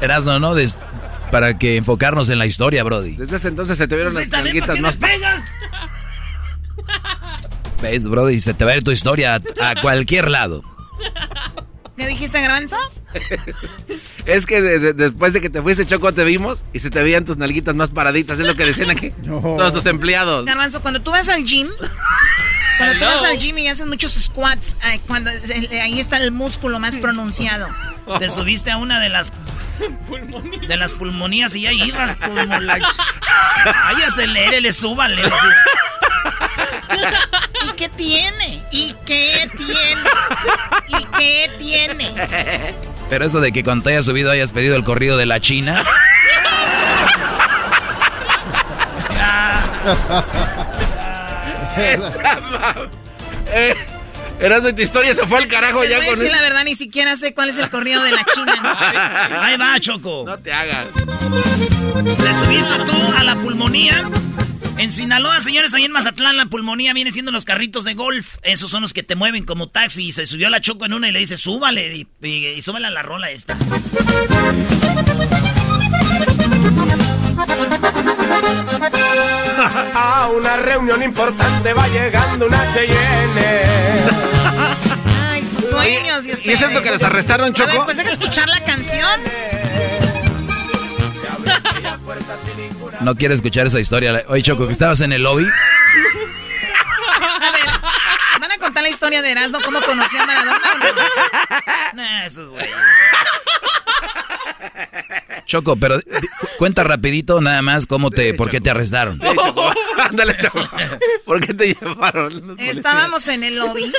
Erasno, 0.00 0.38
¿no? 0.38 0.54
Des- 0.54 0.78
para 1.30 1.58
que 1.58 1.76
enfocarnos 1.76 2.28
en 2.30 2.38
la 2.38 2.46
historia, 2.46 2.84
Brody. 2.84 3.16
Desde 3.16 3.36
ese 3.36 3.48
entonces 3.48 3.76
se 3.78 3.88
te 3.88 3.94
vieron 3.96 4.14
las 4.14 4.28
nalguitas 4.28 4.68
¿para 4.68 4.74
qué 4.76 4.82
más... 4.82 4.94
me 5.00 5.00
pegas? 5.08 5.42
¿Ves, 7.82 8.06
Brody? 8.06 8.38
Se 8.40 8.54
te 8.54 8.64
va 8.64 8.72
a 8.72 8.76
ir 8.76 8.84
tu 8.84 8.92
historia 8.92 9.40
a, 9.60 9.70
a 9.70 9.74
cualquier 9.80 10.30
lado. 10.30 10.62
¿Qué 11.96 12.06
dijiste, 12.06 12.40
Garbanzo? 12.40 12.76
Es 14.26 14.46
que 14.46 14.60
de- 14.62 14.78
de- 14.78 14.92
después 14.94 15.32
de 15.32 15.40
que 15.40 15.50
te 15.50 15.60
fuiste, 15.62 15.86
Choco, 15.86 16.12
te 16.14 16.24
vimos 16.24 16.64
y 16.72 16.80
se 16.80 16.90
te 16.90 17.02
veían 17.02 17.24
tus 17.24 17.36
nalguitas 17.36 17.74
más 17.74 17.90
paraditas. 17.90 18.38
Es 18.38 18.46
lo 18.46 18.54
que 18.54 18.64
decían 18.64 18.90
aquí 18.90 19.12
todos 19.24 19.72
tus 19.72 19.86
empleados. 19.86 20.46
Garbanzo, 20.46 20.80
cuando 20.82 21.00
tú 21.02 21.10
vas 21.10 21.28
al 21.28 21.44
gym, 21.44 21.68
cuando 22.78 22.98
tú 22.98 23.04
vas 23.04 23.22
al 23.22 23.38
gym 23.38 23.58
y 23.58 23.68
haces 23.68 23.86
muchos 23.86 24.12
squats, 24.12 24.76
eh, 24.92 25.00
cuando 25.06 25.30
eh, 25.30 25.80
ahí 25.80 26.00
está 26.00 26.16
el 26.18 26.30
músculo 26.32 26.78
más 26.80 26.98
pronunciado. 26.98 27.68
Te 28.18 28.28
subiste 28.30 28.70
a 28.70 28.76
una 28.78 29.00
de 29.00 29.08
las 29.10 29.32
de 30.68 30.76
las 30.76 30.92
pulmonías 30.94 31.54
y 31.56 31.62
ya 31.62 31.72
ibas 31.72 32.14
como 32.16 32.36
la... 32.44 32.74
Ay, 32.74 33.96
acelérele, 34.06 34.72
súbale. 34.72 35.22
¿Y 37.68 37.72
qué 37.76 37.88
tiene? 37.88 38.62
¿Y 38.70 38.94
qué 39.04 39.50
tiene? 39.56 40.00
¿Y 40.88 41.04
qué 41.18 41.50
tiene? 41.58 42.74
Pero 43.08 43.24
eso 43.26 43.40
de 43.40 43.52
que 43.52 43.62
cuando 43.62 43.84
te 43.84 43.90
hayas 43.90 44.04
subido 44.06 44.30
hayas 44.30 44.52
pedido 44.52 44.76
el 44.76 44.84
corrido 44.84 45.16
de 45.16 45.26
la 45.26 45.40
China. 45.40 45.84
Esa 51.76 52.38
mam- 52.40 52.88
eh, 53.52 53.74
Eras 54.40 54.62
de 54.64 54.72
tu 54.72 54.82
historia, 54.82 55.14
se 55.14 55.24
fue 55.26 55.38
al 55.38 55.46
carajo 55.48 55.84
ya 55.84 55.96
voy 55.98 56.06
a 56.06 56.08
con 56.08 56.18
decir 56.18 56.26
eso. 56.26 56.36
la 56.36 56.42
verdad, 56.42 56.64
ni 56.64 56.74
siquiera 56.74 57.14
sé 57.16 57.34
cuál 57.34 57.50
es 57.50 57.58
el 57.58 57.70
correo 57.70 58.02
de 58.02 58.10
la 58.10 58.24
China. 58.34 58.76
Ahí 59.44 59.56
va, 59.56 59.78
Choco. 59.78 60.24
No 60.26 60.36
te 60.38 60.52
hagas. 60.52 60.86
¿Te 60.94 62.34
subiste 62.44 62.74
tú 62.84 63.14
a 63.16 63.22
la 63.22 63.36
pulmonía? 63.36 64.02
En 64.76 64.92
Sinaloa, 64.92 65.40
señores, 65.40 65.72
ahí 65.74 65.84
en 65.84 65.92
Mazatlán, 65.92 66.36
la 66.36 66.46
pulmonía 66.46 66.92
viene 66.92 67.10
siendo 67.10 67.30
los 67.30 67.44
carritos 67.44 67.84
de 67.84 67.94
golf. 67.94 68.36
Esos 68.42 68.70
son 68.70 68.82
los 68.82 68.92
que 68.92 69.02
te 69.02 69.14
mueven 69.14 69.44
como 69.44 69.68
taxi. 69.68 70.06
Y 70.06 70.12
se 70.12 70.26
subió 70.26 70.50
la 70.50 70.60
Choco 70.60 70.84
en 70.84 70.92
una 70.94 71.08
y 71.08 71.12
le 71.12 71.20
dice, 71.20 71.36
súbale. 71.36 71.96
Y, 71.96 72.08
y, 72.26 72.46
y 72.48 72.62
súbale 72.62 72.88
a 72.88 72.90
la 72.90 73.02
rola 73.02 73.30
esta. 73.30 73.56
A 79.94 80.28
una 80.28 80.56
reunión 80.56 81.02
importante 81.02 81.72
va 81.72 81.86
llegando 81.88 82.46
una 82.46 82.72
Cheyenne. 82.72 84.04
Ay, 85.30 85.44
sus 85.44 85.70
sueños. 85.70 86.24
¿Y 86.26 86.30
es 86.52 86.58
cierto 86.58 86.82
que 86.82 86.90
les 86.90 87.02
arrestaron, 87.02 87.54
A 87.54 87.58
ver, 87.58 87.70
Choco? 87.72 87.84
pues 87.84 87.96
deja 87.96 88.10
escuchar 88.10 88.48
la 88.48 88.60
canción. 88.64 89.20
No 93.00 93.14
quiero 93.16 93.34
escuchar 93.34 93.66
esa 93.66 93.80
historia. 93.80 94.24
Oye, 94.28 94.42
Choco, 94.42 94.66
que 94.66 94.72
estabas 94.72 95.00
en 95.00 95.12
el 95.12 95.22
lobby. 95.22 95.46
A 97.40 97.50
ver, 97.52 97.62
¿van 98.40 98.52
a 98.52 98.58
contar 98.58 98.82
la 98.82 98.88
historia 98.88 99.22
de 99.22 99.30
Erasmo? 99.32 99.60
¿Cómo 99.64 99.80
conoció 99.82 100.20
a 100.20 100.26
Maradona 100.26 100.60
o 100.72 100.78
no? 100.78 100.84
Nah, 101.94 102.26
esos 102.26 102.50
güey. 102.50 102.68
Choco, 105.46 105.76
pero 105.76 106.00
cuenta 106.58 106.82
rapidito 106.82 107.40
nada 107.40 107.62
más 107.62 107.86
cómo 107.86 108.10
te, 108.10 108.34
por 108.34 108.50
qué 108.50 108.60
te 108.60 108.70
arrestaron. 108.70 109.20
Ándale, 109.98 110.36
Choco. 110.38 110.62
¿Por 111.24 111.40
qué 111.44 111.54
te 111.54 111.74
llevaron? 111.74 112.56
Estábamos 112.58 113.28
en 113.28 113.44
el 113.44 113.56
lobby 113.56 113.92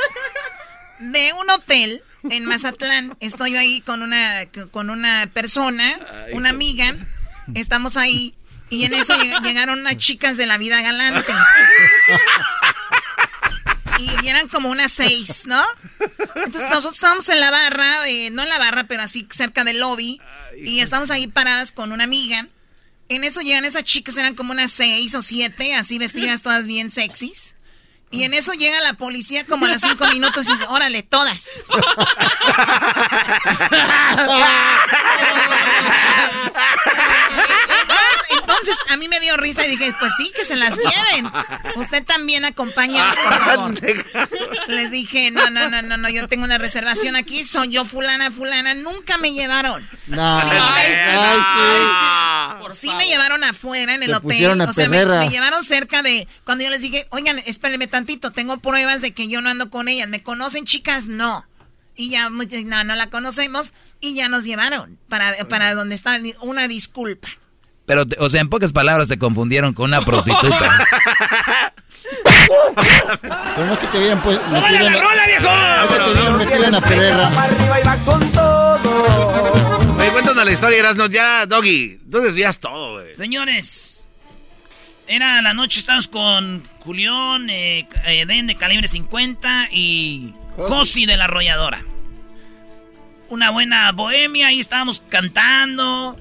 de 0.99 1.33
un 1.33 1.49
hotel 1.49 2.03
en 2.29 2.45
Mazatlán. 2.45 3.15
Estoy 3.19 3.55
ahí 3.55 3.81
con 3.81 4.01
una, 4.01 4.45
con 4.71 4.89
una 4.89 5.29
persona, 5.33 5.99
una 6.33 6.49
amiga. 6.49 6.93
Estamos 7.53 7.97
ahí. 7.97 8.33
Y 8.69 8.85
en 8.85 8.93
eso 8.93 9.13
lleg- 9.15 9.41
llegaron 9.43 9.79
unas 9.79 9.97
chicas 9.97 10.37
de 10.37 10.45
la 10.47 10.57
vida 10.57 10.81
galante. 10.81 11.31
Y 13.99 14.27
eran 14.27 14.47
como 14.49 14.69
unas 14.69 14.91
seis, 14.91 15.45
¿no? 15.45 15.63
Entonces 16.35 16.63
nosotros 16.69 16.95
estábamos 16.95 17.29
en 17.29 17.39
la 17.39 17.49
barra, 17.51 18.07
eh, 18.09 18.29
no 18.29 18.43
en 18.43 18.49
la 18.49 18.57
barra, 18.59 18.83
pero 18.85 19.03
así 19.03 19.25
cerca 19.31 19.63
del 19.63 19.79
lobby. 19.79 20.19
Y 20.57 20.79
estamos 20.81 21.11
ahí 21.11 21.27
paradas 21.27 21.71
con 21.71 21.91
una 21.93 22.03
amiga. 22.03 22.47
En 23.07 23.23
eso 23.23 23.41
llegan 23.41 23.65
esas 23.65 23.83
chicas, 23.83 24.17
eran 24.17 24.35
como 24.35 24.51
unas 24.51 24.71
seis 24.71 25.15
o 25.15 25.21
siete, 25.21 25.75
así 25.75 25.97
vestidas 25.97 26.41
todas 26.41 26.67
bien 26.67 26.89
sexys. 26.89 27.53
Y 28.11 28.23
en 28.23 28.33
eso 28.33 28.53
llega 28.53 28.79
la 28.81 28.93
policía 28.93 29.45
como 29.45 29.65
a 29.65 29.69
los 29.69 29.81
cinco 29.81 30.07
minutos 30.07 30.47
y 30.47 30.51
dice, 30.51 30.65
órale, 30.69 31.03
todas. 31.03 31.65
Entonces 38.47 38.77
a 38.89 38.97
mí 38.97 39.07
me 39.07 39.19
dio 39.19 39.37
risa 39.37 39.65
y 39.65 39.69
dije, 39.69 39.93
pues 39.99 40.13
sí, 40.17 40.31
que 40.35 40.45
se 40.45 40.55
las 40.55 40.77
lleven. 40.77 41.31
Usted 41.75 42.03
también 42.05 42.45
acompáñenos, 42.45 43.15
por 43.15 43.39
favor. 43.43 43.73
Les 44.67 44.91
dije, 44.91 45.31
no, 45.31 45.49
no, 45.49 45.69
no, 45.69 45.81
no, 45.81 45.97
no, 45.97 46.09
yo 46.09 46.27
tengo 46.27 46.43
una 46.45 46.57
reservación 46.57 47.15
aquí, 47.15 47.43
soy 47.43 47.69
yo 47.69 47.85
fulana, 47.85 48.31
fulana, 48.31 48.73
nunca 48.75 49.17
me 49.17 49.33
llevaron. 49.33 49.87
No, 50.07 50.27
Sí, 50.41 50.49
ay, 50.51 50.91
Sí 52.69 52.89
me 52.97 53.05
llevaron 53.07 53.43
afuera 53.43 53.93
en 53.95 54.03
el 54.03 54.09
Te 54.09 54.15
hotel. 54.15 54.29
pusieron 54.29 54.61
a 54.61 54.65
O 54.65 54.73
sea, 54.73 54.89
me, 54.89 55.05
me 55.05 55.29
llevaron 55.29 55.63
cerca 55.63 56.01
de... 56.01 56.27
Cuando 56.43 56.63
yo 56.63 56.69
les 56.69 56.81
dije, 56.81 57.07
oigan, 57.09 57.39
espérenme 57.45 57.87
tantito, 57.87 58.31
tengo 58.31 58.57
pruebas 58.57 59.01
de 59.01 59.11
que 59.13 59.27
yo 59.27 59.41
no 59.41 59.49
ando 59.49 59.69
con 59.69 59.87
ellas. 59.87 60.07
¿Me 60.07 60.23
conocen, 60.23 60.65
chicas? 60.65 61.07
No. 61.07 61.45
Y 61.95 62.09
ya, 62.09 62.29
no, 62.29 62.83
no 62.83 62.95
la 62.95 63.09
conocemos. 63.09 63.73
Y 63.99 64.13
ya 64.15 64.29
nos 64.29 64.43
llevaron 64.43 64.99
para, 65.07 65.33
para 65.47 65.73
donde 65.73 65.95
está. 65.95 66.19
Una 66.41 66.67
disculpa. 66.67 67.27
Pero, 67.85 68.05
te- 68.07 68.17
o 68.19 68.29
sea, 68.29 68.41
en 68.41 68.49
pocas 68.49 68.71
palabras 68.71 69.07
te 69.07 69.17
confundieron 69.19 69.73
con 69.73 69.85
una 69.85 70.01
prostituta. 70.01 70.79
Pero 73.55 73.65
no 73.67 73.73
es 73.73 73.79
que 73.79 73.87
te 73.87 73.97
habían 73.97 74.21
pues, 74.21 74.39
¡Súbale 74.47 74.77
en 74.77 74.85
la 74.85 75.01
rola, 75.01 75.25
viejo! 75.25 75.43
No 75.43 75.83
es 75.83 75.89
que 75.89 75.97
te 75.97 76.19
habían 76.19 76.37
metido 76.37 76.63
en 76.65 76.71
la 76.71 76.81
perrera. 76.81 77.27
Arriba 77.27 77.79
y 77.79 77.83
va 77.83 77.95
con 78.05 78.31
todo. 78.31 79.95
Oye, 79.99 80.09
cuéntanos 80.11 80.45
la 80.45 80.51
historia, 80.51 80.79
Erasno. 80.79 81.07
Ya, 81.07 81.45
Doggy, 81.45 81.99
tú 82.11 82.19
desvías 82.19 82.59
todo, 82.59 82.93
güey. 83.01 83.15
Señores, 83.15 84.07
era 85.07 85.41
la 85.41 85.53
noche, 85.53 85.79
estamos 85.79 86.07
con 86.07 86.63
Julián, 86.81 87.49
eh, 87.49 87.87
eh, 88.05 88.25
Den 88.25 88.47
de 88.47 88.55
calibre 88.55 88.87
50 88.87 89.69
y 89.71 90.33
Josi 90.57 91.05
de 91.05 91.17
la 91.17 91.23
arrolladora. 91.25 91.83
Una 93.29 93.49
buena 93.49 93.91
bohemia, 93.91 94.47
ahí 94.47 94.59
estábamos 94.59 95.03
cantando, 95.09 96.17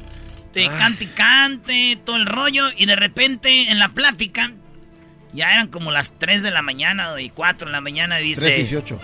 de 0.55 0.69
cante 0.69 1.05
y 1.05 1.09
cante, 1.09 1.99
todo 2.05 2.17
el 2.17 2.27
rollo, 2.27 2.67
y 2.77 2.87
de 2.87 2.97
repente 2.97 3.71
en 3.71 3.79
la 3.79 3.91
plática, 3.91 4.53
ya 5.33 5.53
eran 5.53 5.69
como 5.69 5.91
las 5.91 6.19
3 6.19 6.43
de 6.43 6.51
la 6.51 6.63
mañana 6.63 7.21
y 7.21 7.31
4 7.31 7.67
de 7.67 7.73
la 7.73 7.81
mañana, 7.81 8.19
dice... 8.19 8.65
3.18. 8.65 8.99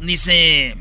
Dice. 0.00 0.76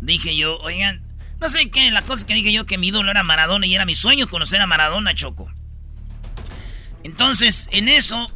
Dije 0.00 0.36
yo, 0.36 0.58
oigan, 0.58 1.02
no 1.40 1.48
sé 1.48 1.70
qué, 1.70 1.90
la 1.90 2.02
cosa 2.02 2.26
que 2.26 2.34
dije 2.34 2.52
yo 2.52 2.66
que 2.66 2.78
mi 2.78 2.88
ídolo 2.88 3.10
era 3.10 3.22
Maradona 3.22 3.66
y 3.66 3.74
era 3.74 3.84
mi 3.84 3.94
sueño 3.94 4.28
conocer 4.28 4.60
a 4.60 4.66
Maradona, 4.66 5.14
Choco. 5.14 5.50
Entonces, 7.02 7.68
en 7.72 7.88
eso, 7.88 8.30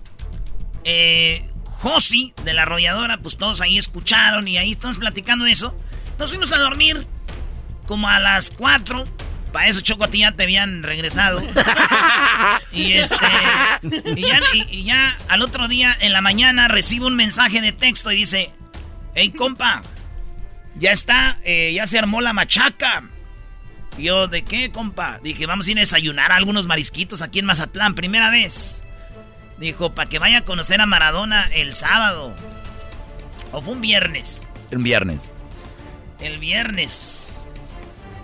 eh, 0.85 1.43
Josi 1.65 2.35
de 2.45 2.53
la 2.53 2.63
arrolladora, 2.63 3.19
pues 3.19 3.37
todos 3.37 3.61
ahí 3.61 3.79
escucharon 3.79 4.47
y 4.49 4.59
ahí 4.59 4.73
estamos 4.73 4.99
platicando 4.99 5.45
de 5.45 5.53
eso. 5.53 5.75
Nos 6.19 6.31
fuimos 6.31 6.53
a 6.53 6.59
dormir 6.59 7.07
como 7.87 8.09
a 8.09 8.19
las 8.19 8.51
4. 8.51 9.05
Para 9.53 9.69
eso, 9.69 9.81
Choco, 9.81 10.05
a 10.05 10.09
ti 10.11 10.19
ya 10.21 10.33
te 10.33 10.43
habían 10.45 10.83
regresado. 10.83 11.43
y 12.73 12.93
este. 12.93 13.17
Y 14.17 14.23
ya, 14.23 14.41
y- 14.55 14.67
y 14.71 14.85
ya 14.85 15.17
al 15.29 15.43
otro 15.43 15.69
día, 15.69 15.97
en 16.01 16.13
la 16.13 16.21
mañana, 16.21 16.69
recibo 16.69 17.07
un 17.07 17.17
mensaje 17.17 17.61
de 17.61 17.73
texto 17.73 18.13
y 18.13 18.17
dice: 18.17 18.53
Hey, 19.15 19.31
compa, 19.31 19.83
ya 20.79 20.93
está, 20.93 21.39
eh, 21.45 21.73
ya 21.75 21.87
se 21.87 21.99
armó 21.99 22.21
la 22.21 22.33
machaca. 22.33 23.05
Y 23.97 24.05
yo, 24.05 24.29
¿de 24.29 24.45
qué, 24.45 24.71
compa? 24.71 25.19
Dije, 25.25 25.47
vamos 25.47 25.67
a 25.67 25.71
ir 25.73 25.79
a 25.79 25.81
desayunar 25.81 26.31
a 26.31 26.37
algunos 26.37 26.67
marisquitos 26.67 27.21
aquí 27.23 27.39
en 27.41 27.47
Mazatlán, 27.47 27.95
primera 27.95 28.31
vez. 28.31 28.85
Dijo, 29.59 29.93
para 29.95 30.09
que 30.09 30.21
vaya 30.21 30.39
a 30.39 30.45
conocer 30.45 30.81
a 30.81 30.87
Maradona 30.87 31.49
el 31.53 31.75
sábado. 31.75 32.33
O 33.51 33.61
fue 33.61 33.73
un 33.75 33.81
viernes. 33.81 34.45
Un 34.71 34.85
viernes. 34.85 35.33
El 36.21 36.39
viernes. 36.39 37.38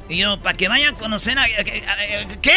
Y 0.08 0.18
yo, 0.18 0.38
para 0.40 0.56
que 0.56 0.68
vaya 0.68 0.90
a 0.90 0.92
conocer 0.92 1.38
a... 1.38 1.42
a- 1.42 1.46
a- 1.46 2.22
a- 2.22 2.40
¿Qué? 2.40 2.52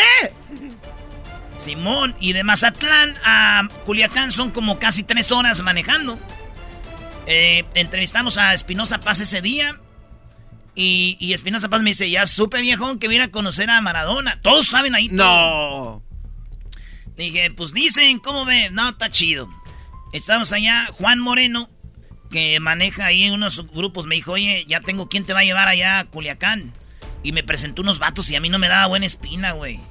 Simón, 1.58 2.16
y 2.20 2.34
de 2.34 2.43
Mazatlán 2.43 3.16
a 3.24 3.68
Culiacán 3.86 4.32
son 4.32 4.52
como 4.52 4.78
casi 4.78 5.04
tres 5.04 5.32
horas 5.32 5.62
manejando. 5.62 6.20
Eh, 7.26 7.66
entrevistamos 7.74 8.38
a 8.38 8.54
Espinosa 8.54 9.00
Paz 9.00 9.20
ese 9.22 9.41
día. 9.41 9.80
Y, 10.76 11.18
y 11.20 11.34
Espinosa 11.34 11.70
Paz 11.70 11.82
me 11.82 11.89
dice, 11.89 12.10
ya 12.12 12.28
supe 12.28 12.62
viejón 12.62 13.00
que 13.00 13.08
viera 13.08 13.26
a 13.26 13.32
conocer 13.32 13.70
a 13.72 13.82
Maradona. 13.82 14.39
Todos 14.43 14.68
saben 14.68 14.93
ahí. 14.93 15.10
No. 15.10 16.04
Dije, 17.16 17.50
pues 17.50 17.74
dicen, 17.74 18.20
¿cómo 18.20 18.45
ve? 18.45 18.70
No, 18.70 18.89
está 18.89 19.10
chido. 19.10 19.50
Estamos 20.14 20.54
allá, 20.54 20.86
Juan 20.93 21.18
Moreno, 21.20 21.70
que 22.30 22.60
maneja 22.60 23.08
ahí 23.08 23.30
unos 23.32 23.66
grupos, 23.74 24.06
me 24.06 24.14
dijo, 24.16 24.34
oye, 24.34 24.66
ya 24.68 24.82
tengo 24.82 25.10
quién 25.10 25.26
te 25.26 25.34
va 25.34 25.39
a 25.39 25.43
llevar 25.43 25.68
allá 25.68 25.98
a 26.00 26.06
Culiacán. 26.06 26.72
Y 27.28 27.34
me 27.34 27.43
presentó 27.43 27.82
unos 27.82 27.99
vatos 27.99 28.32
y 28.32 28.38
a 28.38 28.39
mí 28.39 28.47
no 28.47 28.57
me 28.57 28.69
daba 28.69 28.88
buena 28.88 29.05
espina, 29.05 29.51
güey. 29.51 29.82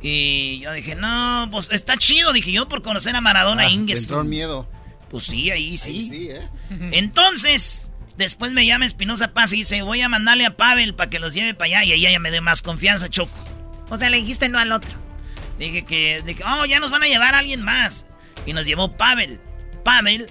Y 0.00 0.60
yo 0.60 0.72
dije, 0.72 0.94
no, 0.94 1.46
pues 1.52 1.68
está 1.70 1.98
chido, 1.98 2.32
dije 2.32 2.50
yo, 2.52 2.68
por 2.70 2.80
conocer 2.80 3.14
a 3.14 3.20
Maradona 3.20 3.64
Ah, 3.64 3.66
te 3.66 3.72
Inges. 3.72 4.00
entró 4.04 4.22
el 4.22 4.28
miedo. 4.28 4.66
Pues 5.10 5.24
sí, 5.24 5.50
ahí 5.50 5.76
sí. 5.76 5.90
Ahí 5.90 6.08
sí, 6.08 6.28
¿eh? 6.30 6.48
Entonces, 6.92 7.90
después 8.16 8.52
me 8.52 8.64
llama 8.64 8.86
Espinosa 8.86 9.34
Paz 9.34 9.52
y 9.52 9.56
dice, 9.56 9.82
voy 9.82 10.00
a 10.00 10.08
mandarle 10.08 10.46
a 10.46 10.56
Pavel 10.56 10.94
para 10.94 11.10
que 11.10 11.18
los 11.18 11.34
lleve 11.34 11.52
para 11.52 11.66
allá. 11.66 11.84
Y 11.84 11.92
ahí 11.92 12.06
ella 12.06 12.18
me 12.18 12.30
dé 12.30 12.40
más 12.40 12.62
confianza, 12.62 13.10
Choco. 13.10 13.36
O 13.90 13.98
sea, 13.98 14.08
le 14.08 14.16
dijiste 14.16 14.48
no 14.48 14.58
al 14.58 14.72
otro. 14.72 14.94
Dije 15.58 15.84
que, 15.84 16.22
dije, 16.24 16.42
oh, 16.46 16.64
ya 16.64 16.80
nos 16.80 16.90
van 16.90 17.02
a 17.02 17.08
llevar 17.08 17.34
a 17.34 17.40
alguien 17.40 17.60
más. 17.60 18.06
Y 18.46 18.54
nos 18.54 18.64
llevó 18.64 18.96
Pavel. 18.96 19.38
Pavel 19.84 20.30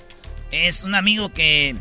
es 0.50 0.84
un 0.84 0.96
amigo 0.96 1.32
que 1.32 1.76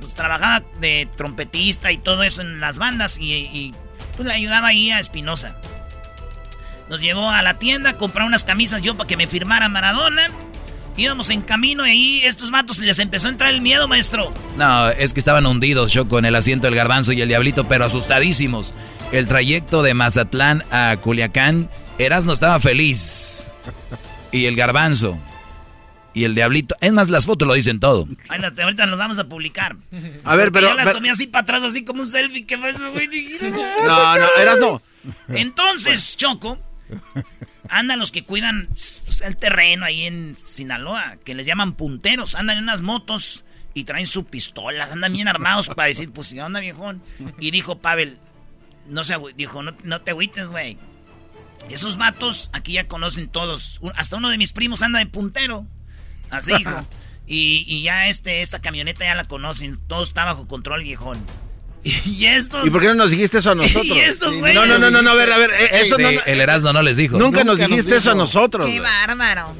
pues, 0.00 0.14
trabajaba 0.14 0.64
de 0.80 1.08
trompetista 1.16 1.92
y 1.92 1.98
todo 1.98 2.22
eso 2.22 2.42
en 2.42 2.58
las 2.60 2.78
bandas 2.78 3.18
y, 3.20 3.72
pues, 4.16 4.26
le 4.26 4.34
ayudaba 4.34 4.68
ahí 4.68 4.90
a 4.90 4.98
Espinosa. 4.98 5.56
Nos 6.88 7.00
llevó 7.00 7.30
a 7.30 7.42
la 7.42 7.58
tienda 7.58 7.96
comprar 7.96 8.26
unas 8.26 8.42
camisas 8.42 8.82
yo 8.82 8.96
para 8.96 9.06
que 9.06 9.16
me 9.16 9.28
firmara 9.28 9.68
Maradona. 9.68 10.30
Íbamos 10.96 11.30
en 11.30 11.40
camino 11.42 11.86
y 11.86 11.90
ahí 11.90 12.20
estos 12.24 12.50
vatos 12.50 12.80
les 12.80 12.98
empezó 12.98 13.28
a 13.28 13.30
entrar 13.30 13.54
el 13.54 13.60
miedo, 13.60 13.86
maestro. 13.86 14.34
No, 14.56 14.88
es 14.88 15.12
que 15.12 15.20
estaban 15.20 15.46
hundidos, 15.46 15.92
Choco, 15.92 16.18
en 16.18 16.24
el 16.24 16.34
asiento 16.34 16.66
del 16.66 16.74
garbanzo 16.74 17.12
y 17.12 17.20
el 17.20 17.28
diablito, 17.28 17.68
pero 17.68 17.84
asustadísimos. 17.84 18.74
El 19.12 19.28
trayecto 19.28 19.82
de 19.82 19.94
Mazatlán 19.94 20.64
a 20.72 20.96
Culiacán, 21.00 21.70
Erasmo 21.98 22.32
estaba 22.32 22.58
feliz. 22.58 23.46
Y 24.32 24.46
el 24.46 24.56
garbanzo. 24.56 25.18
Y 26.12 26.24
el 26.24 26.34
diablito, 26.34 26.74
es 26.80 26.92
más, 26.92 27.08
las 27.08 27.26
fotos 27.26 27.46
lo 27.46 27.54
dicen 27.54 27.78
todo. 27.78 28.08
Ay, 28.28 28.40
ahorita 28.42 28.86
nos 28.86 28.98
vamos 28.98 29.18
a 29.18 29.28
publicar. 29.28 29.76
A 30.24 30.36
ver, 30.36 30.50
pero. 30.50 30.68
Yo 30.68 30.74
la 30.74 30.92
tomé 30.92 31.10
así 31.10 31.26
para 31.26 31.42
atrás, 31.42 31.62
así 31.62 31.84
como 31.84 32.02
un 32.02 32.08
selfie. 32.08 32.46
¿Qué 32.46 32.54
eso, 32.54 32.92
güey? 32.92 33.08
No, 33.40 34.18
no, 34.18 34.28
eras 34.38 34.58
no. 34.58 34.82
Entonces, 35.28 36.16
Choco, 36.16 36.58
andan 37.68 37.98
los 37.98 38.10
que 38.10 38.24
cuidan 38.24 38.68
el 39.22 39.36
terreno 39.36 39.84
ahí 39.84 40.06
en 40.06 40.36
Sinaloa, 40.36 41.16
que 41.24 41.34
les 41.34 41.46
llaman 41.46 41.74
punteros. 41.74 42.34
Andan 42.34 42.58
en 42.58 42.64
unas 42.64 42.80
motos 42.80 43.44
y 43.72 43.84
traen 43.84 44.06
su 44.06 44.24
pistola, 44.24 44.88
andan 44.90 45.12
bien 45.12 45.28
armados 45.28 45.68
para 45.68 45.86
decir, 45.86 46.10
pues, 46.10 46.32
¿qué 46.32 46.42
onda, 46.42 46.58
viejón? 46.58 47.02
Y 47.38 47.52
dijo 47.52 47.78
Pavel, 47.78 48.18
no 48.88 49.04
se 49.04 49.16
dijo, 49.36 49.62
no, 49.62 49.76
no 49.84 50.00
te 50.00 50.10
agüites, 50.10 50.48
güey. 50.48 50.76
Esos 51.68 51.98
vatos 51.98 52.50
aquí 52.52 52.72
ya 52.72 52.88
conocen 52.88 53.28
todos. 53.28 53.80
Hasta 53.94 54.16
uno 54.16 54.28
de 54.28 54.38
mis 54.38 54.52
primos 54.52 54.82
anda 54.82 54.98
de 54.98 55.06
puntero. 55.06 55.66
Así, 56.30 56.52
hijo. 56.52 56.86
Y, 57.26 57.82
ya 57.82 58.08
este, 58.08 58.42
esta 58.42 58.60
camioneta 58.60 59.04
ya 59.04 59.14
la 59.14 59.24
conocen. 59.24 59.78
Todo 59.86 60.02
está 60.02 60.24
bajo 60.24 60.48
control, 60.48 60.82
viejón. 60.82 61.18
Y 61.82 62.26
estos. 62.26 62.66
¿Y 62.66 62.70
por 62.70 62.82
qué 62.82 62.88
no 62.88 62.94
nos 62.94 63.10
dijiste 63.10 63.38
eso 63.38 63.52
a 63.52 63.54
nosotros? 63.56 63.86
Y 63.86 63.98
estos, 64.00 64.34
güey. 64.34 64.54
No, 64.54 64.66
no, 64.66 64.78
no, 64.78 64.90
no, 64.90 65.10
a 65.10 65.14
ver, 65.14 65.32
a 65.32 65.38
ver. 65.38 65.50
Eh, 65.50 65.80
eso 65.80 65.96
no, 65.96 66.08
el 66.08 66.40
Erasmo 66.40 66.72
no 66.72 66.82
les 66.82 66.96
dijo. 66.96 67.18
Nunca, 67.18 67.44
nos 67.44 67.58
dijiste 67.58 67.96
eso 67.96 68.10
a 68.10 68.14
nosotros. 68.14 68.66
Qué 68.66 68.80
bárbaro. 68.80 69.54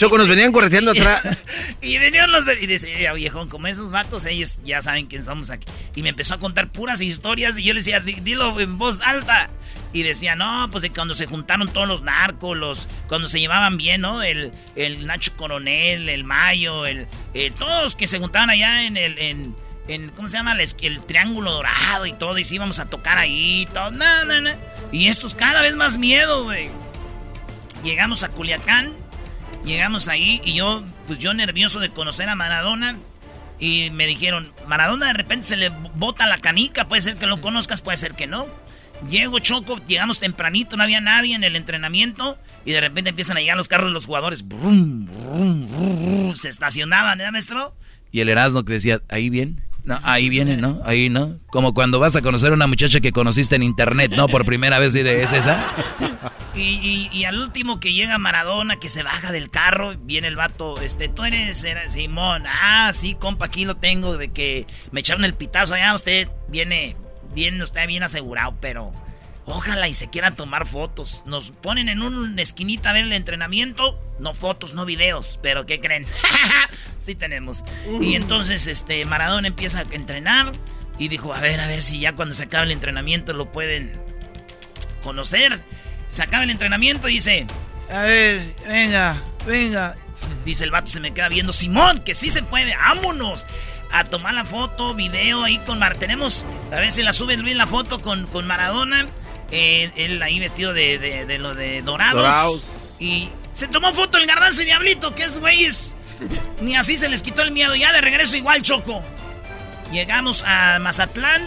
Choco, 0.00 0.16
nos 0.16 0.28
venían 0.28 0.50
correteando 0.50 0.92
atrás. 0.92 1.20
y 1.82 1.98
venían 1.98 2.32
los 2.32 2.46
de, 2.46 2.58
y 2.58 2.66
decía, 2.66 3.12
viejón, 3.12 3.50
como 3.50 3.66
esos 3.66 3.90
vatos, 3.90 4.24
ellos 4.24 4.62
ya 4.64 4.80
saben 4.80 5.08
quién 5.08 5.22
somos 5.22 5.50
aquí. 5.50 5.66
Y 5.94 6.02
me 6.02 6.08
empezó 6.08 6.32
a 6.32 6.38
contar 6.38 6.72
puras 6.72 7.02
historias 7.02 7.58
y 7.58 7.64
yo 7.64 7.74
le 7.74 7.80
decía, 7.80 8.00
dilo 8.00 8.58
en 8.58 8.78
voz 8.78 9.02
alta. 9.02 9.50
Y 9.92 10.02
decía, 10.02 10.36
no, 10.36 10.70
pues 10.70 10.80
de 10.80 10.90
cuando 10.90 11.12
se 11.12 11.26
juntaron 11.26 11.68
todos 11.68 11.86
los 11.86 12.00
narcos, 12.00 12.56
los, 12.56 12.88
cuando 13.08 13.28
se 13.28 13.40
llevaban 13.40 13.76
bien, 13.76 14.00
¿no? 14.00 14.22
El, 14.22 14.52
el 14.74 15.04
Nacho 15.04 15.36
Coronel, 15.36 16.08
el 16.08 16.24
Mayo, 16.24 16.86
el, 16.86 17.06
eh, 17.34 17.52
todos 17.58 17.94
que 17.94 18.06
se 18.06 18.18
juntaban 18.18 18.48
allá 18.48 18.84
en 18.84 18.96
el, 18.96 19.18
en, 19.18 19.54
¿cómo 20.16 20.28
se 20.28 20.38
llama? 20.38 20.52
El, 20.52 20.60
el, 20.60 21.04
Triángulo 21.04 21.52
Dorado 21.52 22.06
y 22.06 22.14
todo, 22.14 22.38
y 22.38 22.44
sí 22.44 22.54
íbamos 22.54 22.78
a 22.78 22.86
tocar 22.86 23.18
ahí, 23.18 23.68
todo, 23.70 23.90
no, 23.90 24.24
no, 24.24 24.40
no. 24.40 24.50
Y 24.92 25.08
estos 25.08 25.34
cada 25.34 25.60
vez 25.60 25.76
más 25.76 25.98
miedo, 25.98 26.44
güey. 26.44 26.70
Llegamos 27.84 28.22
a 28.22 28.30
Culiacán 28.30 28.99
Llegamos 29.64 30.08
ahí 30.08 30.40
y 30.44 30.54
yo, 30.54 30.82
pues 31.06 31.18
yo 31.18 31.34
nervioso 31.34 31.80
de 31.80 31.90
conocer 31.90 32.28
a 32.28 32.34
Maradona. 32.34 32.98
Y 33.58 33.90
me 33.90 34.06
dijeron, 34.06 34.52
Maradona 34.66 35.06
de 35.06 35.12
repente 35.12 35.48
se 35.48 35.56
le 35.56 35.68
bota 35.68 36.26
la 36.26 36.38
canica, 36.38 36.88
puede 36.88 37.02
ser 37.02 37.16
que 37.16 37.26
lo 37.26 37.40
conozcas, 37.42 37.82
puede 37.82 37.98
ser 37.98 38.14
que 38.14 38.26
no. 38.26 38.46
Llego 39.08 39.38
Choco, 39.38 39.78
llegamos 39.86 40.18
tempranito, 40.18 40.76
no 40.76 40.82
había 40.82 41.00
nadie 41.00 41.34
en 41.34 41.44
el 41.44 41.56
entrenamiento. 41.56 42.38
Y 42.64 42.72
de 42.72 42.80
repente 42.80 43.10
empiezan 43.10 43.36
a 43.36 43.40
llegar 43.40 43.56
los 43.56 43.68
carros 43.68 43.88
de 43.88 43.92
los 43.92 44.06
jugadores. 44.06 44.44
se 46.40 46.48
estacionaban, 46.48 47.20
¿eh, 47.20 47.30
maestro? 47.30 47.74
Y 48.12 48.20
el 48.20 48.28
Erasmo 48.28 48.64
que 48.64 48.74
decía, 48.74 49.00
ahí 49.08 49.30
bien. 49.30 49.60
No, 49.84 49.98
ahí 50.02 50.28
viene, 50.28 50.56
¿no? 50.56 50.80
Ahí, 50.84 51.08
¿no? 51.08 51.38
Como 51.46 51.74
cuando 51.74 51.98
vas 51.98 52.14
a 52.16 52.22
conocer 52.22 52.50
a 52.50 52.54
una 52.54 52.66
muchacha 52.66 53.00
que 53.00 53.12
conociste 53.12 53.56
en 53.56 53.62
internet, 53.62 54.12
¿no? 54.14 54.28
Por 54.28 54.44
primera 54.44 54.78
vez, 54.78 54.94
y 54.94 55.02
de, 55.02 55.22
¿es 55.22 55.32
esa? 55.32 55.64
Y, 56.54 57.24
al 57.24 57.38
último 57.38 57.80
que 57.80 57.92
llega 57.92 58.18
Maradona, 58.18 58.76
que 58.76 58.88
se 58.88 59.02
baja 59.02 59.32
del 59.32 59.50
carro, 59.50 59.94
viene 60.02 60.28
el 60.28 60.36
vato, 60.36 60.80
este, 60.80 61.08
tú 61.08 61.24
eres 61.24 61.64
Simón. 61.88 62.44
Ah, 62.46 62.90
sí, 62.92 63.14
compa, 63.14 63.46
aquí 63.46 63.64
lo 63.64 63.76
tengo, 63.76 64.18
de 64.18 64.30
que 64.30 64.66
me 64.90 65.00
echaron 65.00 65.24
el 65.24 65.34
pitazo 65.34 65.74
allá, 65.74 65.94
usted 65.94 66.28
viene, 66.48 66.96
bien, 67.34 67.60
usted 67.62 67.86
bien 67.86 68.02
asegurado, 68.02 68.56
pero 68.60 68.92
ojalá 69.46 69.88
y 69.88 69.94
se 69.94 70.08
quieran 70.08 70.36
tomar 70.36 70.66
fotos. 70.66 71.22
Nos 71.26 71.52
ponen 71.52 71.88
en 71.88 72.02
una 72.02 72.40
esquinita 72.42 72.90
a 72.90 72.92
ver 72.92 73.04
el 73.04 73.12
entrenamiento, 73.12 74.00
no 74.18 74.34
fotos, 74.34 74.74
no 74.74 74.84
videos, 74.84 75.38
pero 75.42 75.66
¿qué 75.66 75.80
creen? 75.80 76.06
sí 76.98 77.14
tenemos. 77.14 77.64
Y 78.00 78.14
entonces, 78.14 78.66
este, 78.66 79.04
Maradona 79.04 79.48
empieza 79.48 79.80
a 79.80 79.86
entrenar 79.90 80.52
y 80.98 81.08
dijo, 81.08 81.32
a 81.32 81.40
ver, 81.40 81.60
a 81.60 81.66
ver 81.66 81.82
si 81.82 82.00
ya 82.00 82.14
cuando 82.14 82.34
se 82.34 82.44
acabe 82.44 82.66
el 82.66 82.72
entrenamiento 82.72 83.32
lo 83.32 83.50
pueden 83.50 83.98
conocer. 85.02 85.62
Se 86.08 86.22
acaba 86.22 86.44
el 86.44 86.50
entrenamiento 86.50 87.08
y 87.08 87.14
dice, 87.14 87.46
a 87.90 88.02
ver, 88.02 88.54
venga, 88.66 89.22
venga. 89.46 89.96
Dice 90.44 90.64
el 90.64 90.70
vato, 90.70 90.90
se 90.90 91.00
me 91.00 91.12
queda 91.12 91.28
viendo, 91.28 91.52
Simón, 91.52 92.00
que 92.00 92.14
sí 92.14 92.30
se 92.30 92.42
puede, 92.42 92.76
vámonos 92.76 93.46
a 93.92 94.04
tomar 94.04 94.34
la 94.34 94.44
foto, 94.44 94.94
video 94.94 95.42
ahí 95.44 95.58
con 95.58 95.78
Mar. 95.78 95.96
Tenemos, 95.96 96.44
a 96.72 96.76
ver 96.76 96.92
si 96.92 97.02
la 97.02 97.12
suben 97.12 97.44
bien 97.44 97.58
la 97.58 97.66
foto 97.66 98.00
con, 98.00 98.26
con 98.26 98.46
Maradona. 98.46 99.08
Eh, 99.50 99.90
él 99.96 100.22
ahí 100.22 100.38
vestido 100.38 100.72
de, 100.72 100.98
de, 100.98 101.38
lo 101.38 101.54
de 101.54 101.82
dorados. 101.82 102.62
Y 102.98 103.30
se 103.52 103.68
tomó 103.68 103.92
foto 103.92 104.18
el 104.18 104.26
garbanzo 104.26 104.62
y 104.62 104.66
diablito, 104.66 105.14
que 105.14 105.24
es 105.24 105.40
güeyes. 105.40 105.96
Ni 106.60 106.76
así 106.76 106.96
se 106.96 107.08
les 107.08 107.22
quitó 107.22 107.42
el 107.42 107.52
miedo. 107.52 107.74
Ya 107.74 107.92
de 107.92 108.00
regreso 108.00 108.36
igual, 108.36 108.62
Choco. 108.62 109.02
Llegamos 109.92 110.44
a 110.46 110.78
Mazatlán. 110.78 111.46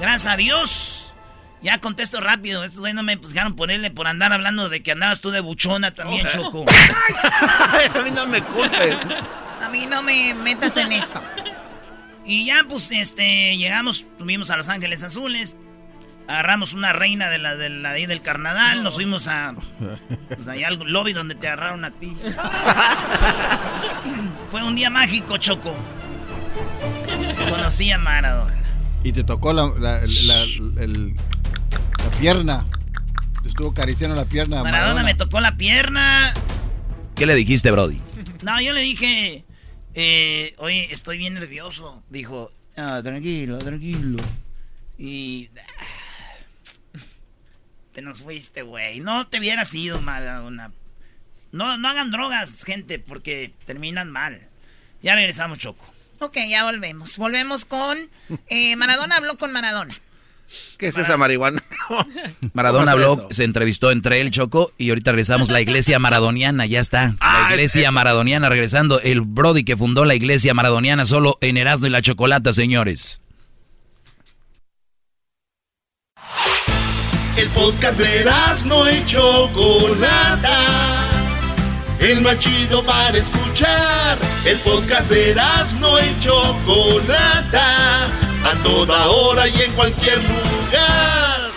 Gracias 0.00 0.32
a 0.32 0.36
Dios. 0.36 1.14
Ya 1.62 1.78
contesto 1.78 2.20
rápido. 2.20 2.64
Estos 2.64 2.80
güey 2.80 2.94
no 2.94 3.02
me 3.02 3.16
pusieron 3.16 3.54
ponerle 3.54 3.90
por 3.90 4.06
andar 4.06 4.32
hablando 4.32 4.68
de 4.68 4.82
que 4.82 4.92
andabas 4.92 5.20
tú 5.20 5.30
de 5.30 5.40
buchona 5.40 5.94
también, 5.94 6.26
Choco. 6.28 6.64
a 7.94 8.02
mí 8.02 8.10
no 8.10 8.26
me 8.26 8.42
culpes. 8.42 8.96
A 9.62 9.68
mí 9.68 9.86
no 9.86 10.02
me 10.02 10.34
metas 10.34 10.76
en 10.78 10.92
eso. 10.92 11.22
Y 12.24 12.46
ya, 12.46 12.64
pues, 12.68 12.90
este, 12.92 13.56
llegamos, 13.56 14.06
tuvimos 14.18 14.50
a 14.50 14.56
Los 14.56 14.68
Ángeles 14.68 15.02
Azules. 15.02 15.56
Agarramos 16.30 16.74
una 16.74 16.92
reina 16.92 17.28
de 17.28 17.38
la, 17.38 17.56
de 17.56 17.68
la 17.68 17.90
ahí 17.90 18.06
del 18.06 18.22
carnaval. 18.22 18.84
Nos 18.84 18.94
fuimos 18.94 19.26
a. 19.26 19.56
Pues 20.28 20.46
allá 20.46 20.68
al 20.68 20.78
lobby 20.78 21.12
donde 21.12 21.34
te 21.34 21.48
agarraron 21.48 21.84
a 21.84 21.90
ti. 21.90 22.16
Fue 24.52 24.62
un 24.62 24.76
día 24.76 24.90
mágico, 24.90 25.38
Choco. 25.38 25.74
Conocí 27.50 27.90
a 27.90 27.98
Maradona. 27.98 28.62
Y 29.02 29.10
te 29.10 29.24
tocó 29.24 29.52
la, 29.52 30.02
el, 30.04 31.16
la 31.16 32.10
pierna. 32.20 32.64
estuvo 33.44 33.72
acariciando 33.72 34.14
la 34.14 34.24
pierna. 34.24 34.62
Maradona, 34.62 35.02
me 35.02 35.16
tocó 35.16 35.40
la 35.40 35.56
pierna. 35.56 36.32
¿Qué 37.16 37.26
le 37.26 37.34
dijiste, 37.34 37.72
Brody? 37.72 38.00
No, 38.44 38.60
yo 38.60 38.72
le 38.72 38.82
dije, 38.82 39.44
eh, 39.94 40.54
oye, 40.58 40.92
estoy 40.92 41.18
bien 41.18 41.34
nervioso. 41.34 42.04
Dijo, 42.08 42.52
ah, 42.76 43.00
tranquilo, 43.02 43.58
tranquilo. 43.58 44.22
Y... 44.96 45.50
te 47.92 48.02
nos 48.02 48.22
fuiste, 48.22 48.62
güey. 48.62 49.00
No 49.00 49.26
te 49.26 49.38
hubieras 49.38 49.74
ido, 49.74 50.00
Maradona. 50.00 50.72
No, 51.52 51.76
no 51.78 51.88
hagan 51.88 52.10
drogas, 52.10 52.64
gente, 52.64 52.98
porque 52.98 53.52
terminan 53.66 54.10
mal. 54.10 54.40
Ya 55.02 55.14
regresamos, 55.14 55.58
Choco. 55.58 55.84
Ok, 56.20 56.36
ya 56.48 56.64
volvemos. 56.64 57.16
Volvemos 57.16 57.64
con... 57.64 57.98
Eh, 58.48 58.76
Maradona 58.76 59.16
habló 59.16 59.36
con 59.38 59.52
Maradona. 59.52 59.98
¿Qué 60.78 60.88
es 60.88 60.98
esa 60.98 61.16
marihuana? 61.16 61.62
Maradona 62.52 62.92
habló, 62.92 63.28
se 63.30 63.44
entrevistó 63.44 63.90
entre 63.90 64.20
él, 64.20 64.30
Choco, 64.30 64.72
y 64.78 64.88
ahorita 64.90 65.12
regresamos 65.12 65.48
la 65.48 65.60
iglesia 65.60 65.98
maradoniana, 65.98 66.66
ya 66.66 66.80
está. 66.80 67.14
La 67.20 67.46
ah, 67.46 67.48
iglesia 67.50 67.90
maradoniana 67.92 68.48
regresando. 68.48 69.00
El 69.00 69.20
Brody 69.20 69.64
que 69.64 69.76
fundó 69.76 70.04
la 70.04 70.14
iglesia 70.14 70.54
maradoniana 70.54 71.06
solo 71.06 71.38
en 71.40 71.56
Erasmo 71.56 71.86
y 71.86 71.90
la 71.90 72.02
Chocolata, 72.02 72.52
señores. 72.52 73.20
El 77.36 77.48
podcast 77.50 77.98
de 77.98 78.20
Erasmo 78.20 78.84
y 78.88 79.04
Chocolata. 79.06 80.58
El 81.98 82.20
más 82.22 82.38
chido 82.38 82.84
para 82.84 83.16
escuchar. 83.16 84.18
El 84.44 84.58
podcast 84.58 85.08
de 85.10 85.30
Erasmo 85.30 85.98
y 85.98 86.20
Chocolata 86.20 88.06
a 88.44 88.54
toda 88.62 89.06
hora 89.08 89.46
y 89.48 89.62
en 89.62 89.72
cualquier 89.72 90.18
lugar. 90.18 91.50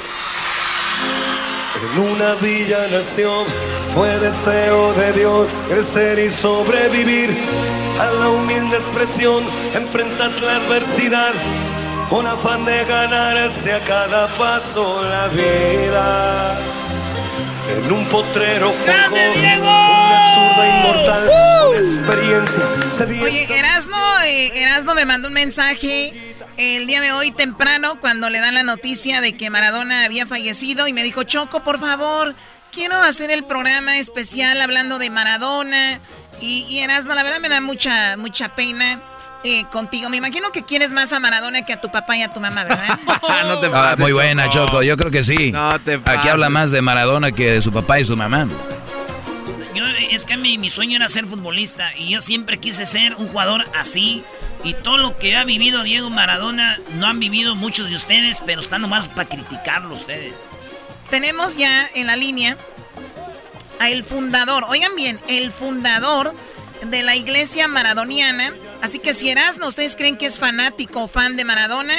En 1.82 2.00
una 2.00 2.36
villa 2.36 2.88
nación 2.92 3.46
fue 3.94 4.10
deseo 4.20 4.94
de 4.94 5.14
Dios 5.14 5.50
crecer 5.70 6.20
y 6.20 6.32
sobrevivir 6.32 7.30
a 8.00 8.06
la 8.06 8.30
humilde 8.30 8.78
expresión, 8.78 9.44
enfrentar 9.74 10.32
la 10.42 10.56
adversidad 10.58 11.34
con 12.10 12.28
afán 12.28 12.66
de 12.66 12.86
ganarse 12.86 13.74
a 13.74 13.80
cada 13.82 14.28
paso 14.38 15.04
la 15.04 15.28
vida. 15.28 16.58
En 17.78 17.92
un 17.92 18.06
potrero 18.08 18.74
¡Grande, 18.86 19.32
Diego! 19.36 19.64
una 19.64 20.68
inmortal 20.68 21.30
experiencia. 21.76 23.24
Oye, 23.24 23.58
Erasno, 23.58 24.22
eh, 24.26 24.62
Erasno 24.62 24.94
me 24.96 25.06
mandó 25.06 25.30
un 25.30 25.34
mensaje 25.34 26.36
el 26.58 26.86
día 26.86 27.02
de 27.02 27.12
hoy 27.12 27.32
temprano 27.32 28.00
cuando 28.00 28.30
le 28.30 28.40
dan 28.40 28.54
la 28.54 28.64
noticia 28.64 29.22
de 29.22 29.36
que 29.36 29.50
Maradona 29.50 30.06
había 30.06 30.28
fallecido 30.28 30.88
y 30.88 30.94
me 30.94 31.04
dijo, 31.04 31.24
Choco, 31.24 31.64
por 31.64 31.80
favor, 31.80 32.36
quiero 32.72 33.02
hacer 33.02 33.32
el 33.32 33.44
programa 33.46 33.98
especial 33.98 34.62
hablando 34.62 35.00
de 35.00 35.10
Maradona. 35.10 36.00
Y, 36.42 36.66
y 36.70 36.80
Erasmo, 36.80 37.14
la 37.14 37.24
verdad 37.24 37.40
me 37.40 37.50
da 37.50 37.62
mucha, 37.62 38.18
mucha 38.18 38.56
pena. 38.56 39.02
Eh, 39.44 39.66
contigo. 39.72 40.10
Me 40.10 40.18
imagino 40.18 40.52
que 40.52 40.64
quieres 40.64 40.92
más 40.92 41.12
a 41.12 41.20
Maradona 41.20 41.66
que 41.66 41.74
a 41.74 41.82
tu 41.82 41.92
papá 41.92 42.16
y 42.16 42.22
a 42.22 42.32
tu 42.32 42.40
mamá, 42.40 42.64
¿verdad? 42.64 42.98
no 43.46 43.60
te 43.60 43.68
ah, 43.74 43.96
muy 43.98 44.14
buena, 44.14 44.48
Choco. 44.48 44.82
Yo 44.84 44.96
creo 44.96 45.12
que 45.12 45.24
sí. 45.24 45.54
Aquí 46.06 46.30
habla 46.30 46.50
más 46.50 46.72
de 46.72 46.82
Maradona 46.82 47.32
que 47.32 47.52
de 47.52 47.62
su 47.62 47.72
papá 47.72 48.00
y 48.00 48.06
su 48.06 48.16
mamá. 48.16 48.48
Yo, 49.76 49.86
es 49.86 50.24
que 50.24 50.38
mi, 50.38 50.58
mi 50.58 50.70
sueño 50.70 50.96
era 50.96 51.10
ser 51.10 51.26
futbolista 51.26 51.92
y 51.98 52.10
yo 52.10 52.22
siempre 52.22 52.58
quise 52.58 52.86
ser 52.86 53.16
un 53.16 53.28
jugador 53.28 53.66
así. 53.76 54.24
Y 54.64 54.76
todo 54.76 54.96
lo 54.96 55.18
que 55.18 55.36
ha 55.36 55.44
vivido 55.44 55.84
Diego 55.84 56.10
Maradona 56.10 56.80
no 56.96 57.08
han 57.08 57.20
vivido 57.20 57.54
muchos 57.54 57.90
de 57.90 57.96
ustedes, 57.96 58.42
pero 58.46 58.62
están 58.62 58.82
nomás 58.82 59.10
para 59.10 59.28
criticarlo 59.28 59.94
ustedes. 59.94 60.34
Tenemos 61.10 61.58
ya 61.58 61.90
en 61.94 62.08
la 62.08 62.16
línea 62.16 62.58
a 63.80 63.90
el 63.90 64.06
fundador. 64.06 64.64
Oigan 64.70 64.96
bien, 64.96 65.20
el 65.28 65.52
fundador 65.52 66.34
de 66.86 67.04
la 67.04 67.16
iglesia 67.16 67.68
maradoniana. 67.68 68.54
Así 68.84 69.00
que 69.00 69.14
si 69.14 69.30
Erasmo, 69.30 69.68
ustedes 69.68 69.96
creen 69.96 70.18
que 70.18 70.26
es 70.26 70.38
fanático 70.38 71.04
o 71.04 71.08
fan 71.08 71.38
de 71.38 71.46
Maradona, 71.46 71.94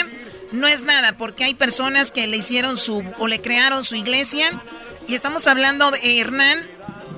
no 0.52 0.66
es 0.66 0.82
nada, 0.82 1.16
porque 1.16 1.44
hay 1.44 1.54
personas 1.54 2.10
que 2.10 2.26
le 2.26 2.36
hicieron 2.36 2.76
su 2.76 3.02
o 3.18 3.26
le 3.26 3.40
crearon 3.40 3.84
su 3.84 3.96
iglesia. 3.96 4.60
Y 5.08 5.14
estamos 5.14 5.46
hablando 5.46 5.90
de 5.90 6.20
Hernán 6.20 6.58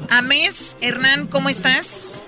Amés. 0.08 0.76
Hernán, 0.80 1.26
¿cómo 1.26 1.48
estás? 1.48 2.22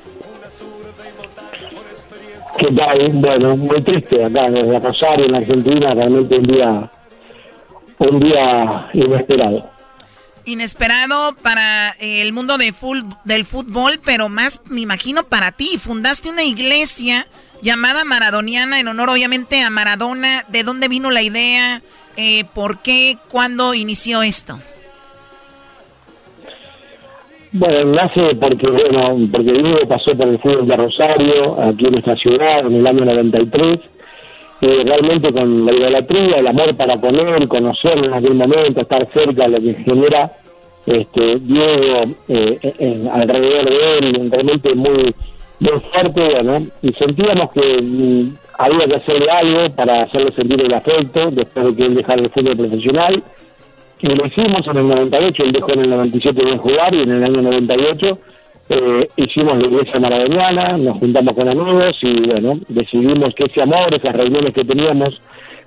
¿Qué 2.58 2.72
tal? 2.72 3.08
Bueno, 3.10 3.56
muy 3.56 3.82
triste 3.82 4.24
acá 4.24 4.46
en 4.46 4.82
Rosario, 4.82 5.26
en 5.26 5.36
Argentina, 5.36 5.94
realmente 5.94 6.38
un 6.38 6.46
día, 6.48 6.90
un 7.98 8.18
día 8.18 8.90
inesperado. 8.94 9.77
Inesperado 10.48 11.36
para 11.42 11.90
el 12.00 12.32
mundo 12.32 12.56
de 12.56 12.72
del 13.24 13.44
fútbol, 13.44 14.00
pero 14.04 14.28
más, 14.28 14.60
me 14.64 14.80
imagino, 14.80 15.24
para 15.24 15.52
ti. 15.52 15.78
Fundaste 15.78 16.30
una 16.30 16.42
iglesia 16.42 17.26
llamada 17.60 18.04
Maradoniana 18.04 18.80
en 18.80 18.88
honor, 18.88 19.10
obviamente, 19.10 19.62
a 19.62 19.70
Maradona. 19.70 20.44
¿De 20.48 20.62
dónde 20.62 20.88
vino 20.88 21.10
la 21.10 21.22
idea? 21.22 21.82
Eh, 22.16 22.44
¿Por 22.54 22.78
qué? 22.78 23.18
¿Cuándo 23.28 23.74
inició 23.74 24.22
esto? 24.22 24.58
Bueno, 27.52 27.92
nace 27.92 28.34
porque, 28.40 28.66
bueno, 28.68 29.18
porque 29.30 29.52
Diego 29.52 29.88
pasó 29.88 30.16
por 30.16 30.28
el 30.28 30.38
fútbol 30.38 30.66
de 30.66 30.76
Rosario, 30.76 31.62
aquí 31.62 31.86
en 31.86 31.94
esta 31.94 32.14
ciudad, 32.16 32.60
en 32.66 32.74
el 32.74 32.86
año 32.86 33.04
93, 33.04 33.80
y 34.60 34.66
realmente 34.66 35.32
con 35.32 35.66
la 35.66 35.72
idolatría, 35.72 36.38
el 36.38 36.46
amor 36.46 36.74
para 36.76 36.96
poner, 36.96 37.46
conocerlo 37.46 38.06
en 38.06 38.14
aquel 38.14 38.34
momento, 38.34 38.80
estar 38.80 39.06
cerca 39.12 39.46
lo 39.46 39.60
que 39.60 39.74
genera 39.74 40.32
este, 40.86 41.38
Diego 41.40 42.14
eh, 42.28 43.08
alrededor 43.12 43.68
de 43.68 43.98
él, 43.98 44.30
realmente 44.30 44.74
muy, 44.74 45.14
muy 45.60 45.80
fuerte, 45.92 46.66
y 46.82 46.92
sentíamos 46.94 47.52
que 47.52 47.82
mm, 47.82 48.36
había 48.58 48.86
que 48.86 48.96
hacerle 48.96 49.30
algo 49.30 49.74
para 49.76 50.02
hacerle 50.02 50.32
sentir 50.32 50.60
el 50.60 50.74
afecto 50.74 51.30
después 51.30 51.66
de 51.66 51.76
que 51.76 51.84
él 51.84 51.94
dejara 51.94 52.22
el 52.22 52.30
fútbol 52.30 52.56
profesional. 52.56 53.22
Y 54.00 54.08
lo 54.08 54.26
hicimos 54.26 54.66
en 54.66 54.76
el 54.76 54.88
98, 54.88 55.42
él 55.42 55.52
dejó 55.52 55.72
en 55.72 55.80
el 55.80 55.90
97 55.90 56.44
de 56.44 56.56
jugar 56.56 56.94
y 56.94 57.02
en 57.02 57.10
el 57.10 57.24
año 57.24 57.42
98 57.42 58.18
eh, 58.68 59.08
hicimos 59.16 59.58
la 59.58 59.66
iglesia 59.66 59.98
maradoniana, 59.98 60.76
nos 60.76 60.98
juntamos 60.98 61.34
con 61.34 61.48
amigos 61.48 61.96
y 62.02 62.20
bueno, 62.28 62.58
decidimos 62.68 63.34
que 63.34 63.44
ese 63.44 63.62
amor, 63.62 63.94
esas 63.94 64.14
reuniones 64.14 64.52
que 64.52 64.64
teníamos 64.64 65.20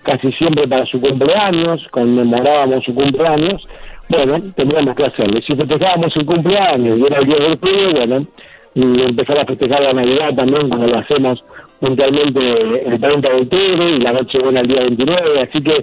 casi 0.03 0.31
siempre 0.33 0.67
para 0.67 0.85
su 0.85 0.99
cumpleaños, 0.99 1.87
conmemorábamos 1.91 2.83
su 2.83 2.93
cumpleaños, 2.93 3.67
bueno, 4.09 4.41
teníamos 4.55 4.95
que 4.95 5.05
hacerlo. 5.05 5.39
Y 5.39 5.41
si 5.41 5.55
festejábamos 5.55 6.13
su 6.13 6.25
cumpleaños 6.25 6.99
y 6.99 7.05
era 7.05 7.19
el 7.19 7.25
día 7.25 7.37
del 7.37 7.57
fútbol, 7.57 7.93
bueno, 7.93 8.27
y 8.73 9.01
empezar 9.01 9.39
a 9.39 9.45
festejar 9.45 9.81
la 9.81 9.93
Navidad 9.93 10.33
también, 10.35 10.69
como 10.69 10.87
lo 10.87 10.97
hacemos 10.97 11.43
puntualmente 11.79 12.39
el 12.85 12.99
30 13.01 13.29
de 13.29 13.35
octubre 13.41 13.89
y 13.89 13.99
la 13.99 14.13
noche 14.13 14.39
buena 14.39 14.61
el 14.61 14.67
día 14.67 14.81
29, 14.81 15.41
así 15.41 15.61
que 15.61 15.75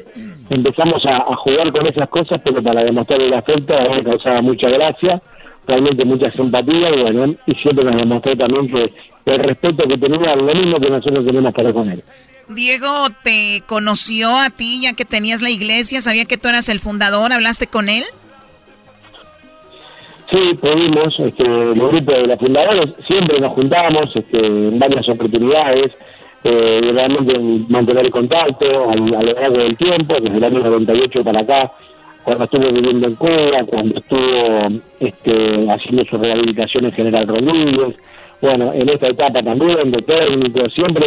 empezamos 0.50 1.04
a, 1.04 1.20
jugar 1.36 1.70
con 1.72 1.86
esas 1.86 2.08
cosas, 2.08 2.40
pero 2.42 2.62
para 2.62 2.84
demostrar 2.84 3.20
el 3.20 3.34
afecto, 3.34 3.76
a 3.76 3.82
mí 3.82 3.96
me 3.96 4.04
causaba 4.04 4.40
mucha 4.40 4.68
gracia, 4.68 5.20
realmente 5.68 6.04
mucha 6.04 6.32
simpatía, 6.32 6.90
y 6.90 7.02
bueno, 7.02 7.34
y 7.46 7.54
siempre 7.56 7.84
nos 7.84 7.96
demostró 7.96 8.36
también 8.36 8.68
que 8.68 8.90
el 9.26 9.38
respeto 9.40 9.86
que 9.86 9.98
tenía 9.98 10.34
lo 10.34 10.54
mismo 10.54 10.80
que 10.80 10.90
nosotros 10.90 11.24
tenemos 11.24 11.54
para 11.54 11.72
con 11.72 11.90
él. 11.90 12.02
Diego 12.48 12.88
te 13.22 13.62
conoció 13.66 14.34
a 14.34 14.48
ti 14.48 14.80
ya 14.82 14.94
que 14.94 15.04
tenías 15.04 15.42
la 15.42 15.50
iglesia, 15.50 16.00
sabía 16.00 16.24
que 16.24 16.38
tú 16.38 16.48
eras 16.48 16.70
el 16.70 16.80
fundador, 16.80 17.32
¿hablaste 17.32 17.66
con 17.66 17.90
él? 17.90 18.04
Sí, 20.30 20.54
pudimos, 20.60 21.18
este, 21.20 21.44
el 21.44 21.74
grupo 21.74 22.12
de 22.12 22.26
los 22.26 22.38
fundadores, 22.38 22.90
siempre 23.06 23.40
nos 23.40 23.52
juntábamos 23.52 24.14
este, 24.14 24.38
en 24.38 24.78
varias 24.78 25.06
oportunidades, 25.08 25.92
eh, 26.44 26.80
realmente 26.92 27.38
mantener 27.68 28.06
el 28.06 28.10
contacto 28.10 28.90
a, 28.90 28.94
lo 28.94 29.22
largo 29.22 29.58
del 29.58 29.76
tiempo, 29.76 30.14
desde 30.20 30.36
el 30.36 30.44
año 30.44 30.60
98 30.60 31.24
para 31.24 31.40
acá, 31.40 31.72
cuando 32.28 32.44
estuvo 32.44 32.68
viviendo 32.70 33.06
en 33.06 33.14
Cuba, 33.14 33.64
cuando 33.66 33.98
estuvo 33.98 34.80
este, 35.00 35.70
haciendo 35.70 36.04
su 36.04 36.18
rehabilitación 36.18 36.84
en 36.84 36.92
General 36.92 37.26
Rodríguez, 37.26 37.96
bueno, 38.42 38.70
en 38.74 38.86
esta 38.90 39.08
etapa 39.08 39.42
también 39.42 39.90
de 39.90 40.02
técnico, 40.02 40.68
siempre 40.68 41.06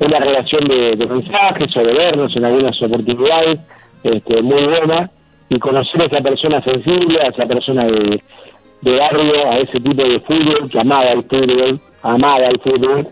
una 0.00 0.18
relación 0.18 0.66
de, 0.68 0.96
mensajes 1.06 1.76
o 1.76 1.80
de 1.80 1.92
vernos 1.92 2.34
en 2.34 2.46
algunas 2.46 2.80
oportunidades 2.80 3.60
este, 4.04 4.40
muy 4.40 4.62
buena. 4.64 5.10
Y 5.50 5.58
conocer 5.58 6.00
a 6.00 6.06
esa 6.06 6.22
persona 6.22 6.62
sensible, 6.62 7.20
a 7.20 7.26
esa 7.26 7.44
persona 7.44 7.84
de, 7.84 8.22
barrio, 8.80 9.50
a 9.50 9.58
ese 9.58 9.80
tipo 9.80 10.02
de 10.02 10.18
fútbol 10.20 10.70
que 10.70 10.80
amaba 10.80 11.10
el 11.10 11.24
fútbol, 11.24 11.78
amaba 12.02 12.46
el 12.46 12.58
fútbol. 12.58 13.06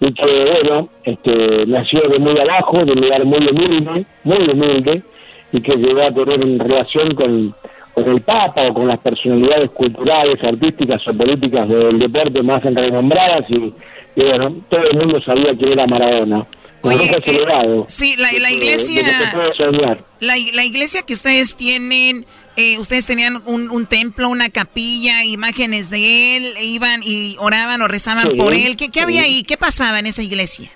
Y 0.00 0.10
que, 0.14 0.62
bueno, 0.64 0.88
este, 1.04 1.66
nació 1.66 2.00
de 2.08 2.18
muy 2.18 2.38
abajo, 2.38 2.82
de 2.82 2.92
un 2.92 3.00
lugar 3.02 3.24
muy 3.26 3.46
humilde, 3.46 4.06
muy 4.24 4.38
humilde, 4.38 5.02
y 5.52 5.60
que 5.60 5.76
llegó 5.76 6.02
a 6.02 6.12
tener 6.12 6.44
una 6.44 6.64
relación 6.64 7.14
con, 7.14 7.54
con 7.94 8.08
el 8.08 8.20
Papa 8.22 8.62
o 8.68 8.74
con 8.74 8.88
las 8.88 8.98
personalidades 9.00 9.70
culturales, 9.70 10.42
artísticas 10.42 11.06
o 11.06 11.12
políticas 11.14 11.68
del 11.68 11.98
deporte 11.98 12.42
más 12.42 12.62
renombradas 12.64 13.44
y, 13.50 13.72
y 14.16 14.24
bueno, 14.24 14.56
todo 14.68 14.80
el 14.90 14.98
mundo 14.98 15.20
sabía 15.22 15.54
que 15.54 15.72
era 15.72 15.86
Maradona. 15.86 16.46
Oye, 16.84 17.16
eh, 17.24 17.84
sí, 17.86 18.16
la, 18.18 18.32
la 18.40 18.50
iglesia, 18.50 19.02
la, 20.18 20.34
la, 20.52 20.64
iglesia 20.64 21.02
que 21.02 21.12
ustedes 21.12 21.54
tienen, 21.54 22.26
eh, 22.56 22.76
ustedes 22.80 23.06
tenían 23.06 23.40
un, 23.46 23.70
un, 23.70 23.86
templo, 23.86 24.28
una 24.28 24.50
capilla, 24.50 25.22
imágenes 25.22 25.90
de 25.90 26.36
él, 26.36 26.54
e 26.56 26.64
iban 26.64 27.00
y 27.04 27.36
oraban 27.38 27.82
o 27.82 27.88
rezaban 27.88 28.36
por 28.36 28.52
él. 28.52 28.76
¿Qué, 28.76 28.88
qué 28.88 29.00
había 29.00 29.22
ahí? 29.22 29.44
¿Qué 29.44 29.56
pasaba 29.56 30.00
en 30.00 30.06
esa 30.06 30.24
iglesia? 30.24 30.72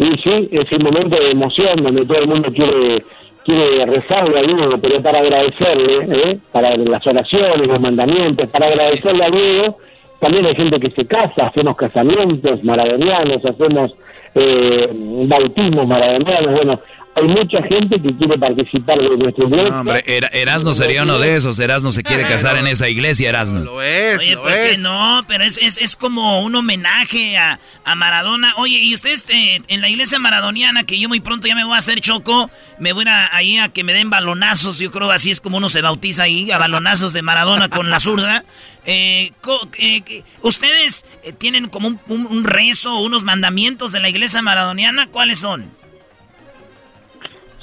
Y 0.00 0.16
sí, 0.18 0.48
es 0.50 0.72
un 0.72 0.82
momento 0.82 1.16
de 1.16 1.30
emoción 1.30 1.82
donde 1.82 2.04
todo 2.04 2.18
el 2.18 2.26
mundo 2.26 2.50
quiere 2.52 3.04
quiere 3.44 3.86
rezarle 3.86 4.38
a 4.38 4.42
Dios, 4.42 4.74
pero 4.82 5.02
para 5.02 5.20
agradecerle, 5.20 6.30
¿eh? 6.30 6.38
para 6.52 6.76
las 6.76 7.06
oraciones, 7.06 7.68
los 7.68 7.80
mandamientos, 7.80 8.50
para 8.50 8.66
agradecerle 8.66 9.24
a 9.24 9.30
Dios 9.30 9.74
también 10.20 10.44
hay 10.44 10.54
gente 10.54 10.78
que 10.78 10.90
se 10.90 11.06
casa, 11.06 11.46
hacemos 11.46 11.76
casamientos 11.76 12.62
maradonianos, 12.62 13.42
hacemos 13.44 13.96
eh, 14.34 14.88
bautismos 14.92 15.86
maradonianos, 15.88 16.52
bueno, 16.52 16.80
hay 17.16 17.24
mucha 17.24 17.60
gente 17.62 18.00
que 18.00 18.16
quiere 18.16 18.38
participar 18.38 18.98
de 18.98 19.16
nuestro 19.16 19.46
iglesia. 19.46 19.70
No, 19.70 19.80
hombre, 19.80 20.04
Erasmo 20.06 20.72
sería 20.72 21.02
uno 21.02 21.18
de 21.18 21.36
esos. 21.36 21.58
Erasmo 21.58 21.90
se 21.90 22.04
quiere 22.04 22.22
casar 22.22 22.56
en 22.56 22.68
esa 22.68 22.88
iglesia, 22.88 23.28
Erasmo. 23.28 23.58
Lo 23.58 23.82
es, 23.82 24.20
Oye, 24.20 24.36
¿por 24.36 24.52
qué 24.52 24.76
no? 24.78 25.24
Pero 25.26 25.42
es, 25.44 25.58
es, 25.58 25.78
es, 25.78 25.96
como 25.96 26.42
un 26.44 26.54
homenaje 26.54 27.36
a, 27.36 27.58
a 27.84 27.94
Maradona. 27.96 28.54
Oye, 28.58 28.78
y 28.78 28.94
ustedes 28.94 29.28
eh, 29.30 29.60
en 29.66 29.80
la 29.80 29.88
iglesia 29.88 30.20
maradoniana, 30.20 30.84
que 30.84 31.00
yo 31.00 31.08
muy 31.08 31.18
pronto 31.20 31.48
ya 31.48 31.56
me 31.56 31.64
voy 31.64 31.74
a 31.74 31.78
hacer 31.78 32.00
choco, 32.00 32.48
me 32.78 32.92
voy 32.92 33.04
a, 33.08 33.34
ahí 33.34 33.58
a 33.58 33.70
que 33.70 33.82
me 33.82 33.92
den 33.92 34.08
balonazos. 34.08 34.78
Yo 34.78 34.92
creo 34.92 35.10
así 35.10 35.32
es 35.32 35.40
como 35.40 35.56
uno 35.56 35.68
se 35.68 35.82
bautiza 35.82 36.22
ahí, 36.22 36.50
a 36.52 36.58
balonazos 36.58 37.12
de 37.12 37.22
Maradona 37.22 37.68
con 37.68 37.90
la 37.90 37.98
zurda. 37.98 38.44
Eh, 38.86 39.32
eh 39.78 40.22
¿Ustedes 40.42 41.04
eh, 41.24 41.32
tienen 41.32 41.68
como 41.68 41.88
un, 41.88 42.00
un, 42.06 42.26
un 42.26 42.44
rezo, 42.44 43.00
unos 43.00 43.24
mandamientos 43.24 43.90
de 43.90 43.98
la 43.98 44.08
iglesia 44.08 44.42
maradoniana? 44.42 45.08
¿Cuáles 45.08 45.40
son? 45.40 45.79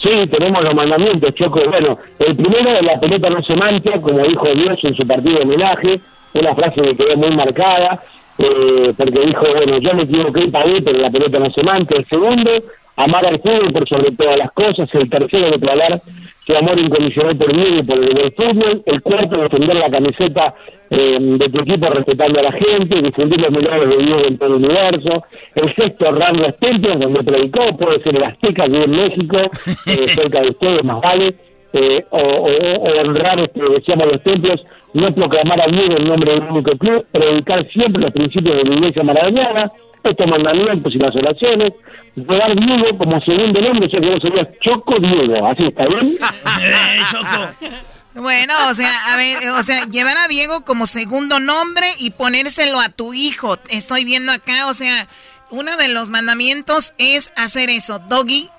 Sí, 0.01 0.09
tenemos 0.29 0.63
los 0.63 0.75
mandamientos, 0.75 1.33
Choco. 1.33 1.59
Bueno, 1.69 1.97
el 2.19 2.35
primero, 2.35 2.81
la 2.81 2.99
pelota 2.99 3.29
no 3.29 3.41
se 3.41 3.55
mancha, 3.55 3.99
como 3.99 4.19
dijo 4.19 4.47
Dios 4.53 4.83
en 4.83 4.93
su 4.93 5.07
partido 5.07 5.37
de 5.37 5.43
homenaje, 5.43 5.99
una 6.33 6.53
frase 6.53 6.81
que 6.81 6.95
quedó 6.95 7.17
muy 7.17 7.35
marcada, 7.35 7.99
eh, 8.37 8.93
porque 8.95 9.25
dijo, 9.25 9.45
bueno, 9.53 9.77
yo 9.79 9.93
me 9.93 10.03
equivoqué 10.03 10.43
y 10.43 10.51
pagué, 10.51 10.81
pero 10.81 10.99
la 10.99 11.09
pelota 11.09 11.39
no 11.39 11.51
se 11.51 11.63
mancha. 11.63 11.95
El 11.95 12.05
segundo, 12.05 12.51
amar 12.95 13.25
al 13.25 13.39
fútbol 13.39 13.73
por 13.73 13.87
sobre 13.87 14.11
todas 14.11 14.37
las 14.37 14.51
cosas. 14.51 14.89
El 14.93 15.09
tercero, 15.09 15.51
declarar 15.51 16.01
su 16.45 16.55
amor 16.55 16.79
incondicional 16.79 17.35
por 17.37 17.53
mí 17.53 17.79
y 17.79 17.83
por 17.83 17.97
el 17.97 18.31
fútbol. 18.33 18.81
El 18.85 19.01
cuarto, 19.01 19.37
defender 19.37 19.75
la 19.75 19.89
camiseta 19.89 20.53
eh, 20.89 21.17
de 21.19 21.49
tu 21.49 21.59
equipo 21.59 21.89
respetando 21.89 22.39
a 22.39 22.43
la 22.43 22.51
gente, 22.51 23.01
difundir 23.01 23.41
los 23.41 23.51
milagros 23.51 23.89
de 23.89 24.05
Dios 24.05 24.23
en 24.27 24.37
todo 24.37 24.55
el 24.55 24.65
universo. 24.65 25.23
El 25.55 25.75
sexto, 25.75 26.07
honrar 26.07 26.35
los 26.35 26.57
templos 26.57 26.99
donde 26.99 27.23
predicó, 27.23 27.75
puede 27.77 28.01
ser 28.01 28.15
el 28.15 28.23
Azteca, 28.23 28.63
aquí 28.63 28.75
en 28.77 28.91
México, 28.91 29.37
eh, 29.37 30.07
cerca 30.07 30.41
de 30.41 30.49
ustedes, 30.49 30.83
más 30.83 31.01
vale. 31.01 31.35
Eh, 31.73 32.05
o, 32.11 32.19
o, 32.19 33.01
honrar, 33.01 33.39
este, 33.39 33.61
decíamos, 33.61 34.07
los 34.11 34.23
templos, 34.23 34.65
no 34.97 35.13
proclamar 35.13 35.61
a 35.61 35.67
Dios 35.67 35.95
en 35.95 36.07
nombre 36.07 36.31
del 36.31 36.43
único 36.43 36.71
club, 36.77 37.05
predicar 37.11 37.65
siempre 37.67 38.01
los 38.01 38.11
principios 38.11 38.57
de 38.57 38.63
la 38.63 38.75
iglesia 38.75 39.03
maradoniana, 39.03 39.71
estos 40.03 40.27
mandamientos 40.27 40.95
y 40.95 40.97
las 40.97 41.15
oraciones, 41.15 41.73
dar 42.15 42.55
Diego 42.55 42.97
como 42.97 43.21
segundo 43.21 43.61
nombre, 43.61 43.87
ya 43.89 43.99
que 43.99 44.09
vos 44.09 44.21
serías 44.21 44.47
Choco 44.61 44.95
Diego, 44.99 45.47
así 45.47 45.65
está 45.65 45.85
bien. 45.87 46.15
eh, 46.61 46.99
Choco. 47.11 47.71
Bueno, 48.15 48.53
o 48.69 48.73
sea, 48.73 49.13
a 49.13 49.17
ver, 49.17 49.37
o 49.49 49.61
sea, 49.61 49.85
llevar 49.85 50.17
a 50.17 50.27
Diego 50.27 50.65
como 50.65 50.87
segundo 50.87 51.39
nombre 51.39 51.85
y 51.99 52.09
ponérselo 52.09 52.79
a 52.79 52.89
tu 52.89 53.13
hijo. 53.13 53.57
Estoy 53.69 54.05
viendo 54.05 54.31
acá, 54.31 54.67
o 54.67 54.73
sea, 54.73 55.07
uno 55.51 55.77
de 55.77 55.89
los 55.89 56.09
mandamientos 56.09 56.95
es 56.97 57.31
hacer 57.35 57.69
eso. 57.69 57.99
Doggy, 57.99 58.49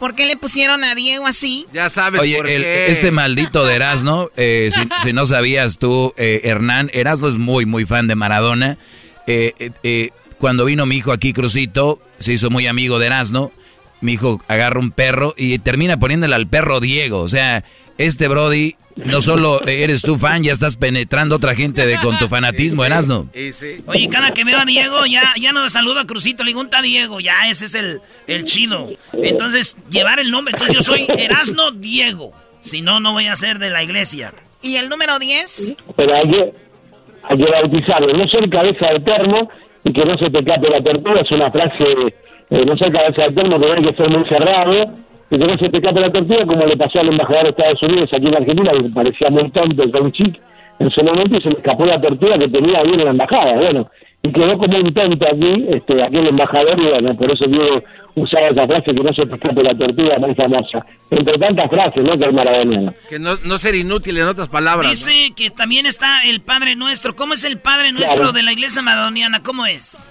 ¿por 0.00 0.16
qué 0.16 0.26
le 0.26 0.36
pusieron 0.36 0.82
a 0.82 0.96
Diego 0.96 1.26
así? 1.26 1.66
Ya 1.72 1.88
sabes 1.90 2.20
Oye, 2.22 2.36
por 2.38 2.48
el- 2.48 2.62
qué. 2.62 2.90
este 2.90 3.12
maldito 3.12 3.64
de 3.64 3.76
Erasno, 3.76 4.30
eh, 4.36 4.70
si, 4.72 4.80
si 5.08 5.12
no 5.12 5.26
sabías 5.26 5.78
tú, 5.78 6.12
eh, 6.16 6.40
Hernán, 6.44 6.90
Erasno 6.92 7.28
es 7.28 7.38
muy, 7.38 7.66
muy 7.66 7.84
fan 7.86 8.08
de 8.08 8.16
Maradona. 8.16 8.78
Eh, 9.28 9.52
eh, 9.60 9.70
eh, 9.84 10.10
cuando 10.38 10.64
vino 10.64 10.86
mi 10.86 10.96
hijo 10.96 11.12
aquí, 11.12 11.32
Crucito, 11.32 12.00
se 12.18 12.32
hizo 12.32 12.50
muy 12.50 12.66
amigo 12.66 12.98
de 12.98 13.06
Erasno. 13.06 13.52
Mi 14.00 14.14
hijo 14.14 14.42
agarra 14.48 14.80
un 14.80 14.90
perro 14.90 15.34
y 15.36 15.58
termina 15.58 15.98
poniéndole 16.00 16.34
al 16.34 16.46
perro 16.48 16.80
Diego. 16.80 17.20
O 17.20 17.28
sea, 17.28 17.62
este 17.98 18.26
Brody, 18.28 18.76
no 18.96 19.20
solo 19.20 19.60
eres 19.66 20.02
tú 20.02 20.18
fan, 20.18 20.42
ya 20.42 20.52
estás 20.52 20.76
penetrando 20.76 21.34
a 21.34 21.38
otra 21.38 21.54
gente 21.54 21.86
de, 21.86 21.98
con 21.98 22.18
tu 22.18 22.28
fanatismo, 22.28 22.84
Erasno. 22.84 23.28
Oye, 23.86 24.08
cada 24.08 24.32
que 24.32 24.44
veo 24.44 24.58
a 24.58 24.64
Diego, 24.64 25.06
ya, 25.06 25.22
ya 25.40 25.52
no 25.52 25.68
saludo 25.68 26.00
a 26.00 26.06
Crucito, 26.06 26.44
le 26.44 26.48
digo, 26.48 26.60
"¿Unta 26.60 26.82
Diego? 26.82 27.20
Ya, 27.20 27.48
ese 27.48 27.66
es 27.66 27.74
el, 27.74 28.00
el 28.26 28.44
chido. 28.44 28.90
Entonces, 29.12 29.76
llevar 29.90 30.20
el 30.20 30.30
nombre. 30.30 30.52
Entonces, 30.52 30.76
yo 30.76 30.82
soy 30.82 31.06
Erasno 31.18 31.70
Diego. 31.70 32.32
Si 32.60 32.82
no, 32.82 33.00
no 33.00 33.12
voy 33.12 33.26
a 33.26 33.36
ser 33.36 33.58
de 33.58 33.70
la 33.70 33.82
iglesia. 33.82 34.32
¿Y 34.62 34.76
el 34.76 34.88
número 34.90 35.18
10? 35.18 35.74
Pero 35.96 36.14
hay 36.14 36.30
que, 36.30 36.52
hay 37.22 37.38
que 37.38 37.50
bautizarlo, 37.50 38.12
no 38.12 38.28
ser 38.28 38.50
cabeza 38.50 38.86
de 38.92 39.00
termo 39.00 39.50
y 39.84 39.92
que 39.92 40.04
no 40.04 40.18
se 40.18 40.28
te 40.28 40.44
cape 40.44 40.68
la 40.68 40.82
tortuga, 40.82 41.22
es 41.22 41.30
una 41.30 41.50
frase, 41.50 41.84
eh, 42.50 42.64
no 42.66 42.76
ser 42.76 42.92
cabeza 42.92 43.22
de 43.22 43.32
termo, 43.32 43.58
pero 43.58 43.72
hay 43.72 43.82
que 43.84 43.94
ser 43.96 44.10
muy 44.10 44.28
cerrado 44.28 44.92
que 45.30 45.38
no 45.38 45.56
se 45.56 45.68
te 45.68 45.80
cape 45.80 46.00
la 46.00 46.10
tortuga, 46.10 46.44
como 46.44 46.66
le 46.66 46.76
pasó 46.76 47.00
al 47.00 47.08
embajador 47.08 47.44
de 47.44 47.50
Estados 47.50 47.82
Unidos 47.84 48.10
aquí 48.12 48.26
en 48.26 48.34
Argentina, 48.36 48.72
que 48.72 48.88
parecía 48.90 49.30
muy 49.30 49.48
tonto 49.50 49.82
el 49.82 49.92
Tom 49.92 50.10
Chic 50.12 50.40
en 50.80 50.90
su 50.90 51.02
momento 51.04 51.36
y 51.36 51.40
se 51.40 51.50
le 51.50 51.56
escapó 51.56 51.86
la 51.86 52.00
tortuga 52.00 52.38
que 52.38 52.48
tenía 52.48 52.78
ahí 52.80 52.90
en 52.92 53.04
la 53.04 53.10
embajada, 53.10 53.54
bueno, 53.54 53.88
y 54.22 54.32
quedó 54.32 54.58
como 54.58 54.76
un 54.78 54.92
tonto 54.92 55.26
aquí, 55.26 55.66
este, 55.70 56.02
aquí 56.02 56.16
el 56.16 56.26
embajador, 56.28 56.78
y 56.78 56.82
bueno, 56.90 57.14
por 57.14 57.30
eso 57.30 57.46
Diego 57.46 57.82
usaba 58.16 58.48
esa 58.48 58.66
frase, 58.66 58.92
que 58.94 59.02
no 59.02 59.12
se 59.14 59.24
te 59.24 59.34
escape 59.34 59.62
la 59.62 59.74
tortuga, 59.74 60.18
muy 60.18 60.34
famosa, 60.34 60.84
entre 61.10 61.38
tantas 61.38 61.70
frases, 61.70 62.02
¿no?, 62.04 62.18
que 62.18 62.24
el 62.24 62.32
maradoniano. 62.32 62.92
Que 63.08 63.18
no, 63.20 63.36
no 63.44 63.56
ser 63.56 63.76
inútil 63.76 64.18
en 64.18 64.26
otras 64.26 64.48
palabras. 64.48 64.84
¿no? 64.84 64.90
Dice 64.90 65.32
que 65.36 65.50
también 65.50 65.86
está 65.86 66.24
el 66.24 66.40
Padre 66.40 66.74
Nuestro. 66.74 67.14
¿Cómo 67.14 67.34
es 67.34 67.44
el 67.44 67.58
Padre 67.60 67.92
Nuestro 67.92 68.16
Claro. 68.16 68.32
de 68.32 68.42
la 68.42 68.52
iglesia 68.52 68.82
madoniana? 68.82 69.42
¿Cómo 69.44 69.64
es? 69.64 70.10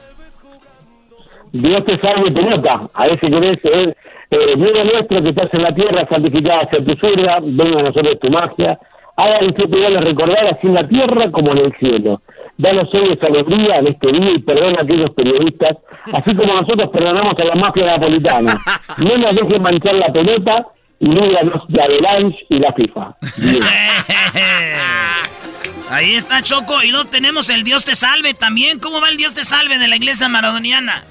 Dios 1.51 1.83
te 1.85 1.99
salve 1.99 2.31
pelota. 2.31 2.87
A 2.93 3.07
veces 3.07 3.29
querés 3.29 3.59
eh, 3.63 3.95
eh, 4.31 4.53
Dios 4.55 4.85
nuestro 4.85 5.23
que 5.23 5.29
estás 5.29 5.53
en 5.53 5.63
la 5.63 5.73
tierra, 5.73 6.07
santificada 6.07 6.69
sea 6.69 6.83
tu 6.83 6.95
surga, 6.95 7.39
venga 7.41 7.79
a 7.79 7.83
nosotros 7.83 8.19
tu 8.19 8.29
magia. 8.29 8.79
Haga 9.17 9.39
que 9.39 9.67
te 9.67 9.99
recordar 9.99 10.47
así 10.47 10.67
en 10.67 10.75
la 10.75 10.87
tierra 10.87 11.29
como 11.31 11.51
en 11.51 11.57
el 11.57 11.73
cielo. 11.77 12.21
Danos 12.57 12.93
hoy 12.93 13.13
esa 13.13 13.27
alegría 13.27 13.77
en 13.77 13.87
este 13.87 14.11
día 14.11 14.31
y 14.31 14.39
perdona 14.39 14.79
a 14.79 14.83
aquellos 14.83 15.11
periodistas, 15.11 15.77
así 16.13 16.35
como 16.35 16.53
nosotros 16.53 16.89
perdonamos 16.89 17.37
a 17.37 17.43
la 17.43 17.55
mafia 17.55 17.85
napolitana. 17.85 18.57
No 18.97 19.17
nos 19.17 19.35
dejen 19.35 19.61
manchar 19.61 19.95
la 19.95 20.13
pelota 20.13 20.67
y 20.99 21.07
líbranos 21.07 21.67
de 21.67 21.81
Avalanche 21.81 22.37
y 22.49 22.59
la 22.59 22.73
FIFA. 22.73 23.15
Ahí 25.89 26.13
está 26.13 26.43
Choco. 26.43 26.83
Y 26.83 26.91
luego 26.91 27.09
tenemos 27.09 27.49
el 27.49 27.63
Dios 27.63 27.83
te 27.83 27.95
salve 27.95 28.33
también. 28.33 28.79
¿Cómo 28.79 29.01
va 29.01 29.09
el 29.09 29.17
Dios 29.17 29.33
te 29.33 29.43
salve 29.43 29.79
de 29.79 29.87
la 29.87 29.95
iglesia 29.95 30.29
maradoniana? 30.29 31.03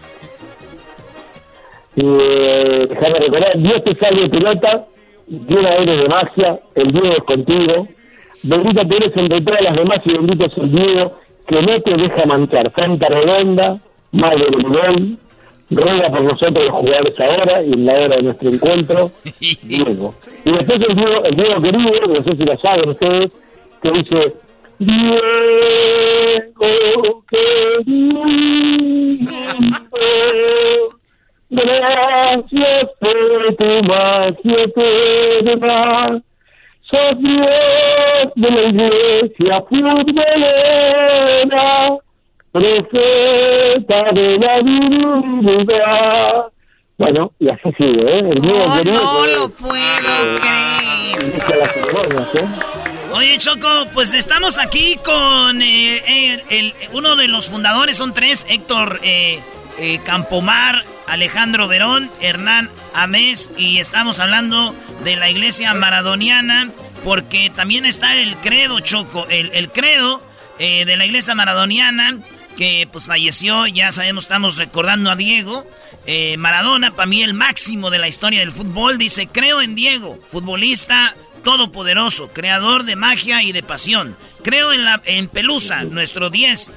Eh, 2.01 2.87
déjame 2.89 3.19
recordar, 3.19 3.59
Dios 3.59 3.83
te 3.83 3.97
salve 3.97 4.29
pelota, 4.29 4.87
llena 5.27 5.75
eres 5.75 6.01
de 6.03 6.09
magia, 6.09 6.61
el 6.77 6.93
Diego 6.93 7.13
es 7.17 7.25
contigo. 7.25 7.89
Bendita 8.45 8.87
tú 8.87 8.95
eres 8.95 9.17
entre 9.17 9.41
todas 9.41 9.63
las 9.63 9.77
demás 9.77 9.99
y 10.05 10.13
bendito 10.13 10.45
es 10.45 10.57
el 10.59 10.71
Diego 10.71 11.19
que 11.49 11.61
no 11.61 11.81
te 11.81 11.97
deja 11.97 12.27
manchar. 12.27 12.73
Santa 12.77 13.09
Redonda, 13.09 13.79
Madre 14.13 14.45
del 14.51 14.63
Gol, 14.63 15.19
ruega 15.71 16.09
por 16.11 16.23
nosotros 16.23 16.65
los 16.67 16.75
jugadores 16.75 17.19
ahora 17.19 17.63
y 17.65 17.73
en 17.73 17.87
la 17.87 17.95
hora 17.95 18.17
de 18.17 18.23
nuestro 18.23 18.51
encuentro, 18.51 19.11
Diego. 19.63 20.15
Y 20.45 20.53
después 20.53 20.81
el 20.83 20.95
Diego, 20.95 21.25
el 21.25 21.37
Diego 21.37 21.61
querido, 21.63 22.07
no 22.07 22.23
sé 22.23 22.37
si 22.37 22.45
lo 22.45 22.59
saben 22.59 22.91
ustedes, 22.91 23.33
que 23.83 23.91
dice, 23.91 24.35
Diego 24.79 25.09
querido, 27.29 28.23
Gracias 31.51 32.91
por 33.01 33.57
tu 33.57 33.83
magia 33.85 34.65
eterna. 34.65 36.21
Sos 36.91 37.19
Dios 37.19 38.33
de 38.37 38.51
la 38.51 38.63
iglesia 38.63 39.61
futbolera, 39.69 41.67
profeta 42.53 44.01
de 44.13 44.39
la 44.39 44.55
divinidad. 44.63 46.45
Bueno, 46.99 47.33
y 47.39 47.49
así 47.49 47.71
sigue, 47.77 48.03
¿eh? 48.03 48.19
El 48.31 48.39
Oh, 48.51 48.73
querido 48.77 49.03
no 49.03 49.27
lo 49.27 49.49
puedo 49.51 50.39
creer. 50.41 51.33
¿eh? 52.35 52.47
Oye, 53.13 53.39
Choco, 53.39 53.69
pues 53.95 54.13
estamos 54.15 54.59
aquí 54.59 54.97
con 55.05 55.63
eh, 55.63 56.03
el- 56.09 56.43
el- 56.51 56.75
uno 56.93 57.17
de 57.17 57.29
los 57.29 57.49
fundadores, 57.49 57.97
son 57.97 58.13
tres, 58.15 58.47
Héctor 58.51 58.99
eh, 59.03 59.41
eh, 59.79 60.01
Campomar, 60.05 60.83
Alejandro 61.09 61.69
Verón, 61.69 62.11
Hernán 62.21 62.69
Amés, 62.95 63.51
y 63.57 63.79
estamos 63.79 64.21
hablando 64.21 64.75
de 65.05 65.17
la 65.17 65.31
iglesia 65.31 65.75
maradoniana, 65.75 66.71
porque 67.05 67.51
también 67.51 67.85
está 67.87 68.21
el 68.21 68.37
credo, 68.37 68.81
Choco, 68.81 69.27
el, 69.29 69.71
credo 69.71 70.23
eh, 70.59 70.85
de 70.85 70.97
la 70.97 71.07
iglesia 71.07 71.35
maradoniana, 71.35 72.19
que 72.57 72.89
pues 72.91 73.07
falleció, 73.07 73.67
ya 73.67 73.93
sabemos, 73.93 74.25
estamos 74.25 74.57
recordando 74.57 75.11
a 75.11 75.17
Diego. 75.17 75.67
Eh, 76.07 76.37
Maradona, 76.39 76.91
para 76.91 77.07
mí 77.07 77.23
el 77.23 77.35
máximo 77.35 77.91
de 77.91 77.99
la 77.99 78.09
historia 78.09 78.41
del 78.41 78.53
fútbol, 78.53 78.99
dice, 78.99 79.29
creo 79.29 79.63
en 79.63 79.75
Diego, 79.75 80.19
futbolista 80.31 81.15
todopoderoso, 81.45 82.29
creador 82.33 82.85
de 82.85 82.97
magia 82.97 83.43
y 83.43 83.53
de 83.53 83.63
pasión. 83.63 84.17
Creo 84.43 84.73
en, 84.73 84.85
la, 84.85 85.01
en 85.05 85.29
Pelusa, 85.29 85.83
nuestro 85.83 86.31
10, 86.31 86.73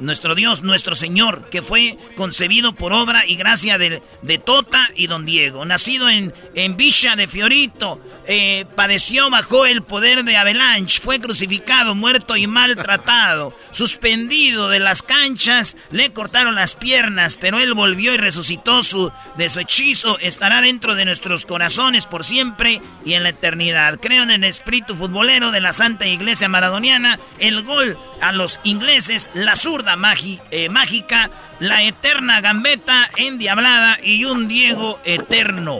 nuestro 0.00 0.34
Dios, 0.34 0.62
nuestro 0.62 0.94
Señor, 0.94 1.48
que 1.50 1.62
fue 1.62 1.96
concebido 2.16 2.74
por 2.74 2.92
obra 2.92 3.26
y 3.26 3.36
gracia 3.36 3.78
de, 3.78 4.02
de 4.22 4.38
Tota 4.38 4.88
y 4.94 5.06
Don 5.06 5.26
Diego. 5.26 5.64
Nacido 5.64 6.08
en, 6.08 6.32
en 6.54 6.76
Villa 6.76 7.16
de 7.16 7.26
Fiorito, 7.26 8.00
eh, 8.26 8.66
padeció 8.76 9.30
bajo 9.30 9.66
el 9.66 9.82
poder 9.82 10.24
de 10.24 10.36
Avalanche, 10.36 11.00
fue 11.00 11.20
crucificado, 11.20 11.94
muerto 11.94 12.36
y 12.36 12.46
maltratado, 12.46 13.56
suspendido 13.72 14.68
de 14.68 14.78
las 14.78 15.02
canchas, 15.02 15.76
le 15.90 16.12
cortaron 16.12 16.54
las 16.54 16.74
piernas, 16.74 17.36
pero 17.40 17.58
él 17.58 17.74
volvió 17.74 18.14
y 18.14 18.16
resucitó 18.16 18.82
su, 18.82 19.10
de 19.36 19.48
su 19.48 19.60
hechizo, 19.60 20.18
estará 20.20 20.60
dentro 20.60 20.94
de 20.94 21.04
nuestros 21.04 21.46
corazones 21.46 22.06
por 22.06 22.24
siempre 22.24 22.80
y 23.04 23.14
en 23.14 23.22
la 23.22 23.30
eternidad. 23.30 23.98
Creo 24.00 24.22
en 24.22 24.30
el 24.30 24.44
espíritu 24.44 24.94
futbolero 24.94 25.50
de 25.50 25.60
la 25.60 25.72
Santa 25.72 26.06
Iglesia 26.06 26.48
Maradoniana, 26.48 26.91
el 27.38 27.62
gol 27.62 27.96
a 28.20 28.32
los 28.32 28.60
ingleses, 28.64 29.30
la 29.34 29.56
zurda 29.56 29.96
magi- 29.96 30.40
eh, 30.50 30.68
mágica, 30.68 31.30
la 31.60 31.82
eterna 31.82 32.40
gambeta 32.40 33.08
endiablada 33.16 33.98
y 34.02 34.24
un 34.24 34.48
Diego 34.48 34.98
eterno. 35.04 35.78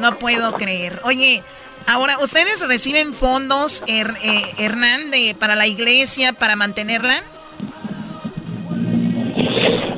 No 0.00 0.18
puedo 0.18 0.52
creer. 0.54 1.00
Oye, 1.04 1.42
ahora, 1.86 2.18
¿ustedes 2.22 2.66
reciben 2.66 3.12
fondos, 3.12 3.82
Her- 3.86 4.16
eh, 4.22 4.42
Hernán, 4.58 5.10
de, 5.10 5.34
para 5.38 5.54
la 5.56 5.66
iglesia, 5.66 6.32
para 6.32 6.56
mantenerla? 6.56 7.22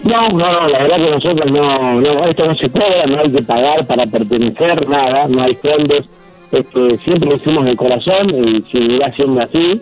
No, 0.02 0.28
no, 0.30 0.52
no, 0.52 0.68
la 0.68 0.78
verdad 0.82 0.96
que 0.96 1.10
nosotros 1.10 1.52
no, 1.52 2.00
no, 2.00 2.24
esto 2.26 2.46
no 2.46 2.54
se 2.54 2.68
cobra, 2.70 3.06
no 3.06 3.20
hay 3.20 3.30
que 3.30 3.42
pagar 3.42 3.86
para 3.86 4.06
pertenecer, 4.06 4.88
nada, 4.88 5.28
no 5.28 5.42
hay 5.42 5.54
fondos, 5.56 6.06
este, 6.50 6.98
siempre 7.04 7.28
lo 7.28 7.36
hicimos 7.36 7.64
de 7.64 7.76
corazón 7.76 8.30
y 8.30 8.62
seguirá 8.72 9.12
siendo 9.14 9.40
así. 9.42 9.80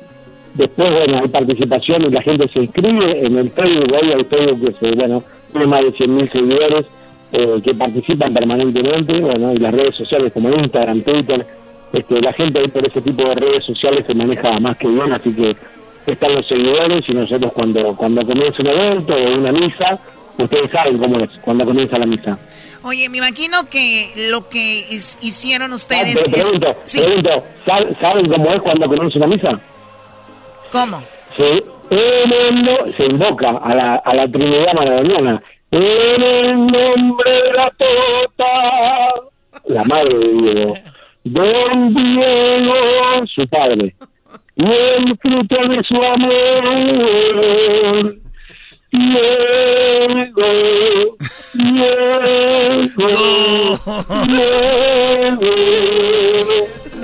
Después, 0.55 0.91
bueno, 0.93 1.19
hay 1.19 1.29
participación 1.29 2.03
y 2.03 2.11
la 2.11 2.23
gente 2.23 2.49
se 2.49 2.61
inscribe 2.61 3.27
en 3.27 3.39
el 3.39 3.51
Facebook, 3.53 3.93
hoy 4.01 4.12
hay 4.12 4.25
Facebook 4.25 4.66
que 4.66 4.73
se, 4.75 4.95
bueno, 4.95 5.23
tiene 5.53 5.66
más 5.66 5.83
de 5.83 5.93
100.000 5.93 6.33
seguidores 6.33 6.87
eh, 7.33 7.61
que 7.62 7.75
participan 7.75 8.33
permanentemente, 8.35 9.20
bueno, 9.20 9.53
y 9.53 9.59
las 9.59 9.73
redes 9.75 9.95
sociales 9.95 10.33
como 10.33 10.49
Instagram, 10.51 11.03
Twitter, 11.03 11.47
este, 11.93 12.20
la 12.20 12.33
gente 12.33 12.59
ahí 12.59 12.69
por 12.69 12.85
ese 12.87 13.01
tipo 13.01 13.23
de 13.25 13.35
redes 13.35 13.65
sociales 13.65 14.05
se 14.07 14.15
maneja 14.15 14.59
más 14.59 14.77
que 14.79 14.89
bien, 14.89 15.12
así 15.12 15.33
que 15.33 15.57
están 16.11 16.35
los 16.35 16.47
seguidores 16.47 17.05
y 17.09 17.12
nosotros 17.12 17.53
cuando, 17.53 17.95
cuando 17.95 18.25
comienza 18.27 18.62
un 18.62 18.69
evento 18.69 19.15
o 19.15 19.35
una 19.39 19.53
misa, 19.53 19.99
ustedes 20.39 20.70
saben 20.70 20.99
cómo 20.99 21.20
es, 21.20 21.31
cuando 21.43 21.65
comienza 21.66 21.99
la 21.99 22.07
misa. 22.07 22.39
Oye, 22.83 23.09
me 23.09 23.19
imagino 23.19 23.69
que 23.69 24.11
lo 24.31 24.49
que 24.49 24.85
hicieron 25.20 25.73
Ah, 25.73 25.75
ustedes 25.75 26.25
pero 26.25 26.37
es... 26.37 26.43
pregunto, 26.43 26.77
Sí, 26.85 27.01
pregunto, 27.01 27.45
¿sab- 27.66 28.01
¿saben 28.01 28.29
cómo 28.29 28.53
es 28.55 28.62
cuando 28.62 28.87
comienza 28.87 29.19
una 29.19 29.27
misa? 29.27 29.61
¿Cómo? 30.73 31.03
Se, 31.36 31.62
en 31.90 32.32
el 32.32 32.65
no- 32.65 32.86
se 32.97 33.05
invoca 33.07 33.51
a 33.62 33.74
la, 33.74 33.95
a 33.97 34.15
la 34.15 34.27
Trinidad 34.28 34.73
Maradoniana. 34.74 35.43
En 35.70 36.23
el 36.23 36.66
nombre 36.66 37.31
de 37.31 37.53
la 37.53 37.70
tota, 37.70 39.15
la 39.66 39.85
madre 39.85 40.19
de 40.19 40.28
Diego. 40.28 40.74
Don 41.24 41.95
Diego, 41.95 42.74
su 43.35 43.47
padre, 43.49 43.95
y 44.57 44.65
el 44.65 45.16
fruto 45.19 45.57
de 45.69 45.82
su 45.85 46.03
amor. 46.03 48.16
Diego, 48.90 50.47
Diego, 51.55 52.99
Diego. 54.27 55.53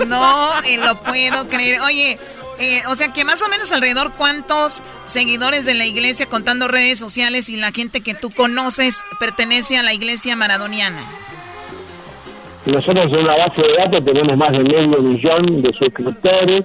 No, 0.06 0.60
eh, 0.66 0.78
lo 0.78 0.94
puedo 1.02 1.48
creer. 1.48 1.80
Oye, 1.86 2.18
eh, 2.58 2.82
o 2.88 2.94
sea 2.94 3.12
que 3.12 3.24
más 3.24 3.42
o 3.42 3.48
menos 3.48 3.72
alrededor 3.72 4.12
cuántos 4.16 4.82
seguidores 5.06 5.64
de 5.64 5.74
la 5.74 5.86
iglesia 5.86 6.26
contando 6.26 6.68
redes 6.68 6.98
sociales 6.98 7.48
y 7.48 7.56
la 7.56 7.72
gente 7.72 8.00
que 8.00 8.14
tú 8.14 8.30
conoces 8.30 9.04
pertenece 9.18 9.78
a 9.78 9.82
la 9.82 9.92
iglesia 9.92 10.36
maradoniana. 10.36 11.02
Nosotros 12.66 13.06
en 13.06 13.26
la 13.26 13.36
base 13.36 13.60
de 13.60 13.72
datos 13.74 14.04
tenemos 14.04 14.36
más 14.36 14.52
de 14.52 14.60
medio 14.60 15.02
millón 15.02 15.62
de 15.62 15.72
suscriptores, 15.72 16.64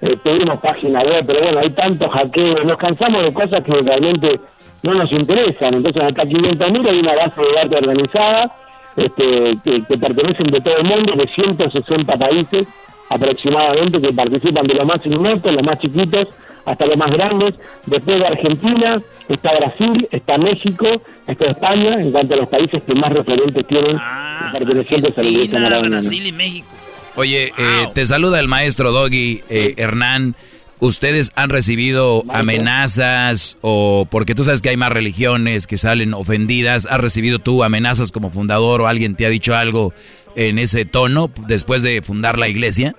eh, 0.00 0.16
tenemos 0.22 0.60
página 0.60 1.02
web, 1.02 1.24
pero 1.26 1.42
bueno, 1.42 1.60
hay 1.60 1.70
tantos 1.70 2.10
hackeos, 2.10 2.64
nos 2.64 2.78
cansamos 2.78 3.24
de 3.24 3.32
cosas 3.32 3.62
que 3.62 3.72
realmente 3.72 4.40
no 4.82 4.94
nos 4.94 5.12
interesan, 5.12 5.74
entonces 5.74 6.02
hasta 6.02 6.24
500.000 6.24 6.88
hay 6.88 6.98
una 6.98 7.14
base 7.14 7.40
de 7.40 7.52
datos 7.52 7.78
organizada 7.82 8.52
este, 8.96 9.58
que, 9.64 9.82
que 9.84 9.98
pertenecen 9.98 10.50
de 10.50 10.60
todo 10.60 10.76
el 10.76 10.84
mundo, 10.84 11.12
de 11.16 11.26
160 11.26 12.16
países, 12.16 12.66
aproximadamente 13.08 14.00
que 14.00 14.12
participan 14.12 14.66
de 14.66 14.74
los 14.74 14.86
más 14.86 15.04
inmensos, 15.04 15.52
los 15.52 15.62
más 15.62 15.78
chiquitos, 15.78 16.28
hasta 16.64 16.86
los 16.86 16.96
más 16.96 17.10
grandes. 17.10 17.54
Después 17.86 18.18
de 18.18 18.26
Argentina 18.26 19.02
está 19.28 19.56
Brasil, 19.56 20.08
está 20.10 20.38
México, 20.38 20.86
está 21.26 21.46
España, 21.46 22.00
en 22.00 22.12
cuanto 22.12 22.34
a 22.34 22.36
los 22.38 22.48
países 22.48 22.82
que 22.82 22.94
más 22.94 23.12
referentes 23.12 23.66
tienen 23.66 23.96
ah, 23.98 24.50
pertenecientes 24.52 25.16
a 25.16 25.22
la 25.22 25.28
Iglesia 25.28 25.80
Brasil 25.80 26.26
y 26.26 26.32
México. 26.32 26.68
Oye, 27.16 27.52
eh, 27.56 27.88
te 27.94 28.06
saluda 28.06 28.40
el 28.40 28.48
maestro 28.48 28.90
Doggy 28.90 29.42
eh, 29.48 29.74
Hernán. 29.76 30.34
¿Ustedes 30.80 31.30
han 31.36 31.48
recibido 31.48 32.24
amenazas 32.28 33.56
o 33.60 34.06
porque 34.10 34.34
tú 34.34 34.42
sabes 34.42 34.60
que 34.60 34.70
hay 34.70 34.76
más 34.76 34.90
religiones 34.90 35.68
que 35.68 35.78
salen 35.78 36.12
ofendidas? 36.12 36.86
¿Has 36.90 37.00
recibido 37.00 37.38
tú 37.38 37.62
amenazas 37.62 38.10
como 38.10 38.30
fundador 38.30 38.80
o 38.80 38.88
alguien 38.88 39.14
te 39.14 39.24
ha 39.24 39.30
dicho 39.30 39.54
algo 39.54 39.94
en 40.36 40.58
ese 40.58 40.84
tono 40.84 41.30
después 41.46 41.82
de 41.82 42.02
fundar 42.02 42.38
la 42.38 42.48
iglesia? 42.48 42.94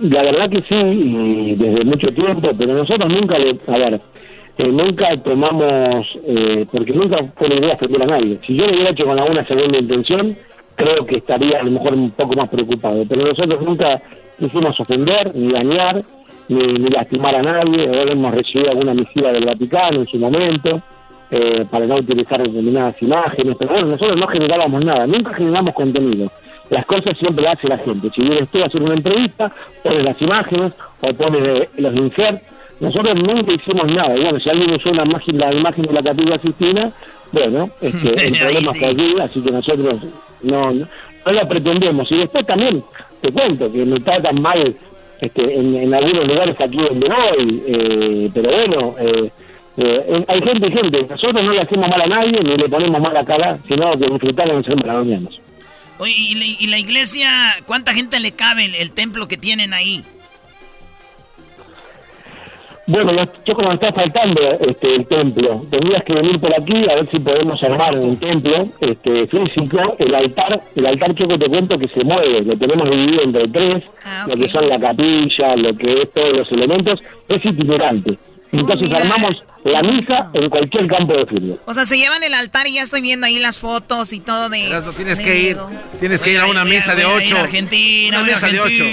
La 0.00 0.22
verdad 0.22 0.50
que 0.50 0.62
sí, 0.62 1.54
desde 1.56 1.84
mucho 1.84 2.08
tiempo, 2.08 2.50
pero 2.56 2.74
nosotros 2.74 3.10
nunca 3.10 3.38
le, 3.38 3.56
a 3.66 3.78
ver, 3.78 4.00
eh, 4.58 4.68
nunca 4.68 5.14
tomamos, 5.18 6.06
eh, 6.24 6.64
porque 6.72 6.92
nunca 6.92 7.18
fue 7.36 7.48
la 7.48 7.56
idea 7.56 7.74
ofender 7.74 8.02
a 8.02 8.06
nadie. 8.06 8.38
Si 8.46 8.56
yo 8.56 8.66
lo 8.66 8.72
hubiera 8.72 8.90
hecho 8.90 9.04
con 9.04 9.18
alguna 9.18 9.46
segunda 9.46 9.78
intención, 9.78 10.36
creo 10.76 11.04
que 11.04 11.16
estaría 11.16 11.60
a 11.60 11.62
lo 11.62 11.72
mejor 11.72 11.94
un 11.94 12.10
poco 12.10 12.34
más 12.34 12.48
preocupado, 12.48 13.04
pero 13.06 13.26
nosotros 13.26 13.60
nunca 13.62 14.00
quisimos 14.38 14.78
ofender, 14.80 15.34
ni 15.34 15.52
dañar, 15.52 16.02
ni, 16.48 16.88
lastimar 16.88 17.36
a 17.36 17.42
nadie, 17.42 17.86
ahora 17.86 18.12
hemos 18.12 18.34
recibido 18.34 18.70
alguna 18.70 18.94
misiva 18.94 19.30
del 19.32 19.44
Vaticano 19.44 20.00
en 20.00 20.06
su 20.06 20.18
momento, 20.18 20.80
eh, 21.30 21.66
para 21.70 21.86
no 21.86 21.96
utilizar 21.96 22.40
determinadas 22.42 23.00
imágenes, 23.02 23.56
pero 23.58 23.72
bueno, 23.72 23.88
nosotros 23.88 24.16
no 24.16 24.26
generábamos 24.26 24.84
nada, 24.84 25.06
nunca 25.06 25.34
generamos 25.34 25.74
contenido. 25.74 26.30
Las 26.70 26.84
cosas 26.86 27.16
siempre 27.16 27.44
las 27.44 27.58
hace 27.58 27.68
la 27.68 27.78
gente. 27.78 28.10
Si 28.10 28.22
vienes 28.22 28.48
tú 28.48 28.62
a 28.62 28.66
hacer 28.66 28.82
una 28.82 28.94
entrevista, 28.94 29.52
pones 29.82 30.04
las 30.04 30.20
imágenes 30.20 30.72
o 31.00 31.14
pones 31.14 31.68
los 31.76 31.94
inserts. 31.94 32.42
Nosotros 32.80 33.14
nunca 33.16 33.52
hicimos 33.52 33.86
nada. 33.86 34.16
Y 34.16 34.22
bueno, 34.22 34.40
si 34.40 34.50
alguien 34.50 34.74
usó 34.74 34.90
una 34.90 35.04
imagen, 35.04 35.38
la 35.38 35.52
imagen 35.52 35.86
de 35.86 35.92
la 35.92 36.02
capilla 36.02 36.38
Sistina, 36.38 36.92
bueno, 37.32 37.70
este, 37.80 38.26
el 38.26 38.38
problema 38.38 38.72
está 38.72 38.86
allí, 38.88 39.14
así 39.20 39.40
que 39.40 39.50
nosotros 39.50 40.00
no, 40.42 40.72
no, 40.72 40.86
la 41.24 41.48
pretendemos. 41.48 42.10
Y 42.10 42.18
después 42.18 42.44
también 42.46 42.82
te 43.20 43.32
cuento 43.32 43.70
que 43.72 43.84
me 43.84 44.00
tratan 44.00 44.42
mal 44.42 44.74
este, 45.20 45.54
en, 45.58 45.94
algunos 45.94 46.26
lugares 46.26 46.60
aquí 46.60 46.76
donde 46.76 47.08
voy, 47.08 47.62
eh, 47.66 48.30
pero 48.34 48.50
bueno, 48.50 48.94
eh, 48.98 49.30
eh, 49.76 50.24
hay 50.26 50.40
gente, 50.40 50.70
gente, 50.70 51.02
nosotros 51.02 51.44
no 51.44 51.52
le 51.52 51.60
hacemos 51.60 51.88
mal 51.88 52.00
a 52.00 52.06
nadie 52.06 52.40
ni 52.42 52.56
le 52.56 52.68
ponemos 52.68 53.00
mal 53.00 53.16
a 53.16 53.24
cara, 53.24 53.58
sino 53.68 53.92
que 53.92 54.06
disfrutamos 54.06 54.56
de 54.56 54.62
ser 54.62 54.76
maradonianos. 54.76 55.40
Oye, 55.98 56.14
¿y 56.14 56.66
la, 56.66 56.78
iglesia, 56.78 57.28
cuánta 57.66 57.94
gente 57.94 58.20
le 58.20 58.32
cabe 58.32 58.66
el, 58.80 58.90
templo 58.92 59.28
que 59.28 59.36
tienen 59.36 59.72
ahí? 59.72 60.02
Bueno, 62.86 63.12
yo 63.44 63.54
como 63.54 63.72
está 63.72 63.92
faltando 63.92 64.40
este, 64.60 64.94
el 64.94 65.06
templo, 65.06 65.66
tendrías 65.70 66.04
que 66.04 66.14
venir 66.14 66.38
por 66.38 66.54
aquí 66.54 66.88
a 66.88 66.94
ver 66.96 67.10
si 67.10 67.18
podemos 67.18 67.60
armar 67.62 67.98
un 67.98 68.16
templo 68.18 68.68
este, 68.80 69.26
físico. 69.26 69.96
El 69.98 70.14
altar, 70.14 70.60
el 70.76 70.86
altar 70.86 71.14
Choco 71.14 71.38
te 71.38 71.48
cuento 71.48 71.78
que 71.78 71.88
se 71.88 72.04
mueve, 72.04 72.42
lo 72.42 72.56
tenemos 72.56 72.88
dividido 72.88 73.22
entre 73.22 73.48
tres, 73.48 73.84
ah, 74.04 74.26
lo 74.28 74.34
que 74.36 74.48
son 74.48 74.68
la 74.68 74.78
capilla, 74.78 75.56
lo 75.56 75.76
que 75.76 76.02
es 76.02 76.10
todos 76.12 76.32
los 76.32 76.52
elementos, 76.52 77.00
es 77.28 77.44
itinerante. 77.44 78.18
Entonces 78.52 78.92
armamos 78.92 79.42
la 79.64 79.82
misa 79.82 80.30
en 80.32 80.48
cualquier 80.48 80.86
campo 80.86 81.12
de 81.14 81.26
fútbol. 81.26 81.60
O 81.66 81.74
sea, 81.74 81.84
se 81.84 81.98
llevan 81.98 82.22
el 82.22 82.34
altar 82.34 82.66
y 82.66 82.74
ya 82.74 82.82
estoy 82.82 83.00
viendo 83.00 83.26
ahí 83.26 83.38
las 83.38 83.58
fotos 83.58 84.12
y 84.12 84.20
todo 84.20 84.48
de. 84.48 84.82
tienes 84.96 85.20
que 85.20 85.38
ir. 85.38 85.56
Tienes 86.00 86.22
que 86.22 86.32
ir 86.32 86.40
a 86.40 86.46
una 86.46 86.64
misa 86.64 86.94
de 86.94 87.04
ocho. 87.04 87.38
Argentina, 87.38 88.20
una 88.20 88.32
misa 88.32 88.48
de 88.48 88.60
ocho. 88.60 88.84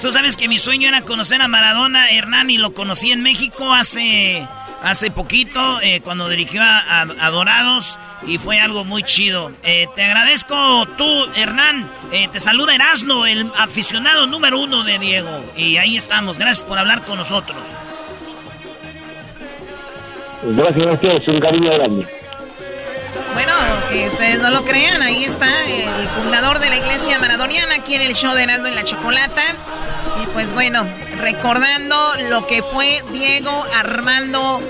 Tú 0.00 0.12
sabes 0.12 0.36
que 0.36 0.48
mi 0.48 0.58
sueño 0.58 0.88
era 0.88 1.02
conocer 1.02 1.40
a 1.40 1.48
Maradona 1.48 2.10
Hernán 2.10 2.50
y 2.50 2.58
lo 2.58 2.72
conocí 2.72 3.12
en 3.12 3.22
México 3.22 3.72
hace 3.72 4.46
hace 4.82 5.10
poquito 5.10 5.80
eh, 5.82 6.00
cuando 6.02 6.28
dirigió 6.28 6.62
a, 6.62 7.30
Dorados 7.30 7.98
y 8.26 8.38
fue 8.38 8.60
algo 8.60 8.84
muy 8.84 9.02
chido. 9.02 9.50
Eh, 9.62 9.86
te 9.94 10.04
agradezco 10.04 10.86
tú, 10.96 11.26
Hernán. 11.36 11.88
Eh, 12.12 12.28
te 12.32 12.40
saluda 12.40 12.74
Erasno, 12.74 13.26
el 13.26 13.50
aficionado 13.56 14.26
número 14.26 14.60
uno 14.60 14.82
de 14.84 14.98
Diego. 14.98 15.44
Y 15.56 15.76
ahí 15.76 15.96
estamos. 15.96 16.38
Gracias 16.38 16.64
por 16.64 16.78
hablar 16.78 17.04
con 17.04 17.18
nosotros. 17.18 17.58
Gracias 20.42 20.86
a 20.86 20.92
ustedes, 20.92 21.28
un 21.28 21.40
cariño 21.40 21.74
grande. 21.74 22.06
Bueno, 23.34 23.52
que 23.90 24.08
ustedes 24.08 24.38
no 24.40 24.50
lo 24.50 24.64
crean, 24.64 25.02
ahí 25.02 25.24
está 25.24 25.48
el 25.66 26.08
fundador 26.08 26.58
de 26.58 26.70
la 26.70 26.76
iglesia 26.76 27.18
maradoniana 27.18 27.76
aquí 27.76 27.94
en 27.94 28.02
el 28.02 28.14
show 28.14 28.34
de 28.34 28.44
Erasmo 28.44 28.68
y 28.68 28.74
la 28.74 28.84
Chocolata. 28.84 29.42
Y 30.22 30.26
pues 30.28 30.52
bueno, 30.52 30.86
recordando 31.20 31.96
lo 32.30 32.46
que 32.46 32.62
fue 32.62 33.02
Diego 33.12 33.64
Armando 33.76 34.60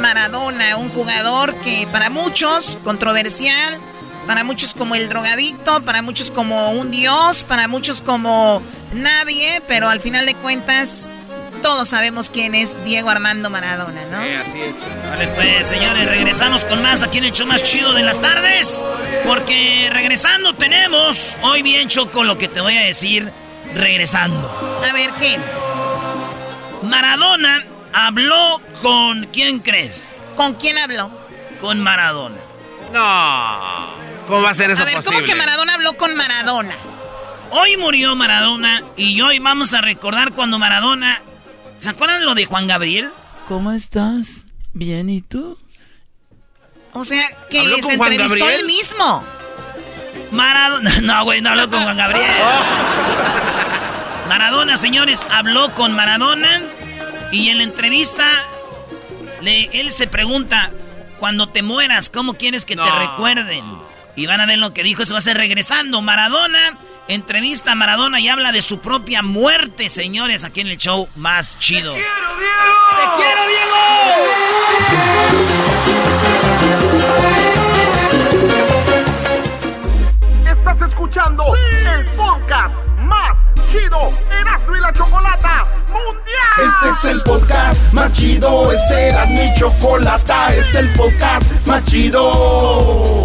Maradona, 0.00 0.76
un 0.76 0.88
jugador 0.90 1.54
que 1.56 1.86
para 1.92 2.10
muchos 2.10 2.78
controversial, 2.82 3.78
para 4.26 4.44
muchos 4.44 4.74
como 4.74 4.94
el 4.94 5.08
drogadicto, 5.08 5.82
para 5.84 6.02
muchos 6.02 6.30
como 6.30 6.72
un 6.72 6.90
dios, 6.90 7.44
para 7.44 7.68
muchos 7.68 8.02
como 8.02 8.62
nadie, 8.92 9.62
pero 9.66 9.88
al 9.88 10.00
final 10.00 10.26
de 10.26 10.34
cuentas 10.34 11.12
todos 11.58 11.88
sabemos 11.88 12.30
quién 12.30 12.54
es 12.54 12.82
Diego 12.84 13.10
Armando 13.10 13.50
Maradona, 13.50 14.04
¿no? 14.06 14.22
Sí, 14.22 14.34
así 14.34 14.60
es. 14.60 14.74
Vale, 15.08 15.28
pues, 15.28 15.66
señores, 15.66 16.08
regresamos 16.08 16.64
con 16.64 16.82
más 16.82 17.02
aquí 17.02 17.18
en 17.18 17.24
el 17.24 17.32
show 17.32 17.46
más 17.46 17.62
chido 17.62 17.92
de 17.92 18.02
las 18.02 18.20
tardes. 18.20 18.84
Porque 19.26 19.88
regresando 19.92 20.54
tenemos, 20.54 21.36
hoy 21.42 21.62
bien 21.62 21.88
choco 21.88 22.24
lo 22.24 22.38
que 22.38 22.48
te 22.48 22.60
voy 22.60 22.76
a 22.76 22.82
decir, 22.82 23.30
regresando. 23.74 24.50
A 24.88 24.92
ver, 24.92 25.10
¿qué? 25.18 25.38
Maradona 26.82 27.64
habló 27.92 28.60
con, 28.82 29.26
¿quién 29.26 29.60
crees? 29.60 30.10
¿Con 30.36 30.54
quién 30.54 30.78
habló? 30.78 31.10
Con 31.60 31.80
Maradona. 31.80 32.36
No. 32.92 33.98
¿Cómo 34.26 34.42
va 34.42 34.50
a 34.50 34.54
ser 34.54 34.70
eso 34.70 34.82
a 34.82 34.86
ver, 34.86 35.02
¿Cómo 35.04 35.20
que 35.20 35.34
Maradona 35.34 35.74
habló 35.74 35.94
con 35.94 36.14
Maradona? 36.16 36.74
Hoy 37.50 37.76
murió 37.78 38.14
Maradona 38.14 38.82
y 38.96 39.20
hoy 39.22 39.38
vamos 39.38 39.72
a 39.72 39.80
recordar 39.80 40.32
cuando 40.32 40.58
Maradona 40.58 41.22
¿Se 41.78 41.90
acuerdan 41.90 42.24
lo 42.24 42.34
de 42.34 42.44
Juan 42.44 42.66
Gabriel? 42.66 43.10
¿Cómo 43.46 43.72
estás? 43.72 44.44
Bien, 44.72 45.08
¿y 45.08 45.20
tú? 45.22 45.58
O 46.92 47.04
sea, 47.04 47.24
que 47.50 47.82
se 47.82 47.94
entrevistó 47.94 48.48
él 48.48 48.64
mismo. 48.66 49.24
Maradona. 50.30 50.92
No, 51.02 51.24
güey, 51.24 51.40
no 51.40 51.50
habló 51.50 51.68
con 51.68 51.82
Juan 51.82 51.96
Gabriel. 51.96 52.26
Maradona, 54.28 54.76
señores, 54.76 55.26
habló 55.30 55.74
con 55.74 55.94
Maradona 55.94 56.60
y 57.32 57.48
en 57.48 57.58
la 57.58 57.64
entrevista 57.64 58.26
le, 59.40 59.70
él 59.72 59.90
se 59.92 60.06
pregunta, 60.06 60.70
cuando 61.18 61.48
te 61.48 61.62
mueras, 61.62 62.10
¿cómo 62.10 62.34
quieres 62.34 62.64
que 62.64 62.76
te 62.76 62.90
recuerden? 62.90 63.64
Y 64.16 64.26
van 64.26 64.40
a 64.40 64.46
ver 64.46 64.58
lo 64.58 64.74
que 64.74 64.82
dijo, 64.82 65.02
eso 65.02 65.14
va 65.14 65.18
a 65.18 65.22
ser 65.22 65.36
regresando. 65.36 66.02
Maradona 66.02 66.76
Entrevista 67.08 67.72
a 67.72 67.74
Maradona 67.74 68.20
y 68.20 68.28
habla 68.28 68.52
de 68.52 68.60
su 68.60 68.80
propia 68.80 69.22
muerte, 69.22 69.88
señores, 69.88 70.44
aquí 70.44 70.60
en 70.60 70.66
el 70.66 70.76
show 70.76 71.08
más 71.16 71.58
chido. 71.58 71.94
¡Te 71.94 72.00
quiero, 72.00 72.36
Diego! 72.38 72.66
¡Te 72.98 73.06
quiero, 73.16 73.46
Diego! 73.48 73.78
Estás 80.52 80.82
escuchando 80.90 81.44
el 81.96 82.04
podcast 82.10 82.74
más 82.98 83.38
chido, 83.70 84.12
Erasmo 84.30 84.76
y 84.76 84.80
la 84.80 84.92
Chocolata 84.92 85.64
Mundial. 85.88 86.58
Este 86.58 86.90
es 87.08 87.16
el 87.16 87.22
podcast 87.22 87.92
más 87.94 88.12
chido, 88.12 88.70
este 88.70 89.08
era 89.08 89.24
mi 89.24 89.54
chocolata, 89.54 90.54
este 90.54 90.60
es 90.60 90.76
el 90.76 90.92
podcast 90.92 91.50
más 91.66 91.82
chido 91.86 93.24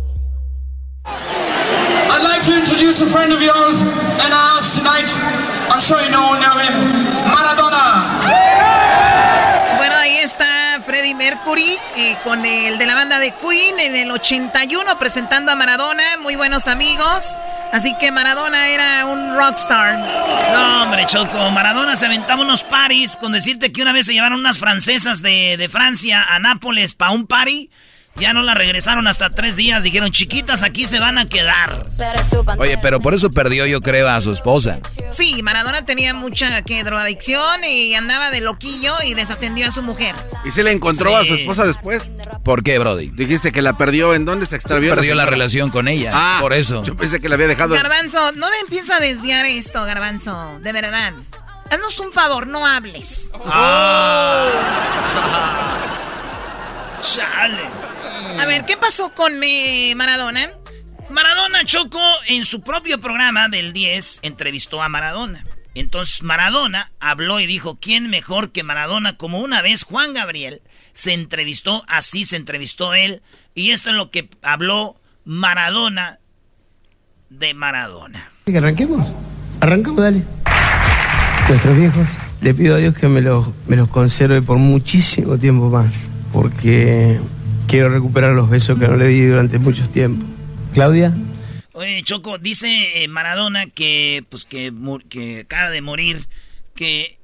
I'd 1.05 2.23
like 2.23 2.45
to 2.45 2.57
introduce 2.57 3.01
a 3.01 3.07
friend 3.07 3.33
of 3.33 3.41
yours 3.41 3.81
and 4.21 4.33
ours 4.33 4.77
tonight. 4.77 5.09
I'm 5.71 5.79
sure 5.79 6.01
you 6.01 6.11
know, 6.11 6.33
know 6.39 6.57
him, 6.57 6.73
Maradona. 7.33 8.19
Bueno, 9.77 9.95
ahí 9.95 10.17
está 10.17 10.79
Freddie 10.85 11.15
Mercury 11.15 11.77
eh, 11.95 12.17
con 12.23 12.45
el 12.45 12.77
de 12.77 12.85
la 12.85 12.95
banda 12.95 13.19
de 13.19 13.33
Queen 13.33 13.79
en 13.79 13.95
el 13.95 14.11
81 14.11 14.99
presentando 14.99 15.51
a 15.51 15.55
Maradona. 15.55 16.03
Muy 16.21 16.35
buenos 16.35 16.67
amigos. 16.67 17.37
Así 17.71 17.95
que 17.97 18.11
Maradona 18.11 18.67
era 18.67 19.05
un 19.05 19.35
rockstar. 19.35 19.97
No, 20.53 20.83
hombre, 20.83 21.05
Choco. 21.07 21.49
Maradona 21.51 21.95
se 21.95 22.05
aventaba 22.05 22.41
unos 22.41 22.63
paris 22.63 23.17
con 23.17 23.31
decirte 23.31 23.71
que 23.71 23.81
una 23.81 23.93
vez 23.93 24.05
se 24.05 24.13
llevaron 24.13 24.39
unas 24.39 24.59
francesas 24.59 25.21
de, 25.21 25.55
de 25.57 25.69
Francia 25.69 26.23
a 26.29 26.37
Nápoles 26.39 26.93
para 26.93 27.11
un 27.11 27.25
party. 27.25 27.69
Ya 28.15 28.33
no 28.33 28.43
la 28.43 28.53
regresaron 28.53 29.07
hasta 29.07 29.29
tres 29.29 29.55
días. 29.55 29.83
Dijeron, 29.83 30.11
chiquitas, 30.11 30.63
aquí 30.63 30.85
se 30.85 30.99
van 30.99 31.17
a 31.17 31.27
quedar. 31.27 31.81
Oye, 32.57 32.77
pero 32.77 32.99
por 32.99 33.13
eso 33.13 33.31
perdió, 33.31 33.65
yo 33.65 33.81
creo, 33.81 34.09
a 34.09 34.21
su 34.21 34.31
esposa. 34.31 34.79
Sí, 35.09 35.41
Maradona 35.41 35.85
tenía 35.85 36.13
mucha 36.13 36.61
que 36.61 36.83
drogadicción 36.83 37.63
y 37.63 37.95
andaba 37.95 38.29
de 38.29 38.41
loquillo 38.41 38.93
y 39.03 39.13
desatendió 39.13 39.67
a 39.67 39.71
su 39.71 39.81
mujer. 39.81 40.15
¿Y 40.45 40.51
se 40.51 40.63
le 40.63 40.71
encontró 40.71 41.17
a 41.17 41.25
su 41.25 41.33
esposa 41.33 41.65
después? 41.65 42.11
¿Por 42.43 42.63
qué, 42.63 42.79
Brody? 42.79 43.09
Dijiste 43.09 43.51
que 43.51 43.61
la 43.61 43.77
perdió. 43.77 44.13
¿En 44.13 44.25
dónde 44.25 44.45
se 44.45 44.55
extravió? 44.55 44.93
perdió 44.93 45.15
la, 45.15 45.25
relación 45.25 45.69
con 45.69 45.87
ella. 45.87 46.11
Ah, 46.13 46.37
por 46.41 46.53
eso. 46.53 46.83
Yo 46.83 46.95
pensé 46.95 47.21
que 47.21 47.29
la 47.29 47.35
había 47.35 47.47
dejado. 47.47 47.73
Garbanzo, 47.73 48.33
no 48.33 48.47
empieza 48.61 48.97
a 48.97 48.99
desviar 48.99 49.45
esto, 49.45 49.83
Garbanzo. 49.85 50.59
De 50.61 50.73
verdad. 50.73 51.13
Haznos 51.71 51.99
un 51.99 52.11
favor, 52.11 52.47
no 52.47 52.65
hables. 52.65 53.31
Ah. 53.45 54.49
Chale. 57.01 57.80
A 58.39 58.45
ver, 58.45 58.65
¿qué 58.65 58.77
pasó 58.77 59.13
con 59.13 59.33
eh, 59.43 59.93
Maradona? 59.95 60.49
Maradona 61.09 61.65
Choco 61.65 61.99
en 62.27 62.45
su 62.45 62.61
propio 62.61 63.01
programa 63.01 63.49
del 63.49 63.73
10 63.73 64.19
entrevistó 64.21 64.81
a 64.81 64.89
Maradona. 64.89 65.45
Entonces 65.73 66.23
Maradona 66.23 66.91
habló 66.99 67.39
y 67.39 67.45
dijo, 67.45 67.77
¿quién 67.79 68.09
mejor 68.09 68.51
que 68.51 68.63
Maradona? 68.63 69.17
Como 69.17 69.39
una 69.39 69.61
vez 69.61 69.83
Juan 69.83 70.13
Gabriel 70.13 70.61
se 70.93 71.13
entrevistó, 71.13 71.83
así 71.87 72.25
se 72.25 72.35
entrevistó 72.35 72.93
él. 72.93 73.21
Y 73.55 73.71
esto 73.71 73.89
es 73.89 73.95
lo 73.95 74.11
que 74.11 74.29
habló 74.41 74.95
Maradona 75.25 76.19
de 77.29 77.53
Maradona. 77.53 78.31
¿Que 78.45 78.57
arranquemos? 78.57 79.07
Arrancamos, 79.59 80.01
dale. 80.01 80.23
Nuestros 81.47 81.77
viejos, 81.77 82.09
le 82.41 82.53
pido 82.53 82.75
a 82.75 82.77
Dios 82.77 82.95
que 82.95 83.07
me 83.07 83.21
los, 83.21 83.47
me 83.67 83.75
los 83.75 83.89
conserve 83.89 84.41
por 84.41 84.57
muchísimo 84.57 85.37
tiempo 85.37 85.69
más. 85.69 85.93
Porque 86.31 87.19
Quiero 87.67 87.89
recuperar 87.89 88.33
los 88.33 88.49
besos 88.49 88.77
que 88.79 88.87
no 88.87 88.97
le 88.97 89.07
di 89.07 89.25
durante 89.25 89.59
mucho 89.59 89.87
tiempo. 89.89 90.25
Claudia. 90.73 91.13
Oye, 91.73 92.03
Choco, 92.03 92.37
dice 92.37 93.03
eh, 93.03 93.07
Maradona 93.07 93.67
que, 93.67 94.25
pues, 94.29 94.45
que, 94.45 94.73
que 95.09 95.41
acaba 95.41 95.69
de 95.69 95.81
morir, 95.81 96.27
que 96.75 97.17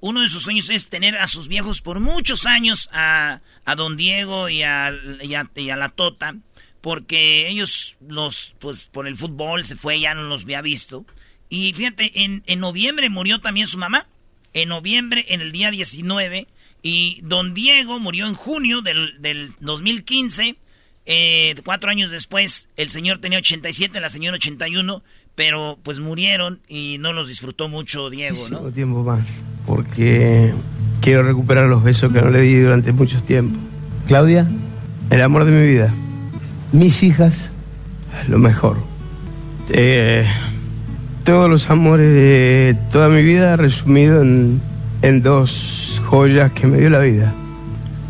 uno 0.00 0.20
de 0.20 0.28
sus 0.28 0.42
sueños 0.42 0.68
es 0.68 0.88
tener 0.88 1.16
a 1.16 1.26
sus 1.26 1.48
viejos 1.48 1.80
por 1.80 2.00
muchos 2.00 2.44
años, 2.44 2.90
a, 2.92 3.40
a 3.64 3.74
Don 3.74 3.96
Diego 3.96 4.50
y 4.50 4.62
a, 4.62 4.92
y 5.22 5.34
a, 5.34 5.76
la 5.76 5.88
Tota, 5.88 6.36
porque 6.82 7.48
ellos, 7.48 7.96
los, 8.06 8.54
pues, 8.58 8.90
por 8.92 9.06
el 9.06 9.16
fútbol 9.16 9.64
se 9.64 9.76
fue, 9.76 10.00
ya 10.00 10.14
no 10.14 10.24
los 10.24 10.42
había 10.42 10.60
visto. 10.60 11.06
Y 11.48 11.72
fíjate, 11.72 12.24
en, 12.24 12.42
en 12.46 12.60
noviembre 12.60 13.08
murió 13.08 13.40
también 13.40 13.66
su 13.66 13.78
mamá. 13.78 14.06
En 14.52 14.68
noviembre, 14.68 15.24
en 15.28 15.40
el 15.40 15.50
día 15.50 15.70
19, 15.70 16.46
y 16.84 17.18
don 17.22 17.54
Diego 17.54 17.98
murió 17.98 18.26
en 18.26 18.34
junio 18.34 18.82
del, 18.82 19.14
del 19.18 19.52
2015. 19.60 20.56
Eh, 21.06 21.54
cuatro 21.64 21.90
años 21.90 22.10
después, 22.10 22.68
el 22.76 22.90
señor 22.90 23.18
tenía 23.18 23.38
87, 23.38 24.00
la 24.02 24.10
señora 24.10 24.36
81, 24.36 25.02
pero 25.34 25.78
pues 25.82 25.98
murieron 25.98 26.60
y 26.68 26.98
no 27.00 27.14
los 27.14 27.28
disfrutó 27.28 27.70
mucho 27.70 28.10
Diego, 28.10 28.38
¿no? 28.50 28.70
tiempo 28.70 29.02
más, 29.02 29.26
porque 29.66 30.52
quiero 31.00 31.22
recuperar 31.22 31.68
los 31.68 31.82
besos 31.82 32.12
que 32.12 32.20
no 32.20 32.28
le 32.28 32.42
di 32.42 32.60
durante 32.60 32.92
mucho 32.92 33.20
tiempo. 33.22 33.58
Claudia, 34.06 34.46
el 35.08 35.22
amor 35.22 35.46
de 35.46 35.52
mi 35.52 35.66
vida. 35.66 35.92
Mis 36.72 37.02
hijas, 37.02 37.50
lo 38.28 38.38
mejor. 38.38 38.76
Eh, 39.70 40.26
todos 41.24 41.48
los 41.48 41.70
amores 41.70 42.12
de 42.12 42.76
toda 42.92 43.08
mi 43.08 43.22
vida 43.22 43.56
resumido 43.56 44.20
en, 44.20 44.60
en 45.04 45.22
dos 45.22 46.00
joyas 46.06 46.52
que 46.52 46.66
me 46.66 46.78
dio 46.78 46.88
la 46.88 47.00
vida. 47.00 47.34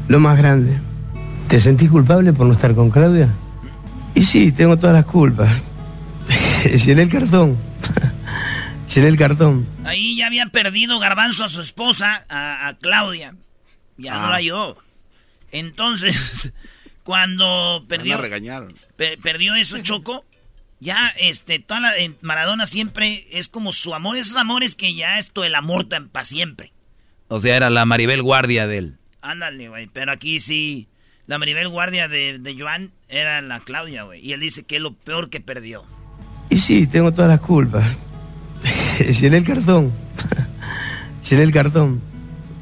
Lo 0.07 0.21
más 0.21 0.39
grande. 0.39 0.79
¿Te 1.49 1.59
sentís 1.59 1.91
culpable 1.91 2.33
por 2.33 2.47
no 2.47 2.53
estar 2.53 2.73
con 2.77 2.91
Claudia? 2.91 3.29
Y 4.15 4.23
sí, 4.23 4.53
tengo 4.53 4.77
todas 4.77 4.95
las 4.95 5.05
culpas. 5.05 5.51
Llené 6.87 7.03
el 7.03 7.09
cartón. 7.11 7.59
Llené 8.95 9.09
el 9.09 9.17
cartón. 9.17 9.67
Ahí 9.85 10.17
ya 10.17 10.29
había 10.29 10.47
perdido 10.47 11.01
Garbanzo 11.01 11.43
a 11.43 11.49
su 11.49 11.61
esposa, 11.61 12.25
a, 12.29 12.77
Claudia. 12.81 13.35
Ya 13.97 14.15
no 14.15 14.29
la 14.29 14.37
ayudó. 14.37 14.81
Entonces, 15.51 16.53
cuando 17.03 17.85
perdió. 17.89 18.19
regañaron. 18.19 18.77
perdió 19.21 19.57
eso, 19.57 19.79
Choco. 19.79 20.25
Ya, 20.79 21.13
este, 21.19 21.59
toda 21.59 21.81
la, 21.81 21.93
Maradona 22.21 22.67
siempre 22.67 23.27
es 23.33 23.49
como 23.49 23.73
su 23.73 23.95
amor, 23.95 24.17
esos 24.17 24.37
amores 24.37 24.77
que 24.77 24.95
ya 24.95 25.19
esto, 25.19 25.43
el 25.43 25.57
amor 25.57 25.89
para 25.89 26.25
siempre. 26.25 26.74
O 27.35 27.41
sea, 27.41 27.57
era 27.57 27.69
la 27.69 27.85
Maribel 27.85 28.23
Guardia 28.23 28.69
de 28.69 28.79
él. 28.79 28.95
Ándale, 29.21 29.69
güey. 29.69 29.91
Pero 29.93 30.13
aquí 30.13 30.39
sí, 30.39 30.87
la 31.27 31.37
Maribel 31.37 31.67
Guardia 31.67 32.07
de, 32.07 32.39
de 32.39 32.57
Joan 32.57 32.93
era 33.09 33.41
la 33.41 33.59
Claudia, 33.59 34.05
güey. 34.05 34.25
Y 34.25 34.35
él 34.35 34.39
dice 34.39 34.63
que 34.63 34.77
es 34.77 34.81
lo 34.81 34.95
peor 34.95 35.31
que 35.31 35.41
perdió. 35.41 35.83
Y 36.49 36.59
sí, 36.59 36.87
tengo 36.87 37.11
todas 37.11 37.29
las 37.29 37.41
culpas. 37.41 37.83
Llené 39.21 39.39
el 39.39 39.45
cartón. 39.45 39.91
Llené 41.29 41.43
el 41.43 41.53
cartón. 41.53 42.01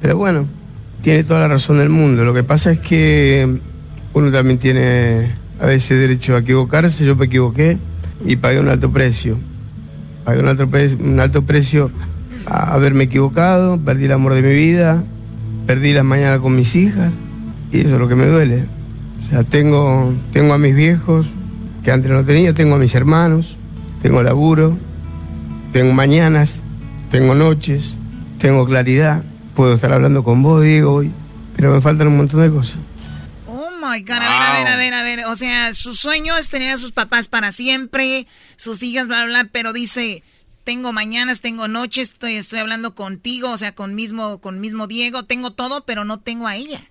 Pero 0.01 0.17
bueno, 0.17 0.49
tiene 1.03 1.23
toda 1.23 1.41
la 1.41 1.49
razón 1.49 1.77
del 1.77 1.91
mundo. 1.91 2.25
Lo 2.25 2.33
que 2.33 2.43
pasa 2.43 2.73
es 2.73 2.79
que 2.81 3.47
uno 4.15 4.33
también 4.33 4.59
tiene 4.59 5.35
a 5.61 5.67
veces 5.67 6.01
derecho 6.01 6.35
a 6.35 6.39
equivocarse. 6.39 7.05
Yo 7.05 7.15
me 7.15 7.27
equivoqué 7.27 7.77
y 8.25 8.37
pagué 8.37 8.59
un 8.59 8.71
alto 8.71 8.91
precio. 8.91 9.39
Pagué 10.25 10.41
un 10.41 10.49
alto, 10.49 10.67
un 10.99 11.21
alto 11.21 11.43
precio 11.43 11.93
haberme 12.47 13.05
equivocado, 13.05 13.79
perdí 13.79 14.07
el 14.07 14.13
amor 14.13 14.35
de 14.35 14.43
mi 14.43 14.55
vida, 14.55 15.03
perdí 15.67 15.93
las 15.93 16.05
mañanas 16.05 16.41
con 16.41 16.57
mis 16.57 16.75
hijas 16.75 17.13
y 17.73 17.81
eso 17.81 17.95
es 17.95 17.99
lo 17.99 18.09
que 18.09 18.17
me 18.17 18.27
duele. 18.27 18.67
O 19.27 19.31
sea, 19.31 19.45
tengo, 19.45 20.13
tengo 20.33 20.53
a 20.55 20.59
mis 20.59 20.75
viejos 20.75 21.27
que 21.85 21.91
antes 21.91 22.11
no 22.11 22.25
tenía, 22.25 22.53
tengo 22.53 22.75
a 22.77 22.79
mis 22.79 22.95
hermanos, 22.95 23.57
tengo 24.03 24.23
laburo, 24.23 24.77
tengo 25.73 25.93
mañanas, 25.93 26.61
tengo 27.11 27.35
noches, 27.35 27.97
tengo 28.39 28.67
claridad, 28.67 29.23
puedo 29.55 29.75
estar 29.75 29.93
hablando 29.93 30.23
con 30.23 30.43
vos, 30.43 30.63
Diego, 30.63 30.93
hoy, 30.93 31.11
pero 31.57 31.73
me 31.73 31.81
faltan 31.81 32.09
un 32.09 32.17
montón 32.19 32.41
de 32.41 32.51
cosas. 32.51 32.77
Oh 33.47 33.71
my 33.81 34.01
God, 34.03 34.11
a 34.11 34.19
ver, 34.19 34.43
a 34.43 34.53
ver, 34.53 34.67
a 34.67 34.77
ver, 34.77 34.95
a 34.95 35.03
ver. 35.03 35.25
O 35.27 35.37
sea, 35.37 35.73
su 35.75 35.95
sueño 35.95 36.37
es 36.37 36.51
tener 36.51 36.71
a 36.71 36.77
sus 36.77 36.93
papás 36.93 37.29
para 37.29 37.53
siempre, 37.53 38.27
sus 38.57 38.83
hijas, 38.83 39.09
bla, 39.09 39.25
bla, 39.25 39.49
pero 39.51 39.73
dice, 39.73 40.23
tengo 40.65 40.93
mañanas, 40.93 41.41
tengo 41.41 41.69
noches, 41.69 42.11
estoy, 42.11 42.35
estoy 42.35 42.61
hablando 42.61 42.95
contigo, 42.95 43.51
o 43.51 43.59
sea, 43.59 43.75
con 43.75 43.95
mismo, 43.95 44.41
con 44.41 44.61
mismo 44.61 44.87
Diego, 44.87 45.25
tengo 45.25 45.51
todo, 45.51 45.85
pero 45.85 46.05
no 46.05 46.21
tengo 46.21 46.47
a 46.47 46.57
ella. 46.57 46.83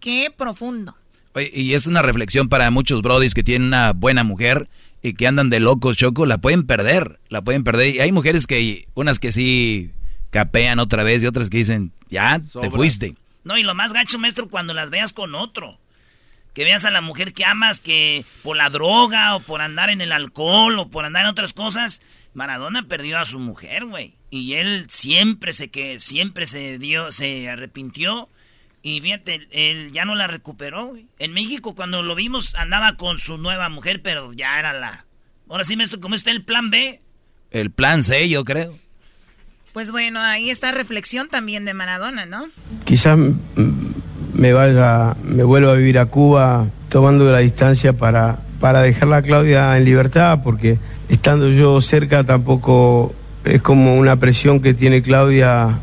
Qué 0.00 0.32
profundo. 0.36 0.96
Oye, 1.34 1.50
y 1.52 1.74
es 1.74 1.86
una 1.86 2.02
reflexión 2.02 2.48
para 2.48 2.70
muchos 2.70 3.02
brodis 3.02 3.34
que 3.34 3.42
tienen 3.42 3.68
una 3.68 3.92
buena 3.92 4.24
mujer 4.24 4.68
y 5.02 5.14
que 5.14 5.26
andan 5.26 5.50
de 5.50 5.60
locos, 5.60 5.96
Choco, 5.96 6.26
la 6.26 6.38
pueden 6.38 6.66
perder, 6.66 7.20
la 7.28 7.42
pueden 7.42 7.64
perder. 7.64 7.94
Y 7.94 8.00
hay 8.00 8.12
mujeres 8.12 8.46
que, 8.46 8.86
unas 8.94 9.18
que 9.18 9.32
sí 9.32 9.90
capean 10.30 10.78
otra 10.78 11.02
vez 11.02 11.22
y 11.22 11.26
otras 11.26 11.50
que 11.50 11.58
dicen, 11.58 11.92
ya, 12.10 12.40
te 12.60 12.70
fuiste. 12.70 13.14
No, 13.44 13.56
y 13.56 13.62
lo 13.62 13.74
más 13.74 13.92
gacho, 13.92 14.18
maestro, 14.18 14.48
cuando 14.48 14.74
las 14.74 14.90
veas 14.90 15.12
con 15.12 15.34
otro 15.34 15.78
que 16.58 16.64
veas 16.64 16.84
a 16.84 16.90
la 16.90 17.00
mujer 17.00 17.34
que 17.34 17.44
amas 17.44 17.80
que 17.80 18.24
por 18.42 18.56
la 18.56 18.68
droga 18.68 19.36
o 19.36 19.40
por 19.40 19.60
andar 19.60 19.90
en 19.90 20.00
el 20.00 20.10
alcohol 20.10 20.76
o 20.80 20.88
por 20.88 21.04
andar 21.04 21.22
en 21.22 21.30
otras 21.30 21.52
cosas, 21.52 22.02
Maradona 22.34 22.88
perdió 22.88 23.16
a 23.20 23.24
su 23.26 23.38
mujer, 23.38 23.84
güey. 23.84 24.16
Y 24.28 24.54
él 24.54 24.86
siempre 24.88 25.52
se 25.52 25.68
que 25.68 26.00
siempre 26.00 26.48
se 26.48 26.80
dio, 26.80 27.12
se 27.12 27.48
arrepintió 27.48 28.28
Y 28.82 29.00
fíjate, 29.00 29.46
él 29.52 29.92
ya 29.92 30.04
no 30.04 30.16
la 30.16 30.26
recuperó. 30.26 30.96
En 31.20 31.32
México, 31.32 31.76
cuando 31.76 32.02
lo 32.02 32.16
vimos, 32.16 32.56
andaba 32.56 32.96
con 32.96 33.18
su 33.18 33.38
nueva 33.38 33.68
mujer, 33.68 34.02
pero 34.02 34.32
ya 34.32 34.58
era 34.58 34.72
la. 34.72 35.06
Ahora 35.48 35.62
sí, 35.62 35.76
maestro, 35.76 36.00
¿cómo 36.00 36.16
está 36.16 36.32
el 36.32 36.42
plan 36.42 36.70
B? 36.70 37.00
El 37.52 37.70
plan 37.70 38.02
C, 38.02 38.28
yo 38.28 38.44
creo. 38.44 38.76
Pues 39.72 39.92
bueno, 39.92 40.18
ahí 40.18 40.50
está 40.50 40.72
reflexión 40.72 41.28
también 41.28 41.64
de 41.64 41.72
Maradona, 41.72 42.26
¿no? 42.26 42.48
Quizás 42.84 43.16
me 44.34 44.52
vaya, 44.52 45.16
me 45.22 45.42
vuelva 45.42 45.72
a 45.72 45.74
vivir 45.74 45.98
a 45.98 46.06
Cuba 46.06 46.66
tomando 46.88 47.30
la 47.30 47.38
distancia 47.38 47.92
para, 47.92 48.38
para 48.60 48.82
dejarla 48.82 49.18
a 49.18 49.22
Claudia 49.22 49.76
en 49.76 49.84
libertad, 49.84 50.40
porque 50.42 50.78
estando 51.08 51.48
yo 51.50 51.80
cerca 51.80 52.24
tampoco 52.24 53.14
es 53.44 53.62
como 53.62 53.96
una 53.96 54.16
presión 54.16 54.60
que 54.60 54.74
tiene 54.74 55.02
Claudia 55.02 55.78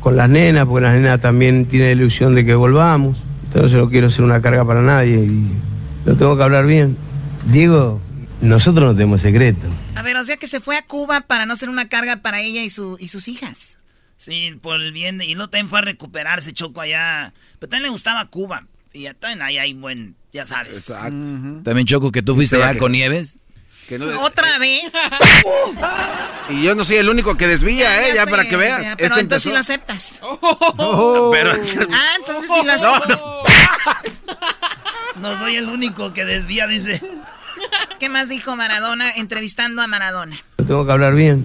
con 0.00 0.16
las 0.16 0.28
nenas, 0.28 0.66
porque 0.66 0.86
las 0.86 0.94
nenas 0.94 1.20
también 1.20 1.66
tienen 1.66 1.88
la 1.88 2.02
ilusión 2.02 2.34
de 2.34 2.44
que 2.44 2.54
volvamos. 2.54 3.18
Entonces 3.46 3.78
no 3.78 3.88
quiero 3.88 4.10
ser 4.10 4.24
una 4.24 4.40
carga 4.40 4.64
para 4.64 4.80
nadie 4.82 5.18
y 5.18 5.46
lo 6.04 6.16
tengo 6.16 6.36
que 6.36 6.42
hablar 6.42 6.66
bien. 6.66 6.96
Diego, 7.46 8.00
nosotros 8.40 8.88
no 8.88 8.96
tenemos 8.96 9.20
secreto. 9.20 9.68
A 9.94 10.02
ver, 10.02 10.16
o 10.16 10.24
sea 10.24 10.36
que 10.36 10.46
se 10.46 10.60
fue 10.60 10.76
a 10.76 10.86
Cuba 10.86 11.22
para 11.22 11.46
no 11.46 11.54
ser 11.56 11.68
una 11.68 11.88
carga 11.88 12.16
para 12.16 12.40
ella 12.40 12.62
y, 12.62 12.70
su, 12.70 12.96
y 12.98 13.08
sus 13.08 13.28
hijas. 13.28 13.78
Sí, 14.22 14.56
por 14.62 14.80
el 14.80 14.92
bien. 14.92 15.18
De, 15.18 15.24
y 15.24 15.34
no 15.34 15.50
también 15.50 15.68
fue 15.68 15.80
a 15.80 15.82
recuperarse, 15.82 16.52
Choco, 16.52 16.80
allá. 16.80 17.34
Pero 17.58 17.70
también 17.70 17.82
le 17.82 17.88
gustaba 17.88 18.24
Cuba. 18.26 18.68
Y 18.92 19.12
también 19.14 19.42
ahí 19.42 19.58
hay 19.58 19.72
buen, 19.72 20.14
ya 20.32 20.46
sabes. 20.46 20.74
Exacto. 20.74 21.16
También, 21.64 21.86
Choco, 21.86 22.12
que 22.12 22.22
tú 22.22 22.36
fuiste 22.36 22.54
allá 22.54 22.78
con 22.78 22.92
Nieves. 22.92 23.38
¿Otra 24.20 24.58
vez? 24.60 24.92
y 26.50 26.62
yo 26.62 26.76
no 26.76 26.84
soy 26.84 26.98
el 26.98 27.08
único 27.08 27.36
que 27.36 27.48
desvía, 27.48 28.06
¿eh? 28.06 28.12
Ya, 28.14 28.26
para 28.26 28.46
que 28.46 28.56
veas. 28.56 28.94
pero 28.96 29.08
este 29.08 29.20
entonces 29.20 29.42
sí 29.42 29.50
lo 29.50 29.58
aceptas. 29.58 30.20
Oh. 30.78 31.30
Pero... 31.32 31.50
Ah, 31.90 32.10
entonces 32.20 32.48
sí 32.48 32.64
lo 32.64 32.72
aceptas. 32.72 33.08
No, 33.08 33.16
no. 33.16 33.42
no 35.34 35.38
soy 35.40 35.56
el 35.56 35.66
único 35.66 36.12
que 36.12 36.24
desvía, 36.24 36.68
dice. 36.68 37.02
¿Qué 37.98 38.08
más 38.08 38.28
dijo 38.28 38.54
Maradona 38.54 39.10
entrevistando 39.16 39.82
a 39.82 39.88
Maradona? 39.88 40.36
Tengo 40.56 40.86
que 40.86 40.92
hablar 40.92 41.16
bien. 41.16 41.44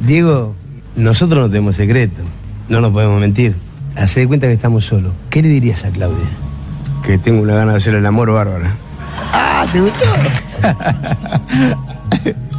Diego, 0.00 0.54
nosotros 0.98 1.40
no 1.40 1.50
tenemos 1.50 1.76
secreto. 1.76 2.22
No 2.68 2.80
nos 2.80 2.92
podemos 2.92 3.20
mentir. 3.20 3.54
Hace 3.96 4.20
de 4.20 4.28
cuenta 4.28 4.46
que 4.46 4.52
estamos 4.52 4.84
solos. 4.84 5.12
¿Qué 5.30 5.42
le 5.42 5.48
dirías 5.48 5.84
a 5.84 5.90
Claudia? 5.90 6.28
Que 7.04 7.18
tengo 7.18 7.42
una 7.42 7.54
gana 7.54 7.72
de 7.72 7.78
hacer 7.78 7.94
el 7.94 8.04
amor 8.04 8.30
bárbara. 8.30 8.74
Ah, 9.32 9.66
¿te 9.72 9.80
gustó? 9.80 10.04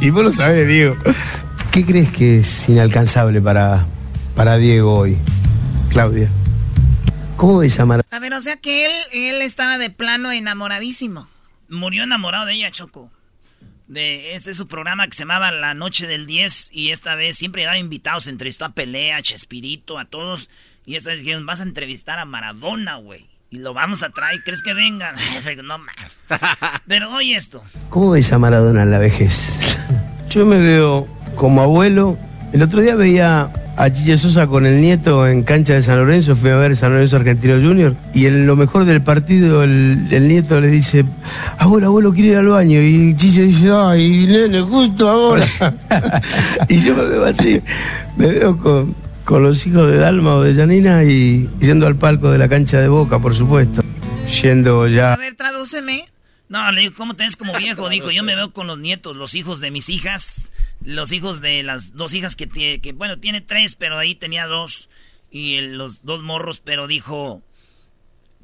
y 0.00 0.10
vos 0.10 0.24
lo 0.24 0.32
sabés, 0.32 0.66
Diego. 0.66 0.96
¿Qué 1.70 1.84
crees 1.86 2.10
que 2.10 2.40
es 2.40 2.68
inalcanzable 2.68 3.40
para, 3.40 3.86
para 4.34 4.56
Diego 4.56 4.94
hoy, 4.94 5.16
Claudia? 5.90 6.28
¿Cómo 7.36 7.58
ves 7.58 7.78
a 7.78 7.86
Maradona? 7.86 8.16
A 8.16 8.20
ver, 8.20 8.34
o 8.34 8.40
sea 8.40 8.56
que 8.56 8.86
él, 8.86 8.92
él 9.12 9.42
estaba 9.42 9.78
de 9.78 9.90
plano 9.90 10.32
enamoradísimo 10.32 11.28
murió 11.70 12.02
enamorado 12.04 12.46
de 12.46 12.54
ella, 12.54 12.70
Choco. 12.70 13.10
De 13.90 14.36
este 14.36 14.52
es 14.52 14.56
su 14.56 14.68
programa 14.68 15.08
que 15.08 15.14
se 15.14 15.24
llamaba 15.24 15.50
La 15.50 15.74
Noche 15.74 16.06
del 16.06 16.24
10 16.24 16.70
y 16.72 16.90
esta 16.90 17.16
vez 17.16 17.36
siempre 17.36 17.64
daba 17.64 17.76
invitados, 17.76 18.28
entrevistó 18.28 18.64
a 18.64 18.68
Pelea, 18.68 19.16
a 19.16 19.22
Chespirito, 19.22 19.98
a 19.98 20.04
todos. 20.04 20.48
Y 20.86 20.94
esta 20.94 21.10
vez 21.10 21.18
dijeron, 21.18 21.44
vas 21.44 21.58
a 21.58 21.64
entrevistar 21.64 22.20
a 22.20 22.24
Maradona, 22.24 22.98
güey. 22.98 23.26
Y 23.50 23.58
lo 23.58 23.74
vamos 23.74 24.04
a 24.04 24.10
traer, 24.10 24.44
¿crees 24.44 24.62
que 24.62 24.74
vengan? 24.74 25.16
no, 25.64 25.80
Pero 26.86 27.12
oye 27.12 27.34
esto. 27.34 27.64
¿Cómo 27.88 28.12
ves 28.12 28.32
a 28.32 28.38
Maradona 28.38 28.84
en 28.84 28.92
la 28.92 28.98
vejez? 28.98 29.76
Yo 30.30 30.46
me 30.46 30.60
veo 30.60 31.08
como 31.34 31.60
abuelo. 31.60 32.16
El 32.52 32.62
otro 32.62 32.82
día 32.82 32.94
veía 32.94 33.52
a 33.80 33.90
Chiche 33.90 34.18
Sosa 34.18 34.46
con 34.46 34.66
el 34.66 34.78
nieto 34.78 35.26
en 35.26 35.42
cancha 35.42 35.72
de 35.72 35.82
San 35.82 35.96
Lorenzo, 35.96 36.36
fui 36.36 36.50
a 36.50 36.56
ver 36.56 36.76
San 36.76 36.92
Lorenzo 36.92 37.16
Argentino 37.16 37.54
Junior, 37.54 37.96
y 38.12 38.26
en 38.26 38.46
lo 38.46 38.54
mejor 38.54 38.84
del 38.84 39.00
partido 39.00 39.62
el, 39.62 40.28
nieto 40.28 40.60
le 40.60 40.68
dice, 40.68 41.06
abuelo, 41.56 41.86
abuelo, 41.86 42.12
quiero 42.12 42.28
ir 42.28 42.36
al 42.36 42.48
baño, 42.48 42.82
y 42.82 43.16
Chiche 43.16 43.40
dice, 43.44 43.70
ay, 43.72 44.26
nene, 44.26 44.60
justo 44.60 45.08
ahora. 45.08 45.46
y 46.68 46.82
yo 46.82 46.94
me 46.94 47.06
veo 47.06 47.24
así, 47.24 47.62
me 48.18 48.26
veo 48.26 48.58
con, 48.58 48.94
con 49.24 49.42
los 49.44 49.66
hijos 49.66 49.90
de 49.90 49.96
Dalma 49.96 50.34
o 50.34 50.42
de 50.42 50.54
Janina 50.54 51.02
y 51.02 51.48
yendo 51.60 51.86
al 51.86 51.96
palco 51.96 52.30
de 52.30 52.36
la 52.36 52.50
cancha 52.50 52.80
de 52.80 52.88
Boca, 52.88 53.18
por 53.18 53.34
supuesto, 53.34 53.82
yendo 54.42 54.88
ya... 54.88 55.14
A 55.14 55.16
ver, 55.16 55.36
tradúceme. 55.36 56.04
No, 56.50 56.70
le 56.72 56.82
digo, 56.82 56.94
¿cómo 56.98 57.14
te 57.14 57.24
ves 57.24 57.36
como 57.36 57.56
viejo? 57.56 57.88
Dijo, 57.88 58.10
yo 58.10 58.24
me 58.24 58.36
veo 58.36 58.52
con 58.52 58.66
los 58.66 58.78
nietos, 58.78 59.16
los 59.16 59.34
hijos 59.34 59.60
de 59.60 59.70
mis 59.70 59.88
hijas 59.88 60.50
los 60.82 61.12
hijos 61.12 61.40
de 61.40 61.62
las 61.62 61.94
dos 61.94 62.14
hijas 62.14 62.36
que 62.36 62.46
tiene, 62.46 62.80
que 62.80 62.92
bueno, 62.92 63.18
tiene 63.18 63.40
tres, 63.40 63.74
pero 63.74 63.98
ahí 63.98 64.14
tenía 64.14 64.46
dos, 64.46 64.88
y 65.30 65.60
los 65.60 66.04
dos 66.04 66.22
morros, 66.22 66.60
pero 66.64 66.86
dijo, 66.86 67.42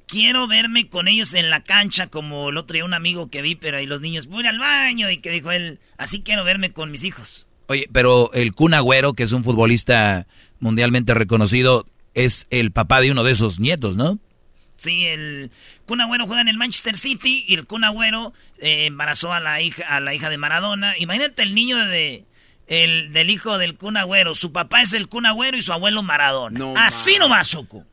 quiero 0.07 0.47
verme 0.47 0.89
con 0.89 1.09
ellos 1.09 1.35
en 1.35 1.51
la 1.51 1.63
cancha, 1.63 2.07
como 2.09 2.51
el 2.51 2.57
otro 2.57 2.75
día 2.75 2.85
un 2.85 2.95
amigo 2.95 3.31
que 3.31 3.43
vi, 3.43 3.55
pero 3.55 3.79
ahí 3.79 3.87
los 3.87 4.01
niños, 4.01 4.27
voy 4.27 4.47
al 4.47 4.59
baño, 4.59 5.11
y 5.11 5.19
que 5.19 5.31
dijo 5.31 5.51
él, 5.51 5.81
así 5.97 6.23
quiero 6.23 6.45
verme 6.45 6.73
con 6.73 6.91
mis 6.91 7.05
hijos. 7.05 7.47
Oye, 7.69 7.89
pero 7.93 8.33
el 8.33 8.53
Kun 8.53 8.75
Agüero, 8.75 9.15
que 9.15 9.25
es 9.25 9.33
un 9.33 9.43
futbolista 9.43 10.27
mundialmente 10.61 11.15
reconocido, 11.15 11.87
es 12.15 12.47
el 12.51 12.71
papá 12.71 13.01
de 13.01 13.11
uno 13.11 13.25
de 13.25 13.33
esos 13.33 13.59
nietos, 13.59 13.97
¿no? 13.97 14.19
Sí, 14.77 15.07
el 15.07 15.51
Kun 15.87 16.01
Agüero 16.01 16.27
juega 16.27 16.43
en 16.43 16.49
el 16.49 16.59
Manchester 16.59 16.97
City 16.97 17.45
y 17.49 17.55
el 17.55 17.67
Kun 17.67 17.85
Agüero 17.85 18.33
eh, 18.59 18.87
embarazó 18.87 19.33
a 19.33 19.41
la 19.41 19.61
hija 19.61 19.85
a 19.89 20.01
la 20.01 20.15
hija 20.15 20.29
de 20.31 20.39
Maradona. 20.39 20.97
Imagínate 20.99 21.43
el 21.43 21.55
niño 21.55 21.79
de 21.87 22.25
el 22.67 23.13
del 23.13 23.31
hijo 23.31 23.59
del 23.59 23.77
Kun 23.77 23.97
Agüero. 23.97 24.35
Su 24.35 24.53
papá 24.53 24.83
es 24.83 24.93
el 24.93 25.09
Kun 25.09 25.27
Agüero 25.27 25.57
y 25.57 25.63
su 25.63 25.73
abuelo 25.73 26.03
Maradona. 26.03 26.87
Así 26.87 27.19
nomás, 27.19 27.49
Choco. 27.49 27.85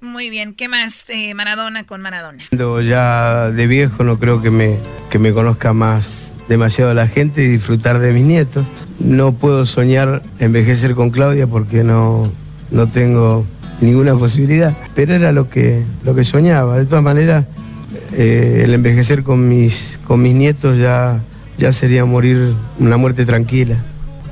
Muy 0.00 0.28
bien, 0.28 0.54
¿qué 0.54 0.68
más 0.68 1.08
eh, 1.08 1.32
Maradona 1.34 1.84
con 1.84 2.02
Maradona? 2.02 2.44
Ya 2.50 3.50
de 3.50 3.66
viejo 3.66 4.04
no 4.04 4.18
creo 4.18 4.42
que 4.42 4.50
me, 4.50 4.78
que 5.10 5.18
me 5.18 5.32
conozca 5.32 5.72
más 5.72 6.32
demasiado 6.48 6.92
la 6.92 7.08
gente 7.08 7.42
y 7.42 7.48
disfrutar 7.48 7.98
de 7.98 8.12
mis 8.12 8.24
nietos. 8.24 8.66
No 8.98 9.32
puedo 9.32 9.64
soñar 9.64 10.22
envejecer 10.38 10.94
con 10.94 11.10
Claudia 11.10 11.46
porque 11.46 11.82
no, 11.82 12.30
no 12.70 12.86
tengo 12.88 13.46
ninguna 13.80 14.14
posibilidad, 14.16 14.76
pero 14.94 15.14
era 15.14 15.32
lo 15.32 15.48
que, 15.48 15.84
lo 16.04 16.14
que 16.14 16.24
soñaba. 16.24 16.78
De 16.78 16.86
todas 16.86 17.04
maneras, 17.04 17.44
eh, 18.12 18.62
el 18.64 18.74
envejecer 18.74 19.22
con 19.22 19.48
mis, 19.48 19.98
con 20.06 20.22
mis 20.22 20.34
nietos 20.34 20.78
ya, 20.78 21.20
ya 21.58 21.72
sería 21.72 22.04
morir 22.04 22.54
una 22.78 22.96
muerte 22.96 23.26
tranquila. 23.26 23.76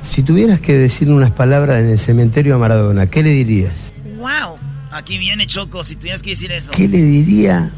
Si 0.01 0.23
tuvieras 0.23 0.59
que 0.59 0.77
decir 0.77 1.09
unas 1.09 1.31
palabras 1.31 1.81
en 1.81 1.89
el 1.89 1.99
cementerio 1.99 2.55
a 2.55 2.57
Maradona, 2.57 3.07
¿qué 3.07 3.23
le 3.23 3.29
dirías? 3.29 3.93
¡Wow! 4.17 4.57
Aquí 4.91 5.17
viene 5.17 5.45
Choco, 5.47 5.83
si 5.83 5.95
tuvieras 5.95 6.21
que 6.21 6.31
decir 6.31 6.51
eso. 6.51 6.71
¿Qué 6.71 6.87
le 6.87 7.01
diría? 7.01 7.71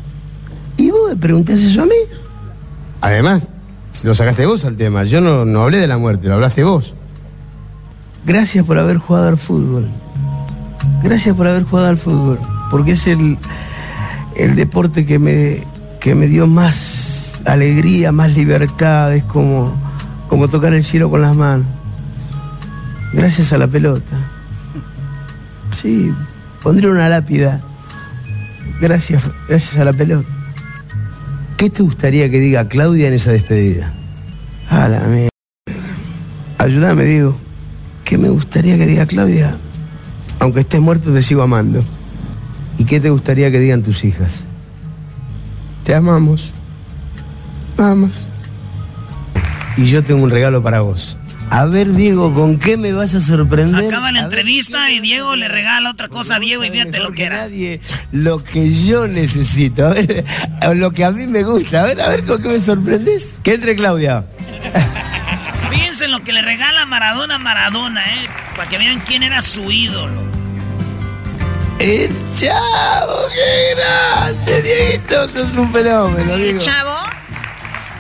¿Y 0.77 0.91
vos 0.91 1.10
me 1.10 1.15
preguntás 1.15 1.60
eso 1.60 1.81
a 1.81 1.85
mí? 1.85 1.95
Además, 3.02 3.44
lo 4.03 4.14
sacaste 4.14 4.45
vos 4.45 4.65
al 4.65 4.76
tema. 4.76 5.03
Yo 5.03 5.22
no, 5.22 5.45
no 5.45 5.64
hablé 5.64 5.77
de 5.77 5.88
la 5.88 5.98
muerte, 5.98 6.27
lo 6.27 6.35
hablaste 6.35 6.64
vos. 6.64 6.94
Gracias 8.26 8.65
por 8.65 8.77
haber 8.77 8.98
jugado 8.98 9.30
al 9.30 9.38
fútbol. 9.38 9.89
Gracias 11.04 11.36
por 11.36 11.48
haber 11.48 11.64
jugado 11.64 11.90
al 11.90 11.98
fútbol, 11.98 12.40
porque 12.70 12.92
es 12.92 13.08
el, 13.08 13.38
el 14.36 14.56
deporte 14.56 15.06
que 15.06 15.20
me, 15.20 15.64
que 16.00 16.16
me 16.16 16.28
dio 16.28 16.48
más 16.48 17.34
alegría, 17.46 18.12
más 18.12 18.36
libertad, 18.36 19.14
es 19.16 19.24
como, 19.24 19.74
como 20.28 20.48
tocar 20.48 20.74
el 20.74 20.84
cielo 20.84 21.10
con 21.10 21.22
las 21.22 21.36
manos. 21.36 21.66
Gracias 23.14 23.54
a 23.54 23.58
la 23.58 23.68
pelota. 23.68 24.18
Sí, 25.82 26.12
pondré 26.62 26.90
una 26.90 27.08
lápida. 27.10 27.62
Gracias, 28.82 29.24
gracias 29.48 29.78
a 29.78 29.86
la 29.86 29.94
pelota. 29.94 30.28
¿Qué 31.58 31.70
te 31.70 31.82
gustaría 31.82 32.30
que 32.30 32.40
diga 32.40 32.68
Claudia 32.68 33.08
en 33.08 33.14
esa 33.14 33.32
despedida? 33.32 33.92
A 34.70 34.88
la 34.88 35.00
mierda. 35.02 35.30
Ayúdame, 36.58 37.06
digo. 37.06 37.36
¿Qué 38.04 38.18
me 38.18 38.30
gustaría 38.30 38.78
que 38.78 38.86
diga 38.86 39.06
Claudia? 39.06 39.58
Aunque 40.40 40.62
estés 40.62 40.80
muerto, 40.80 41.14
te 41.14 41.22
sigo 41.22 41.42
amando. 41.42 41.84
¿Y 42.78 42.86
qué 42.86 43.00
te 43.00 43.10
gustaría 43.10 43.50
que 43.52 43.60
digan 43.60 43.84
tus 43.84 44.04
hijas? 44.04 44.44
Te 45.84 45.96
amamos. 45.96 46.52
Vamos. 47.76 48.26
Y 49.78 49.86
yo 49.86 50.04
tengo 50.04 50.24
un 50.24 50.30
regalo 50.30 50.62
para 50.62 50.82
vos. 50.82 51.18
A 51.50 51.66
ver, 51.66 51.94
Diego, 51.94 52.34
¿con 52.34 52.60
qué 52.60 52.76
me 52.76 52.92
vas 52.92 53.16
a 53.16 53.22
sorprender? 53.22 53.86
Acaba 53.86 54.12
la 54.12 54.22
entrevista 54.22 54.92
y 54.92 55.00
Diego 55.00 55.36
le 55.38 55.48
regala 55.48 55.92
otra 55.92 56.10
cosa 56.10 56.36
a 56.36 56.40
Diego 56.40 56.64
y 56.66 56.70
fíjate 56.70 57.00
lo 57.00 57.14
que 57.14 57.24
era. 57.24 57.38
Nadie, 57.44 57.80
lo 58.12 58.44
que 58.44 58.74
yo 58.74 59.08
necesito, 59.08 59.88
a 59.88 59.90
ver, 59.92 60.26
lo 60.76 60.92
que 60.92 61.06
a 61.06 61.12
mí 61.12 61.26
me 61.26 61.44
gusta. 61.44 61.84
A 61.84 61.86
ver, 61.86 62.02
a 62.02 62.10
ver, 62.10 62.26
¿con 62.26 62.42
qué 62.42 62.50
me 62.50 62.60
sorprendes? 62.60 63.36
¿Qué 63.44 63.54
entre 63.54 63.76
Claudia? 63.76 64.26
Fíjense 65.98 66.14
en 66.14 66.19
lo 66.19 66.24
que 66.24 66.32
le 66.32 66.44
regala 66.44 66.86
Maradona 66.86 67.36
a 67.36 67.40
Maradona, 67.40 68.06
¿eh? 68.06 68.28
Para 68.56 68.69
que 68.69 68.78
vean 68.78 68.99
quién 68.99 69.24
era 69.24 69.41
su 69.41 69.72
ídolo. 69.72 70.22
El 71.80 72.11
chavo, 72.36 73.15
qué 73.34 73.74
grande, 73.76 74.61
Dieguito, 74.61 75.24
es 75.24 75.57
un 75.57 75.74
fenómeno. 75.74 76.36
¿El 76.36 76.60
chavo? 76.60 76.94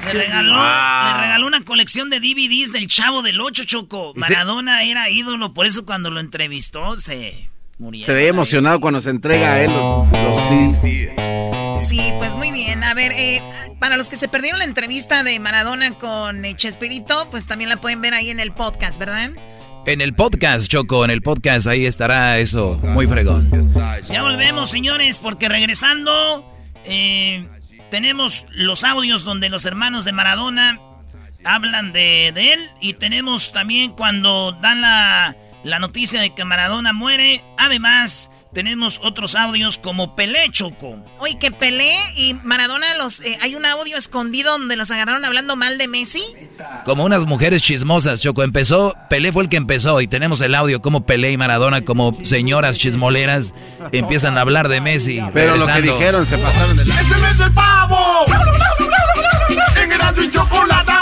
Le 0.05 0.13
regaló, 0.13 0.53
le 0.53 1.21
regaló 1.21 1.47
una 1.47 1.63
colección 1.63 2.11
de 2.11 2.19
DVDs 2.19 2.71
del 2.71 2.85
Chavo 2.85 3.23
del 3.23 3.41
8, 3.41 3.63
Choco. 3.63 4.13
Maradona 4.15 4.83
era 4.83 5.09
ídolo, 5.09 5.55
por 5.55 5.65
eso 5.65 5.83
cuando 5.83 6.11
lo 6.11 6.19
entrevistó 6.19 6.99
se... 6.99 7.49
se 8.03 8.13
ve 8.13 8.27
emocionado 8.27 8.79
cuando 8.79 9.01
se 9.01 9.09
entrega 9.09 9.53
a 9.53 9.61
él 9.61 9.71
los, 9.73 10.39
sí. 10.49 10.75
Sí, 10.83 11.09
pues 12.19 12.35
muy 12.35 12.51
bien. 12.51 12.83
A 12.83 12.93
ver, 12.93 13.11
eh, 13.13 13.41
para 13.79 13.97
los 13.97 14.09
que 14.09 14.17
se 14.17 14.27
perdieron 14.27 14.59
la 14.59 14.65
entrevista 14.65 15.23
de 15.23 15.39
Maradona 15.39 15.91
con 15.91 16.43
Chespirito, 16.55 17.29
pues 17.29 17.47
también 17.47 17.69
la 17.69 17.77
pueden 17.77 18.01
ver 18.01 18.13
ahí 18.13 18.29
en 18.29 18.39
el 18.39 18.51
podcast, 18.51 18.99
¿verdad? 18.99 19.31
En 19.85 20.01
el 20.01 20.13
podcast, 20.13 20.67
Choco, 20.67 21.05
en 21.05 21.11
el 21.11 21.21
podcast 21.21 21.65
ahí 21.67 21.85
estará 21.85 22.39
eso 22.39 22.77
muy 22.83 23.07
fregón. 23.07 23.71
Ya 24.09 24.21
volvemos, 24.21 24.69
señores, 24.69 25.19
porque 25.19 25.47
regresando, 25.47 26.45
eh, 26.83 27.47
tenemos 27.89 28.45
los 28.51 28.83
audios 28.83 29.23
donde 29.23 29.47
los 29.49 29.63
hermanos 29.65 30.03
de 30.03 30.11
Maradona 30.11 30.81
hablan 31.45 31.93
de, 31.93 32.33
de 32.35 32.53
él 32.53 32.69
y 32.81 32.93
tenemos 32.95 33.53
también 33.53 33.91
cuando 33.91 34.51
dan 34.61 34.81
la 34.81 35.37
la 35.63 35.79
noticia 35.79 36.21
de 36.21 36.33
que 36.33 36.45
Maradona 36.45 36.93
muere. 36.93 37.43
Además, 37.57 38.31
tenemos 38.57 38.99
otros 39.03 39.35
audios 39.35 39.77
como 39.77 40.15
Pelé, 40.15 40.49
Choco. 40.49 40.95
Oye, 41.19 41.37
que 41.37 41.51
Pelé 41.51 41.93
y 42.15 42.33
Maradona, 42.33 42.87
los 42.97 43.19
eh, 43.19 43.37
hay 43.43 43.53
un 43.53 43.67
audio 43.67 43.95
escondido 43.97 44.57
donde 44.57 44.75
los 44.75 44.89
agarraron 44.89 45.23
hablando 45.23 45.55
mal 45.55 45.77
de 45.77 45.87
Messi. 45.87 46.23
Como 46.83 47.05
unas 47.05 47.27
mujeres 47.27 47.61
chismosas, 47.61 48.19
Choco. 48.19 48.41
Empezó, 48.41 48.95
Pelé 49.11 49.31
fue 49.31 49.43
el 49.43 49.49
que 49.49 49.57
empezó 49.57 50.01
y 50.01 50.07
tenemos 50.07 50.41
el 50.41 50.55
audio 50.55 50.81
como 50.81 51.05
Pelé 51.05 51.33
y 51.33 51.37
Maradona, 51.37 51.85
como 51.85 52.17
señoras 52.25 52.79
chismoleras, 52.79 53.53
empiezan 53.91 54.39
a 54.39 54.41
hablar 54.41 54.69
de 54.69 54.81
Messi. 54.81 55.21
Pero 55.35 55.55
lo 55.55 55.67
que 55.67 55.81
dijeron 55.83 56.25
se 56.25 56.39
pasaron 56.39 56.75
de 56.75 56.81
¡Este 56.81 56.99
es 56.99 57.39
el 57.39 57.53
pavo! 57.53 58.23
¡En 59.83 60.23
y 60.23 60.29
chocolate! 60.31 60.96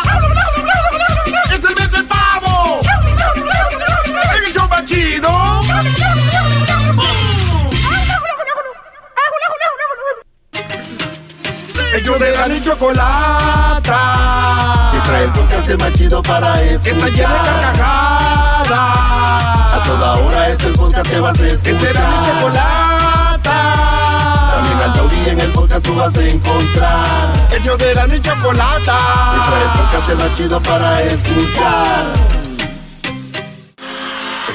Ellos 11.96 12.20
de 12.20 12.32
la 12.32 12.48
y 12.54 12.62
chocolata. 12.62 14.02
Que 14.92 15.00
trae 15.00 15.24
el 15.24 15.32
podcast 15.32 15.70
más 15.80 15.94
chido 15.94 16.22
para 16.22 16.62
escuchar. 16.62 16.84
Que 16.84 16.90
está 16.90 17.08
llena 17.08 17.34
de 17.36 17.50
carcajadas. 17.62 18.70
A 18.70 19.82
toda 19.86 20.14
hora 20.16 20.50
es 20.50 20.62
el 20.62 20.74
podcast 20.74 21.10
que 21.10 21.20
vas 21.22 21.40
a 21.40 21.48
escuchar. 21.48 21.64
Que 21.64 21.78
será 21.80 22.02
mi 22.10 22.18
chocolata. 22.26 23.58
También 24.52 24.82
al 24.82 24.94
taurí 24.94 25.30
en 25.30 25.40
el 25.40 25.52
podcast 25.54 25.86
tú 25.86 25.96
vas 25.96 26.18
a 26.18 26.22
encontrar. 26.22 27.34
Ellos 27.52 27.78
de 27.78 27.96
la 27.96 28.08
y 28.14 28.22
chocolata. 28.22 28.98
Que 29.32 29.40
trae 29.50 29.64
el 29.64 29.70
podcast 29.80 30.22
más 30.22 30.36
chido 30.36 30.62
para 30.62 31.02
escuchar. 31.02 32.45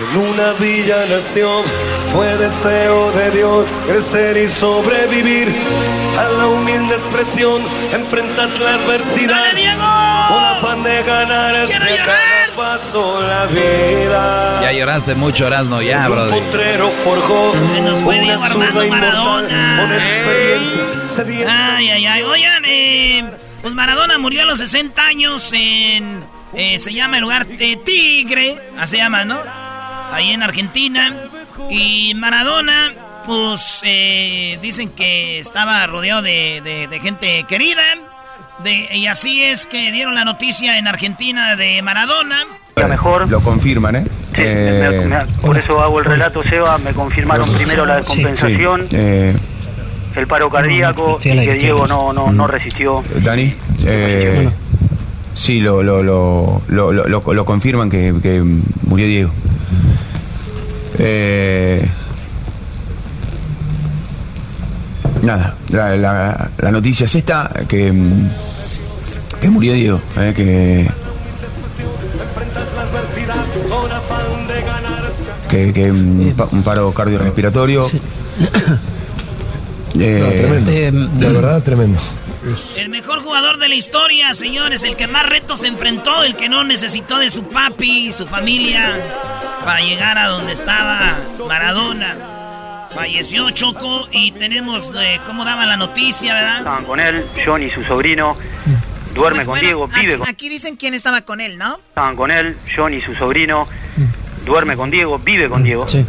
En 0.00 0.16
una 0.16 0.54
villa 0.54 1.04
nación 1.06 1.62
fue 2.10 2.26
deseo 2.38 3.12
de 3.12 3.30
Dios 3.32 3.66
crecer 3.86 4.34
y 4.38 4.48
sobrevivir 4.48 5.48
a 6.18 6.24
la 6.38 6.46
humilde 6.46 6.94
expresión, 6.94 7.60
enfrentar 7.92 8.48
la 8.60 8.74
adversidad 8.76 9.44
con 10.28 10.42
afán 10.42 10.82
de 10.82 11.02
ganarse 11.02 11.78
cada 11.98 12.56
paso 12.56 13.20
la 13.20 13.44
vida. 13.46 14.62
Ya 14.62 14.72
lloraste 14.72 15.14
mucho, 15.14 15.46
Erasmo, 15.46 15.82
ya, 15.82 16.08
brother. 16.08 16.32
Un 16.32 16.44
potrero 16.44 16.90
forjó 17.04 17.52
Se 17.74 17.82
nos 17.82 18.00
fue 18.00 18.20
Diego 18.20 18.42
Armando 18.42 18.86
Maradona. 18.86 19.90
Ay, 21.46 21.90
ay, 21.90 22.06
ay. 22.06 22.22
Oigan, 22.22 22.62
eh, 22.64 23.30
pues 23.60 23.74
Maradona 23.74 24.16
murió 24.18 24.42
a 24.42 24.44
los 24.46 24.60
60 24.60 25.04
años 25.04 25.52
en... 25.52 26.24
Eh, 26.54 26.78
se 26.78 26.92
llama 26.94 27.18
el 27.18 27.22
lugar 27.22 27.46
de 27.46 27.76
Tigre, 27.76 28.58
así 28.78 28.92
se 28.92 28.96
llama, 28.96 29.24
¿no? 29.24 29.69
Ahí 30.12 30.30
en 30.30 30.42
Argentina. 30.42 31.14
Y 31.68 32.14
Maradona, 32.14 32.92
pues 33.26 33.82
eh, 33.84 34.58
dicen 34.62 34.90
que 34.90 35.38
estaba 35.38 35.86
rodeado 35.86 36.22
de, 36.22 37.00
gente 37.02 37.44
querida. 37.48 37.82
De, 38.64 38.94
y 38.94 39.06
así 39.06 39.42
es 39.42 39.66
que 39.66 39.90
dieron 39.92 40.14
la 40.14 40.24
noticia 40.24 40.78
en 40.78 40.86
Argentina 40.86 41.56
de 41.56 41.80
Maradona. 41.82 42.44
Mejor. 42.76 43.30
Lo 43.30 43.40
confirman, 43.40 43.96
¿eh? 43.96 44.04
eh 44.36 45.20
por 45.42 45.58
eso 45.58 45.82
hago 45.82 45.98
el 45.98 46.04
relato, 46.06 46.42
Seba. 46.42 46.78
Me 46.78 46.92
confirmaron 46.92 47.52
primero 47.52 47.84
la 47.84 47.96
descompensación, 47.96 48.86
eh, 48.90 49.36
el 50.16 50.26
paro 50.26 50.48
cardíaco 50.50 51.18
y 51.22 51.30
que 51.30 51.54
Diego 51.54 51.86
no, 51.86 52.12
no, 52.12 52.32
no 52.32 52.46
resistió. 52.46 53.04
Dani, 53.22 53.54
sí, 55.34 55.60
lo, 55.60 55.82
lo, 55.82 56.02
lo, 56.02 56.62
lo, 56.68 57.44
confirman 57.44 57.90
que, 57.90 58.14
que 58.22 58.42
murió 58.86 59.06
Diego. 59.06 59.30
Eh, 60.98 61.88
nada, 65.22 65.56
la, 65.70 66.70
noticia 66.70 67.06
es 67.06 67.14
esta, 67.14 67.50
que, 67.68 67.92
que 69.40 69.48
murió 69.48 69.72
Diego, 69.72 70.00
eh, 70.16 70.32
que, 75.48 75.72
que, 75.72 75.90
un, 75.90 76.62
paro 76.64 76.92
cardiorrespiratorio. 76.92 77.86
Eh, 79.98 80.34
tremendo. 80.36 80.70
De 81.18 81.32
verdad, 81.32 81.62
tremendo. 81.64 81.98
El 82.76 82.88
mejor 82.88 83.20
jugador 83.20 83.58
de 83.58 83.68
la 83.68 83.74
historia, 83.74 84.32
señores, 84.34 84.82
el 84.82 84.96
que 84.96 85.06
más 85.06 85.26
retos 85.26 85.62
enfrentó, 85.64 86.22
el 86.24 86.36
que 86.36 86.48
no 86.48 86.64
necesitó 86.64 87.18
de 87.18 87.30
su 87.30 87.44
papi 87.44 88.08
y 88.08 88.12
su 88.12 88.26
familia 88.26 88.98
para 89.64 89.80
llegar 89.80 90.16
a 90.18 90.28
donde 90.28 90.52
estaba 90.52 91.16
Maradona. 91.46 92.16
Falleció 92.94 93.50
Choco 93.50 94.08
y 94.10 94.32
tenemos 94.32 94.92
de 94.92 95.20
cómo 95.26 95.44
daba 95.44 95.66
la 95.66 95.76
noticia, 95.76 96.34
¿verdad? 96.34 96.58
Estaban 96.58 96.84
con 96.84 96.98
él, 96.98 97.26
John 97.44 97.62
y 97.62 97.70
su 97.70 97.84
sobrino. 97.84 98.36
Duerme 99.14 99.44
con 99.44 99.58
Diego, 99.60 99.86
vive 99.88 100.18
con... 100.18 100.28
Aquí 100.28 100.48
dicen 100.48 100.76
quién 100.76 100.94
estaba 100.94 101.20
con 101.22 101.40
él, 101.40 101.58
¿no? 101.58 101.78
Estaban 101.88 102.16
con 102.16 102.30
él, 102.30 102.56
John 102.74 102.94
y 102.94 103.00
su 103.00 103.14
sobrino. 103.14 103.68
Duerme 104.44 104.76
con 104.76 104.90
Diego, 104.90 105.18
vive 105.18 105.48
con 105.48 105.62
Diego. 105.62 105.88
Sí. 105.88 106.04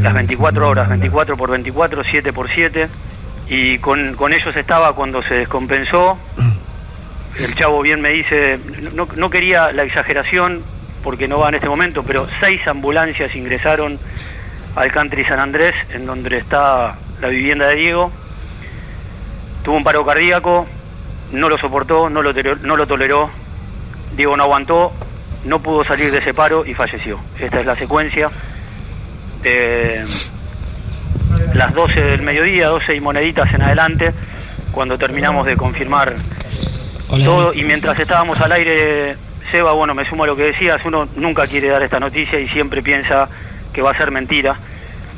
Las 0.00 0.14
24 0.14 0.68
horas, 0.68 0.88
24 0.88 1.36
por 1.36 1.50
24, 1.50 2.02
7 2.10 2.32
por 2.32 2.50
7. 2.52 2.88
Y 3.48 3.78
con, 3.78 4.14
con 4.14 4.32
ellos 4.32 4.54
estaba 4.54 4.94
cuando 4.94 5.22
se 5.22 5.34
descompensó. 5.34 6.18
El 7.38 7.54
chavo 7.54 7.80
bien 7.82 8.00
me 8.00 8.10
dice, 8.10 8.58
no, 8.94 9.08
no 9.16 9.30
quería 9.30 9.72
la 9.72 9.84
exageración, 9.84 10.62
porque 11.02 11.28
no 11.28 11.38
va 11.38 11.48
en 11.48 11.54
este 11.54 11.68
momento, 11.68 12.02
pero 12.02 12.26
seis 12.40 12.66
ambulancias 12.66 13.34
ingresaron 13.34 13.98
al 14.76 14.92
country 14.92 15.24
San 15.24 15.38
Andrés, 15.38 15.74
en 15.90 16.04
donde 16.04 16.36
está 16.36 16.96
la 17.20 17.28
vivienda 17.28 17.68
de 17.68 17.76
Diego. 17.76 18.12
Tuvo 19.62 19.76
un 19.76 19.84
paro 19.84 20.04
cardíaco, 20.04 20.66
no 21.32 21.48
lo 21.48 21.58
soportó, 21.58 22.10
no 22.10 22.22
lo, 22.22 22.32
no 22.32 22.76
lo 22.76 22.86
toleró. 22.86 23.30
Diego 24.16 24.36
no 24.36 24.42
aguantó, 24.44 24.92
no 25.44 25.60
pudo 25.60 25.84
salir 25.84 26.10
de 26.10 26.18
ese 26.18 26.34
paro 26.34 26.66
y 26.66 26.74
falleció. 26.74 27.20
Esta 27.38 27.60
es 27.60 27.66
la 27.66 27.76
secuencia. 27.76 28.30
Eh, 29.44 30.04
las 31.58 31.74
12 31.74 32.00
del 32.00 32.22
mediodía, 32.22 32.68
12 32.68 32.94
y 32.94 33.00
moneditas 33.00 33.52
en 33.52 33.62
adelante, 33.62 34.14
cuando 34.70 34.96
terminamos 34.96 35.44
de 35.44 35.56
confirmar 35.56 36.14
todo. 37.08 37.52
Y 37.52 37.64
mientras 37.64 37.98
estábamos 37.98 38.40
al 38.40 38.52
aire 38.52 39.16
Seba, 39.50 39.72
bueno, 39.72 39.94
me 39.94 40.08
sumo 40.08 40.24
a 40.24 40.26
lo 40.28 40.36
que 40.36 40.44
decías, 40.44 40.80
uno 40.84 41.08
nunca 41.16 41.46
quiere 41.46 41.68
dar 41.68 41.82
esta 41.82 41.98
noticia 41.98 42.38
y 42.38 42.48
siempre 42.48 42.82
piensa 42.82 43.28
que 43.72 43.82
va 43.82 43.90
a 43.90 43.96
ser 43.96 44.10
mentira. 44.10 44.56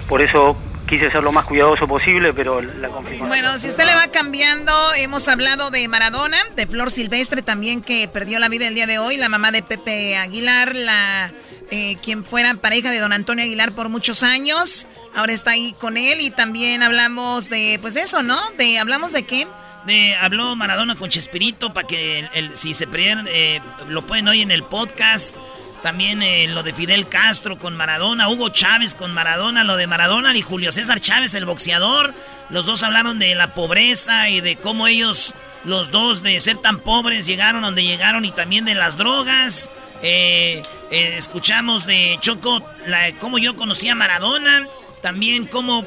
Por 0.09 0.23
eso 0.23 0.57
quise 0.89 1.11
ser 1.11 1.23
lo 1.23 1.31
más 1.31 1.45
cuidadoso 1.45 1.87
posible, 1.87 2.33
pero 2.33 2.61
la 2.63 2.89
confirmación... 2.89 3.29
Bueno, 3.29 3.59
si 3.59 3.69
usted 3.69 3.85
le 3.85 3.95
va 3.95 4.09
cambiando, 4.09 4.73
hemos 4.97 5.29
hablado 5.29 5.71
de 5.71 5.87
Maradona, 5.89 6.39
de 6.57 6.67
Flor 6.67 6.91
Silvestre 6.91 7.43
también 7.43 7.83
que 7.83 8.09
perdió 8.09 8.39
la 8.39 8.49
vida 8.49 8.67
el 8.67 8.75
día 8.75 8.87
de 8.87 8.99
hoy, 8.99 9.17
la 9.17 9.29
mamá 9.29 9.53
de 9.53 9.63
Pepe 9.63 10.17
Aguilar, 10.17 10.75
la 10.75 11.33
eh, 11.71 11.97
quien 12.03 12.25
fuera 12.25 12.53
pareja 12.55 12.91
de 12.91 12.99
don 12.99 13.13
Antonio 13.13 13.45
Aguilar 13.45 13.71
por 13.71 13.89
muchos 13.89 14.25
años, 14.25 14.89
ahora 15.15 15.33
está 15.33 15.53
ahí 15.53 15.75
con 15.79 15.97
él 15.97 16.21
y 16.21 16.31
también 16.31 16.83
hablamos 16.83 17.49
de, 17.51 17.79
pues 17.81 17.97
eso, 17.97 18.23
¿no? 18.23 18.39
De, 18.57 18.79
hablamos 18.79 19.13
de 19.13 19.25
qué? 19.25 19.47
De, 19.87 20.15
habló 20.15 20.57
Maradona 20.57 20.95
con 20.95 21.11
Chespirito 21.11 21.73
para 21.73 21.87
que 21.87 22.29
el, 22.35 22.57
si 22.57 22.75
se 22.75 22.87
perdieron, 22.87 23.27
eh, 23.31 23.61
lo 23.89 24.07
pueden 24.07 24.29
oír 24.29 24.43
en 24.43 24.51
el 24.51 24.63
podcast. 24.63 25.37
También 25.83 26.23
eh, 26.23 26.47
lo 26.49 26.63
de 26.63 26.75
Fidel 26.75 27.09
Castro 27.09 27.59
con 27.59 27.75
Maradona, 27.75 28.29
Hugo 28.29 28.51
Chávez 28.51 28.95
con 28.95 29.15
Maradona, 29.15 29.65
lo 29.65 29.77
de 29.77 29.87
Maradona 29.87 30.37
y 30.37 30.43
Julio 30.43 30.73
César 30.73 31.01
Chávez, 31.01 31.33
el 31.35 31.47
boxeador. 31.47 32.13
Los 32.51 32.67
dos 32.67 32.83
hablaron 32.83 33.19
de 33.19 33.35
la 33.35 33.55
pobreza 33.55 34.29
y 34.29 34.43
de 34.43 34.57
cómo 34.57 34.89
ellos, 34.89 35.35
los 35.65 35.91
dos, 35.91 36.23
de 36.23 36.39
ser 36.41 36.59
tan 36.59 36.81
pobres, 36.81 37.25
llegaron 37.25 37.63
donde 37.63 37.83
llegaron 37.83 38.27
y 38.27 38.33
también 38.33 38.67
de 38.67 38.75
las 38.75 38.99
drogas. 38.99 39.71
Eh, 40.03 40.63
escuchamos 40.91 41.87
de 41.87 42.19
Choco 42.21 42.63
la, 42.87 43.13
cómo 43.19 43.39
yo 43.39 43.57
conocí 43.57 43.89
a 43.89 43.95
Maradona, 43.95 44.67
también 45.01 45.47
cómo 45.47 45.85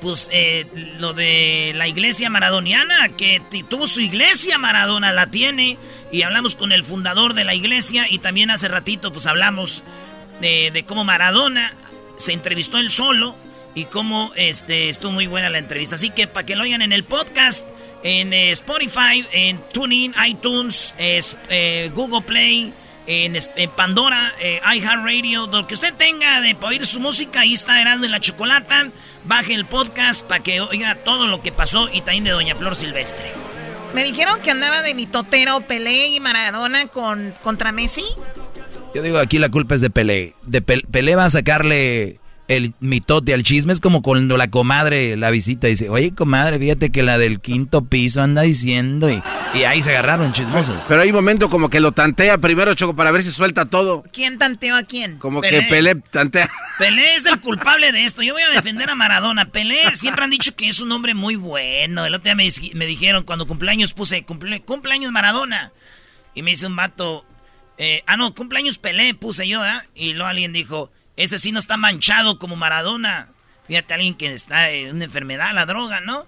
pues 0.00 0.28
eh, 0.32 0.66
lo 0.98 1.12
de 1.12 1.72
la 1.76 1.88
iglesia 1.88 2.30
maradoniana, 2.30 3.08
que 3.16 3.42
tuvo 3.68 3.86
su 3.86 4.00
iglesia 4.00 4.58
Maradona, 4.58 5.12
la 5.12 5.28
tiene, 5.28 5.78
y 6.10 6.22
hablamos 6.22 6.56
con 6.56 6.72
el 6.72 6.82
fundador 6.82 7.34
de 7.34 7.44
la 7.44 7.54
iglesia, 7.54 8.06
y 8.08 8.18
también 8.18 8.50
hace 8.50 8.68
ratito 8.68 9.12
pues 9.12 9.26
hablamos 9.26 9.82
de, 10.40 10.84
cómo 10.86 11.04
Maradona 11.04 11.72
se 12.16 12.32
entrevistó 12.32 12.78
él 12.78 12.90
solo 12.90 13.36
y 13.74 13.84
cómo 13.84 14.32
este, 14.36 14.88
estuvo 14.88 15.12
muy 15.12 15.26
buena 15.26 15.50
la 15.50 15.58
entrevista. 15.58 15.96
Así 15.96 16.10
que 16.10 16.26
para 16.26 16.46
que 16.46 16.56
lo 16.56 16.62
oigan 16.62 16.82
en 16.82 16.92
el 16.92 17.04
podcast, 17.04 17.66
en 18.02 18.32
eh, 18.32 18.52
Spotify, 18.52 19.26
en 19.32 19.60
TuneIn, 19.72 20.14
iTunes, 20.26 20.94
eh, 20.98 21.90
Google 21.94 22.22
Play, 22.22 22.72
en, 23.08 23.70
Pandora, 23.74 24.34
eh, 24.38 24.60
iHeartRadio, 24.74 25.46
lo 25.46 25.66
que 25.66 25.74
usted 25.74 25.94
tenga 25.94 26.42
de 26.42 26.56
oír 26.60 26.84
su 26.84 27.00
música, 27.00 27.40
ahí 27.40 27.54
está 27.54 27.80
Herando 27.80 28.04
en 28.04 28.12
la 28.12 28.20
Chocolata. 28.20 28.90
Baje 29.24 29.54
el 29.54 29.64
podcast 29.64 30.26
para 30.26 30.42
que 30.42 30.60
oiga 30.60 30.94
todo 30.94 31.26
lo 31.26 31.42
que 31.42 31.50
pasó 31.50 31.88
y 31.92 32.02
también 32.02 32.24
de 32.24 32.30
Doña 32.30 32.54
Flor 32.54 32.76
Silvestre. 32.76 33.32
Me 33.94 34.04
dijeron 34.04 34.40
que 34.42 34.50
andaba 34.50 34.82
de 34.82 34.94
mitotero 34.94 35.62
Pelé 35.62 36.08
y 36.08 36.20
Maradona 36.20 36.86
con, 36.86 37.34
contra 37.42 37.72
Messi. 37.72 38.04
Yo 38.94 39.02
digo, 39.02 39.18
aquí 39.18 39.38
la 39.38 39.48
culpa 39.48 39.74
es 39.74 39.80
de 39.80 39.88
Pelé. 39.88 40.34
De 40.42 40.60
Pelé 40.60 41.16
va 41.16 41.24
a 41.24 41.30
sacarle 41.30 42.20
el 42.48 42.74
mitote 42.80 43.34
al 43.34 43.42
chisme. 43.42 43.72
Es 43.72 43.80
como 43.80 44.02
cuando 44.02 44.36
la 44.36 44.48
comadre 44.48 45.16
la 45.16 45.30
visita 45.30 45.68
y 45.68 45.72
dice, 45.72 45.90
oye, 45.90 46.14
comadre, 46.14 46.58
fíjate 46.58 46.90
que 46.90 47.02
la 47.02 47.18
del 47.18 47.40
quinto 47.40 47.84
piso 47.84 48.22
anda 48.22 48.42
diciendo. 48.42 49.10
Y, 49.10 49.22
y 49.54 49.64
ahí 49.64 49.82
se 49.82 49.90
agarraron 49.90 50.32
chismosos. 50.32 50.82
Pero 50.88 51.02
hay 51.02 51.10
un 51.10 51.14
momento 51.14 51.50
como 51.50 51.68
que 51.68 51.78
lo 51.78 51.92
tantea 51.92 52.38
primero, 52.38 52.74
Choco, 52.74 52.96
para 52.96 53.12
ver 53.12 53.22
si 53.22 53.30
suelta 53.30 53.66
todo. 53.66 54.02
¿Quién 54.12 54.38
tanteó 54.38 54.76
a 54.76 54.82
quién? 54.82 55.18
Como 55.18 55.42
que 55.42 55.62
Pelé 55.62 55.94
tantea. 55.96 56.50
Pelé 56.78 57.14
es 57.14 57.26
el 57.26 57.38
culpable 57.40 57.92
de 57.92 58.04
esto. 58.04 58.22
Yo 58.22 58.32
voy 58.32 58.42
a 58.42 58.50
defender 58.50 58.88
a 58.88 58.94
Maradona. 58.94 59.50
Pelé 59.50 59.94
siempre 59.94 60.24
han 60.24 60.30
dicho 60.30 60.56
que 60.56 60.68
es 60.68 60.80
un 60.80 60.90
hombre 60.90 61.14
muy 61.14 61.36
bueno. 61.36 62.06
El 62.06 62.14
otro 62.14 62.34
día 62.34 62.34
me, 62.34 62.86
dijeron, 62.86 63.24
cuando 63.24 63.46
cumpleaños 63.46 63.92
puse, 63.92 64.24
cumple, 64.24 64.62
cumpleaños 64.62 65.12
Maradona. 65.12 65.72
Y 66.34 66.42
me 66.42 66.52
dice 66.52 66.66
un 66.66 66.76
vato, 66.76 67.26
eh, 67.76 68.02
ah, 68.06 68.16
no, 68.16 68.34
cumpleaños 68.34 68.78
Pelé 68.78 69.12
puse 69.14 69.46
yo, 69.46 69.64
¿eh? 69.66 69.80
Y 69.94 70.14
luego 70.14 70.28
alguien 70.28 70.52
dijo, 70.52 70.90
ese 71.18 71.38
sí 71.40 71.52
no 71.52 71.58
está 71.58 71.76
manchado 71.76 72.38
como 72.38 72.56
Maradona. 72.56 73.32
Fíjate, 73.66 73.92
alguien 73.92 74.14
que 74.14 74.32
está 74.32 74.70
en 74.70 74.94
una 74.94 75.04
enfermedad, 75.04 75.52
la 75.52 75.66
droga, 75.66 76.00
¿no? 76.00 76.26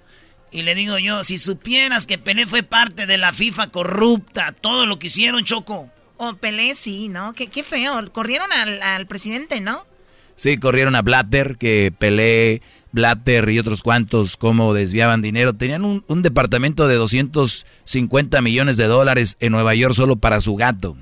Y 0.50 0.62
le 0.62 0.74
digo 0.74 0.98
yo, 0.98 1.22
si 1.22 1.38
supieras 1.38 2.06
que 2.06 2.18
Pelé 2.18 2.46
fue 2.46 2.64
parte 2.64 3.06
de 3.06 3.16
la 3.16 3.32
FIFA 3.32 3.68
corrupta, 3.68 4.52
todo 4.52 4.86
lo 4.86 4.98
que 4.98 5.06
hicieron, 5.06 5.44
Choco. 5.44 5.88
Oh, 6.16 6.34
Pelé 6.34 6.74
sí, 6.74 7.08
¿no? 7.08 7.34
Qué, 7.34 7.46
qué 7.46 7.62
feo. 7.62 8.12
Corrieron 8.12 8.50
al, 8.52 9.06
presidente, 9.06 9.60
¿no? 9.60 9.86
Sí, 10.34 10.58
corrieron 10.58 10.96
a 10.96 11.02
Blatter, 11.02 11.56
que 11.56 11.94
Pelé, 11.96 12.60
Blatter 12.90 13.48
y 13.48 13.60
otros 13.60 13.82
cuantos, 13.82 14.36
cómo 14.36 14.74
desviaban 14.74 15.22
dinero. 15.22 15.52
Tenían 15.54 15.84
un, 15.84 16.04
un 16.08 16.22
departamento 16.22 16.88
de 16.88 16.96
250 16.96 18.42
millones 18.42 18.76
de 18.76 18.86
dólares 18.86 19.36
en 19.38 19.52
Nueva 19.52 19.76
York 19.76 19.94
solo 19.94 20.16
para 20.16 20.40
su 20.40 20.56
gato. 20.56 20.96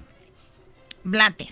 Blatter. 1.05 1.49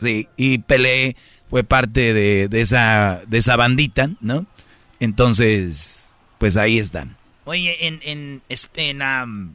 Sí, 0.00 0.28
y 0.36 0.58
Pelé 0.58 1.16
fue 1.50 1.64
parte 1.64 2.14
de, 2.14 2.48
esa, 2.60 3.22
de 3.26 3.38
esa 3.38 3.56
bandita, 3.56 4.10
¿no? 4.20 4.46
Entonces, 5.00 6.10
pues 6.38 6.56
ahí 6.56 6.78
están. 6.78 7.16
Oye, 7.44 7.88
en, 7.88 8.00
en, 8.04 8.42
en 8.74 9.02
um, 9.02 9.54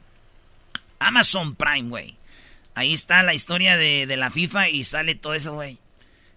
Amazon 0.98 1.56
Prime, 1.56 1.88
güey. 1.88 2.16
Ahí 2.74 2.92
está 2.92 3.22
la 3.22 3.32
historia 3.32 3.78
de, 3.78 4.06
de, 4.06 4.16
la 4.18 4.30
FIFA 4.30 4.68
y 4.68 4.84
sale 4.84 5.14
todo 5.14 5.32
eso, 5.32 5.54
güey. 5.54 5.78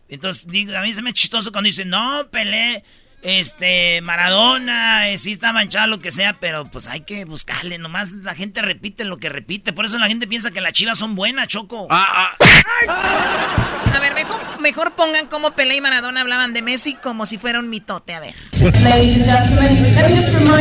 Entonces, 0.08 0.48
digo, 0.48 0.74
a 0.76 0.82
mí 0.82 0.94
se 0.94 1.02
me 1.02 1.12
chistoso 1.12 1.52
cuando 1.52 1.68
dicen, 1.68 1.90
no, 1.90 2.26
Pelé 2.32 2.84
este, 3.22 4.02
Maradona, 4.02 5.10
eh, 5.10 5.18
sí 5.18 5.32
está 5.34 5.52
manchado, 5.52 5.88
lo 5.88 6.00
que 6.00 6.12
sea, 6.12 6.34
pero 6.40 6.66
pues 6.66 6.88
hay 6.88 7.02
que 7.02 7.26
buscarle. 7.26 7.78
Nomás 7.78 8.14
la 8.14 8.34
gente 8.34 8.62
repite 8.62 9.04
lo 9.04 9.18
que 9.18 9.30
repite. 9.30 9.74
Por 9.74 9.86
eso 9.86 10.00
la 10.00 10.08
gente 10.08 10.28
piensa 10.28 10.52
que 10.52 10.62
las 10.62 10.74
chivas 10.74 10.98
son 10.98 11.16
buenas, 11.16 11.48
Choco. 11.48 11.88
Ah, 11.90 12.32
ah. 12.40 13.80
A 13.94 14.00
ver, 14.00 14.14
mejor, 14.62 14.94
pongan 14.96 15.28
cómo 15.28 15.52
Pelé 15.52 15.76
y 15.76 15.82
Maradona 15.82 16.22
hablaban 16.22 16.54
de 16.54 16.62
Messi 16.62 16.94
como 16.96 17.26
si 17.26 17.38
fuera 17.38 17.60
un 17.60 17.70
mitote. 17.70 18.14
A 18.14 18.20
ver. 18.20 18.36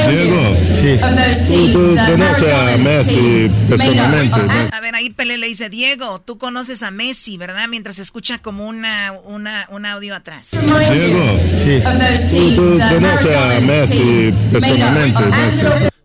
Diego, 0.08 0.56
sí. 0.74 1.70
Tú, 1.72 1.94
conoces 1.94 2.52
a 2.54 2.76
Messi 2.78 3.50
personalmente. 3.68 4.40
a 4.72 4.80
ver, 4.80 4.94
ahí 4.94 5.10
Pelé 5.10 5.38
le 5.38 5.46
dice, 5.46 5.68
Diego, 5.68 6.20
tú 6.20 6.38
conoces 6.38 6.82
a 6.82 6.90
Messi, 6.90 7.36
¿verdad? 7.36 7.68
Mientras 7.68 7.98
escucha 7.98 8.38
como 8.38 8.66
una, 8.66 9.12
una, 9.24 9.66
un 9.70 9.86
audio 9.86 10.14
atrás. 10.14 10.50
Diego, 10.52 11.40
sí. 11.58 12.47
Tú, 12.56 12.78
conoces 12.78 13.36
a 13.36 13.60
Messi 13.60 14.34
personalmente, 14.50 15.22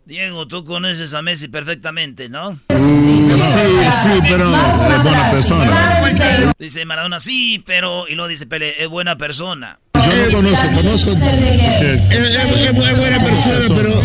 Diego, 0.05 0.47
tú 0.47 0.65
conoces 0.65 1.13
a 1.13 1.21
Messi 1.21 1.47
perfectamente, 1.47 2.27
¿no? 2.27 2.59
sí, 2.69 3.27
sí, 3.29 4.09
pero 4.21 4.53
es 4.53 5.03
buena 5.03 5.31
persona. 5.31 6.53
Dice 6.59 6.85
Maradona, 6.85 7.19
sí, 7.21 7.63
pero... 7.65 8.07
Y 8.07 8.15
luego 8.15 8.27
dice 8.27 8.45
Pele, 8.45 8.75
es 8.77 8.89
buena 8.89 9.15
persona. 9.15 9.79
Yo 9.93 10.29
no 10.29 10.35
conozco, 10.35 10.67
conozco 10.75 11.11
es, 11.11 11.17
buena 12.75 13.23
persona, 13.23 13.65
pero 13.69 14.01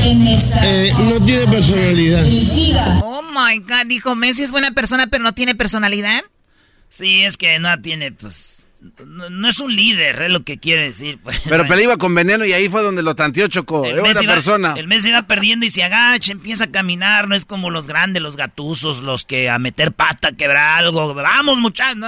eh, 0.62 0.92
no 0.98 1.20
tiene 1.26 1.48
personalidad. 1.48 2.24
Oh 3.02 3.22
my 3.22 3.58
God, 3.58 3.86
dijo 3.86 4.14
Messi 4.14 4.44
es 4.44 4.52
buena 4.52 4.70
persona, 4.70 5.08
pero 5.08 5.24
no 5.24 5.32
tiene 5.32 5.56
personalidad. 5.56 6.22
Sí, 6.90 7.24
es 7.24 7.36
que 7.36 7.58
no 7.58 7.80
tiene, 7.80 8.12
pues 8.12 8.67
no, 9.06 9.48
es 9.48 9.58
un 9.60 9.74
líder, 9.74 10.22
es 10.22 10.30
lo 10.30 10.42
que 10.44 10.58
quiere 10.58 10.84
decir. 10.84 11.18
Pues. 11.22 11.40
Pero 11.48 11.66
Pelé 11.66 11.84
iba 11.84 11.96
con 11.96 12.14
veneno 12.14 12.44
y 12.44 12.52
ahí 12.52 12.68
fue 12.68 12.82
donde 12.82 13.02
lo 13.02 13.14
tanteó 13.14 13.48
Chocó. 13.48 13.84
El 13.84 14.00
una 14.00 14.20
persona. 14.20 14.74
El 14.76 14.92
iba 14.92 15.22
perdiendo 15.22 15.66
y 15.66 15.70
se 15.70 15.82
agacha, 15.82 16.32
empieza 16.32 16.64
a 16.64 16.70
caminar. 16.70 17.28
No 17.28 17.34
es 17.34 17.44
como 17.44 17.70
los 17.70 17.86
grandes, 17.86 18.22
los 18.22 18.36
gatuzos, 18.36 19.00
los 19.00 19.24
que 19.24 19.48
a 19.48 19.58
meter 19.58 19.92
pata, 19.92 20.32
quebrar 20.32 20.78
algo. 20.78 21.14
Vamos, 21.14 21.58
muchachos. 21.58 22.04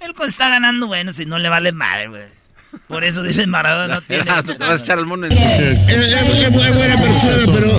Él 0.00 0.14
está 0.26 0.48
ganando, 0.48 0.86
bueno, 0.86 1.12
si 1.12 1.26
no 1.26 1.38
le 1.38 1.48
vale 1.48 1.72
madre, 1.72 2.08
güey. 2.08 2.39
Por 2.86 3.04
eso 3.04 3.22
dice 3.22 3.46
Maradona 3.46 3.96
no 3.96 4.02
tiene. 4.02 4.24
te 4.42 4.54
vas 4.58 4.80
a 4.80 4.84
echar 4.84 4.98
al 4.98 5.06
mono 5.06 5.26
Es, 5.26 6.74
buena 6.74 7.00
persona, 7.00 7.52
pero 7.52 7.78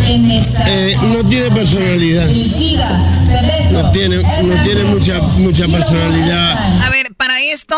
eh, 0.68 0.96
no 1.02 1.28
tiene 1.30 1.52
personalidad. 1.52 2.28
No 3.72 3.92
tiene, 3.92 4.18
no 4.18 4.64
tiene 4.64 4.84
mucha, 4.86 5.20
mucha 5.20 5.68
personalidad. 5.68 6.84
A 6.84 6.90
ver, 6.90 7.14
para 7.16 7.42
esto, 7.42 7.76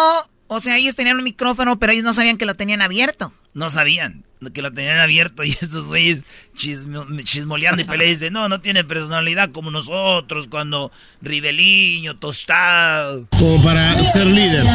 o 0.48 0.60
sea, 0.60 0.78
ellos 0.78 0.96
tenían 0.96 1.18
un 1.18 1.24
micrófono, 1.24 1.78
pero 1.78 1.92
ellos 1.92 2.04
no 2.04 2.14
sabían 2.14 2.38
que 2.38 2.46
lo 2.46 2.56
tenían 2.56 2.82
abierto. 2.82 3.34
No 3.54 3.70
sabían 3.70 4.24
que 4.52 4.62
lo 4.62 4.74
tenían 4.74 5.00
abierto 5.00 5.44
y 5.44 5.52
estos 5.52 5.86
güeyes 5.88 6.24
chismoleando 6.56 7.82
y 7.82 7.86
peleando 7.86 8.06
dicen, 8.06 8.34
no, 8.34 8.50
no 8.50 8.62
tiene 8.62 8.84
personalidad 8.84 9.52
como 9.52 9.72
nosotros 9.72 10.48
cuando 10.48 10.92
Ribeliño, 11.22 12.18
Tostado. 12.18 13.28
Como 13.32 13.64
para 13.64 13.94
ser 14.04 14.28
líder. 14.28 14.66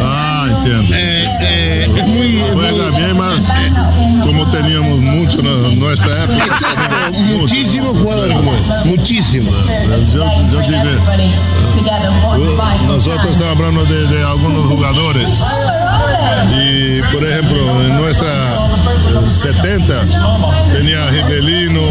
Ah, 0.00 0.46
entiendo. 0.48 0.94
Eh, 0.94 1.26
eh, 1.40 1.88
es 1.96 2.06
muy... 2.06 2.42
Bueno, 2.54 2.96
bien 2.96 3.16
más, 3.16 3.40
como 4.22 4.46
teníamos 4.50 5.00
mucho 5.00 5.40
en 5.40 5.78
nuestra 5.78 6.24
época. 6.24 6.44
Exacto, 6.44 7.18
muchísimos 7.38 7.98
jugadores 7.98 8.36
muchísimos. 8.84 9.54
Yo, 10.12 10.24
yo 10.50 10.60
nosotros 12.86 13.26
estamos 13.32 13.56
hablando 13.56 13.84
de, 13.84 14.06
de 14.06 14.24
algunos 14.24 14.66
jugadores 14.66 15.44
y, 16.52 17.02
por 17.12 17.24
ejemplo, 17.24 17.80
en 17.82 17.96
nuestra 17.96 18.73
70 19.30 20.04
tenía 20.72 21.06
Rivelino, 21.10 21.82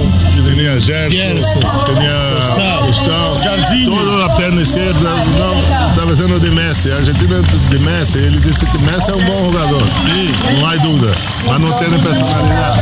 tenía 0.44 0.80
Gerson, 0.80 1.62
tenía 1.86 2.80
Gustavo, 2.86 3.40
todo 3.86 4.28
la 4.28 4.36
perna 4.36 4.62
izquierda, 4.62 5.24
no, 5.26 5.88
estaba 5.90 6.12
haciendo 6.12 6.40
de 6.40 6.50
Messi. 6.52 6.92
A 6.92 6.98
Argentina 6.98 7.38
de 7.70 7.80
Messi, 7.80 8.20
ele 8.20 8.40
disse 8.40 8.66
que 8.66 8.78
Messi 8.80 9.12
é 9.12 9.14
um 9.14 9.26
bom 9.26 9.52
jogador. 9.52 9.82
Sim, 9.82 10.32
não 10.60 10.68
há 10.68 10.76
dúvida, 10.78 11.14
mas 11.48 11.60
não 11.60 11.72
tem 11.74 11.90
personalidade. 12.00 12.82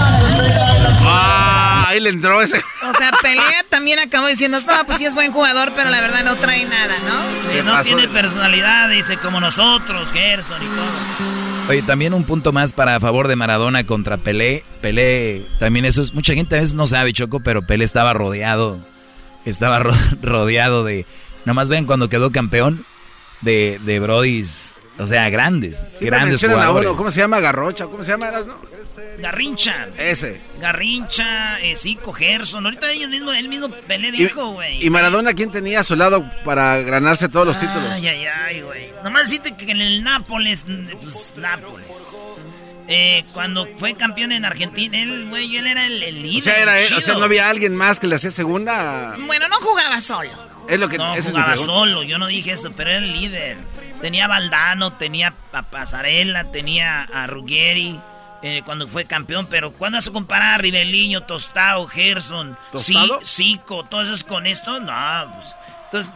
Ah, 1.04 1.86
ahí 1.88 2.00
le 2.00 2.10
entró 2.10 2.42
ese. 2.42 2.58
O 2.58 2.94
sea, 2.98 3.12
Pelea 3.22 3.64
también 3.70 4.00
acabó 4.00 4.28
diciendo, 4.28 4.58
no, 4.60 4.86
pues 4.86 4.98
sí 4.98 5.06
es 5.06 5.14
buen 5.14 5.32
jugador, 5.32 5.72
pero 5.76 5.90
la 5.90 6.02
verdad 6.02 6.24
no 6.24 6.36
trae 6.36 6.66
nada, 6.66 6.96
¿no? 7.06 7.52
Que 7.52 7.64
no 7.64 7.82
tiene 7.82 8.08
personalidad, 8.08 8.90
dice, 8.90 9.18
como 9.18 9.40
nosotros, 9.40 10.12
Gerson 10.12 10.62
y 10.64 10.68
todo. 10.68 11.31
Oye, 11.72 11.84
también 11.84 12.14
un 12.14 12.26
punto 12.26 12.52
más 12.52 12.74
para 12.74 13.00
favor 13.00 13.30
de 13.30 13.38
Maradona 13.38 13.86
contra 13.86 14.18
Pelé. 14.18 14.66
Pelé, 14.82 15.46
también 15.58 15.86
eso 15.86 16.02
es, 16.02 16.14
mucha 16.14 16.34
gente 16.34 16.58
a 16.58 16.60
veces 16.60 16.74
no 16.74 16.86
sabe, 16.86 17.14
Choco, 17.14 17.40
pero 17.40 17.62
Pelé 17.62 17.86
estaba 17.86 18.12
rodeado, 18.12 18.78
estaba 19.46 19.80
rodeado 20.22 20.84
de, 20.84 21.06
nomás 21.46 21.70
ven 21.70 21.86
cuando 21.86 22.10
quedó 22.10 22.30
campeón, 22.30 22.86
de, 23.40 23.80
de 23.86 24.02
Brodis, 24.02 24.76
o 25.00 25.08
sea, 25.08 25.30
grandes, 25.30 25.88
grandes 26.02 26.42
jugadores. 26.46 26.90
¿Cómo 26.90 27.10
se 27.10 27.22
llama? 27.22 27.40
Garrocha, 27.40 27.86
¿cómo 27.86 28.04
se 28.04 28.12
llama? 28.12 28.32
Garrincha. 29.20 29.88
Ese. 29.98 30.40
Garrincha, 30.60 31.60
eh, 31.62 31.76
Zico, 31.76 32.14
Gerson. 32.14 32.66
Ahorita 32.66 32.92
ellos 32.92 33.10
mismos, 33.10 33.36
él 33.36 33.50
mismo 33.50 33.70
Pelé 33.70 34.12
dijo, 34.12 34.52
güey. 34.52 34.86
¿Y 34.86 34.90
Maradona 34.90 35.34
quién 35.34 35.52
tenía 35.52 35.80
a 35.80 35.84
su 35.84 35.96
lado 35.96 36.30
para 36.44 36.82
ganarse 36.82 37.30
todos 37.30 37.46
los 37.46 37.60
títulos? 37.60 37.90
Ay, 37.92 38.08
ay, 38.08 38.26
ay, 38.26 38.62
güey. 38.62 38.90
Nomás 39.04 39.24
decirte 39.24 39.56
que 39.56 39.72
en 39.72 39.82
el 39.82 40.04
Nápoles, 40.04 40.66
pues, 41.02 41.34
Nápoles. 41.38 41.88
Eh, 42.88 43.24
cuando 43.32 43.68
fue 43.78 43.94
campeón 43.94 44.32
en 44.34 44.44
Argentina, 44.44 45.00
él, 45.00 45.30
güey, 45.30 45.56
él 45.56 45.68
era 45.68 45.86
el, 45.86 46.00
líder. 46.22 46.40
O 46.40 46.42
sea, 46.42 46.62
era 46.62 46.98
o 46.98 47.00
sea, 47.00 47.14
no 47.14 47.24
había 47.24 47.50
alguien 47.50 47.76
más 47.76 48.00
que 48.00 48.08
le 48.08 48.16
hacía 48.16 48.32
segunda. 48.32 49.16
Bueno, 49.28 49.48
no 49.48 49.56
jugaba 49.58 50.02
solo. 50.02 50.30
Es 50.68 50.80
lo 50.80 50.90
que 50.90 50.98
no 50.98 51.16
jugaba 51.16 51.58
solo, 51.58 52.04
yo 52.04 52.18
no 52.18 52.28
dije 52.28 52.52
eso, 52.52 52.72
pero 52.76 52.90
era 52.90 53.00
el 53.00 53.14
líder. 53.14 53.58
Tenía 54.02 54.28
Valdano, 54.28 54.94
tenía 54.94 55.34
a 55.54 55.62
Pasarela, 55.64 56.52
tenía 56.52 57.04
a 57.04 57.28
Ruggeri. 57.28 58.00
Eh, 58.44 58.64
cuando 58.66 58.88
fue 58.88 59.06
campeón, 59.06 59.46
pero 59.50 59.72
cuando 59.72 59.98
vas 59.98 60.08
a 60.08 60.12
comparar 60.12 60.56
a 60.56 60.58
Ribeliño, 60.58 61.24
Tostado, 61.24 61.86
Gerson, 61.88 62.58
Zico, 63.24 63.84
todos 63.84 64.08
esos 64.08 64.24
con 64.24 64.48
esto? 64.48 64.80
No, 64.80 65.34
pues, 65.36 65.56
entonces 65.86 66.14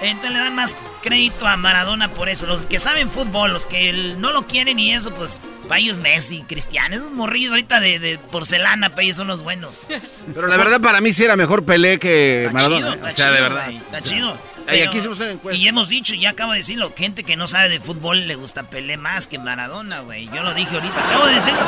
entonces 0.00 0.32
le 0.32 0.38
dan 0.38 0.54
más 0.54 0.76
crédito 1.02 1.46
a 1.46 1.56
Maradona 1.56 2.10
por 2.10 2.28
eso. 2.28 2.46
Los 2.46 2.66
que 2.66 2.78
saben 2.78 3.10
fútbol, 3.10 3.52
los 3.52 3.66
que 3.66 3.92
no 4.18 4.32
lo 4.32 4.46
quieren 4.46 4.78
y 4.78 4.92
eso, 4.92 5.14
pues 5.14 5.42
para 5.68 5.80
ellos 5.80 5.98
Messi, 5.98 6.42
Cristiano, 6.42 6.94
esos 6.96 7.12
morrillos 7.12 7.52
ahorita 7.52 7.80
de, 7.80 8.18
porcelana, 8.30 8.90
para 8.90 9.02
ellos 9.02 9.16
son 9.16 9.28
los 9.28 9.42
buenos. 9.42 9.86
Pero 10.34 10.46
la 10.48 10.56
verdad 10.56 10.80
para 10.80 11.00
mí 11.00 11.12
sí 11.12 11.24
era 11.24 11.36
mejor 11.36 11.64
Pelé 11.64 11.98
que 11.98 12.50
Maradona. 12.52 12.94
¿eh? 12.94 13.00
o 13.02 13.10
sea, 13.10 13.30
de 13.30 13.40
verdad. 13.40 13.70
está 13.70 14.02
chido. 14.02 14.36
Aquí 14.68 14.98
hicimos 14.98 15.20
una 15.20 15.32
encuesta. 15.32 15.60
Y 15.60 15.68
hemos 15.68 15.88
dicho, 15.88 16.14
ya 16.14 16.30
acabo 16.30 16.52
de 16.52 16.58
decirlo, 16.58 16.92
gente 16.96 17.24
que 17.24 17.36
no 17.36 17.46
sabe 17.46 17.68
de 17.68 17.80
fútbol 17.80 18.26
le 18.26 18.34
gusta 18.34 18.64
Pelé 18.64 18.96
más 18.96 19.26
que 19.26 19.38
Maradona, 19.38 20.00
güey. 20.00 20.26
Yo 20.26 20.42
lo 20.42 20.54
dije 20.54 20.74
ahorita, 20.74 21.08
acabo 21.08 21.26
de 21.26 21.34
decirlo. 21.34 21.60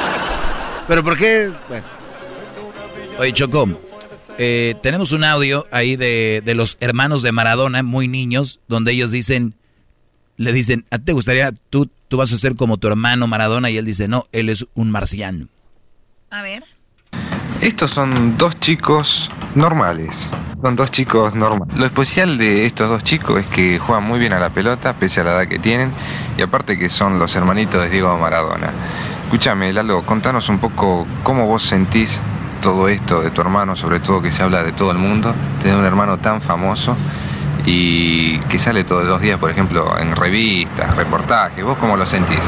Pero 0.87 1.05
¿por 1.05 1.17
qué? 1.17 1.53
Bueno. 1.69 1.87
Oye, 3.19 3.33
Chocó, 3.33 3.69
eh, 4.39 4.77
tenemos 4.83 5.13
un 5.13 5.25
audio 5.25 5.67
ahí 5.73 5.97
de, 5.97 6.43
los 6.55 6.77
hermanos 6.81 7.23
de 7.23 7.33
Maradona, 7.33 7.83
muy 7.83 8.07
niños, 8.07 8.61
donde 8.69 8.93
ellos 8.93 9.11
dicen, 9.11 9.55
le 10.37 10.53
dicen, 10.53 10.87
¿a 10.91 10.99
ti 10.99 11.07
te 11.07 11.13
gustaría, 11.13 11.53
tú, 11.71 11.91
tú 12.07 12.17
vas 12.17 12.33
a 12.33 12.39
ser 12.39 12.55
como 12.55 12.77
tu 12.77 12.87
hermano 12.87 13.27
Maradona? 13.27 13.71
Y 13.71 13.77
él 13.77 13.85
dice, 13.85 14.07
no, 14.07 14.25
él 14.31 14.49
es 14.49 14.67
un 14.75 14.91
marciano. 14.91 15.49
A 16.31 16.43
ver. 16.43 16.65
Estos 17.61 17.91
son 17.91 18.39
dos 18.39 18.59
chicos 18.61 19.31
normales. 19.57 20.31
Son 20.63 20.77
dos 20.77 20.93
chicos 20.93 21.35
normales. 21.35 21.77
Lo 21.77 21.87
especial 21.87 22.39
de 22.39 22.67
estos 22.67 22.89
dos 22.89 23.03
chicos 23.03 23.41
es 23.41 23.47
que 23.47 23.81
juegan 23.81 24.05
muy 24.05 24.21
bien 24.21 24.33
a 24.33 24.39
la 24.39 24.51
pelota, 24.51 24.95
pese 24.95 25.23
a 25.23 25.25
la 25.25 25.33
edad 25.33 25.49
que 25.49 25.59
tienen, 25.59 25.93
y 26.37 26.43
aparte 26.43 26.79
que 26.79 26.89
son 26.89 27.19
los 27.19 27.35
hermanitos 27.35 27.83
de 27.83 27.91
Diego 27.91 28.17
Maradona. 28.17 28.71
Escúchame, 29.25 29.73
Lalo, 29.73 30.07
contanos 30.07 30.49
un 30.49 30.59
poco 30.59 31.05
cómo 31.25 31.47
vos 31.47 31.65
sentís 31.65 32.21
todo 32.63 32.89
esto 32.89 33.23
de 33.23 33.33
tu 33.33 33.41
hermano, 33.41 33.75
sobre 33.75 33.99
todo 33.99 34.23
que 34.23 34.31
se 34.31 34.45
habla 34.45 34.63
de 34.63 34.71
todo 34.71 34.93
el 34.93 34.99
mundo, 34.99 35.35
tener 35.61 35.77
un 35.77 35.85
hermano 35.85 36.19
tan 36.19 36.41
famoso 36.41 36.95
y 37.67 38.39
que 38.41 38.61
sale 38.61 38.85
todos 38.85 39.05
los 39.05 39.21
días, 39.21 39.39
por 39.39 39.51
ejemplo, 39.51 39.99
en 39.99 40.15
revistas, 40.15 40.97
reportajes. 40.97 41.65
¿Vos 41.65 41.77
cómo 41.79 41.97
lo 41.97 42.07
sentís? 42.07 42.41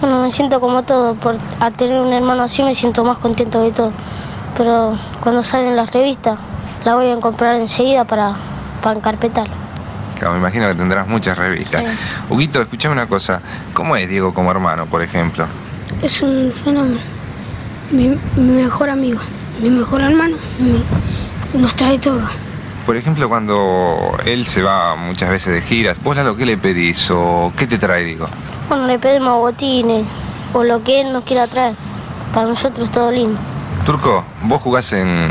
Bueno, 0.00 0.22
me 0.22 0.30
siento 0.30 0.60
como 0.60 0.84
todo. 0.84 1.14
Por, 1.14 1.36
al 1.58 1.72
tener 1.72 2.00
un 2.00 2.12
hermano 2.12 2.44
así 2.44 2.62
me 2.62 2.72
siento 2.72 3.04
más 3.04 3.18
contento 3.18 3.60
de 3.60 3.72
todo. 3.72 3.92
Pero 4.56 4.96
cuando 5.22 5.42
salen 5.42 5.76
las 5.76 5.92
revistas, 5.92 6.38
la 6.84 6.94
voy 6.94 7.10
a 7.10 7.16
comprar 7.16 7.56
enseguida 7.56 8.04
para, 8.04 8.34
para 8.82 8.98
encarpetarlo. 8.98 9.54
Claro, 10.18 10.32
me 10.32 10.40
imagino 10.40 10.66
que 10.68 10.74
tendrás 10.74 11.06
muchas 11.06 11.38
revistas. 11.38 11.84
Huguito, 12.28 12.60
escuchame 12.60 12.94
una 12.94 13.06
cosa. 13.06 13.40
¿Cómo 13.72 13.94
es 13.96 14.08
Diego 14.08 14.34
como 14.34 14.50
hermano, 14.50 14.86
por 14.86 15.02
ejemplo? 15.02 15.46
Es 16.02 16.22
un 16.22 16.52
fenómeno 16.52 16.98
mi, 17.90 18.18
mejor 18.36 18.90
amigo, 18.90 19.20
mi 19.60 19.70
mejor 19.70 20.02
hermano, 20.02 20.36
nos 21.54 21.74
trae 21.74 21.98
todo. 21.98 22.20
Por 22.86 22.96
ejemplo, 22.96 23.28
cuando 23.28 24.16
él 24.24 24.46
se 24.46 24.62
va 24.62 24.96
muchas 24.96 25.30
veces 25.30 25.52
de 25.52 25.62
giras, 25.62 26.02
¿vos 26.02 26.16
lo 26.16 26.36
que 26.36 26.46
le 26.46 26.56
pedís 26.56 27.10
o 27.10 27.52
qué 27.56 27.66
te 27.66 27.78
trae, 27.78 28.04
digo? 28.04 28.26
Bueno, 28.68 28.86
le 28.86 28.98
pedimos 28.98 29.38
botines 29.38 30.06
o 30.54 30.64
lo 30.64 30.82
que 30.82 31.02
él 31.02 31.12
nos 31.12 31.24
quiera 31.24 31.46
traer. 31.46 31.74
Para 32.32 32.46
nosotros 32.46 32.90
todo 32.90 33.10
lindo. 33.10 33.38
Turco, 33.84 34.24
¿vos 34.42 34.62
jugás 34.62 34.92
en 34.92 35.30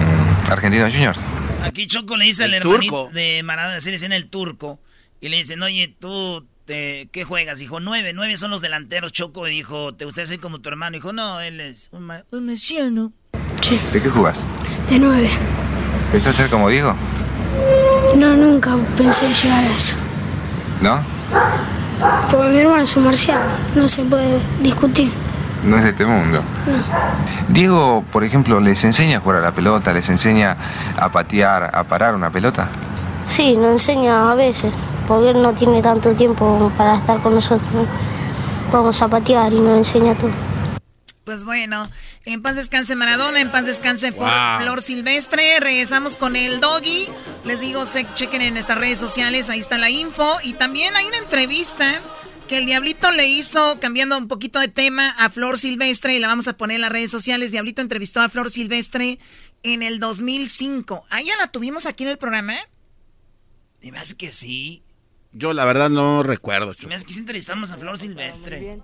Argentinos 0.50 0.92
Juniors? 0.94 1.20
Aquí 1.64 1.88
Choco 1.88 2.18
le 2.18 2.26
dice 2.26 2.44
al 2.46 2.54
hermanito 2.54 3.10
de 3.14 3.42
Maradona, 3.44 3.82
se 3.82 3.90
le 3.90 3.98
dice 3.98 4.08
el 4.08 4.30
turco, 4.30 4.80
y 5.22 5.30
le 5.30 5.38
dicen, 5.38 5.62
oye, 5.62 5.96
tú 6.00 6.46
este, 6.68 7.08
¿qué 7.14 7.24
juegas? 7.24 7.60
Dijo, 7.60 7.80
nueve, 7.80 8.12
nueve 8.14 8.36
son 8.36 8.52
los 8.52 8.60
delanteros, 8.60 9.14
Choco. 9.14 9.48
Y 9.48 9.52
dijo, 9.52 9.96
¿te 9.96 10.04
gustaría 10.04 10.28
ser 10.28 10.42
como 10.42 10.60
tu 10.60 10.68
hermano? 10.68 10.96
Dijo, 10.96 11.14
no, 11.14 11.40
él 11.40 11.62
es 11.62 11.88
un, 11.94 12.12
un 12.30 12.46
mesiano. 12.46 13.14
Sí. 13.62 13.80
¿De 13.94 14.02
qué 14.02 14.10
jugás? 14.10 14.44
De 14.90 15.00
nueve. 15.00 15.30
¿Pensás 16.12 16.36
ser 16.36 16.50
como 16.50 16.68
Diego? 16.68 16.94
No, 18.18 18.36
nunca 18.36 18.76
pensé 18.98 19.34
llegar 19.34 19.64
a 19.64 19.78
eso. 19.78 19.96
¿No? 20.82 21.02
Porque 22.30 22.50
mi 22.50 22.60
hermano 22.60 22.84
es 22.84 22.98
un 22.98 23.06
marciano, 23.06 23.50
no 23.74 23.88
se 23.88 24.04
puede 24.04 24.38
discutir. 24.62 25.10
No 25.68 25.78
es 25.78 25.84
de 25.84 25.90
este 25.90 26.06
mundo. 26.06 26.42
Diego, 27.50 28.06
por 28.12 28.24
ejemplo, 28.24 28.62
¿les 28.62 28.84
enseña 28.86 29.18
a 29.18 29.20
jugar 29.20 29.40
a 29.40 29.42
la 29.42 29.52
pelota? 29.52 29.92
¿Les 29.92 30.08
enseña 30.08 30.56
a 30.98 31.10
patear, 31.10 31.72
a 31.76 31.84
parar 31.84 32.16
una 32.16 32.30
pelota? 32.30 32.70
Sí, 33.26 33.58
nos 33.58 33.72
enseña 33.72 34.32
a 34.32 34.36
veces 34.36 34.74
porque 35.08 35.32
él 35.32 35.42
no 35.42 35.52
tiene 35.52 35.82
tanto 35.82 36.14
tiempo 36.14 36.72
para 36.78 36.96
estar 36.96 37.20
con 37.20 37.36
nosotros. 37.36 37.86
Vamos 38.72 39.02
a 39.02 39.10
patear 39.10 39.52
y 39.52 39.60
nos 39.60 39.78
enseña 39.78 40.16
todo. 40.16 40.32
Pues 41.26 41.44
bueno, 41.44 41.90
en 42.24 42.42
paz 42.42 42.56
descanse 42.56 42.96
Maradona, 42.96 43.42
en 43.42 43.52
paz 43.52 43.66
descanse 43.66 44.14
Flor 44.14 44.82
Silvestre. 44.82 45.60
Regresamos 45.60 46.16
con 46.16 46.38
el 46.38 46.62
doggy. 46.62 47.10
Les 47.44 47.60
digo, 47.60 47.86
se 47.86 48.06
chequen 48.14 48.42
en 48.42 48.54
nuestras 48.54 48.78
redes 48.78 49.00
sociales, 49.00 49.50
ahí 49.50 49.60
está 49.60 49.78
la 49.78 49.90
info. 49.90 50.38
Y 50.44 50.54
también 50.54 50.96
hay 50.96 51.06
una 51.06 51.18
entrevista 51.18 52.00
que 52.48 52.58
el 52.58 52.66
Diablito 52.66 53.12
le 53.12 53.28
hizo, 53.28 53.78
cambiando 53.80 54.18
un 54.18 54.28
poquito 54.28 54.60
de 54.60 54.70
tema, 54.70 55.10
a 55.20 55.30
Flor 55.30 55.60
Silvestre. 55.60 56.16
Y 56.16 56.20
la 56.20 56.28
vamos 56.28 56.48
a 56.48 56.54
poner 56.54 56.76
en 56.76 56.82
las 56.82 56.92
redes 56.92 57.12
sociales. 57.12 57.52
Diablito 57.52 57.82
entrevistó 57.82 58.22
a 58.22 58.30
Flor 58.30 58.50
Silvestre 58.50 59.20
en 59.64 59.84
el 59.84 60.00
2005. 60.00 61.04
¿Ah, 61.10 61.22
ya 61.22 61.36
la 61.38 61.48
tuvimos 61.48 61.86
aquí 61.86 62.04
en 62.04 62.10
el 62.10 62.18
programa? 62.18 62.54
Y 63.82 63.92
me 63.92 64.00
hace 64.00 64.16
que 64.16 64.32
sí. 64.32 64.82
Yo 65.34 65.54
la 65.54 65.66
verdad 65.66 65.90
no 65.90 66.24
recuerdo. 66.24 66.74
Si 66.74 66.88
me 66.88 66.96
hace 66.96 67.06
que 67.06 67.14
entrevistamos 67.14 67.70
a 67.70 67.78
Flor 67.78 67.98
Silvestre. 67.98 68.80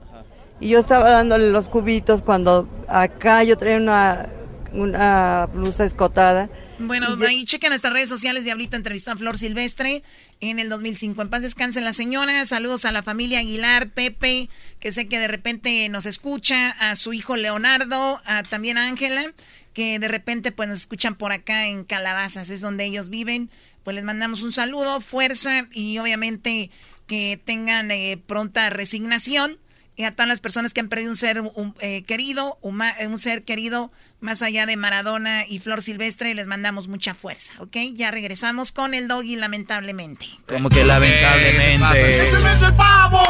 Y 0.60 0.70
yo 0.70 0.80
estaba 0.80 1.10
dándole 1.10 1.52
los 1.52 1.70
cubitos 1.70 2.22
cuando 2.22 2.70
acá 2.88 3.44
yo 3.44 3.58
traía 3.58 3.78
una, 3.78 4.30
una 4.74 5.48
blusa 5.48 5.86
escotada. 5.86 6.50
Bueno, 6.80 7.08
ahí 7.28 7.46
chequen 7.46 7.70
nuestras 7.70 7.94
redes 7.94 8.10
sociales. 8.10 8.44
Diablito 8.44 8.76
entrevistó 8.76 9.12
a 9.12 9.16
Flor 9.16 9.38
Silvestre 9.38 10.04
en 10.42 10.60
el 10.60 10.70
2005. 10.70 11.22
En 11.22 11.30
paz 11.30 11.42
descansen 11.42 11.84
la 11.84 11.94
señora. 11.94 12.46
Saludos 12.46 12.86
a 12.86 12.92
la 12.92 13.04
familia 13.04 13.40
Aguilar, 13.40 13.90
Pepe, 13.92 14.50
que 14.80 14.92
sé 14.92 15.08
que 15.08 15.20
de 15.20 15.28
repente 15.28 15.88
nos 15.90 16.06
escucha, 16.06 16.72
a 16.80 16.96
su 16.96 17.14
hijo 17.14 17.38
Leonardo, 17.38 18.20
a 18.26 18.44
también 18.44 18.78
a 18.78 18.88
Ángela, 18.88 19.34
que 19.74 20.00
de 20.00 20.08
repente 20.08 20.52
pues 20.52 20.68
nos 20.68 20.80
escuchan 20.80 21.16
por 21.16 21.32
acá 21.32 21.68
en 21.68 21.84
Calabazas, 21.84 22.50
es 22.50 22.62
donde 22.62 22.86
ellos 22.86 23.10
viven 23.10 23.50
pues 23.84 23.96
les 23.96 24.06
mandamos 24.06 24.42
un 24.44 24.52
saludo, 24.52 25.02
fuerza 25.02 25.68
y 25.72 25.98
obviamente 25.98 26.72
que 27.06 27.40
tengan 27.44 27.92
eh, 27.92 28.22
pronta 28.26 28.70
resignación. 28.70 29.60
Y 29.96 30.06
a 30.06 30.12
todas 30.12 30.28
las 30.28 30.42
personas 30.42 30.74
que 30.74 30.80
han 30.80 30.90
perdido 30.90 31.12
un 31.12 31.16
ser 31.16 31.42
eh, 31.80 32.04
querido, 32.04 32.58
un, 32.62 32.82
un, 32.82 33.20
ser 33.20 33.44
querido 33.44 33.92
más 34.22 34.42
allá 34.42 34.66
de 34.66 34.76
Maradona 34.76 35.46
y 35.46 35.60
Flor 35.60 35.82
Silvestre, 35.82 36.34
les 36.34 36.48
mandamos 36.48 36.88
mucha 36.88 37.14
fuerza, 37.14 37.54
¿ok? 37.60 37.78
Ya 37.94 38.10
regresamos 38.10 38.72
con 38.72 38.94
el 38.94 39.08
doggy, 39.08 39.36
lamentablemente. 39.36 40.26
Como 40.48 40.70
que 40.70 40.84
lamentablemente. 40.84 42.26
¡Este 42.26 42.40
es 42.40 42.62
el 42.64 42.74
pavo! 42.74 43.22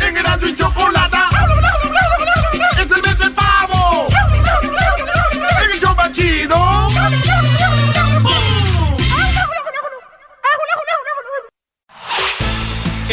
¡En 0.00 0.48
y 0.48 0.54
chocolate! 0.54 1.16
¡Este 2.80 2.94
es 2.94 3.20
el 3.20 3.32
pavo! 3.32 4.06
¡En 5.62 5.70
el 5.72 6.12
chido! 6.12 6.65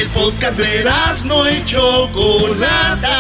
El 0.03 0.09
podcast 0.09 0.57
de 0.57 0.83
no 1.23 1.49
y 1.49 1.63
Chocolata. 1.63 3.17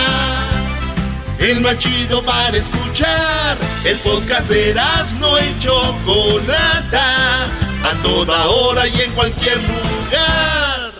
El 1.39 1.61
más 1.61 1.77
chido 1.77 2.21
para 2.25 2.57
escuchar. 2.57 3.57
El 3.85 3.97
podcast 3.99 4.49
de 4.49 4.75
no 5.17 5.39
y 5.39 5.59
Chocolata. 5.59 7.45
A 7.45 8.01
toda 8.03 8.47
hora 8.47 8.85
y 8.85 8.99
en 8.99 9.11
cualquier 9.13 9.55
lugar. 9.59 10.91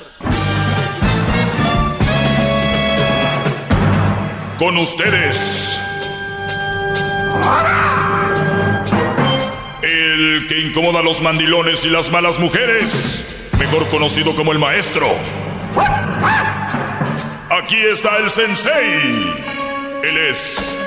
Con 4.58 4.78
ustedes. 4.78 5.78
El 9.82 10.48
que 10.48 10.62
incomoda 10.62 11.00
a 11.00 11.04
los 11.04 11.22
mandilones 11.22 11.84
y 11.84 11.90
las 11.90 12.10
malas 12.10 12.40
mujeres. 12.40 13.50
Mejor 13.60 13.86
conocido 13.90 14.34
como 14.34 14.54
el 14.54 14.60
maestro. 14.60 15.14
Aquí 17.50 17.78
está 17.78 18.18
el 18.18 18.30
sensei. 18.30 19.34
Él 20.04 20.18
es 20.30 20.78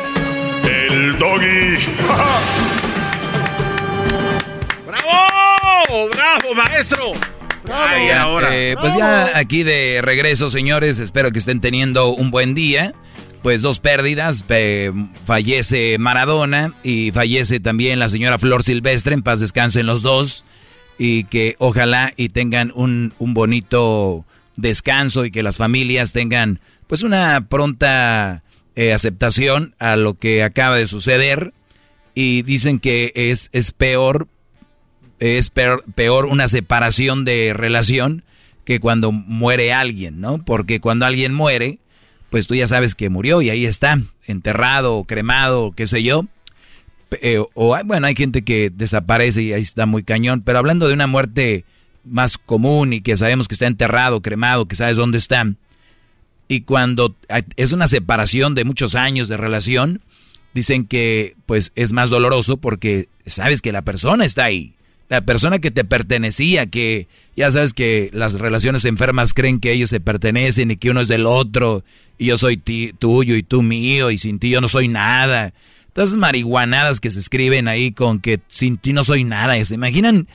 el 0.65 1.19
doggy. 1.19 1.77
¡Bravo! 4.87 6.09
¡Bravo, 6.11 6.55
maestro! 6.55 7.13
Eh, 8.51 8.77
pues 8.81 8.97
ya 8.97 9.39
aquí 9.39 9.63
de 9.63 10.01
regreso, 10.03 10.49
señores. 10.49 10.99
Espero 10.99 11.31
que 11.33 11.39
estén 11.39 11.61
teniendo 11.61 12.09
un 12.09 12.31
buen 12.31 12.55
día. 12.55 12.95
Pues 13.43 13.63
dos 13.63 13.79
pérdidas. 13.79 14.45
fallece 15.25 15.97
Maradona 15.99 16.73
y 16.83 17.13
fallece 17.13 17.61
también 17.61 17.99
la 17.99 18.09
señora 18.09 18.39
Flor 18.39 18.63
Silvestre. 18.63 19.15
En 19.15 19.23
paz 19.23 19.41
descansen 19.41 19.87
los 19.87 20.03
dos. 20.03 20.45
Y 20.99 21.25
que 21.25 21.57
ojalá 21.59 22.13
y 22.17 22.31
tengan 22.31 22.73
un, 22.75 23.15
un 23.19 23.35
bonito 23.35 24.25
descanso 24.57 25.25
y 25.25 25.31
que 25.31 25.43
las 25.43 25.59
familias 25.59 26.13
tengan 26.13 26.61
pues 26.87 27.03
una 27.03 27.49
pronta 27.49 28.43
eh, 28.75 28.93
aceptación 28.93 29.75
a 29.79 29.97
lo 29.97 30.15
que 30.15 30.43
acaba 30.43 30.77
de 30.77 30.87
suceder 30.87 31.53
y 32.15 32.43
dicen 32.43 32.79
que 32.79 33.13
es, 33.15 33.51
es 33.53 33.73
peor 33.73 34.29
es 35.19 35.51
peor, 35.51 35.85
peor 35.95 36.27
una 36.27 36.49
separación 36.49 37.25
de 37.25 37.53
relación 37.55 38.25
que 38.65 38.81
cuando 38.81 39.13
muere 39.13 39.73
alguien, 39.73 40.21
¿no? 40.21 40.45
Porque 40.45 40.81
cuando 40.81 41.07
alguien 41.07 41.33
muere, 41.33 41.79
pues 42.31 42.47
tú 42.47 42.55
ya 42.55 42.67
sabes 42.67 42.95
que 42.95 43.09
murió 43.09 43.41
y 43.41 43.51
ahí 43.51 43.65
está, 43.65 44.01
enterrado, 44.27 45.05
cremado, 45.05 45.73
qué 45.73 45.87
sé 45.87 46.03
yo. 46.03 46.27
Eh, 47.23 47.39
o 47.55 47.79
bueno, 47.85 48.07
hay 48.09 48.17
gente 48.17 48.43
que 48.43 48.71
desaparece 48.71 49.43
y 49.43 49.53
ahí 49.53 49.63
está 49.63 49.87
muy 49.87 50.03
cañón, 50.03 50.43
pero 50.43 50.59
hablando 50.59 50.89
de 50.89 50.95
una 50.95 51.07
muerte 51.07 51.65
más 52.07 52.39
común 52.39 52.93
y 52.93 53.01
que 53.01 53.17
sabemos 53.17 53.49
que 53.49 53.55
está 53.55 53.67
enterrado, 53.67 54.23
cremado, 54.23 54.67
que 54.67 54.77
sabes 54.77 54.97
dónde 54.97 55.19
está, 55.19 55.47
y 56.49 56.61
cuando 56.61 57.17
es 57.57 57.73
una 57.73 57.89
separación 57.89 58.55
de 58.55 58.65
muchos 58.65 58.95
años 58.95 59.29
de 59.29 59.37
relación, 59.37 60.03
dicen 60.55 60.87
que 60.87 61.35
pues 61.45 61.73
es 61.75 61.93
más 61.93 62.09
doloroso 62.11 62.57
porque 62.57 63.09
sabes 63.27 63.61
que 63.61 63.73
la 63.73 63.83
persona 63.83 64.25
está 64.25 64.45
ahí. 64.45 64.75
La 65.09 65.21
persona 65.21 65.61
que 65.61 65.71
te 65.71 65.85
pertenecía, 65.85 66.67
que 66.67 67.07
ya 67.37 67.51
sabes 67.51 67.75
que 67.75 68.11
las 68.13 68.35
relaciones 68.35 68.85
enfermas 68.85 69.35
creen 69.35 69.61
que 69.61 69.73
ellos 69.73 69.91
se 69.91 70.01
pertenecen 70.01 70.73
y 70.73 70.77
que 70.77 70.91
uno 70.91 71.01
es 71.01 71.09
del 71.09 71.27
otro, 71.27 71.85
y 72.19 72.27
yo 72.27 72.39
soy 72.39 72.57
tuyo 72.57 73.37
y 73.37 73.43
tú 73.45 73.63
mío, 73.63 74.11
y 74.11 74.19
sin 74.19 74.41
ti 74.41 74.51
yo 74.51 74.61
no 74.61 74.69
soy 74.69 74.89
nada. 74.89 75.53
Esas 75.95 76.17
marihuanadas 76.17 77.01
que 77.01 77.11
se 77.11 77.21
escriben 77.21 77.69
ahí 77.69 77.93
con 77.93 78.21
que 78.21 78.41
sin 78.49 78.79
ti 78.79 78.93
no 78.93 79.05
soy 79.05 79.25
nada. 79.25 79.65
¿Se 79.65 79.77
imaginan, 79.77 80.27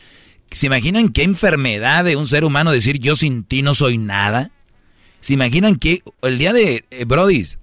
¿Se 0.51 0.65
imaginan 0.67 1.09
qué 1.09 1.23
enfermedad 1.23 2.03
de 2.03 2.17
un 2.17 2.27
ser 2.27 2.43
humano 2.43 2.71
decir 2.71 2.99
yo 2.99 3.15
sin 3.15 3.43
ti 3.43 3.61
no 3.61 3.73
soy 3.73 3.97
nada? 3.97 4.51
¿Se 5.21 5.33
imaginan 5.33 5.77
que 5.77 6.03
el 6.21 6.37
día 6.37 6.51
de 6.51 6.83
eh, 6.91 7.05
Brodis, 7.05 7.57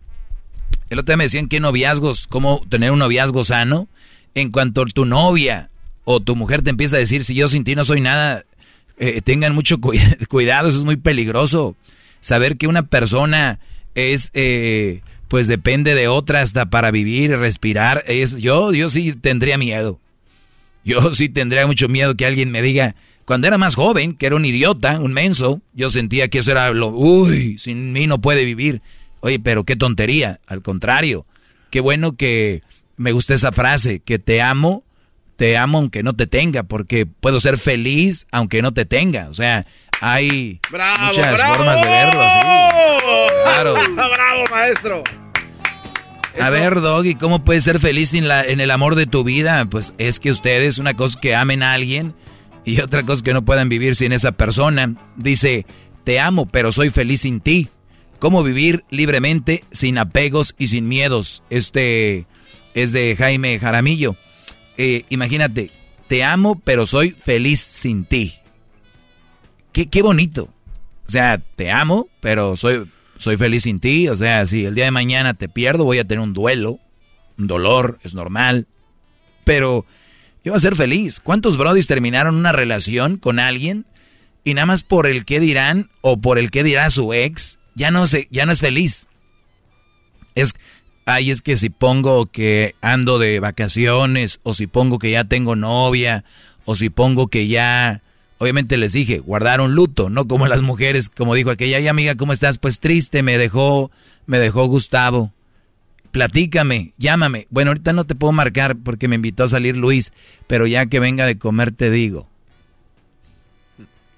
el 0.89 0.99
otro 0.99 1.13
día 1.13 1.19
me 1.19 1.25
decían 1.25 1.49
que 1.49 1.61
noviazgos, 1.61 2.27
cómo 2.27 2.63
tener 2.69 2.91
un 2.91 2.99
noviazgo 2.99 3.45
sano, 3.45 3.89
en 4.35 4.51
cuanto 4.51 4.87
tu 4.87 5.05
novia 5.05 5.71
o 6.05 6.21
tu 6.21 6.35
mujer 6.35 6.63
te 6.63 6.71
empieza 6.71 6.97
a 6.97 7.01
decir 7.01 7.25
si 7.25 7.35
yo 7.35 7.49
sin 7.49 7.65
ti 7.65 7.75
no 7.75 7.85
soy 7.85 8.01
nada, 8.01 8.45
eh, 8.99 9.21
tengan 9.23 9.55
mucho 9.55 9.79
cuidado, 10.29 10.69
eso 10.69 10.79
es 10.79 10.85
muy 10.85 10.97
peligroso. 10.97 11.77
Saber 12.21 12.57
que 12.57 12.69
una 12.69 12.87
persona 12.87 13.59
es, 13.95 14.31
eh, 14.33 15.03
pues 15.29 15.47
depende 15.47 15.95
de 15.95 16.09
otra 16.09 16.41
hasta 16.41 16.67
para 16.67 16.91
vivir, 16.91 17.37
respirar, 17.37 18.03
es, 18.07 18.39
yo, 18.39 18.73
yo 18.73 18.89
sí 18.89 19.13
tendría 19.13 19.59
miedo. 19.59 20.01
Yo 20.89 21.01
sí 21.15 21.29
tendría 21.29 21.67
mucho 21.67 21.87
miedo 21.87 22.17
que 22.17 22.25
alguien 22.25 22.51
me 22.51 22.63
diga, 22.63 22.97
cuando 23.27 23.47
era 23.47 23.59
más 23.59 23.75
joven, 23.75 24.15
que 24.15 24.25
era 24.25 24.37
un 24.37 24.47
idiota, 24.47 24.99
un 24.99 25.13
menso, 25.13 25.61
yo 25.75 25.91
sentía 25.91 26.29
que 26.29 26.39
eso 26.39 26.51
era 26.51 26.71
lo, 26.73 26.89
uy, 26.89 27.59
sin 27.59 27.93
mí 27.93 28.07
no 28.07 28.23
puede 28.23 28.47
vivir. 28.47 28.81
Oye, 29.21 29.39
pero 29.39 29.65
qué 29.65 29.77
tontería, 29.77 30.41
al 30.47 30.63
contrario. 30.63 31.27
Qué 31.71 31.81
bueno 31.81 32.17
que 32.17 32.63
me 32.97 33.13
gusta 33.13 33.35
esa 33.35 33.53
frase, 33.53 34.01
que 34.01 34.19
te 34.19 34.41
amo, 34.41 34.83
te 35.37 35.59
amo 35.59 35.77
aunque 35.77 36.03
no 36.03 36.17
te 36.17 36.27
tenga, 36.27 36.63
porque 36.63 37.05
puedo 37.05 37.39
ser 37.39 37.59
feliz 37.59 38.27
aunque 38.33 38.63
no 38.63 38.73
te 38.73 38.87
tenga. 38.87 39.29
O 39.29 39.35
sea, 39.35 39.67
hay 40.01 40.59
muchas 40.73 41.43
formas 41.43 41.83
de 41.83 41.89
verlo 41.89 42.23
así. 42.23 42.39
Claro. 43.45 43.75
¡Bravo, 43.95 44.45
maestro! 44.51 45.03
A 46.41 46.51
ver, 46.51 46.81
Doggy, 46.81 47.15
¿cómo 47.15 47.45
puedes 47.45 47.65
ser 47.65 47.81
feliz 47.81 48.15
en, 48.15 48.29
la, 48.29 48.45
en 48.45 48.61
el 48.61 48.71
amor 48.71 48.95
de 48.95 49.07
tu 49.07 49.25
vida? 49.25 49.65
Pues 49.65 49.93
es 49.99 50.21
que 50.21 50.31
ustedes, 50.31 50.79
una 50.79 50.95
cosa 50.95 51.21
que 51.21 51.35
amen 51.35 51.63
a 51.63 51.73
alguien 51.73 52.15
y 52.65 52.81
otra 52.83 53.03
cosa 53.03 53.25
que 53.25 53.33
no 53.33 53.45
puedan 53.45 53.69
vivir 53.69 53.97
sin 53.97 54.13
esa 54.13 54.33
persona. 54.33 54.95
Dice, 55.17 55.67
te 56.05 56.21
amo, 56.21 56.47
pero 56.47 56.73
soy 56.73 56.91
feliz 56.91 57.23
sin 57.23 57.41
ti. 57.41 57.69
¿Cómo 58.19 58.43
vivir 58.43 58.85
libremente, 58.91 59.65
sin 59.71 59.99
apegos 59.99 60.55
y 60.59 60.69
sin 60.69 60.89
miedos? 60.89 61.43
Este 61.51 62.27
es 62.75 62.93
de 62.93 63.15
Jaime 63.17 63.59
Jaramillo. 63.59 64.17
Eh, 64.77 65.05
imagínate, 65.09 65.71
te 66.09 66.25
amo, 66.25 66.61
pero 66.65 66.87
soy 66.87 67.11
feliz 67.11 67.61
sin 67.61 68.05
ti. 68.05 68.35
Qué, 69.73 69.89
qué 69.89 70.03
bonito. 70.03 70.53
O 71.07 71.11
sea, 71.11 71.39
te 71.39 71.71
amo, 71.71 72.09
pero 72.21 72.57
soy, 72.57 72.89
soy 73.19 73.37
feliz 73.37 73.65
sin 73.65 73.81
ti. 73.81 74.09
O 74.09 74.17
sea, 74.17 74.47
si 74.47 74.65
el 74.65 74.75
día 74.75 74.87
de 74.87 74.91
mañana 74.91 75.35
te 75.35 75.49
pierdo, 75.49 75.85
voy 75.85 75.99
a 75.99 76.05
tener 76.05 76.23
un 76.23 76.33
duelo, 76.33 76.79
un 77.37 77.47
dolor, 77.47 77.99
es 78.03 78.15
normal. 78.15 78.67
Pero 79.45 79.87
Iba 80.49 80.57
a 80.57 80.61
ser 80.61 80.77
feliz. 80.77 81.21
¿Cuántos 81.21 81.59
brodis 81.59 81.87
terminaron 81.87 82.35
una 82.35 82.53
relación 82.53 83.19
con 83.19 83.39
alguien 83.39 83.85
y 84.45 84.55
nada 84.55 84.65
más 84.65 84.83
por 84.83 85.07
el 85.07 85.27
que 85.27 85.41
dirán 85.41 85.91
o 86.01 86.23
por 86.23 86.39
el 86.39 86.51
que 86.51 86.65
dirá 86.65 86.89
su 86.89 87.13
ex, 87.13 87.59
ya 87.75 87.91
no, 87.91 88.07
se, 88.07 88.29
ya 88.31 88.47
no 88.47 88.53
es 88.53 88.61
feliz? 88.61 89.09
Es, 90.35 90.55
ay, 91.05 91.31
es 91.31 91.43
que 91.43 91.59
si 91.59 91.69
pongo 91.69 92.33
que 92.33 92.77
ando 92.81 93.19
de 93.19 93.41
vacaciones 93.41 94.41
o 94.43 94.55
si 94.55 94.67
pongo 94.67 94.99
que 94.99 95.11
ya 95.11 95.25
tengo 95.25 95.55
novia 95.55 96.25
o 96.65 96.75
si 96.77 96.89
pongo 96.89 97.29
que 97.29 97.47
ya... 97.47 98.03
Obviamente 98.39 98.77
les 98.77 98.93
dije, 98.93 99.19
guardaron 99.19 99.75
luto, 99.75 100.11
no 100.11 100.27
como 100.27 100.47
las 100.47 100.63
mujeres, 100.63 101.09
como 101.09 101.35
dijo 101.35 101.51
aquella, 101.51 101.79
ay 101.79 101.89
amiga, 101.89 102.15
¿cómo 102.15 102.33
estás? 102.33 102.59
Pues 102.59 102.81
triste, 102.81 103.23
me 103.23 103.37
dejó, 103.37 103.91
me 104.27 104.39
dejó 104.39 104.67
Gustavo 104.67 105.33
platícame, 106.11 106.95
llámame. 106.99 107.47
Bueno, 107.51 107.71
ahorita 107.71 107.93
no 107.93 108.05
te 108.05 108.15
puedo 108.15 108.33
marcar 108.33 108.77
porque 108.77 109.09
me 109.09 109.17
invitó 109.17 109.45
a 109.45 109.49
salir 109.49 109.77
Luis, 109.77 110.13
pero 110.47 110.67
ya 110.67 110.87
que 110.87 111.01
venga 111.01 111.27
de 111.27 111.39
comer 111.39 111.73
te 111.73 111.91
digo. 111.91 112.29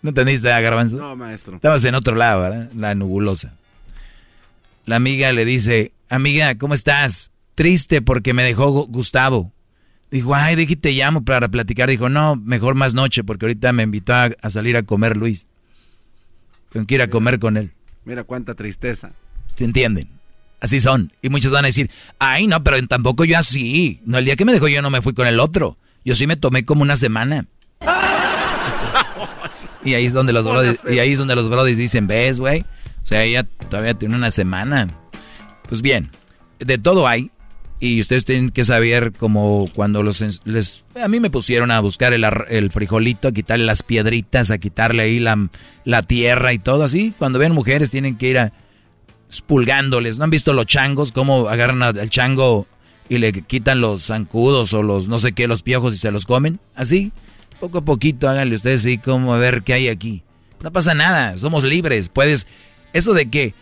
¿No 0.03 0.11
entendiste, 0.11 0.51
ah, 0.51 0.61
Garbanzo? 0.61 0.97
No, 0.97 1.15
maestro. 1.15 1.57
Estabas 1.57 1.85
en 1.85 1.95
otro 1.95 2.17
lado, 2.17 2.43
¿verdad? 2.43 2.71
La 2.75 2.95
nubulosa. 2.95 3.55
La 4.87 4.97
amiga 4.97 5.31
le 5.33 5.45
dice, 5.45 5.93
amiga, 6.09 6.57
¿cómo 6.57 6.73
estás? 6.73 7.31
Triste 7.55 8.01
porque 8.01 8.33
me 8.33 8.45
dejó 8.45 8.87
Gustavo. 8.87 9.53
Dijo, 10.11 10.35
ay, 10.35 10.57
dije, 10.57 10.77
te 10.77 10.93
llamo 10.93 11.25
para 11.25 11.49
platicar. 11.49 11.89
Dijo, 11.89 12.09
no, 12.09 12.37
mejor 12.37 12.75
más 12.75 12.95
noche 12.95 13.23
porque 13.23 13.47
ahorita 13.47 13.73
me 13.73 13.85
invitó 13.85 14.15
a, 14.15 14.51
salir 14.51 14.77
a 14.77 14.83
comer 14.83 15.17
Luis. 15.17 15.47
Tengo 16.73 16.87
que 16.87 16.97
ir 16.97 17.03
a 17.03 17.09
comer 17.09 17.39
con 17.39 17.57
él. 17.57 17.73
Mira 18.05 18.25
cuánta 18.25 18.55
tristeza. 18.55 19.13
¿Se 19.55 19.65
entienden? 19.65 20.09
Así 20.61 20.81
son. 20.81 21.13
Y 21.23 21.29
muchos 21.29 21.53
van 21.53 21.65
a 21.65 21.69
decir, 21.69 21.91
ay, 22.19 22.47
no, 22.47 22.63
pero 22.63 22.85
tampoco 22.87 23.25
yo 23.25 23.39
así. 23.39 24.01
No, 24.05 24.19
el 24.19 24.25
día 24.25 24.37
que 24.37 24.45
me 24.45 24.53
dejó 24.53 24.69
yo 24.69 24.83
no 24.83 24.91
me 24.91 25.03
fui 25.03 25.15
con 25.15 25.27
el 25.27 25.39
otro. 25.39 25.77
Yo 26.05 26.15
sí 26.15 26.27
me 26.27 26.37
tomé 26.37 26.65
como 26.65 26.83
una 26.83 26.97
semana. 26.97 27.47
y 29.85 29.95
ahí 29.95 30.07
es 30.07 30.13
donde 30.13 30.33
los 30.33 30.45
brodis, 30.45 30.81
y 30.91 30.99
ahí 30.99 31.13
es 31.13 31.19
donde 31.19 31.37
los 31.37 31.49
brodis 31.49 31.79
dicen, 31.79 32.07
ves, 32.07 32.41
güey. 32.41 32.65
O 33.03 33.07
sea, 33.07 33.23
ella 33.23 33.45
todavía 33.45 33.95
tiene 33.95 34.17
una 34.17 34.31
semana. 34.31 34.89
Pues 35.69 35.83
bien, 35.83 36.11
de 36.59 36.79
todo 36.79 37.07
hay. 37.07 37.31
Y 37.83 37.99
ustedes 37.99 38.27
tienen 38.27 38.51
que 38.51 38.65
saber 38.65 39.13
como 39.13 39.69
cuando 39.75 40.03
los 40.03 40.23
les 40.45 40.85
a 41.03 41.09
mí 41.09 41.19
me 41.19 41.31
pusieron 41.31 41.71
a 41.71 41.81
buscar 41.81 42.13
el, 42.13 42.27
el 42.49 42.71
frijolito, 42.71 43.29
a 43.29 43.33
quitarle 43.33 43.65
las 43.65 43.83
piedritas, 43.83 44.51
a 44.51 44.59
quitarle 44.59 45.03
ahí 45.03 45.19
la, 45.19 45.49
la 45.87 46.03
tierra 46.03 46.53
y 46.53 46.59
todo 46.59 46.85
así. 46.85 47.15
Cuando 47.19 47.39
ven 47.39 47.53
mujeres 47.53 47.91
tienen 47.91 48.17
que 48.17 48.29
ir 48.29 48.39
a 48.39 48.53
pulgándoles. 49.47 50.19
¿No 50.19 50.25
han 50.25 50.31
visto 50.31 50.53
los 50.53 50.67
changos 50.67 51.13
cómo 51.13 51.49
agarran 51.49 51.83
al 51.83 52.11
chango 52.11 52.67
y 53.09 53.19
le 53.19 53.33
quitan 53.33 53.81
los 53.81 54.07
zancudos 54.07 54.73
o 54.75 54.83
los 54.83 55.09
no 55.09 55.19
sé 55.19 55.33
qué, 55.33 55.47
los 55.47 55.63
piojos 55.63 55.95
y 55.95 55.97
se 55.97 56.11
los 56.11 56.27
comen? 56.27 56.59
Así, 56.75 57.13
poco 57.61 57.79
a 57.79 57.85
poquito 57.85 58.29
háganle 58.29 58.57
ustedes 58.57 58.81
así 58.81 58.99
como 58.99 59.33
a 59.33 59.39
ver 59.39 59.63
qué 59.63 59.75
hay 59.75 59.89
aquí. 59.89 60.23
No 60.63 60.73
pasa 60.73 60.95
nada, 60.95 61.39
somos 61.39 61.65
libres. 61.65 62.09
Puedes, 62.09 62.47
eso 62.93 63.15
de 63.15 63.31
que 63.31 63.55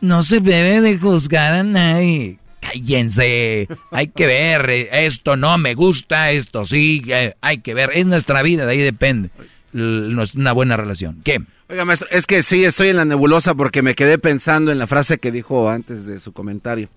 no 0.00 0.22
se 0.22 0.40
debe 0.40 0.80
de 0.80 0.98
juzgar 0.98 1.54
a 1.54 1.62
nadie. 1.62 2.38
Cállense, 2.66 3.68
hay 3.90 4.06
que 4.08 4.26
ver, 4.26 4.70
esto 4.70 5.36
no 5.36 5.58
me 5.58 5.74
gusta, 5.74 6.30
esto 6.30 6.64
sí, 6.64 7.02
eh, 7.08 7.34
hay 7.40 7.58
que 7.58 7.74
ver, 7.74 7.90
es 7.94 8.06
nuestra 8.06 8.42
vida, 8.42 8.66
de 8.66 8.72
ahí 8.72 8.78
depende 8.78 9.30
una 9.72 10.52
buena 10.52 10.76
relación. 10.76 11.20
¿Qué? 11.24 11.42
Oiga, 11.68 11.84
maestro, 11.84 12.08
es 12.10 12.26
que 12.26 12.42
sí, 12.42 12.64
estoy 12.64 12.88
en 12.88 12.96
la 12.96 13.04
nebulosa 13.04 13.54
porque 13.54 13.82
me 13.82 13.94
quedé 13.94 14.18
pensando 14.18 14.72
en 14.72 14.78
la 14.78 14.86
frase 14.86 15.18
que 15.18 15.30
dijo 15.30 15.68
antes 15.68 16.06
de 16.06 16.18
su 16.18 16.32
comentario. 16.32 16.88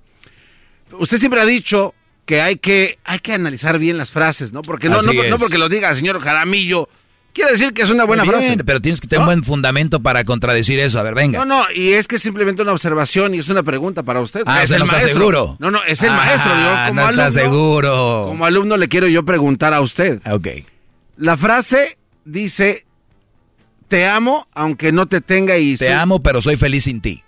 Usted 0.92 1.18
siempre 1.18 1.42
ha 1.42 1.46
dicho 1.46 1.94
que 2.26 2.42
hay 2.42 2.58
que, 2.58 3.00
hay 3.04 3.20
que 3.20 3.34
analizar 3.34 3.80
bien 3.80 3.98
las 3.98 4.12
frases, 4.12 4.54
¿no? 4.54 4.62
Porque 4.62 4.88
no, 4.88 5.02
no, 5.02 5.38
porque 5.38 5.58
lo 5.58 5.70
diga 5.70 5.90
el 5.90 5.96
señor 5.96 6.20
Jaramillo, 6.20 6.88
quiere 7.34 7.52
decir 7.52 7.74
que 7.74 7.82
es 7.82 7.90
una 7.90 8.06
buena 8.06 8.26
frase. 8.26 8.58
Pero 8.64 8.82
tienes 8.82 9.02
que 9.02 9.08
tener 9.08 9.22
un 9.22 9.28
buen 9.28 9.44
fundamento 9.44 10.02
para 10.02 10.24
contradecir 10.24 10.80
eso. 10.80 11.00
A 11.00 11.04
ver, 11.04 11.16
venga. 11.16 11.40
No, 11.40 11.46
no, 11.46 11.64
y 11.74 11.94
es 11.94 12.08
que 12.08 12.16
es 12.18 12.22
simplemente 12.22 12.62
una 12.62 12.74
observación 12.74 13.36
y 13.36 13.40
es 13.40 13.50
una 13.50 13.64
pregunta 13.64 14.04
para 14.04 14.22
usted. 14.22 14.44
Ah, 14.46 14.64
es 14.64 14.72
el 14.72 14.80
no 14.80 14.86
está 14.86 15.00
seguro. 15.00 15.58
No, 15.60 15.72
no, 15.72 15.84
es 15.84 16.02
el 16.04 16.12
maestro. 16.12 16.52
Yo 16.52 16.70
ah, 16.70 16.86
como 16.90 17.02
no 17.02 17.08
alumno, 17.08 17.28
está 17.28 17.42
seguro. 17.42 18.26
Como 18.28 18.46
alumno 18.46 18.78
le 18.78 18.88
quiero 18.88 19.08
yo 19.08 19.24
preguntar 19.24 19.74
a 19.74 19.82
usted. 19.82 20.22
Ok. 20.30 20.48
La 21.18 21.36
frase 21.36 21.98
dice, 22.26 22.86
te 23.88 24.08
amo 24.08 24.48
aunque 24.54 24.92
no 24.92 25.08
te 25.08 25.20
tenga 25.20 25.58
y... 25.58 25.76
Te 25.76 25.92
amo, 25.92 26.22
pero 26.22 26.42
soy 26.42 26.56
feliz 26.56 26.86
sin 26.86 27.02
ti. 27.02 27.24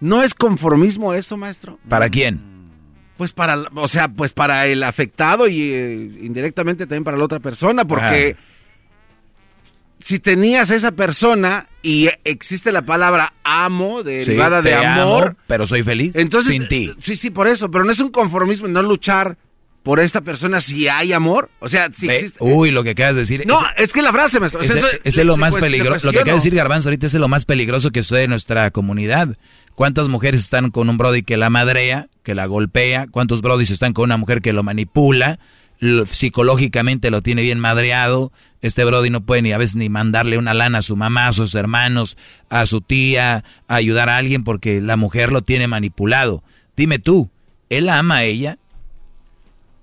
¿No 0.00 0.22
es 0.22 0.34
conformismo 0.34 1.14
eso, 1.14 1.36
maestro? 1.36 1.78
¿Para 1.88 2.10
quién? 2.10 2.42
Pues 3.16 3.32
para, 3.32 3.64
o 3.74 3.88
sea, 3.88 4.08
pues 4.08 4.32
para 4.32 4.66
el 4.66 4.82
afectado 4.82 5.48
y 5.48 5.72
eh, 5.72 6.10
indirectamente 6.20 6.84
también 6.86 7.04
para 7.04 7.16
la 7.16 7.24
otra 7.24 7.40
persona, 7.40 7.86
porque... 7.86 8.36
si 10.06 10.18
tenías 10.18 10.70
a 10.70 10.74
esa 10.74 10.92
persona 10.92 11.66
y 11.82 12.10
existe 12.24 12.72
la 12.72 12.82
palabra 12.82 13.32
amo, 13.42 14.02
derivada 14.02 14.60
Sí, 14.60 14.68
de 14.68 14.74
amor. 14.74 15.24
amo, 15.28 15.36
pero 15.46 15.66
soy 15.66 15.82
feliz 15.82 16.14
Entonces, 16.14 16.52
sin 16.52 16.68
ti. 16.68 16.92
Sí, 17.00 17.16
sí, 17.16 17.30
por 17.30 17.48
eso, 17.48 17.70
pero 17.70 17.84
no 17.84 17.90
es 17.92 18.00
un 18.00 18.10
conformismo 18.10 18.68
no 18.68 18.82
luchar 18.82 19.38
por 19.82 20.00
esta 20.00 20.20
persona 20.20 20.60
si 20.60 20.88
hay 20.88 21.14
amor. 21.14 21.50
O 21.58 21.70
sea, 21.70 21.88
si 21.90 22.06
Ve, 22.06 22.16
existe. 22.16 22.38
Uy, 22.40 22.70
lo 22.70 22.84
que 22.84 22.90
acabas 22.90 23.14
de 23.14 23.22
decir. 23.22 23.44
No, 23.46 23.58
es 23.78 23.94
que 23.94 24.02
la 24.02 24.12
frase 24.12 24.40
me. 24.40 24.48
o 24.48 24.50
sea, 24.50 24.60
Ese, 24.60 24.78
eso- 25.04 25.20
es 25.22 25.26
lo 25.26 25.38
más 25.38 25.54
peligroso. 25.56 26.06
Lo 26.06 26.12
que 26.12 26.18
acaba 26.18 26.32
de 26.32 26.38
decir 26.38 26.54
Garbanzo 26.54 26.90
ahorita 26.90 27.06
es 27.06 27.14
lo 27.14 27.28
más 27.28 27.46
peligroso 27.46 27.90
que 27.90 28.02
sucede 28.02 28.24
en 28.24 28.30
nuestra 28.30 28.70
comunidad. 28.72 29.38
¿Cuántas 29.74 30.08
mujeres 30.08 30.42
están 30.42 30.70
con 30.70 30.90
un 30.90 30.98
brody 30.98 31.22
que 31.22 31.38
la 31.38 31.48
madrea, 31.48 32.08
que 32.22 32.34
la 32.34 32.44
golpea? 32.44 33.06
¿Cuántos 33.10 33.40
brodis 33.40 33.70
están 33.70 33.94
con 33.94 34.04
una 34.04 34.18
mujer 34.18 34.42
que 34.42 34.52
lo 34.52 34.62
manipula? 34.62 35.38
Lo- 35.84 36.06
psicológicamente 36.06 37.10
lo 37.10 37.22
tiene 37.22 37.42
bien 37.42 37.60
madreado. 37.60 38.32
Este 38.62 38.84
brody 38.84 39.10
no 39.10 39.20
puede 39.24 39.42
ni 39.42 39.52
a 39.52 39.58
veces 39.58 39.76
ni 39.76 39.88
mandarle 39.88 40.38
una 40.38 40.54
lana 40.54 40.78
a 40.78 40.82
su 40.82 40.96
mamá, 40.96 41.26
a 41.28 41.32
sus 41.32 41.54
hermanos, 41.54 42.16
a 42.48 42.64
su 42.66 42.80
tía, 42.80 43.44
a 43.68 43.74
ayudar 43.74 44.08
a 44.08 44.16
alguien 44.16 44.42
porque 44.44 44.80
la 44.80 44.96
mujer 44.96 45.30
lo 45.32 45.42
tiene 45.42 45.66
manipulado. 45.68 46.42
Dime 46.76 46.98
tú, 46.98 47.30
¿él 47.68 47.88
ama 47.90 48.16
a 48.16 48.24
ella? 48.24 48.58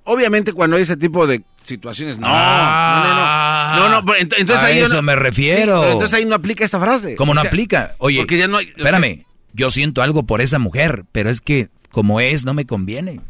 Obviamente, 0.03 0.53
cuando 0.53 0.75
hay 0.77 0.81
ese 0.83 0.97
tipo 0.97 1.27
de 1.27 1.43
situaciones, 1.63 2.17
no. 2.17 2.25
Ah, 2.29 3.75
no, 3.77 3.83
no, 3.83 3.89
no. 3.89 4.01
No, 4.01 4.05
pero 4.05 4.17
ent- 4.19 4.35
entonces 4.37 4.65
a 4.65 4.67
ahí. 4.67 4.79
eso 4.79 4.95
no- 4.95 5.01
me 5.03 5.15
refiero. 5.15 5.75
Sí, 5.75 5.79
pero 5.81 5.91
entonces 5.93 6.17
ahí 6.17 6.25
no 6.25 6.35
aplica 6.35 6.65
esta 6.65 6.79
frase. 6.79 7.15
¿Cómo 7.15 7.33
O 7.33 7.35
no 7.35 7.41
sea, 7.41 7.49
aplica? 7.49 7.93
Oye, 7.99 8.17
porque 8.17 8.37
ya 8.37 8.47
no 8.47 8.57
hay- 8.57 8.65
o 8.71 8.73
sea- 8.75 8.77
espérame, 8.89 9.25
yo 9.53 9.69
siento 9.69 10.01
algo 10.01 10.23
por 10.23 10.41
esa 10.41 10.57
mujer, 10.57 11.05
pero 11.11 11.29
es 11.29 11.39
que 11.39 11.69
como 11.91 12.19
es, 12.19 12.45
no 12.45 12.53
me 12.55 12.65
conviene. 12.65 13.21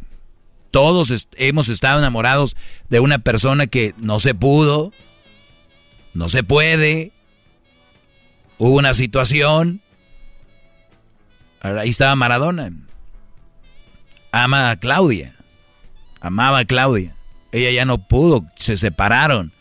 Todos 0.72 1.28
hemos 1.36 1.70
estado 1.70 2.00
enamorados 2.00 2.56
de 2.90 3.00
una 3.00 3.20
persona 3.20 3.68
que 3.68 3.94
no 3.98 4.20
se 4.20 4.34
pudo, 4.34 4.94
no 6.14 6.30
se 6.30 6.44
puede, 6.44 7.12
hubo 8.58 8.78
una 8.78 8.94
situación. 8.94 9.82
Ahí 11.62 11.90
estaba 11.90 12.16
Maradona. 12.16 12.72
Ama 14.32 14.72
a 14.72 14.78
Claudia. 14.78 15.36
Amaba 16.22 16.60
a 16.60 16.66
Claudia. 16.66 17.16
Ella 17.52 17.72
ya 17.72 17.86
no 17.86 18.08
pudo, 18.08 18.46
se 18.56 18.78
separaron. 18.78 19.52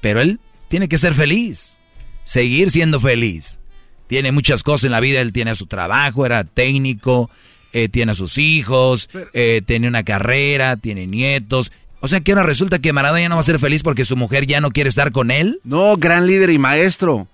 Pero 0.00 0.20
él 0.20 0.40
tiene 0.68 0.88
que 0.88 0.98
ser 0.98 1.14
feliz, 1.14 1.78
seguir 2.24 2.70
siendo 2.70 2.98
feliz. 2.98 3.60
Tiene 4.06 4.32
muchas 4.32 4.62
cosas 4.62 4.84
en 4.84 4.92
la 4.92 5.00
vida, 5.00 5.20
él 5.20 5.32
tiene 5.32 5.54
su 5.54 5.66
trabajo, 5.66 6.26
era 6.26 6.42
técnico, 6.44 7.30
eh, 7.72 7.88
tiene 7.88 8.12
a 8.12 8.14
sus 8.14 8.38
hijos, 8.38 9.08
eh, 9.32 9.62
tiene 9.64 9.88
una 9.88 10.02
carrera, 10.02 10.76
tiene 10.76 11.06
nietos. 11.06 11.72
O 12.00 12.08
sea 12.08 12.20
que 12.20 12.32
ahora 12.32 12.44
resulta 12.44 12.78
que 12.78 12.92
Maradona 12.92 13.20
ya 13.20 13.28
no 13.28 13.36
va 13.36 13.40
a 13.40 13.44
ser 13.44 13.58
feliz 13.58 13.82
porque 13.82 14.04
su 14.04 14.16
mujer 14.16 14.46
ya 14.46 14.60
no 14.60 14.70
quiere 14.70 14.88
estar 14.88 15.12
con 15.12 15.30
él. 15.30 15.60
No, 15.64 15.96
gran 15.96 16.26
líder 16.26 16.50
y 16.50 16.58
maestro. 16.58 17.28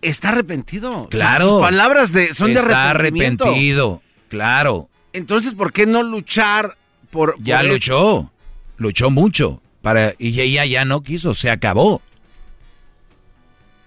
Está 0.00 0.30
arrepentido. 0.30 1.08
Claro. 1.10 1.48
Sus 1.48 1.60
palabras 1.60 2.12
de, 2.12 2.34
son 2.34 2.52
de 2.52 2.60
Está 2.60 2.90
arrepentimiento. 2.90 3.44
arrepentido, 3.44 4.02
claro. 4.28 4.88
Entonces, 5.12 5.54
¿por 5.54 5.72
qué 5.72 5.86
no 5.86 6.02
luchar 6.02 6.76
por. 7.10 7.36
Ya 7.42 7.62
luchó, 7.62 8.30
luchó 8.76 9.10
mucho 9.10 9.62
para 9.80 10.14
y 10.18 10.40
ella 10.40 10.64
ya 10.64 10.84
no 10.84 11.02
quiso, 11.02 11.34
se 11.34 11.50
acabó. 11.50 12.02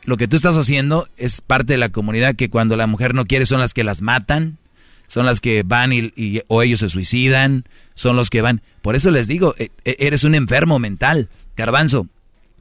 Lo 0.03 0.15
que 0.15 0.27
tú 0.27 0.37
estás 0.37 0.55
haciendo 0.55 1.07
es 1.17 1.41
parte 1.41 1.73
de 1.73 1.77
la 1.77 1.89
comunidad 1.89 2.35
que 2.35 2.49
cuando 2.49 2.77
la 2.77 2.87
mujer 2.87 3.13
no 3.13 3.25
quiere 3.25 3.45
son 3.45 3.59
las 3.59 3.73
que 3.73 3.83
las 3.83 4.01
matan, 4.01 4.57
son 5.07 5.25
las 5.25 5.39
que 5.41 5.63
van 5.65 5.93
y, 5.93 6.11
y- 6.15 6.41
o 6.47 6.61
ellos 6.61 6.79
se 6.81 6.89
suicidan, 6.89 7.65
son 7.95 8.15
los 8.15 8.29
que 8.29 8.41
van. 8.41 8.61
Por 8.81 8.95
eso 8.95 9.09
les 9.11 9.27
digo, 9.27 9.55
e- 9.57 9.71
e- 9.85 9.95
eres 9.99 10.23
un 10.23 10.35
enfermo 10.35 10.79
mental, 10.79 11.29
Garbanzo. 11.55 12.07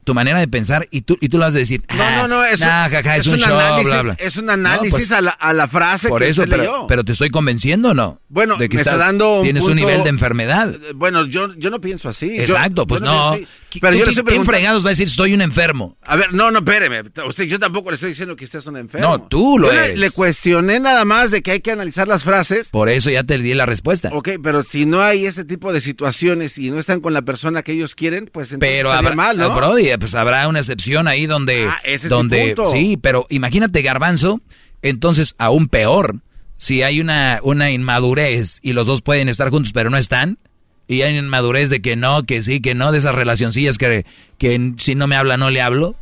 Tu 0.03 0.13
manera 0.13 0.39
de 0.39 0.47
pensar 0.47 0.87
y 0.89 1.01
tú 1.01 1.17
y 1.19 1.27
tú 1.27 1.37
lo 1.37 1.43
vas 1.43 1.53
a 1.53 1.57
decir. 1.57 1.83
No, 1.93 2.09
no, 2.11 2.27
no, 2.29 2.45
es, 2.45 2.61
nah, 2.61 2.87
jaja, 2.87 3.17
es, 3.17 3.27
un, 3.27 3.37
show, 3.39 3.59
análisis, 3.59 3.91
bla, 3.91 4.01
bla. 4.03 4.15
es 4.17 4.37
un 4.37 4.45
No, 4.45 4.53
análisis 4.53 4.89
pues, 4.91 5.11
a, 5.11 5.19
la, 5.19 5.31
a 5.31 5.51
la 5.51 5.67
frase 5.67 6.07
por 6.07 6.21
que 6.21 6.29
eso, 6.29 6.43
usted 6.43 6.49
pero, 6.51 6.63
leyó. 6.63 6.87
pero 6.87 7.03
te 7.03 7.11
estoy 7.11 7.29
convenciendo 7.29 7.89
o 7.89 7.93
no. 7.93 8.21
Bueno, 8.29 8.55
de 8.55 8.69
que 8.69 8.77
me 8.77 8.83
está 8.83 8.91
estás- 8.93 9.05
dando 9.05 9.39
un 9.39 9.43
tienes 9.43 9.65
un 9.65 9.75
nivel 9.75 10.03
de 10.03 10.09
enfermedad. 10.09 10.73
Bueno, 10.95 11.25
yo, 11.25 11.53
yo 11.55 11.69
no 11.69 11.81
pienso 11.81 12.07
así. 12.07 12.39
Exacto, 12.39 12.83
yo 12.83 12.87
pues 12.87 13.01
no. 13.01 13.37
¿Qui- 13.77 13.81
Pero 13.81 13.93
tú 13.93 13.99
yo 13.99 14.05
le 14.05 14.07
qui- 14.07 14.09
estoy 14.11 14.23
¿Quién 14.23 14.25
preguntando. 14.25 14.51
fregados 14.57 14.85
va 14.85 14.89
a 14.89 14.91
decir 14.91 15.09
soy 15.09 15.33
un 15.33 15.41
enfermo? 15.41 15.97
A 16.01 16.15
ver, 16.15 16.33
no, 16.33 16.51
no, 16.51 16.59
espéreme. 16.59 17.01
Usted, 17.25 17.45
yo 17.45 17.59
tampoco 17.59 17.89
le 17.91 17.95
estoy 17.95 18.09
diciendo 18.09 18.35
que 18.35 18.45
usted 18.45 18.59
es 18.59 18.67
un 18.67 18.77
enfermo. 18.77 19.07
No, 19.07 19.21
tú 19.27 19.57
lo 19.59 19.71
Yo 19.71 19.79
eres. 19.79 19.97
Le, 19.97 20.11
cuestioné 20.11 20.79
nada 20.79 21.05
más 21.05 21.31
de 21.31 21.41
que 21.41 21.51
hay 21.51 21.61
que 21.61 21.71
analizar 21.71 22.07
las 22.07 22.23
frases. 22.23 22.69
Por 22.69 22.89
eso 22.89 23.09
ya 23.09 23.23
te 23.23 23.37
di 23.37 23.53
la 23.53 23.65
respuesta. 23.65 24.09
Ok, 24.13 24.29
pero 24.43 24.63
si 24.63 24.85
no 24.85 25.01
hay 25.01 25.25
ese 25.25 25.45
tipo 25.45 25.71
de 25.73 25.81
situaciones 25.81 26.57
y 26.57 26.69
no 26.69 26.79
están 26.79 26.99
con 27.01 27.13
la 27.13 27.21
persona 27.23 27.63
que 27.63 27.71
ellos 27.73 27.95
quieren, 27.95 28.29
pues 28.31 28.51
entonces 28.51 28.75
Pero 28.77 28.91
habrá, 28.91 29.15
mal, 29.15 29.37
¿no? 29.37 29.55
Brody, 29.55 29.89
pues 29.99 30.15
habrá 30.15 30.47
una 30.47 30.59
excepción 30.59 31.07
ahí 31.07 31.25
donde, 31.25 31.67
Ah, 31.67 31.77
ese 31.83 31.95
es 31.95 32.03
mi 32.05 32.09
donde 32.09 32.53
punto. 32.55 32.71
sí, 32.71 32.97
pero 33.01 33.25
imagínate 33.29 33.81
Garbanzo, 33.81 34.41
entonces 34.81 35.35
aún 35.37 35.67
peor, 35.67 36.17
si 36.57 36.81
hay 36.83 37.01
una, 37.01 37.39
una 37.43 37.69
inmadurez 37.71 38.59
y 38.61 38.73
los 38.73 38.87
dos 38.87 39.01
pueden 39.01 39.29
estar 39.29 39.49
juntos 39.49 39.73
pero 39.73 39.89
no 39.89 39.97
están, 39.97 40.39
y 40.87 41.01
hay 41.01 41.17
inmadurez 41.17 41.69
de 41.69 41.81
que 41.81 41.95
no, 41.95 42.23
que 42.23 42.41
sí, 42.41 42.59
que 42.61 42.75
no, 42.75 42.91
de 42.91 42.97
esas 42.99 43.15
relacioncillas 43.15 43.77
que, 43.77 44.05
que 44.37 44.73
si 44.77 44.95
no 44.95 45.07
me 45.07 45.15
habla 45.15 45.37
no 45.37 45.49
le 45.49 45.61
hablo, 45.61 45.95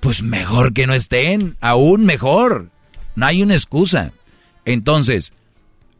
pues 0.00 0.22
mejor 0.22 0.72
que 0.72 0.86
no 0.86 0.94
estén, 0.94 1.56
aún 1.60 2.04
mejor, 2.04 2.68
no 3.16 3.26
hay 3.26 3.42
una 3.42 3.54
excusa. 3.54 4.12
Entonces, 4.64 5.32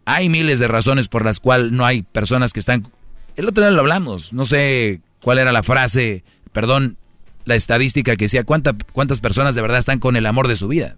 hay 0.04 0.28
miles 0.28 0.58
de 0.58 0.68
razones 0.68 1.08
por 1.08 1.24
las 1.24 1.40
cuales 1.40 1.72
no 1.72 1.84
hay 1.84 2.02
personas 2.02 2.52
que 2.52 2.60
están... 2.60 2.88
El 3.36 3.48
otro 3.48 3.64
día 3.64 3.70
lo 3.72 3.80
hablamos, 3.80 4.32
no 4.32 4.44
sé 4.44 5.00
cuál 5.22 5.38
era 5.38 5.52
la 5.52 5.62
frase, 5.62 6.24
perdón, 6.52 6.96
la 7.44 7.54
estadística 7.56 8.16
que 8.16 8.26
decía 8.26 8.44
cuánta- 8.44 8.76
cuántas 8.92 9.20
personas 9.20 9.54
de 9.54 9.62
verdad 9.62 9.78
están 9.78 9.98
con 9.98 10.16
el 10.16 10.26
amor 10.26 10.46
de 10.48 10.56
su 10.56 10.68
vida. 10.68 10.96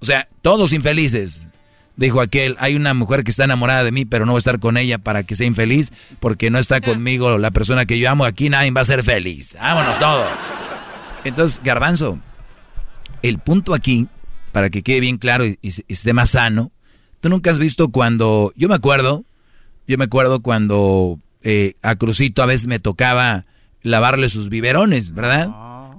O 0.00 0.04
sea, 0.04 0.28
todos 0.42 0.72
infelices. 0.72 1.46
Dijo 2.00 2.22
aquel, 2.22 2.56
hay 2.60 2.76
una 2.76 2.94
mujer 2.94 3.24
que 3.24 3.30
está 3.30 3.44
enamorada 3.44 3.84
de 3.84 3.92
mí, 3.92 4.06
pero 4.06 4.24
no 4.24 4.32
voy 4.32 4.38
a 4.38 4.40
estar 4.40 4.58
con 4.58 4.78
ella 4.78 4.96
para 4.96 5.22
que 5.22 5.36
sea 5.36 5.46
infeliz, 5.46 5.92
porque 6.18 6.50
no 6.50 6.58
está 6.58 6.80
conmigo 6.80 7.36
la 7.36 7.50
persona 7.50 7.84
que 7.84 7.98
yo 7.98 8.10
amo. 8.10 8.24
Aquí 8.24 8.48
nadie 8.48 8.70
va 8.70 8.80
a 8.80 8.84
ser 8.84 9.04
feliz. 9.04 9.54
Vámonos 9.60 9.98
todos. 9.98 10.26
Entonces, 11.24 11.60
Garbanzo, 11.62 12.18
el 13.22 13.38
punto 13.38 13.74
aquí, 13.74 14.06
para 14.52 14.70
que 14.70 14.82
quede 14.82 15.00
bien 15.00 15.18
claro 15.18 15.44
y, 15.44 15.58
y- 15.60 15.68
y 15.86 15.92
esté 15.92 16.14
más 16.14 16.30
sano, 16.30 16.72
tú 17.20 17.28
nunca 17.28 17.50
has 17.50 17.58
visto 17.58 17.90
cuando, 17.90 18.50
yo 18.56 18.68
me 18.68 18.74
acuerdo, 18.76 19.24
yo 19.86 19.98
me 19.98 20.04
acuerdo 20.04 20.40
cuando 20.40 21.18
eh, 21.42 21.74
a 21.82 21.96
Crucito 21.96 22.42
a 22.42 22.46
veces 22.46 22.66
me 22.66 22.78
tocaba 22.78 23.44
lavarle 23.82 24.30
sus 24.30 24.48
biberones, 24.48 25.12
¿verdad? 25.12 25.48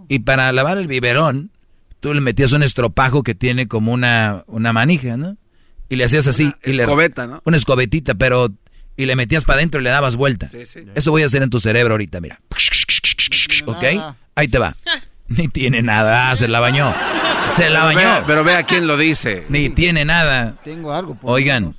Y 0.10 0.20
para 0.20 0.52
lavar 0.52 0.80
el 0.80 0.88
biberón, 0.88 1.52
tú 2.00 2.12
le 2.14 2.22
metías 2.22 2.54
un 2.54 2.64
estropajo 2.64 3.22
que 3.22 3.36
tiene 3.36 3.68
como 3.68 3.92
una, 3.94 4.44
una 4.48 4.74
manija, 4.74 5.16
¿no? 5.16 5.38
Y 5.92 5.98
le 5.98 6.06
hacías 6.06 6.26
así. 6.28 6.52
y 6.64 6.74
le- 6.74 6.84
escobeta, 6.84 7.28
¿no? 7.28 7.42
Una 7.46 7.58
escobetita, 7.58 8.16
pero... 8.16 8.50
Y 8.98 9.06
le 9.06 9.16
metías 9.16 9.46
para 9.46 9.58
adentro 9.58 9.80
y 9.82 9.84
le 9.84 9.90
dabas 9.90 10.16
vuelta. 10.16 10.48
Sí, 10.50 10.66
sí. 10.66 10.86
Eso 10.96 11.12
voy 11.12 11.24
a 11.24 11.26
hacer 11.26 11.42
en 11.44 11.50
tu 11.50 11.60
cerebro 11.60 11.94
ahorita, 11.94 12.20
mira. 12.22 12.42
¿Ok? 13.66 13.84
Ahí 14.36 14.48
te 14.48 14.58
va. 14.58 14.76
Ni 15.28 15.48
tiene 15.48 15.82
nada, 15.82 16.30
ah, 16.32 16.36
se 16.36 16.48
la 16.48 16.60
bañó. 16.60 16.94
Se 17.48 17.70
la 17.70 17.82
Pero 17.82 17.86
bañó. 17.86 17.98
vea- 18.00 18.24
pero 18.28 18.44
vea 18.44 18.64
quién 18.64 18.86
lo 18.88 18.98
dice. 18.98 19.46
Ni 19.50 19.70
tiene 19.70 20.04
nada. 20.06 20.58
Tengo 20.64 20.94
algo. 20.94 21.16
por 21.16 21.32
Oigan, 21.32 21.74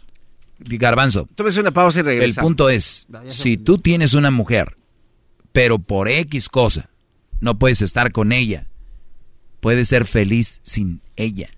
Garbanzo. 0.58 1.28
Tómese 1.34 1.60
una 1.60 1.70
pausa 1.70 1.98
y 1.98 2.00
El 2.00 2.06
regresamos. 2.06 2.48
punto 2.48 2.70
es, 2.70 3.06
si 3.28 3.56
tú 3.58 3.78
tienes 3.78 4.14
una 4.14 4.30
mujer, 4.30 4.76
pero 5.52 5.78
por 5.78 6.08
X 6.08 6.48
cosa 6.48 6.88
no 7.40 7.58
puedes 7.58 7.82
estar 7.82 8.10
con 8.12 8.32
ella, 8.32 8.66
puedes 9.60 9.88
ser 9.88 10.06
feliz 10.06 10.60
sin 10.62 11.02
ella. 11.16 11.48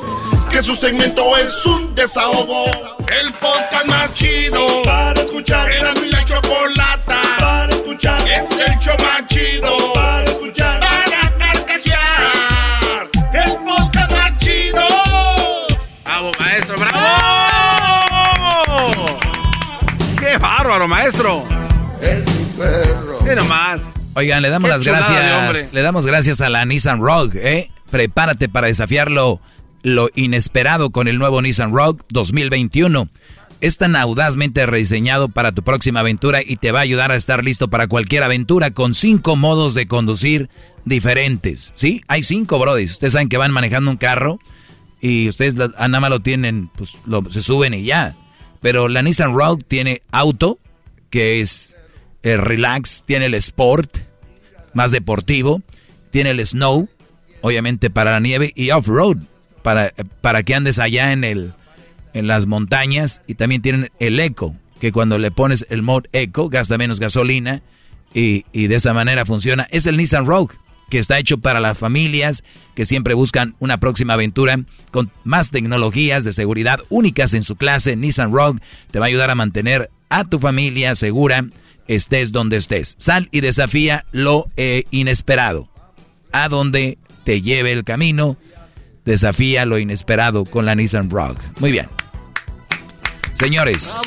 Que 0.51 0.61
su 0.61 0.75
segmento 0.75 1.37
es 1.37 1.65
un 1.65 1.95
desahogo. 1.95 2.65
El 3.21 3.31
podcast 3.33 3.85
más 3.85 4.13
chido 4.13 4.83
para 4.83 5.21
escuchar. 5.21 5.71
Era 5.71 5.93
mi 5.93 6.09
la 6.09 6.25
chocolata 6.25 7.21
para 7.39 7.73
escuchar. 7.73 8.19
Es 8.27 8.51
el 8.51 8.77
show 8.79 8.95
más 8.99 9.25
chido 9.27 9.93
para 9.93 10.25
escuchar. 10.25 10.81
Para 10.81 11.37
carcajear. 11.37 13.09
El 13.33 13.51
podcast 13.63 14.11
más 14.11 14.37
chido. 14.39 14.81
¡Bravo, 16.03 16.31
maestro! 16.37 16.77
¡Bravo! 16.77 16.99
¡Qué 20.19 20.37
bárbaro, 20.37 20.87
maestro! 20.89 21.45
Es 22.01 22.27
un 22.27 22.45
perro. 22.57 23.19
¡Qué 23.23 23.35
nomás! 23.35 23.79
Oigan, 24.15 24.41
le 24.41 24.49
damos 24.49 24.67
Qué 24.69 24.73
las 24.73 24.83
gracias. 24.83 25.71
Le 25.71 25.81
damos 25.81 26.05
gracias 26.05 26.41
a 26.41 26.49
la 26.49 26.65
Nissan 26.65 26.99
Rogue, 26.99 27.39
¿eh? 27.41 27.71
Prepárate 27.89 28.49
para 28.49 28.67
desafiarlo 28.67 29.39
lo 29.83 30.09
inesperado 30.15 30.91
con 30.91 31.07
el 31.07 31.17
nuevo 31.17 31.41
Nissan 31.41 31.73
Rogue 31.73 32.03
2021. 32.09 33.09
Es 33.61 33.77
tan 33.77 33.95
audazmente 33.95 34.65
rediseñado 34.65 35.29
para 35.29 35.51
tu 35.51 35.63
próxima 35.63 35.99
aventura 35.99 36.41
y 36.43 36.55
te 36.55 36.71
va 36.71 36.79
a 36.79 36.83
ayudar 36.83 37.11
a 37.11 37.15
estar 37.15 37.43
listo 37.43 37.67
para 37.69 37.87
cualquier 37.87 38.23
aventura 38.23 38.71
con 38.71 38.95
cinco 38.95 39.35
modos 39.35 39.75
de 39.75 39.87
conducir 39.87 40.49
diferentes. 40.83 41.71
¿Sí? 41.75 42.03
Hay 42.07 42.23
cinco, 42.23 42.57
brodis. 42.57 42.93
Ustedes 42.93 43.13
saben 43.13 43.29
que 43.29 43.37
van 43.37 43.51
manejando 43.51 43.91
un 43.91 43.97
carro 43.97 44.39
y 44.99 45.27
ustedes 45.29 45.55
ah, 45.77 45.87
nada 45.87 45.99
más 45.99 46.09
lo 46.09 46.21
tienen, 46.21 46.69
pues 46.75 46.97
se 47.29 47.41
suben 47.41 47.73
y 47.73 47.83
ya. 47.83 48.15
Pero 48.61 48.87
la 48.87 49.01
Nissan 49.01 49.35
Rogue 49.35 49.63
tiene 49.67 50.01
auto, 50.11 50.59
que 51.09 51.41
es 51.41 51.75
el 52.23 52.39
relax, 52.39 53.03
tiene 53.05 53.25
el 53.25 53.33
sport, 53.35 53.97
más 54.73 54.91
deportivo, 54.91 55.61
tiene 56.11 56.31
el 56.31 56.45
snow, 56.45 56.87
obviamente 57.41 57.89
para 57.89 58.11
la 58.11 58.19
nieve, 58.19 58.53
y 58.55 58.69
off-road, 58.69 59.17
para, 59.63 59.93
para 60.21 60.43
que 60.43 60.55
andes 60.55 60.79
allá 60.79 61.11
en, 61.11 61.23
el, 61.23 61.53
en 62.13 62.27
las 62.27 62.47
montañas, 62.47 63.21
y 63.27 63.35
también 63.35 63.61
tienen 63.61 63.91
el 63.99 64.19
eco, 64.19 64.55
que 64.79 64.91
cuando 64.91 65.17
le 65.17 65.31
pones 65.31 65.65
el 65.69 65.81
mod 65.81 66.05
eco 66.11 66.49
gasta 66.49 66.77
menos 66.77 66.99
gasolina 66.99 67.61
y, 68.13 68.45
y 68.51 68.67
de 68.67 68.75
esa 68.75 68.93
manera 68.93 69.25
funciona. 69.25 69.67
Es 69.69 69.85
el 69.85 69.97
Nissan 69.97 70.25
Rogue 70.25 70.55
que 70.91 70.99
está 70.99 71.17
hecho 71.17 71.37
para 71.37 71.61
las 71.61 71.77
familias 71.77 72.43
que 72.75 72.85
siempre 72.85 73.13
buscan 73.13 73.55
una 73.59 73.79
próxima 73.79 74.13
aventura 74.13 74.59
con 74.91 75.09
más 75.23 75.49
tecnologías 75.49 76.25
de 76.25 76.33
seguridad 76.33 76.79
únicas 76.89 77.33
en 77.33 77.43
su 77.43 77.55
clase. 77.55 77.95
Nissan 77.95 78.33
Rogue 78.33 78.59
te 78.91 78.99
va 78.99 79.05
a 79.05 79.07
ayudar 79.07 79.29
a 79.29 79.35
mantener 79.35 79.89
a 80.09 80.25
tu 80.25 80.39
familia 80.39 80.93
segura, 80.95 81.45
estés 81.87 82.33
donde 82.33 82.57
estés. 82.57 82.95
Sal 82.97 83.29
y 83.31 83.39
desafía 83.39 84.05
lo 84.11 84.51
eh, 84.57 84.83
inesperado. 84.91 85.69
A 86.33 86.49
donde 86.49 86.97
te 87.23 87.41
lleve 87.41 87.71
el 87.71 87.85
camino, 87.85 88.35
desafía 89.05 89.65
lo 89.65 89.79
inesperado 89.79 90.45
con 90.45 90.65
la 90.65 90.75
Nissan 90.75 91.09
Rogue. 91.09 91.39
Muy 91.59 91.71
bien. 91.71 91.87
Señores, 93.35 93.99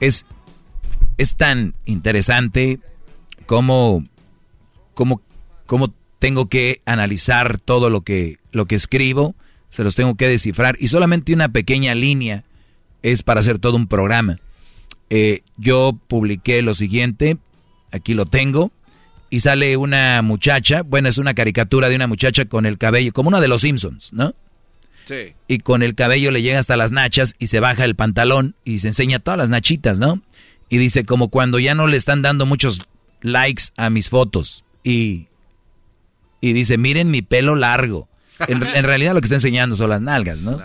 es, 0.00 0.24
es 1.18 1.36
tan 1.36 1.74
interesante 1.84 2.80
como 3.46 4.04
cómo, 4.94 5.20
cómo 5.66 5.92
tengo 6.18 6.46
que 6.46 6.80
analizar 6.86 7.58
todo 7.58 7.90
lo 7.90 8.02
que, 8.02 8.38
lo 8.50 8.66
que 8.66 8.76
escribo, 8.76 9.34
se 9.70 9.84
los 9.84 9.94
tengo 9.94 10.14
que 10.14 10.28
descifrar 10.28 10.76
y 10.78 10.88
solamente 10.88 11.34
una 11.34 11.48
pequeña 11.48 11.94
línea 11.94 12.44
es 13.02 13.22
para 13.22 13.40
hacer 13.40 13.58
todo 13.58 13.76
un 13.76 13.88
programa. 13.88 14.38
Eh, 15.10 15.42
yo 15.56 15.98
publiqué 16.08 16.62
lo 16.62 16.74
siguiente, 16.74 17.36
aquí 17.90 18.14
lo 18.14 18.24
tengo, 18.24 18.70
y 19.32 19.40
sale 19.40 19.78
una 19.78 20.20
muchacha, 20.20 20.82
bueno, 20.82 21.08
es 21.08 21.16
una 21.16 21.32
caricatura 21.32 21.88
de 21.88 21.96
una 21.96 22.06
muchacha 22.06 22.44
con 22.44 22.66
el 22.66 22.76
cabello, 22.76 23.14
como 23.14 23.28
una 23.28 23.40
de 23.40 23.48
los 23.48 23.62
Simpsons, 23.62 24.12
¿no? 24.12 24.34
Sí. 25.06 25.32
Y 25.48 25.60
con 25.60 25.82
el 25.82 25.94
cabello 25.94 26.30
le 26.30 26.42
llega 26.42 26.58
hasta 26.58 26.76
las 26.76 26.92
nachas 26.92 27.34
y 27.38 27.46
se 27.46 27.58
baja 27.58 27.86
el 27.86 27.96
pantalón 27.96 28.56
y 28.62 28.80
se 28.80 28.88
enseña 28.88 29.20
todas 29.20 29.38
las 29.38 29.48
nachitas, 29.48 29.98
¿no? 29.98 30.20
Y 30.68 30.76
dice 30.76 31.06
como 31.06 31.28
cuando 31.28 31.58
ya 31.58 31.74
no 31.74 31.86
le 31.86 31.96
están 31.96 32.20
dando 32.20 32.44
muchos 32.44 32.86
likes 33.22 33.64
a 33.78 33.88
mis 33.88 34.10
fotos 34.10 34.64
y, 34.84 35.28
y 36.42 36.52
dice, 36.52 36.76
miren 36.76 37.10
mi 37.10 37.22
pelo 37.22 37.56
largo. 37.56 38.10
En, 38.48 38.60
realidad 38.60 39.14
lo 39.14 39.22
que 39.22 39.26
está 39.26 39.36
enseñando 39.36 39.76
son 39.76 39.88
las 39.88 40.02
nalgas, 40.02 40.40
¿no? 40.40 40.60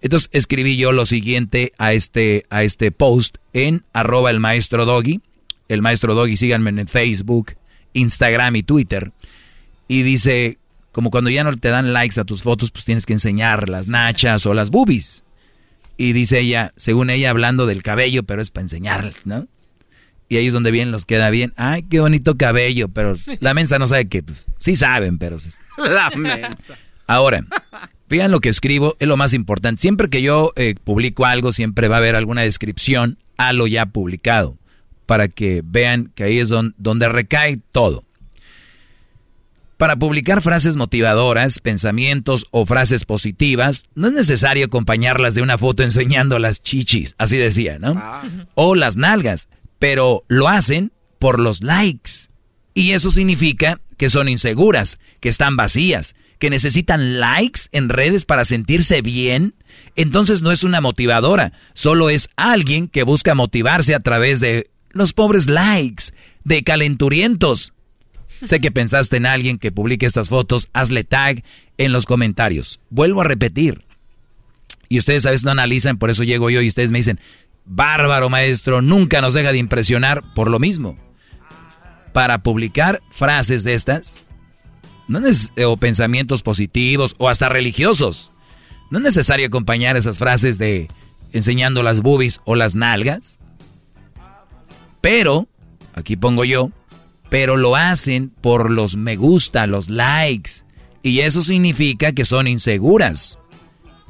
Entonces 0.00 0.28
escribí 0.32 0.76
yo 0.76 0.90
lo 0.90 1.06
siguiente 1.06 1.72
a 1.78 1.92
este, 1.92 2.46
a 2.50 2.64
este 2.64 2.90
post 2.90 3.36
en 3.52 3.84
arroba 3.92 4.30
el 4.30 4.40
maestro 4.40 4.86
doggy. 4.86 5.20
El 5.68 5.82
maestro 5.82 6.16
doggy, 6.16 6.36
síganme 6.36 6.70
en 6.70 6.88
Facebook, 6.88 7.54
Instagram 7.92 8.56
y 8.56 8.62
Twitter. 8.62 9.12
Y 9.88 10.02
dice, 10.02 10.58
como 10.92 11.10
cuando 11.10 11.30
ya 11.30 11.44
no 11.44 11.56
te 11.56 11.68
dan 11.68 11.92
likes 11.92 12.20
a 12.20 12.24
tus 12.24 12.42
fotos, 12.42 12.70
pues 12.70 12.84
tienes 12.84 13.06
que 13.06 13.12
enseñar 13.12 13.68
las 13.68 13.88
nachas 13.88 14.46
o 14.46 14.54
las 14.54 14.70
boobies. 14.70 15.24
Y 15.96 16.12
dice 16.12 16.40
ella, 16.40 16.72
según 16.76 17.10
ella 17.10 17.30
hablando 17.30 17.66
del 17.66 17.82
cabello, 17.82 18.22
pero 18.22 18.42
es 18.42 18.50
para 18.50 18.62
enseñar, 18.62 19.12
¿no? 19.24 19.46
Y 20.28 20.36
ahí 20.36 20.46
es 20.46 20.52
donde 20.52 20.70
bien 20.70 20.90
los 20.90 21.04
queda 21.04 21.28
bien. 21.28 21.52
Ay, 21.56 21.82
qué 21.82 22.00
bonito 22.00 22.38
cabello, 22.38 22.88
pero 22.88 23.16
la 23.40 23.52
mensa 23.52 23.78
no 23.78 23.86
sabe 23.86 24.08
que, 24.08 24.22
pues, 24.22 24.46
sí 24.58 24.76
saben, 24.76 25.18
pero... 25.18 25.36
La 25.76 26.10
mensa. 26.10 26.78
Ahora, 27.06 27.44
vean 28.08 28.30
lo 28.30 28.40
que 28.40 28.48
escribo, 28.48 28.96
es 28.98 29.08
lo 29.08 29.18
más 29.18 29.34
importante. 29.34 29.82
Siempre 29.82 30.08
que 30.08 30.22
yo 30.22 30.52
eh, 30.56 30.74
publico 30.82 31.26
algo, 31.26 31.52
siempre 31.52 31.88
va 31.88 31.96
a 31.96 31.98
haber 31.98 32.16
alguna 32.16 32.42
descripción 32.42 33.18
a 33.36 33.52
lo 33.52 33.66
ya 33.66 33.86
publicado, 33.86 34.56
para 35.06 35.28
que 35.28 35.62
vean 35.64 36.12
que 36.14 36.24
ahí 36.24 36.38
es 36.38 36.48
donde, 36.48 36.74
donde 36.78 37.08
recae 37.08 37.60
todo. 37.72 38.04
Para 39.76 39.96
publicar 39.96 40.42
frases 40.42 40.76
motivadoras, 40.76 41.58
pensamientos 41.58 42.46
o 42.52 42.64
frases 42.66 43.04
positivas, 43.04 43.84
no 43.94 44.06
es 44.06 44.12
necesario 44.12 44.66
acompañarlas 44.66 45.34
de 45.34 45.42
una 45.42 45.58
foto 45.58 45.82
enseñando 45.82 46.38
las 46.38 46.62
chichis, 46.62 47.16
así 47.18 47.36
decía, 47.36 47.78
¿no? 47.80 47.94
Ah. 47.96 48.22
O 48.54 48.76
las 48.76 48.96
nalgas 48.96 49.48
pero 49.82 50.24
lo 50.28 50.46
hacen 50.46 50.92
por 51.18 51.40
los 51.40 51.64
likes. 51.64 52.28
Y 52.72 52.92
eso 52.92 53.10
significa 53.10 53.80
que 53.96 54.10
son 54.10 54.28
inseguras, 54.28 55.00
que 55.18 55.28
están 55.28 55.56
vacías, 55.56 56.14
que 56.38 56.50
necesitan 56.50 57.18
likes 57.18 57.62
en 57.72 57.88
redes 57.88 58.24
para 58.24 58.44
sentirse 58.44 59.02
bien. 59.02 59.56
Entonces 59.96 60.40
no 60.40 60.52
es 60.52 60.62
una 60.62 60.80
motivadora, 60.80 61.52
solo 61.74 62.10
es 62.10 62.28
alguien 62.36 62.86
que 62.86 63.02
busca 63.02 63.34
motivarse 63.34 63.96
a 63.96 63.98
través 63.98 64.38
de 64.38 64.70
los 64.92 65.12
pobres 65.12 65.48
likes, 65.48 66.04
de 66.44 66.62
calenturientos. 66.62 67.74
Sé 68.42 68.60
que 68.60 68.70
pensaste 68.70 69.16
en 69.16 69.26
alguien 69.26 69.58
que 69.58 69.72
publique 69.72 70.06
estas 70.06 70.28
fotos, 70.28 70.68
hazle 70.72 71.04
tag 71.04 71.44
en 71.78 71.92
los 71.92 72.06
comentarios. 72.06 72.80
Vuelvo 72.90 73.20
a 73.20 73.24
repetir. 73.24 73.84
Y 74.88 74.98
ustedes 74.98 75.24
a 75.26 75.30
veces 75.30 75.44
no 75.44 75.52
analizan, 75.52 75.98
por 75.98 76.10
eso 76.10 76.24
llego 76.24 76.50
yo 76.50 76.60
y 76.60 76.68
ustedes 76.68 76.90
me 76.90 76.98
dicen, 76.98 77.18
Bárbaro 77.64 78.28
maestro, 78.28 78.82
nunca 78.82 79.20
nos 79.20 79.34
deja 79.34 79.52
de 79.52 79.58
impresionar 79.58 80.22
por 80.34 80.50
lo 80.50 80.58
mismo. 80.58 80.96
Para 82.12 82.42
publicar 82.42 83.00
frases 83.10 83.64
de 83.64 83.74
estas, 83.74 84.20
no 85.08 85.20
o 85.66 85.76
pensamientos 85.76 86.42
positivos 86.42 87.14
o 87.18 87.28
hasta 87.28 87.48
religiosos, 87.48 88.32
no 88.90 88.98
es 88.98 89.04
necesario 89.04 89.46
acompañar 89.46 89.96
esas 89.96 90.18
frases 90.18 90.58
de 90.58 90.88
enseñando 91.32 91.82
las 91.82 92.00
boobies 92.00 92.40
o 92.44 92.56
las 92.56 92.74
nalgas. 92.74 93.38
Pero, 95.02 95.48
aquí 95.92 96.16
pongo 96.16 96.46
yo, 96.46 96.70
pero 97.28 97.58
lo 97.58 97.76
hacen 97.76 98.30
por 98.40 98.70
los 98.70 98.96
me 98.96 99.16
gusta, 99.16 99.66
los 99.66 99.90
likes. 99.90 100.62
Y 101.02 101.20
eso 101.20 101.42
significa 101.42 102.12
que 102.12 102.24
son 102.24 102.46
inseguras, 102.46 103.38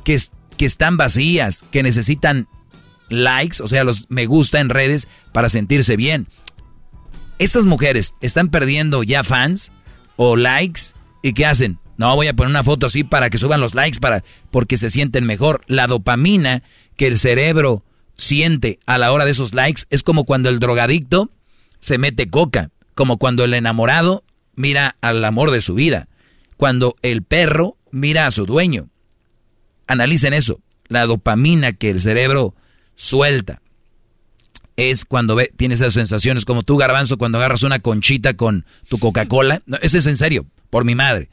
que, 0.04 0.16
que 0.56 0.66
están 0.66 0.96
vacías, 0.96 1.64
que 1.72 1.82
necesitan 1.82 2.46
likes, 3.08 3.62
o 3.62 3.66
sea, 3.66 3.84
los 3.84 4.06
me 4.10 4.26
gusta 4.26 4.60
en 4.60 4.68
redes 4.68 5.08
para 5.32 5.48
sentirse 5.48 5.96
bien. 5.96 6.28
Estas 7.38 7.64
mujeres 7.64 8.14
están 8.20 8.50
perdiendo 8.50 9.02
ya 9.02 9.24
fans 9.24 9.72
o 10.16 10.36
likes 10.36 10.92
y 11.22 11.32
¿qué 11.32 11.46
hacen? 11.46 11.78
No, 11.96 12.14
voy 12.16 12.26
a 12.26 12.34
poner 12.34 12.50
una 12.50 12.64
foto 12.64 12.86
así 12.86 13.04
para 13.04 13.30
que 13.30 13.38
suban 13.38 13.60
los 13.60 13.74
likes 13.74 14.00
para 14.00 14.24
porque 14.50 14.76
se 14.76 14.90
sienten 14.90 15.24
mejor. 15.24 15.62
La 15.66 15.86
dopamina 15.86 16.62
que 16.96 17.06
el 17.06 17.18
cerebro 17.18 17.84
siente 18.16 18.78
a 18.86 18.98
la 18.98 19.12
hora 19.12 19.24
de 19.24 19.32
esos 19.32 19.54
likes 19.54 19.82
es 19.90 20.02
como 20.02 20.24
cuando 20.24 20.48
el 20.48 20.58
drogadicto 20.58 21.30
se 21.80 21.98
mete 21.98 22.28
coca, 22.28 22.70
como 22.94 23.18
cuando 23.18 23.44
el 23.44 23.54
enamorado 23.54 24.24
mira 24.54 24.96
al 25.00 25.24
amor 25.24 25.50
de 25.50 25.60
su 25.60 25.74
vida, 25.74 26.08
cuando 26.56 26.96
el 27.02 27.22
perro 27.22 27.76
mira 27.90 28.26
a 28.26 28.30
su 28.30 28.46
dueño. 28.46 28.88
Analicen 29.86 30.32
eso, 30.32 30.60
la 30.88 31.06
dopamina 31.06 31.72
que 31.72 31.90
el 31.90 32.00
cerebro 32.00 32.54
suelta. 32.94 33.60
Es 34.76 35.04
cuando 35.04 35.34
ve, 35.34 35.52
tienes 35.56 35.80
esas 35.80 35.94
sensaciones 35.94 36.44
como 36.44 36.62
tú, 36.62 36.76
garbanzo, 36.76 37.18
cuando 37.18 37.38
agarras 37.38 37.62
una 37.62 37.80
conchita 37.80 38.34
con 38.34 38.64
tu 38.88 38.98
Coca-Cola. 38.98 39.62
No, 39.66 39.76
ese 39.82 39.98
es 39.98 40.06
en 40.06 40.16
serio, 40.16 40.46
por 40.70 40.84
mi 40.84 40.94
madre. 40.94 41.28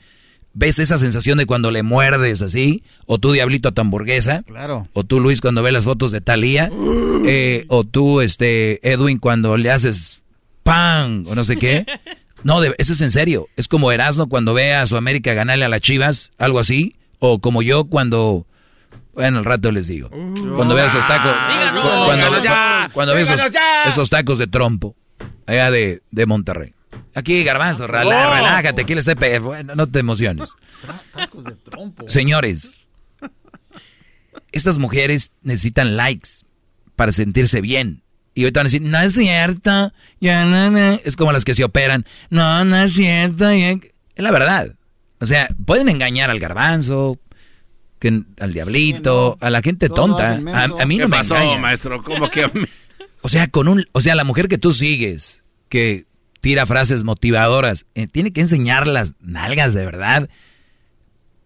¿Ves 0.59 0.77
esa 0.77 0.97
sensación 0.97 1.37
de 1.37 1.45
cuando 1.45 1.71
le 1.71 1.83
muerdes 1.83 2.41
así? 2.41 2.83
O 3.05 3.17
tú, 3.17 3.31
Diablito, 3.31 3.69
a 3.69 3.71
tu 3.71 3.79
hamburguesa. 3.79 4.43
Claro. 4.45 4.89
O 4.91 5.05
tú, 5.05 5.21
Luis, 5.21 5.39
cuando 5.39 5.63
ves 5.63 5.71
las 5.71 5.85
fotos 5.85 6.11
de 6.11 6.21
Talía. 6.21 6.69
Eh, 7.25 7.65
o 7.67 7.83
tú, 7.83 8.21
este, 8.21 8.79
Edwin, 8.89 9.19
cuando 9.19 9.57
le 9.57 9.69
haces 9.71 10.21
pan 10.63 11.25
o 11.27 11.35
no 11.35 11.43
sé 11.43 11.57
qué. 11.57 11.85
No, 12.41 12.63
eso 12.63 12.93
es 12.93 13.01
en 13.01 13.11
serio. 13.11 13.49
Es 13.57 13.67
como 13.67 13.91
Erasmo 13.91 14.29
cuando 14.29 14.53
ve 14.53 14.73
a 14.73 14.87
su 14.87 14.95
América 14.95 15.33
ganarle 15.33 15.65
a 15.65 15.67
las 15.67 15.81
Chivas, 15.81 16.31
algo 16.37 16.59
así. 16.59 16.95
O 17.19 17.39
como 17.39 17.61
yo 17.61 17.83
cuando 17.83 18.45
bueno, 19.13 19.39
al 19.39 19.45
rato 19.45 19.73
les 19.73 19.87
digo. 19.87 20.09
cuando 20.55 20.75
veas 20.75 20.93
esos 20.93 21.05
tacos. 21.05 21.33
cuando, 22.93 23.13
veas 23.13 23.29
esos, 23.87 24.09
tacos 24.09 24.37
de 24.37 24.47
trompo. 24.47 24.95
Allá 25.45 25.69
de, 25.69 26.01
de 26.11 26.25
Monterrey. 26.25 26.73
Aquí, 27.13 27.43
garbanzo, 27.43 27.87
relájate, 27.87 28.81
aquí 28.81 28.95
les 28.95 29.05
Bueno, 29.41 29.75
no 29.75 29.87
te 29.87 29.99
emociones. 29.99 30.55
Señores, 32.07 32.77
estas 34.51 34.77
mujeres 34.77 35.31
necesitan 35.41 35.97
likes 35.97 36.29
para 36.95 37.11
sentirse 37.11 37.61
bien. 37.61 38.03
Y 38.35 38.43
ahorita 38.43 38.59
van 38.61 38.65
a 38.65 38.69
decir, 38.69 38.81
no 38.81 38.99
es 38.99 39.13
cierto. 39.13 39.93
Ya, 40.21 40.45
no, 40.45 40.77
Es 41.03 41.15
como 41.15 41.31
las 41.31 41.43
que 41.43 41.53
se 41.53 41.63
operan. 41.63 42.05
No, 42.29 42.63
no 42.63 42.77
es 42.77 42.93
cierto. 42.93 43.49
Es 43.49 43.79
la 44.15 44.31
verdad. 44.31 44.75
O 45.19 45.25
sea, 45.25 45.49
pueden 45.65 45.89
engañar 45.89 46.29
al 46.29 46.39
garbanzo, 46.39 47.19
que, 47.99 48.23
al 48.39 48.53
diablito, 48.53 49.37
a 49.41 49.49
la 49.49 49.61
gente 49.61 49.89
tonta. 49.89 50.35
A, 50.35 50.85
mí 50.85 50.97
no 50.97 51.09
me 51.09 51.17
pasó, 51.17 51.35
maestro? 51.57 52.01
¿Cómo 52.03 52.29
que 52.29 52.49
O 53.21 53.29
sea, 53.29 53.47
con 53.47 53.67
un, 53.67 53.85
o 53.91 53.99
sea, 53.99 54.15
la 54.15 54.23
mujer 54.23 54.47
que 54.47 54.57
tú 54.57 54.71
sigues, 54.71 55.43
que 55.67 56.05
tira 56.41 56.65
frases 56.65 57.03
motivadoras, 57.03 57.85
eh, 57.95 58.07
tiene 58.07 58.31
que 58.31 58.41
enseñar 58.41 58.87
las 58.87 59.13
nalgas 59.19 59.73
de 59.73 59.85
verdad. 59.85 60.29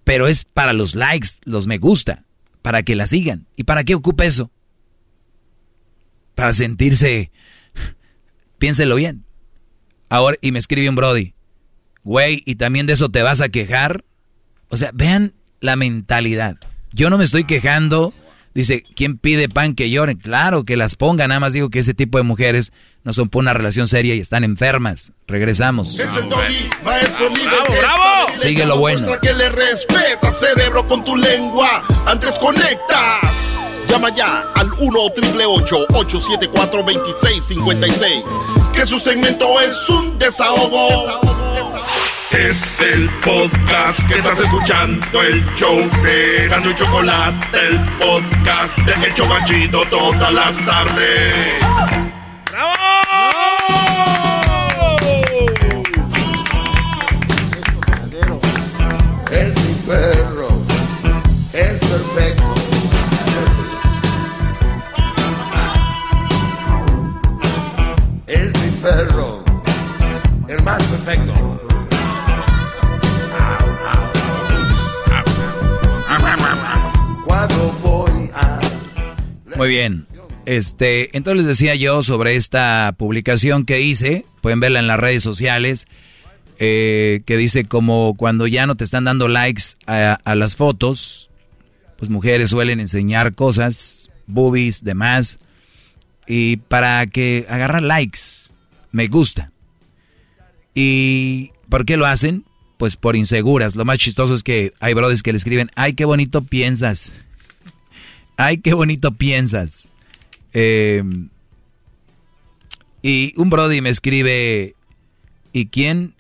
Pero 0.03 0.27
es 0.27 0.43
para 0.43 0.73
los 0.73 0.95
likes, 0.95 1.29
los 1.43 1.67
me 1.67 1.77
gusta, 1.77 2.25
para 2.61 2.83
que 2.83 2.95
la 2.95 3.07
sigan. 3.07 3.47
¿Y 3.55 3.63
para 3.63 3.83
qué 3.83 3.95
ocupa 3.95 4.25
eso? 4.25 4.51
Para 6.35 6.53
sentirse, 6.53 7.31
piénselo 8.57 8.95
bien. 8.95 9.23
Ahora, 10.09 10.37
y 10.41 10.51
me 10.51 10.59
escribe 10.59 10.89
un 10.89 10.95
Brody, 10.95 11.33
güey, 12.03 12.43
¿y 12.45 12.55
también 12.55 12.85
de 12.85 12.93
eso 12.93 13.09
te 13.09 13.21
vas 13.21 13.41
a 13.41 13.49
quejar? 13.49 14.03
O 14.67 14.77
sea, 14.77 14.91
vean 14.93 15.33
la 15.59 15.75
mentalidad. 15.75 16.57
Yo 16.91 17.09
no 17.09 17.17
me 17.17 17.23
estoy 17.23 17.45
quejando. 17.45 18.13
Dice, 18.53 18.83
¿quién 18.95 19.17
pide 19.17 19.49
pan 19.49 19.73
que 19.73 19.89
lloren? 19.89 20.17
Claro, 20.17 20.63
que 20.63 20.77
las 20.77 20.95
pongan. 20.95 21.29
Nada 21.29 21.39
más 21.39 21.53
digo 21.53 21.69
que 21.69 21.79
ese 21.79 21.93
tipo 21.93 22.17
de 22.17 22.23
mujeres 22.23 22.71
no 23.03 23.13
son 23.13 23.29
por 23.29 23.41
una 23.41 23.53
relación 23.53 23.87
seria 23.87 24.13
y 24.15 24.19
están 24.19 24.43
enfermas. 24.43 25.11
Regresamos. 25.27 25.99
Es 25.99 26.15
el 26.15 26.29
doggy, 26.29 26.69
maestro 26.83 27.29
líder 27.29 27.49
bravo, 27.49 27.73
bravo. 27.79 28.41
Sigue 28.41 28.65
lo 28.65 28.77
bueno. 28.77 29.19
que 29.21 29.33
le 29.33 29.49
respeta, 29.49 30.31
cerebro, 30.31 30.87
con 30.87 31.03
tu 31.03 31.15
lengua. 31.15 31.83
Antes 32.05 32.37
conectas. 32.39 33.53
Llama 33.89 34.15
ya 34.15 34.45
al 34.55 34.71
1 34.71 34.99
874 34.99 36.83
2656 36.83 38.23
Que 38.73 38.85
su 38.85 38.99
segmento 38.99 39.59
es 39.61 39.89
un 39.89 40.17
desahogo. 40.17 41.19
Es 42.31 42.81
el 42.81 43.09
podcast 43.21 44.07
que 44.07 44.15
estás 44.15 44.39
escuchando, 44.39 45.21
el 45.21 45.45
show 45.55 45.77
de 46.01 46.47
Gano 46.49 46.71
y 46.71 46.75
Chocolate, 46.75 47.59
el 47.67 47.79
podcast 47.99 48.77
de 48.79 49.07
El 49.07 49.85
todas 49.85 50.33
las 50.33 50.65
tardes. 50.65 52.12
Perfecto. 71.03 71.33
Muy 79.55 79.69
bien. 79.69 80.05
Este, 80.45 81.15
entonces 81.15 81.37
les 81.37 81.47
decía 81.47 81.75
yo 81.75 82.03
sobre 82.03 82.35
esta 82.35 82.93
publicación 82.97 83.65
que 83.65 83.81
hice, 83.81 84.25
pueden 84.41 84.59
verla 84.59 84.79
en 84.79 84.87
las 84.87 84.99
redes 84.99 85.23
sociales, 85.23 85.87
eh, 86.59 87.21
que 87.25 87.37
dice 87.37 87.63
como 87.63 88.15
cuando 88.17 88.45
ya 88.45 88.67
no 88.67 88.75
te 88.75 88.83
están 88.83 89.05
dando 89.05 89.29
likes 89.29 89.63
a, 89.85 90.35
las 90.35 90.57
fotos, 90.57 91.31
pues 91.97 92.09
mujeres 92.09 92.49
suelen 92.49 92.81
enseñar 92.81 93.35
cosas, 93.35 94.09
boobies, 94.27 94.83
demás, 94.83 95.39
y 96.27 96.57
para 96.57 97.07
que 97.07 97.45
agarrar 97.47 97.83
likes, 97.83 98.19
me 98.91 99.07
gusta. 99.07 99.52
¿Y 100.73 101.51
por 101.69 101.85
qué 101.85 101.97
lo 101.97 102.05
hacen? 102.05 102.45
Pues 102.77 102.97
por 102.97 103.15
inseguras. 103.15 103.75
Lo 103.75 103.85
más 103.85 103.99
chistoso 103.99 104.33
es 104.33 104.43
que 104.43 104.73
hay 104.79 104.93
brothers 104.93 105.23
que 105.23 105.31
le 105.31 105.37
escriben, 105.37 105.69
ay, 105.75 105.93
qué 105.93 106.05
bonito 106.05 106.43
piensas. 106.43 107.11
Ay, 108.37 108.57
qué 108.57 108.73
bonito 108.73 109.13
piensas. 109.13 109.89
Em, 110.53 111.29
y 113.01 113.33
un 113.37 113.49
Brody 113.49 113.81
me 113.81 113.89
escribe, 113.89 114.75
¿y 115.51 115.67
quién 115.67 116.15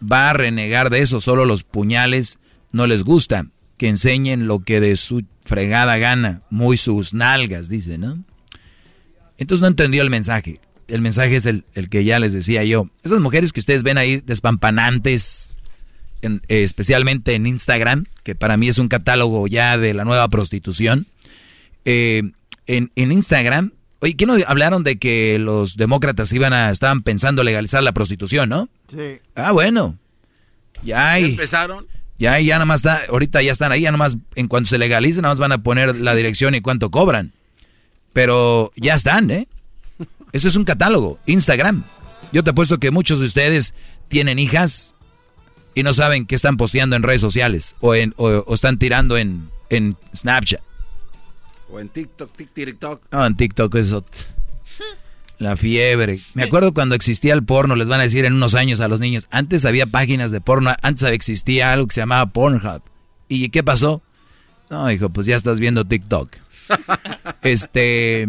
va 0.00 0.30
a 0.30 0.32
renegar 0.32 0.90
de 0.90 1.00
eso? 1.00 1.20
Solo 1.20 1.44
los 1.44 1.64
puñales 1.64 2.38
no 2.72 2.86
les 2.86 3.04
gusta. 3.04 3.46
Que 3.76 3.88
enseñen 3.88 4.48
lo 4.48 4.58
que 4.60 4.80
de 4.80 4.96
su 4.96 5.24
fregada 5.44 5.98
gana, 5.98 6.42
muy 6.50 6.76
sus 6.76 7.14
nalgas, 7.14 7.68
dice, 7.68 7.96
¿no? 7.96 8.24
Entonces 9.36 9.62
no 9.62 9.68
entendió 9.68 10.02
el 10.02 10.10
mensaje. 10.10 10.60
El 10.88 11.00
mensaje 11.02 11.36
es 11.36 11.46
el, 11.46 11.64
que 11.90 12.04
ya 12.04 12.18
les 12.18 12.32
decía 12.32 12.64
yo. 12.64 12.88
Esas 13.02 13.20
mujeres 13.20 13.52
que 13.52 13.60
ustedes 13.60 13.82
ven 13.82 13.98
ahí 13.98 14.22
despampanantes, 14.24 15.56
especialmente 16.48 17.34
en 17.34 17.46
Instagram, 17.46 18.06
que 18.22 18.34
para 18.34 18.56
mí 18.56 18.68
es 18.68 18.78
un 18.78 18.88
catálogo 18.88 19.46
ya 19.46 19.78
de 19.78 19.94
la 19.94 20.04
nueva 20.04 20.28
prostitución 20.28 21.06
eh, 21.90 22.22
en, 22.66 22.90
Instagram, 22.96 23.72
oye, 24.00 24.14
¿qué 24.14 24.26
no 24.26 24.34
hablaron 24.46 24.84
de 24.84 24.98
que 24.98 25.38
los 25.38 25.76
demócratas 25.76 26.30
iban 26.34 26.52
a, 26.52 26.70
estaban 26.70 27.02
pensando 27.02 27.42
legalizar 27.42 27.82
la 27.82 27.92
prostitución, 27.92 28.50
no? 28.50 28.68
Sí. 28.90 29.20
Ah, 29.34 29.52
bueno. 29.52 29.96
Ya 30.82 31.12
hay. 31.12 31.24
empezaron? 31.24 31.86
Ya, 32.18 32.38
ya 32.40 32.56
nada 32.56 32.66
más 32.66 32.80
está, 32.80 33.04
ahorita 33.08 33.40
ya 33.40 33.52
están 33.52 33.72
ahí, 33.72 33.82
ya 33.82 33.90
nada 33.90 33.98
más, 33.98 34.18
en 34.34 34.48
cuanto 34.48 34.68
se 34.68 34.76
legalice, 34.76 35.22
nada 35.22 35.32
más 35.32 35.38
van 35.38 35.52
a 35.52 35.62
poner 35.62 35.96
la 35.96 36.14
dirección 36.14 36.54
y 36.54 36.60
cuánto 36.60 36.90
cobran. 36.90 37.32
Pero 38.12 38.70
ya 38.76 38.94
están, 38.94 39.30
¿eh? 39.30 39.48
Eso 40.32 40.48
es 40.48 40.56
un 40.56 40.64
catálogo, 40.64 41.18
Instagram. 41.26 41.84
Yo 42.32 42.44
te 42.44 42.50
apuesto 42.50 42.78
que 42.78 42.90
muchos 42.90 43.20
de 43.20 43.26
ustedes 43.26 43.74
tienen 44.08 44.38
hijas 44.38 44.94
y 45.74 45.82
no 45.82 45.92
saben 45.92 46.26
qué 46.26 46.34
están 46.34 46.56
posteando 46.56 46.96
en 46.96 47.02
redes 47.02 47.20
sociales 47.20 47.76
o, 47.80 47.94
en, 47.94 48.12
o, 48.16 48.52
están 48.52 48.78
tirando 48.78 49.16
en, 49.16 49.48
en 49.70 49.96
Snapchat. 50.14 50.60
O 51.70 51.80
en 51.80 51.88
TikTok, 51.88 52.30
TikTok. 52.54 53.02
No, 53.12 53.26
en 53.26 53.36
TikTok 53.36 53.74
eso. 53.76 54.04
La 55.38 55.56
fiebre. 55.56 56.20
Me 56.34 56.42
acuerdo 56.42 56.74
cuando 56.74 56.96
existía 56.96 57.32
el 57.32 57.44
porno, 57.44 57.76
les 57.76 57.86
van 57.86 58.00
a 58.00 58.02
decir 58.02 58.24
en 58.24 58.34
unos 58.34 58.54
años 58.54 58.80
a 58.80 58.88
los 58.88 58.98
niños, 58.98 59.28
antes 59.30 59.64
había 59.64 59.86
páginas 59.86 60.32
de 60.32 60.40
porno, 60.40 60.74
antes 60.82 61.04
existía 61.04 61.72
algo 61.72 61.86
que 61.86 61.94
se 61.94 62.00
llamaba 62.00 62.26
Pornhub. 62.26 62.82
¿Y 63.28 63.48
qué 63.50 63.62
pasó? 63.62 64.02
No, 64.68 64.90
hijo, 64.90 65.10
pues 65.10 65.28
ya 65.28 65.36
estás 65.36 65.60
viendo 65.60 65.84
TikTok. 65.84 66.30
este... 67.42 68.26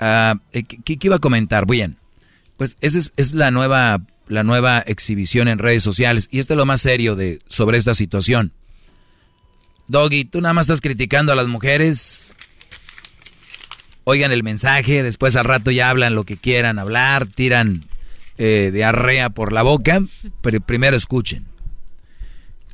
Uh, 0.00 0.38
¿qué, 0.52 0.98
iba 1.00 1.16
a 1.16 1.20
comentar? 1.20 1.66
Bien, 1.66 1.96
pues 2.56 2.76
esa 2.80 2.98
es, 3.16 3.32
la, 3.32 3.50
nueva, 3.50 4.00
la 4.28 4.42
nueva 4.42 4.80
exhibición 4.80 5.48
en 5.48 5.58
redes 5.58 5.82
sociales 5.82 6.28
y 6.30 6.40
este 6.40 6.54
es 6.54 6.58
lo 6.58 6.66
más 6.66 6.80
serio 6.80 7.16
de, 7.16 7.40
sobre 7.48 7.78
esta 7.78 7.94
situación. 7.94 8.52
Doggy, 9.86 10.24
tú 10.24 10.40
nada 10.40 10.54
más 10.54 10.64
estás 10.64 10.80
criticando 10.80 11.32
a 11.32 11.36
las 11.36 11.46
mujeres. 11.46 12.34
Oigan 14.04 14.32
el 14.32 14.42
mensaje, 14.42 15.02
después 15.02 15.36
al 15.36 15.44
rato 15.44 15.70
ya 15.70 15.90
hablan 15.90 16.14
lo 16.14 16.24
que 16.24 16.36
quieran 16.36 16.78
hablar, 16.78 17.26
tiran 17.26 17.86
eh, 18.36 18.70
diarrea 18.72 19.30
por 19.30 19.52
la 19.52 19.62
boca, 19.62 20.02
pero 20.42 20.60
primero 20.60 20.96
escuchen. 20.96 21.46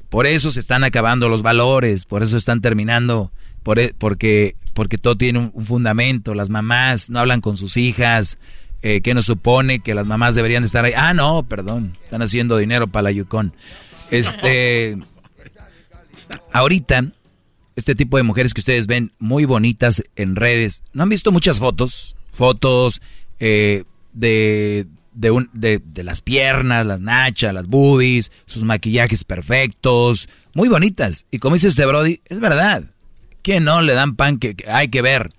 Por 0.08 0.26
eso 0.26 0.50
se 0.50 0.60
están 0.60 0.84
acabando 0.84 1.28
los 1.28 1.42
valores, 1.42 2.06
por 2.06 2.22
eso 2.22 2.36
están 2.36 2.62
terminando, 2.62 3.30
por, 3.62 3.78
e, 3.78 3.94
porque, 3.96 4.56
porque 4.80 4.96
todo 4.96 5.14
tiene 5.14 5.50
un, 5.52 5.66
fundamento. 5.66 6.32
Las 6.32 6.48
mamás 6.48 7.10
no 7.10 7.18
hablan 7.18 7.42
con 7.42 7.58
sus 7.58 7.76
hijas, 7.76 8.38
eh, 8.80 9.02
que 9.02 9.12
nos 9.12 9.26
supone 9.26 9.80
que 9.80 9.92
las 9.92 10.06
mamás 10.06 10.34
deberían 10.34 10.64
estar 10.64 10.86
ahí. 10.86 10.94
Ah, 10.96 11.12
no, 11.12 11.42
perdón, 11.42 11.98
están 12.02 12.22
haciendo 12.22 12.56
dinero 12.56 12.86
para 12.86 13.02
la 13.02 13.10
Yukon. 13.10 13.52
Este, 14.10 14.96
Ahorita, 16.50 17.12
este 17.76 17.94
tipo 17.94 18.16
de 18.16 18.22
mujeres 18.22 18.54
que 18.54 18.62
ustedes 18.62 18.86
ven 18.86 19.12
muy 19.18 19.44
bonitas 19.44 20.02
en 20.16 20.34
redes, 20.34 20.82
¿no 20.94 21.02
han 21.02 21.10
visto 21.10 21.30
muchas 21.30 21.58
fotos? 21.58 22.16
Fotos 22.32 23.02
eh, 23.38 23.84
de, 24.14 24.86
de, 25.12 25.82
de, 25.84 26.04
las 26.04 26.22
piernas, 26.22 26.86
las 26.86 27.02
nachas, 27.02 27.52
las 27.52 27.66
boobies, 27.66 28.32
sus 28.46 28.64
maquillajes 28.64 29.24
perfectos, 29.24 30.30
muy 30.54 30.70
bonitas. 30.70 31.26
Y 31.30 31.38
como 31.38 31.56
dice 31.56 31.68
este 31.68 31.84
Brody, 31.84 32.22
es 32.24 32.40
verdad. 32.40 32.84
Que 33.42 33.60
no 33.60 33.82
le 33.82 33.94
dan 33.94 34.16
pan 34.16 34.38
que, 34.38 34.56
hay 34.68 34.88
que 34.88 35.02
ver. 35.02 35.32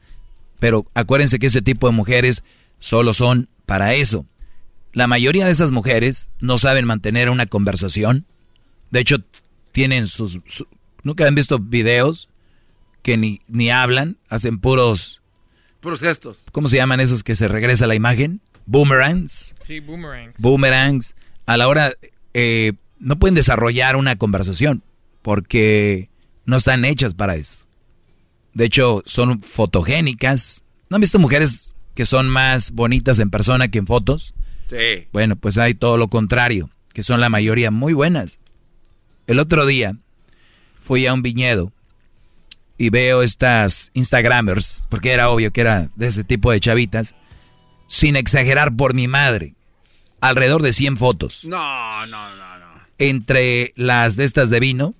Pero 0.60 0.86
acuérdense 0.94 1.40
que 1.40 1.48
ese 1.48 1.62
tipo 1.62 1.88
de 1.88 1.94
mujeres 1.94 2.44
solo 2.80 3.14
son 3.14 3.50
para 3.66 3.94
eso. 3.94 4.26
La 4.94 5.08
mayoría 5.08 5.46
de 5.46 5.52
esas 5.52 5.72
mujeres 5.72 6.30
no 6.40 6.58
saben 6.58 6.86
mantener 6.86 7.30
una 7.30 7.46
conversación. 7.46 8.26
De 8.90 9.00
hecho, 9.00 9.18
tienen 9.72 10.08
sus, 10.08 10.40
¿Nunca 11.04 11.28
han 11.28 11.36
visto 11.36 11.60
videos 11.60 12.30
que 13.02 13.18
ni, 13.18 13.42
ni 13.48 13.72
hablan, 13.72 14.18
hacen 14.30 14.60
puros... 14.60 15.22
Puros 15.80 16.00
gestos. 16.00 16.44
¿Cómo 16.52 16.68
se 16.68 16.78
llaman 16.78 17.00
esos 17.00 17.24
que 17.24 17.36
se 17.36 17.48
regresa 17.48 17.88
la 17.88 17.96
imagen? 17.96 18.42
Boomerangs. 18.66 19.56
Sí, 19.62 19.80
boomerangs. 19.80 20.36
Boomerangs. 20.38 21.16
A 21.46 21.58
la 21.58 21.68
hora... 21.68 21.94
Eh, 22.34 22.74
no 23.00 23.18
pueden 23.18 23.36
desarrollar 23.36 23.96
una 23.96 24.16
conversación 24.16 24.84
porque 25.24 26.10
no 26.46 26.58
están 26.58 26.86
hechas 26.86 27.16
para 27.16 27.36
eso. 27.36 27.66
De 28.54 28.66
hecho, 28.66 29.04
son 29.06 29.40
fotogénicas. 29.40 30.64
¿No 30.90 30.96
han 30.96 31.02
visto 31.02 31.20
mujeres 31.20 31.76
que 31.96 32.06
son 32.06 32.30
más 32.30 32.72
bonitas 32.72 33.20
en 33.20 33.30
persona 33.30 33.70
que 33.70 33.80
en 33.80 33.88
fotos? 33.88 34.34
Sí. 34.70 35.08
Bueno, 35.12 35.36
pues 35.36 35.58
hay 35.58 35.74
todo 35.74 35.98
lo 35.98 36.08
contrario, 36.08 36.70
que 36.94 37.04
son 37.04 37.20
la 37.20 37.28
mayoría 37.30 37.72
muy 37.72 37.92
buenas 37.92 38.40
El 39.28 39.40
otro 39.40 39.66
día 39.66 39.98
fui 40.80 41.06
a 41.08 41.14
un 41.14 41.22
viñedo 41.22 41.72
y 42.78 42.90
veo 42.90 43.22
estas 43.22 43.92
Instagramers, 43.94 44.88
porque 44.90 45.12
era 45.12 45.30
obvio 45.30 45.52
que 45.52 45.62
era 45.62 45.90
de 45.96 46.08
ese 46.08 46.24
tipo 46.24 46.52
de 46.52 46.60
chavitas, 46.60 47.14
sin 47.88 48.16
exagerar 48.16 48.76
por 48.76 48.96
mi 48.96 49.08
madre, 49.08 49.54
alrededor 50.20 50.64
de 50.64 50.74
100 50.74 50.98
fotos. 50.98 51.46
No, 51.46 52.06
no, 52.08 52.36
no, 52.36 52.58
no. 52.58 52.82
Entre 52.98 53.74
las 53.76 54.16
de 54.16 54.24
estas 54.24 54.50
de 54.50 54.60
vino, 54.60 54.96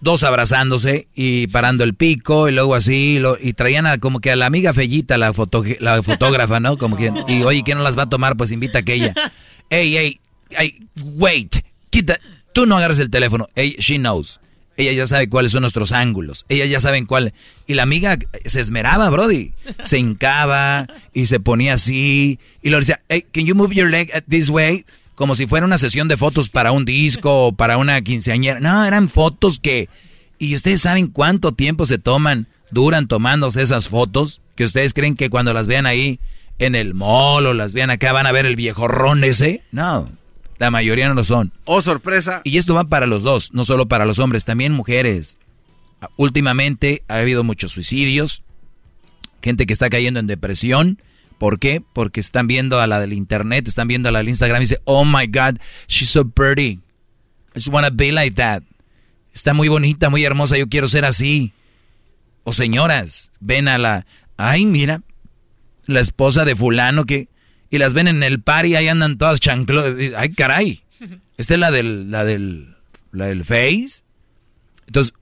dos 0.00 0.22
abrazándose 0.22 1.08
y 1.14 1.46
parando 1.48 1.84
el 1.84 1.94
pico 1.94 2.48
y 2.48 2.52
luego 2.52 2.74
así, 2.74 3.20
y 3.40 3.52
traían 3.52 3.86
a, 3.86 3.98
como 3.98 4.20
que 4.20 4.30
a 4.30 4.36
la 4.36 4.46
amiga 4.46 4.74
Fellita, 4.74 5.18
la, 5.18 5.32
la 5.80 6.02
fotógrafa, 6.02 6.60
¿no? 6.60 6.78
Como 6.78 6.96
que, 6.96 7.12
y 7.28 7.42
oye, 7.42 7.62
¿quién 7.62 7.78
no 7.78 7.84
las 7.84 7.98
va 7.98 8.04
a 8.04 8.08
tomar? 8.10 8.36
Pues 8.36 8.52
invita 8.52 8.78
a 8.78 8.82
aquella. 8.82 9.14
Ey, 9.72 9.96
ey, 9.96 10.20
ey, 10.58 10.88
wait, 11.14 11.58
quita, 11.90 12.18
tú 12.52 12.66
no 12.66 12.76
agarres 12.76 12.98
el 12.98 13.08
teléfono. 13.08 13.46
Ey, 13.54 13.76
she 13.78 13.98
knows. 13.98 14.40
Ella 14.76 14.92
ya 14.92 15.06
sabe 15.06 15.28
cuáles 15.28 15.52
son 15.52 15.60
nuestros 15.60 15.92
ángulos. 15.92 16.46
Ella 16.48 16.64
ya 16.64 16.80
sabe 16.80 17.04
cuál. 17.06 17.34
Y 17.66 17.74
la 17.74 17.82
amiga 17.82 18.18
se 18.44 18.60
esmeraba, 18.60 19.10
Brody. 19.10 19.52
Se 19.84 19.98
hincaba 19.98 20.86
y 21.12 21.26
se 21.26 21.38
ponía 21.38 21.74
así. 21.74 22.38
Y 22.62 22.70
lo 22.70 22.78
decía, 22.78 23.00
hey, 23.08 23.26
can 23.30 23.44
you 23.44 23.54
move 23.54 23.74
your 23.74 23.90
leg 23.90 24.10
this 24.28 24.48
way? 24.48 24.84
Como 25.20 25.34
si 25.34 25.46
fuera 25.46 25.66
una 25.66 25.76
sesión 25.76 26.08
de 26.08 26.16
fotos 26.16 26.48
para 26.48 26.72
un 26.72 26.86
disco 26.86 27.48
o 27.48 27.52
para 27.52 27.76
una 27.76 28.00
quinceañera. 28.00 28.58
No, 28.58 28.86
eran 28.86 29.10
fotos 29.10 29.60
que... 29.60 29.90
Y 30.38 30.54
ustedes 30.54 30.80
saben 30.80 31.08
cuánto 31.08 31.52
tiempo 31.52 31.84
se 31.84 31.98
toman, 31.98 32.46
duran 32.70 33.06
tomándose 33.06 33.60
esas 33.60 33.90
fotos, 33.90 34.40
que 34.54 34.64
ustedes 34.64 34.94
creen 34.94 35.16
que 35.16 35.28
cuando 35.28 35.52
las 35.52 35.66
vean 35.66 35.84
ahí 35.84 36.20
en 36.58 36.74
el 36.74 36.94
mall 36.94 37.44
o 37.44 37.52
las 37.52 37.74
vean 37.74 37.90
acá 37.90 38.12
van 38.12 38.26
a 38.26 38.32
ver 38.32 38.46
el 38.46 38.56
viejo 38.56 38.88
ron 38.88 39.22
ese. 39.22 39.62
No, 39.72 40.10
la 40.58 40.70
mayoría 40.70 41.06
no 41.06 41.12
lo 41.12 41.22
son. 41.22 41.52
Oh, 41.66 41.82
sorpresa. 41.82 42.40
Y 42.44 42.56
esto 42.56 42.72
va 42.72 42.84
para 42.84 43.06
los 43.06 43.22
dos, 43.22 43.52
no 43.52 43.64
solo 43.64 43.88
para 43.88 44.06
los 44.06 44.18
hombres, 44.20 44.46
también 44.46 44.72
mujeres. 44.72 45.36
Últimamente 46.16 47.02
ha 47.08 47.16
habido 47.16 47.44
muchos 47.44 47.72
suicidios, 47.72 48.42
gente 49.42 49.66
que 49.66 49.74
está 49.74 49.90
cayendo 49.90 50.18
en 50.18 50.26
depresión 50.26 50.98
¿Por 51.40 51.58
qué? 51.58 51.82
Porque 51.94 52.20
están 52.20 52.46
viendo 52.48 52.80
a 52.80 52.86
la 52.86 53.00
del 53.00 53.14
internet, 53.14 53.66
están 53.66 53.88
viendo 53.88 54.10
a 54.10 54.12
la 54.12 54.18
del 54.18 54.28
Instagram 54.28 54.60
y 54.60 54.64
dicen, 54.64 54.80
oh 54.84 55.06
my 55.06 55.26
God, 55.26 55.58
she's 55.88 56.10
so 56.10 56.28
pretty. 56.28 56.72
I 56.72 56.80
just 57.54 57.68
wanna 57.68 57.88
be 57.88 58.12
like 58.12 58.36
that. 58.36 58.62
Está 59.32 59.54
muy 59.54 59.68
bonita, 59.68 60.10
muy 60.10 60.22
hermosa, 60.22 60.58
yo 60.58 60.68
quiero 60.68 60.86
ser 60.86 61.06
así. 61.06 61.54
O 62.44 62.52
señoras, 62.52 63.30
ven 63.40 63.68
a 63.68 63.78
la, 63.78 64.04
ay, 64.36 64.66
mira, 64.66 65.00
la 65.86 66.00
esposa 66.00 66.44
de 66.44 66.54
fulano 66.54 67.06
que, 67.06 67.28
y 67.70 67.78
las 67.78 67.94
ven 67.94 68.08
en 68.08 68.22
el 68.22 68.42
par 68.42 68.66
y 68.66 68.76
ahí 68.76 68.88
andan 68.88 69.16
todas 69.16 69.40
chanclos. 69.40 69.86
Ay, 70.18 70.34
caray. 70.34 70.82
Esta 71.38 71.54
es 71.54 71.60
la 71.60 71.70
del, 71.70 72.10
la 72.10 72.22
del, 72.22 72.76
la 73.12 73.28
del 73.28 73.46
Face. 73.46 74.02
Entonces, 74.86 75.14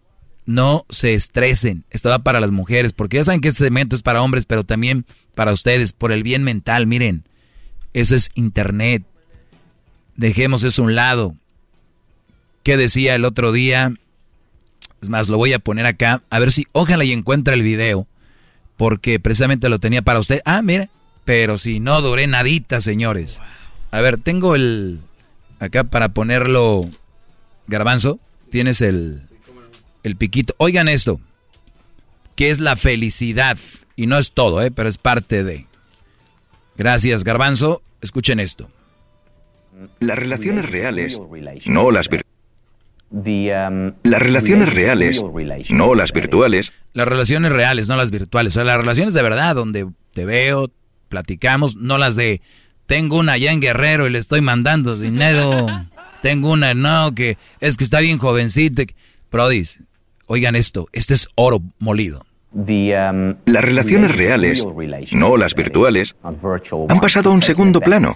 no 0.47 0.85
se 0.90 1.15
estresen. 1.15 1.85
Esto 1.90 2.09
va 2.09 2.19
para 2.19 2.40
las 2.40 2.51
mujeres, 2.51 2.93
porque 2.93 3.19
ya 3.19 3.24
saben 3.24 3.40
que 3.40 3.47
este 3.47 3.62
segmento 3.62 3.95
es 3.95 4.03
para 4.03 4.20
hombres, 4.20 4.47
pero 4.47 4.65
también 4.65 5.07
para 5.39 5.52
ustedes, 5.52 5.93
por 5.93 6.10
el 6.10 6.24
bien 6.24 6.43
mental. 6.43 6.89
Miren, 6.89 7.23
eso 7.93 8.16
es 8.16 8.32
internet. 8.35 9.05
Dejemos 10.16 10.65
eso 10.65 10.82
a 10.82 10.86
un 10.86 10.97
lado. 10.97 11.36
¿Qué 12.65 12.77
decía 12.77 13.15
el 13.15 13.24
otro 13.24 13.52
día? 13.52 13.94
Es 15.01 15.10
más, 15.10 15.28
lo 15.28 15.36
voy 15.36 15.52
a 15.52 15.60
poner 15.60 15.86
acá. 15.86 16.24
A 16.28 16.40
ver 16.40 16.51
si, 16.51 16.66
ojalá 16.73 17.05
y 17.05 17.12
encuentra 17.12 17.55
el 17.55 17.62
video. 17.62 18.09
Porque 18.77 19.20
precisamente 19.20 19.69
lo 19.69 19.78
tenía 19.78 20.02
para 20.02 20.19
usted. 20.19 20.40
Ah, 20.44 20.60
mira. 20.60 20.90
Pero 21.24 21.56
si 21.56 21.78
no 21.78 22.02
duré 22.02 22.27
nadita, 22.27 22.81
señores. 22.81 23.40
A 23.93 24.01
ver, 24.01 24.19
tengo 24.19 24.56
el... 24.56 24.98
Acá 25.60 25.85
para 25.85 26.09
ponerlo... 26.09 26.90
Garbanzo, 27.69 28.19
tienes 28.51 28.81
el 28.81 29.23
el 30.02 30.16
piquito. 30.16 30.56
Oigan 30.59 30.89
esto, 30.89 31.20
que 32.35 32.51
es 32.51 32.59
la 32.59 32.74
felicidad. 32.74 33.56
Y 33.98 34.06
no 34.06 34.16
es 34.16 34.30
todo, 34.30 34.62
¿eh? 34.62 34.70
pero 34.70 34.88
es 34.88 34.96
parte 34.96 35.42
de. 35.42 35.66
Gracias, 36.76 37.24
Garbanzo. 37.24 37.82
Escuchen 38.00 38.38
esto. 38.38 38.70
Las 39.98 40.16
relaciones 40.16 40.70
reales, 40.70 41.20
no 41.66 41.90
las 41.90 42.08
virtuales. 42.08 43.52
Las 44.04 44.22
relaciones 44.22 44.72
reales, 44.72 45.24
no 45.70 45.96
las 45.96 46.12
virtuales. 46.12 46.72
Las 46.92 47.08
relaciones 47.08 47.50
reales, 47.50 47.88
no 47.88 47.96
las 47.96 48.12
virtuales. 48.12 48.52
O 48.52 48.54
sea, 48.54 48.62
las 48.62 48.76
relaciones 48.76 49.14
de 49.14 49.22
verdad, 49.22 49.56
donde 49.56 49.88
te 50.12 50.24
veo, 50.24 50.70
platicamos, 51.08 51.74
no 51.74 51.98
las 51.98 52.14
de 52.14 52.40
tengo 52.86 53.18
una 53.18 53.32
allá 53.32 53.50
en 53.50 53.60
Guerrero 53.60 54.06
y 54.06 54.10
le 54.10 54.20
estoy 54.20 54.42
mandando 54.42 54.96
dinero. 54.96 55.66
tengo 56.22 56.52
una, 56.52 56.72
no, 56.72 57.16
que 57.16 57.36
es 57.58 57.76
que 57.76 57.82
está 57.82 57.98
bien 57.98 58.18
jovencita. 58.18 58.84
Prodis, 59.28 59.80
Oigan 60.30 60.54
esto, 60.54 60.86
este 60.92 61.14
es 61.14 61.26
oro 61.34 61.62
molido. 61.80 62.27
Um, 62.50 63.36
las 63.44 63.62
relaciones 63.62 64.16
reales, 64.16 64.64
no 65.12 65.36
las 65.36 65.54
virtuales, 65.54 66.16
han 66.22 67.00
pasado 67.00 67.30
a 67.30 67.32
un 67.34 67.42
segundo 67.42 67.80
plano. 67.80 68.14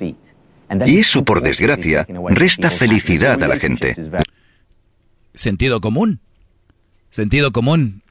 Y 0.86 0.98
eso, 0.98 1.24
por 1.24 1.42
desgracia, 1.42 2.06
resta 2.30 2.70
felicidad 2.70 3.42
a 3.42 3.48
la 3.48 3.58
gente. 3.58 3.94
Sentido 5.34 5.80
común. 5.80 6.20
Sentido 7.10 7.52
común. 7.52 8.02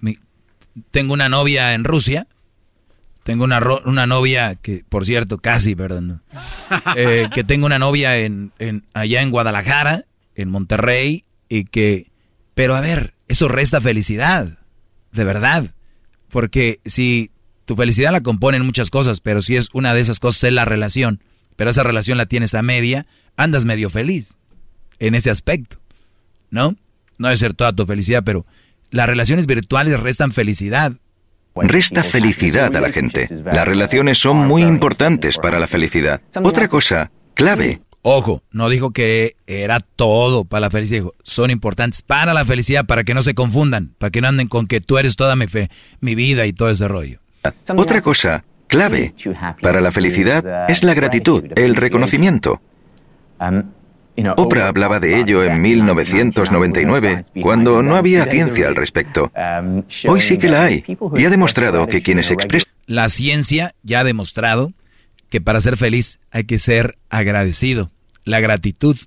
tengo 0.91 1.14
una 1.14 1.27
novia 1.27 1.73
en 1.73 1.84
Rusia. 1.84 2.27
Tengo 3.23 3.43
una, 3.43 3.61
una 3.85 4.07
novia 4.07 4.56
que, 4.56 4.84
por 4.88 5.06
cierto, 5.06 5.38
casi, 5.38 5.76
perdón. 5.76 6.22
Eh, 6.95 7.30
que 7.34 7.43
tengo 7.43 7.65
una 7.65 7.77
novia 7.77 8.18
en, 8.18 8.52
en, 8.57 8.85
allá 8.93 9.22
en 9.22 9.30
Guadalajara, 9.30 10.06
en 10.35 10.50
Monterrey, 10.50 11.25
y 11.50 11.66
que... 11.66 12.11
Pero 12.56 12.75
a 12.75 12.82
ver, 12.82 13.14
eso 13.27 13.48
resta 13.48 13.80
felicidad, 13.80 14.58
de 15.11 15.24
verdad. 15.24 15.72
Porque 16.32 16.80
si 16.85 17.32
tu 17.66 17.76
felicidad 17.76 18.11
la 18.11 18.22
componen 18.22 18.66
muchas 18.66 18.90
cosas, 18.90 19.22
pero 19.22 19.42
si 19.42 19.56
es 19.56 19.69
una 19.74 19.93
de 19.93 20.01
esas 20.01 20.19
cosas 20.19 20.45
es 20.45 20.53
la 20.53 20.66
relación, 20.66 21.22
pero 21.56 21.69
esa 21.69 21.84
relación 21.84 22.18
la 22.18 22.26
tienes 22.26 22.56
a 22.56 22.61
media, 22.61 23.06
andas 23.38 23.66
medio 23.66 23.90
feliz 23.90 24.38
en 25.00 25.16
ese 25.16 25.30
aspecto, 25.30 25.77
¿no? 26.50 26.76
No 27.18 27.27
debe 27.27 27.38
ser 27.38 27.53
toda 27.53 27.74
tu 27.74 27.85
felicidad, 27.85 28.24
pero 28.24 28.45
las 28.90 29.08
relaciones 29.08 29.48
virtuales 29.48 30.00
restan 30.00 30.32
felicidad. 30.32 30.93
Resta 31.56 32.03
felicidad 32.03 32.76
a 32.76 32.82
la 32.82 32.92
gente. 32.92 33.27
Las 33.45 33.68
relaciones 33.68 34.18
son 34.18 34.48
muy 34.48 34.64
importantes 34.64 35.38
para 35.38 35.60
la 35.60 35.68
felicidad. 35.68 36.22
Otra 36.43 36.68
cosa 36.68 37.11
clave 37.34 37.82
Ojo, 38.04 38.42
no 38.52 38.70
dijo 38.70 38.92
que 38.92 39.36
era 39.46 39.80
todo 39.80 40.44
para 40.44 40.62
la 40.62 40.70
felicidad, 40.72 41.02
dijo, 41.02 41.16
son 41.24 41.52
importantes 41.52 42.02
para 42.02 42.34
la 42.34 42.46
felicidad, 42.46 42.86
para 42.86 43.04
que 43.04 43.14
no 43.14 43.22
se 43.22 43.36
confundan, 43.36 43.94
para 44.00 44.10
que 44.10 44.22
no 44.22 44.28
anden 44.28 44.48
con 44.48 44.66
que 44.66 44.82
tú 44.82 44.98
eres 44.98 45.16
toda 45.16 45.36
mi, 45.36 45.48
fe, 45.48 45.70
mi 46.00 46.16
vida 46.16 46.48
y 46.48 46.54
todo 46.54 46.72
ese 46.72 46.88
rollo. 46.88 47.20
Otra 47.76 48.02
cosa 48.02 48.44
clave 48.68 49.14
para 49.62 49.82
la 49.82 49.92
felicidad 49.92 50.70
es 50.70 50.84
la 50.84 50.96
gratitud, 50.96 51.46
el 51.56 51.76
reconocimiento. 51.76 52.62
Oprah 54.38 54.68
hablaba 54.68 55.00
de 55.00 55.20
ello 55.20 55.44
en 55.44 55.62
1999, 55.62 57.26
cuando 57.42 57.84
no 57.84 57.96
había 57.96 58.26
ciencia 58.26 58.68
al 58.68 58.76
respecto. 58.76 59.32
Hoy 60.08 60.22
sí 60.22 60.38
que 60.38 60.50
la 60.50 60.64
hay, 60.64 60.84
y 61.16 61.26
ha 61.26 61.30
demostrado 61.30 61.86
que 61.88 62.02
quienes 62.02 62.32
expresan... 62.32 62.72
La 62.88 63.10
ciencia 63.10 63.76
ya 63.84 64.02
ha 64.02 64.04
demostrado 64.04 64.74
que 65.32 65.42
para 65.42 65.61
ser 65.61 65.77
feliz 65.77 66.19
hay 66.30 66.43
que 66.43 66.60
ser 66.60 67.00
agradecido. 67.10 67.90
La 68.26 68.42
gratitud. 68.42 68.98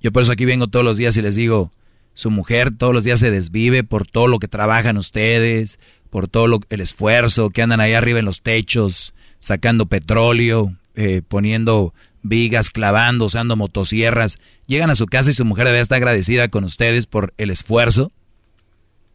Yo 0.00 0.10
por 0.10 0.22
eso 0.22 0.32
aquí 0.32 0.46
vengo 0.46 0.68
todos 0.68 0.84
los 0.84 0.96
días 0.96 1.16
y 1.18 1.22
les 1.22 1.36
digo, 1.36 1.70
su 2.14 2.30
mujer 2.30 2.70
todos 2.76 2.94
los 2.94 3.04
días 3.04 3.20
se 3.20 3.30
desvive 3.30 3.84
por 3.84 4.06
todo 4.06 4.26
lo 4.26 4.38
que 4.38 4.48
trabajan 4.48 4.96
ustedes, 4.96 5.78
por 6.08 6.28
todo 6.28 6.60
el 6.70 6.80
esfuerzo 6.80 7.50
que 7.50 7.60
andan 7.60 7.80
ahí 7.80 7.92
arriba 7.92 8.18
en 8.18 8.24
los 8.24 8.40
techos, 8.40 9.12
sacando 9.38 9.84
petróleo, 9.84 10.74
eh, 10.96 11.20
poniendo 11.28 11.92
vigas, 12.22 12.70
clavando, 12.70 13.26
usando 13.26 13.54
motosierras. 13.54 14.38
Llegan 14.66 14.88
a 14.88 14.96
su 14.96 15.04
casa 15.04 15.30
y 15.30 15.34
su 15.34 15.44
mujer 15.44 15.66
debe 15.66 15.80
estar 15.80 15.96
agradecida 15.96 16.48
con 16.48 16.64
ustedes 16.64 17.06
por 17.06 17.34
el 17.36 17.50
esfuerzo. 17.50 18.12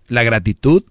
La 0.08 0.22
gratitud 0.22 0.84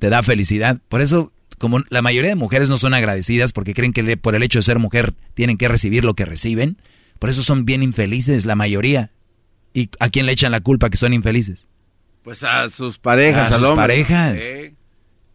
te 0.00 0.10
da 0.10 0.24
felicidad. 0.24 0.78
Por 0.88 1.00
eso 1.00 1.32
como 1.58 1.80
la 1.88 2.02
mayoría 2.02 2.30
de 2.30 2.36
mujeres 2.36 2.68
no 2.68 2.76
son 2.76 2.94
agradecidas 2.94 3.52
porque 3.52 3.74
creen 3.74 3.92
que 3.92 4.16
por 4.16 4.34
el 4.34 4.42
hecho 4.42 4.58
de 4.58 4.64
ser 4.64 4.78
mujer 4.78 5.14
tienen 5.34 5.56
que 5.56 5.68
recibir 5.68 6.04
lo 6.04 6.14
que 6.14 6.24
reciben, 6.24 6.78
por 7.18 7.30
eso 7.30 7.42
son 7.42 7.64
bien 7.64 7.82
infelices 7.82 8.44
la 8.44 8.54
mayoría. 8.54 9.10
¿Y 9.72 9.90
a 10.00 10.08
quién 10.08 10.26
le 10.26 10.32
echan 10.32 10.52
la 10.52 10.60
culpa 10.60 10.90
que 10.90 10.96
son 10.96 11.12
infelices? 11.12 11.68
Pues 12.22 12.42
a 12.42 12.68
sus 12.68 12.98
parejas, 12.98 13.52
a 13.52 13.58
sus 13.58 13.68
parejas. 13.70 14.40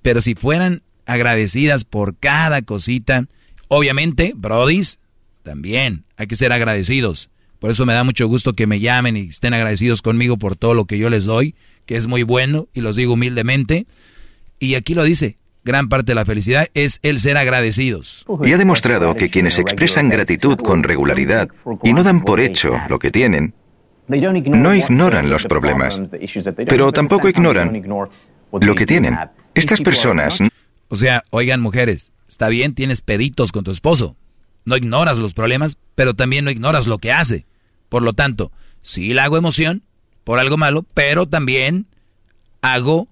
Pero 0.01 0.22
si 0.22 0.35
fueran 0.35 0.83
agradecidas 1.06 1.85
por 1.85 2.17
cada 2.17 2.61
cosita, 2.61 3.27
obviamente, 3.67 4.33
brodis, 4.35 5.00
también 5.43 6.06
hay 6.17 6.27
que 6.27 6.35
ser 6.35 6.53
agradecidos. 6.53 7.30
Por 7.59 7.69
eso 7.69 7.85
me 7.85 7.93
da 7.93 8.03
mucho 8.03 8.27
gusto 8.27 8.53
que 8.53 8.66
me 8.66 8.80
llamen 8.80 9.17
y 9.17 9.22
estén 9.22 9.53
agradecidos 9.53 10.01
conmigo 10.01 10.38
por 10.38 10.56
todo 10.56 10.74
lo 10.74 10.85
que 10.85 10.98
yo 10.98 11.09
les 11.09 11.25
doy, 11.25 11.56
que 11.85 11.95
es 11.95 12.08
muy 12.08 12.24
bueno 12.24 12.67
y 12.74 12.82
los 12.82 12.95
digo 12.95 13.14
humildemente. 13.14 13.85
Y 14.59 14.75
aquí 14.75 14.95
lo 14.95 15.03
dice, 15.03 15.38
gran 15.64 15.90
parte 15.90 16.12
de 16.12 16.16
la 16.16 16.26
felicidad 16.26 16.68
es 16.74 17.00
el 17.04 17.20
ser 17.20 17.38
agradecidos. 17.38 18.26
Y 18.44 18.54
ha 18.54 18.58
demostrado 18.58 19.16
que 19.16 19.30
quienes 19.30 19.60
expresan 19.60 20.10
gratitud 20.10 20.58
con 20.58 20.84
regularidad 20.84 21.50
y 21.84 21.94
no 21.94 22.04
dan 22.04 22.24
por 22.24 22.40
hecho 22.40 22.80
lo 22.90 23.00
que 23.00 23.12
tienen, 23.12 23.54
No 24.08 24.76
ignoran 24.76 25.30
los 25.30 25.46
problemas, 25.46 26.02
pero 26.68 26.92
tampoco 26.92 27.30
ignoran 27.30 27.84
lo 28.52 28.76
que 28.76 28.86
tienen. 28.86 29.18
Estas 29.54 29.82
personas... 29.82 30.40
O 30.90 30.96
sea, 30.96 31.24
oigan 31.30 31.62
mujeres, 31.62 32.12
está 32.28 32.50
bien, 32.50 32.76
tienes 32.76 33.02
peditos 33.02 33.54
con 33.54 33.64
tu 33.64 33.72
esposo. 33.72 34.18
No 34.66 34.76
ignoras 34.76 35.18
los 35.18 35.34
problemas, 35.34 35.78
pero 35.96 36.14
también 36.14 36.44
no 36.44 36.52
ignoras 36.52 36.86
lo 36.86 36.98
que 36.98 37.14
hace. 37.14 37.46
Por 37.88 38.04
lo 38.04 38.14
tanto, 38.14 38.52
sí 38.82 39.14
le 39.14 39.22
hago 39.22 39.38
emoción 39.38 39.84
por 40.26 40.40
algo 40.40 40.58
malo, 40.58 40.86
pero 40.94 41.28
también 41.28 41.88
hago 42.62 43.08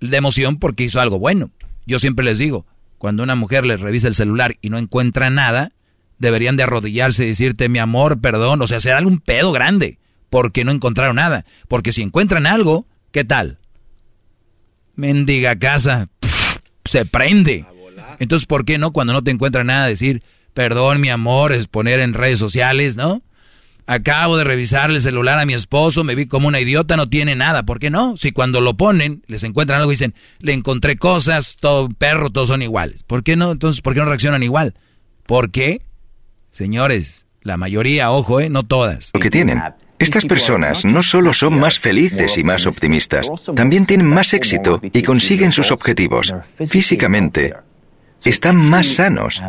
de 0.00 0.16
emoción 0.16 0.58
porque 0.58 0.84
hizo 0.84 1.00
algo 1.00 1.18
bueno. 1.18 1.50
Yo 1.86 1.98
siempre 1.98 2.24
les 2.24 2.38
digo, 2.38 2.66
cuando 2.98 3.22
una 3.22 3.34
mujer 3.34 3.66
les 3.66 3.80
revisa 3.80 4.08
el 4.08 4.14
celular 4.14 4.54
y 4.60 4.70
no 4.70 4.78
encuentra 4.78 5.30
nada, 5.30 5.72
deberían 6.18 6.56
de 6.56 6.62
arrodillarse 6.62 7.24
y 7.24 7.28
decirte, 7.28 7.68
mi 7.68 7.78
amor, 7.80 8.20
perdón, 8.20 8.62
o 8.62 8.66
sea, 8.66 8.76
hacer 8.78 8.94
algún 8.94 9.18
pedo 9.18 9.52
grande, 9.52 9.98
porque 10.30 10.64
no 10.64 10.70
encontraron 10.70 11.16
nada. 11.16 11.44
Porque 11.68 11.92
si 11.92 12.02
encuentran 12.02 12.46
algo, 12.46 12.86
¿qué 13.10 13.24
tal? 13.24 13.58
Mendiga 14.94 15.58
casa, 15.58 16.08
se 16.84 17.04
prende. 17.04 17.66
Entonces, 18.18 18.46
¿por 18.46 18.64
qué 18.64 18.78
no 18.78 18.92
cuando 18.92 19.12
no 19.12 19.24
te 19.24 19.32
encuentra 19.32 19.64
nada 19.64 19.86
decir, 19.86 20.22
perdón, 20.54 21.00
mi 21.00 21.08
amor, 21.08 21.52
es 21.52 21.66
poner 21.66 21.98
en 21.98 22.14
redes 22.14 22.38
sociales, 22.38 22.96
¿no? 22.96 23.22
Acabo 23.86 24.36
de 24.36 24.44
revisar 24.44 24.90
el 24.90 25.02
celular 25.02 25.38
a 25.38 25.44
mi 25.44 25.54
esposo, 25.54 26.04
me 26.04 26.14
vi 26.14 26.26
como 26.26 26.48
una 26.48 26.60
idiota, 26.60 26.96
no 26.96 27.08
tiene 27.08 27.34
nada. 27.34 27.64
¿Por 27.64 27.78
qué 27.78 27.90
no? 27.90 28.16
Si 28.16 28.32
cuando 28.32 28.60
lo 28.60 28.74
ponen, 28.74 29.22
les 29.26 29.42
encuentran 29.42 29.80
algo 29.80 29.90
y 29.90 29.94
dicen, 29.94 30.14
le 30.38 30.52
encontré 30.52 30.96
cosas, 30.96 31.56
todo 31.58 31.88
perro, 31.88 32.30
todos 32.30 32.48
son 32.48 32.62
iguales. 32.62 33.02
¿Por 33.02 33.22
qué 33.22 33.36
no? 33.36 33.52
Entonces, 33.52 33.80
¿por 33.80 33.94
qué 33.94 34.00
no 34.00 34.06
reaccionan 34.06 34.42
igual? 34.42 34.74
¿Por 35.26 35.50
qué? 35.50 35.82
Señores, 36.50 37.26
la 37.42 37.56
mayoría, 37.56 38.12
ojo, 38.12 38.40
¿eh? 38.40 38.48
No 38.48 38.62
todas. 38.62 39.10
Lo 39.14 39.20
que 39.20 39.30
tienen. 39.30 39.60
Estas 39.98 40.26
personas 40.26 40.84
no 40.84 41.02
solo 41.02 41.32
son 41.32 41.60
más 41.60 41.78
felices 41.78 42.36
y 42.36 42.42
más 42.42 42.66
optimistas, 42.66 43.30
también 43.54 43.86
tienen 43.86 44.08
más 44.08 44.34
éxito 44.34 44.80
y 44.82 45.02
consiguen 45.02 45.52
sus 45.52 45.70
objetivos. 45.70 46.34
Físicamente, 46.66 47.54
están 48.24 48.56
más 48.56 48.88
sanos. 48.88 49.40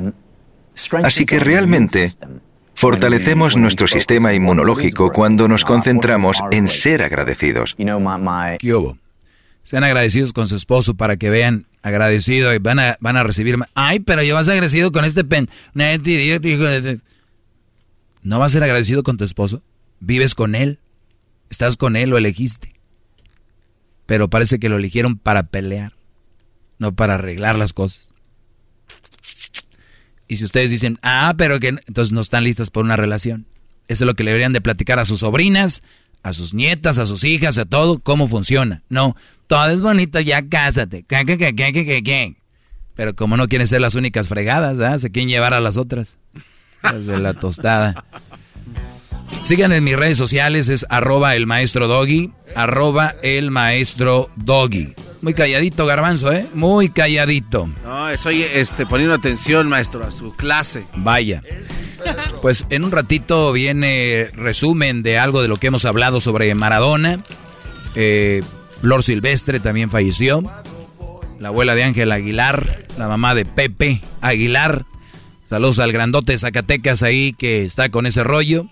Así 1.04 1.26
que 1.26 1.40
realmente 1.40 2.12
Fortalecemos 2.74 3.56
nuestro 3.56 3.88
sistema 3.88 4.34
inmunológico 4.34 5.12
cuando 5.12 5.48
nos 5.48 5.64
concentramos 5.64 6.38
en 6.52 6.68
ser 6.68 7.04
agradecidos. 7.04 7.76
¿Qué 8.60 8.74
hubo? 8.74 8.98
Sean 9.64 9.84
agradecidos 9.84 10.34
con 10.34 10.48
su 10.48 10.56
esposo 10.56 10.96
para 10.96 11.16
que 11.16 11.30
vean 11.30 11.66
agradecido 11.82 12.54
y 12.54 12.58
van 12.58 12.80
a, 12.80 12.98
van 13.00 13.18
a 13.18 13.24
recibir... 13.24 13.58
Ay, 13.76 14.00
pero 14.00 14.24
yo 14.24 14.36
vas 14.36 14.50
agradecido 14.50 14.92
con 14.92 15.06
este 15.06 15.24
pen... 15.24 15.50
¿No 18.24 18.40
vas 18.40 18.52
a 18.52 18.54
ser 18.54 18.64
agradecido 18.64 19.04
con 19.04 19.18
tu 19.18 19.24
esposo? 19.24 19.62
¿Vives 20.00 20.36
con 20.36 20.56
él? 20.56 20.80
¿Estás 21.50 21.78
con 21.78 21.96
él? 21.96 22.10
¿Lo 22.10 22.18
elegiste? 22.18 22.74
Pero 24.06 24.30
parece 24.30 24.60
que 24.60 24.70
lo 24.70 24.78
eligieron 24.78 25.18
para 25.18 25.44
pelear, 25.44 25.94
no 26.78 26.94
para 26.94 27.16
arreglar 27.16 27.58
las 27.58 27.74
cosas. 27.74 28.13
Y 30.34 30.36
si 30.36 30.46
ustedes 30.46 30.72
dicen, 30.72 30.98
ah, 31.04 31.36
pero 31.38 31.60
que 31.60 31.68
entonces 31.68 32.12
no 32.12 32.20
están 32.20 32.44
listas 32.44 32.72
por 32.72 32.84
una 32.84 32.96
relación. 32.96 33.46
Eso 33.88 34.04
es 34.04 34.08
lo 34.08 34.16
que 34.16 34.24
le 34.24 34.32
deberían 34.32 34.52
de 34.52 34.62
platicar 34.62 34.98
a 34.98 35.06
sus 35.06 35.20
sobrinas, 35.20 35.84
a 36.24 36.34
sus 36.34 36.56
nietas, 36.56 36.98
a 36.98 37.06
sus 37.06 37.24
hijas, 37.24 37.60
a 37.60 37.66
todo, 37.66 38.00
cómo 38.00 38.28
funciona. 38.28 38.82
No, 38.90 39.16
todo 39.46 39.70
es 39.70 39.84
bonito, 39.84 40.20
ya 40.20 40.42
cásate. 40.50 41.06
Pero 42.96 43.16
como 43.16 43.38
no 43.38 43.48
quieren 43.48 43.68
ser 43.68 43.82
las 43.82 43.94
únicas 43.94 44.28
fregadas, 44.28 44.76
¿verdad? 44.80 44.98
se 44.98 45.12
quieren 45.12 45.30
llevar 45.30 45.54
a 45.54 45.60
las 45.60 45.78
otras. 45.78 46.18
de 46.82 47.20
la 47.20 47.36
tostada. 47.36 48.04
Síganme 49.44 49.78
en 49.78 49.84
mis 49.84 49.96
redes 49.96 50.18
sociales, 50.18 50.68
es 50.68 50.88
arroba 50.90 51.36
el 51.36 51.46
maestro 51.46 51.88
doggy, 51.88 52.32
arroba 52.56 53.14
el 53.22 53.52
maestro 53.52 54.32
doggy. 54.36 54.96
Muy 55.24 55.34
calladito, 55.34 55.86
Garbanzo, 55.86 56.34
¿eh? 56.34 56.46
Muy 56.54 56.90
calladito. 56.90 57.70
No, 57.86 58.10
estoy 58.10 58.42
este, 58.42 58.86
poniendo 58.86 59.16
atención, 59.16 59.70
maestro, 59.70 60.06
a 60.06 60.12
su 60.12 60.36
clase. 60.36 60.86
Vaya. 60.98 61.42
Pues 62.42 62.66
en 62.70 62.84
un 62.84 62.92
ratito 62.92 63.54
viene 63.54 64.30
resumen 64.34 65.02
de 65.02 65.18
algo 65.18 65.42
de 65.42 65.48
lo 65.48 65.56
que 65.56 65.68
hemos 65.68 65.86
hablado 65.86 66.20
sobre 66.20 66.54
Maradona. 66.56 67.24
Eh, 67.96 68.44
Flor 68.82 69.02
Silvestre 69.02 69.62
también 69.62 69.90
falleció. 69.90 70.44
La 71.40 71.48
abuela 71.48 71.74
de 71.74 71.84
Ángel 71.84 72.12
Aguilar, 72.12 72.80
la 72.98 73.08
mamá 73.08 73.34
de 73.34 73.46
Pepe 73.46 74.02
Aguilar. 74.20 74.84
Saludos 75.50 75.80
al 75.80 75.94
grandote 75.94 76.34
de 76.34 76.38
Zacatecas 76.40 77.02
ahí 77.02 77.32
que 77.32 77.64
está 77.64 77.88
con 77.88 78.06
ese 78.08 78.26
rollo. 78.26 78.68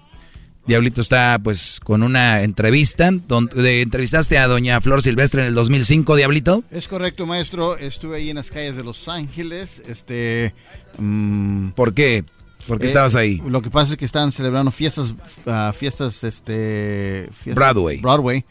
Diablito 0.66 1.02
está 1.02 1.40
pues 1.44 1.80
con 1.84 2.04
una 2.04 2.44
entrevista. 2.44 3.10
Donde 3.28 3.82
entrevistaste 3.82 4.38
a 4.38 4.48
doña 4.48 4.80
Flor 4.82 5.02
Silvestre 5.02 5.42
en 5.42 5.48
el 5.48 5.56
2005, 5.56 6.16
Diablito. 6.16 6.64
Es 6.72 6.88
correcto, 6.88 7.26
maestro. 7.26 7.78
Estuve 7.78 8.18
ahí 8.18 8.30
en 8.30 8.38
las 8.38 8.52
calles 8.52 8.76
de 8.76 8.84
Los 8.84 9.08
Ángeles. 9.08 9.84
Este, 9.88 10.54
mm, 10.98 11.70
¿Por 11.70 11.94
qué? 11.94 12.24
¿Por 12.68 12.80
qué 12.80 12.86
eh, 12.86 12.90
estabas 12.90 13.16
ahí? 13.16 13.42
Lo 13.48 13.62
que 13.62 13.70
pasa 13.70 13.94
es 13.94 13.98
que 13.98 14.06
estaban 14.06 14.32
celebrando 14.32 14.72
fiestas, 14.72 15.14
ah, 15.48 15.74
fiestas, 15.76 16.24
este, 16.24 17.30
Broadway. 17.46 18.00
Broadway, 18.00 18.46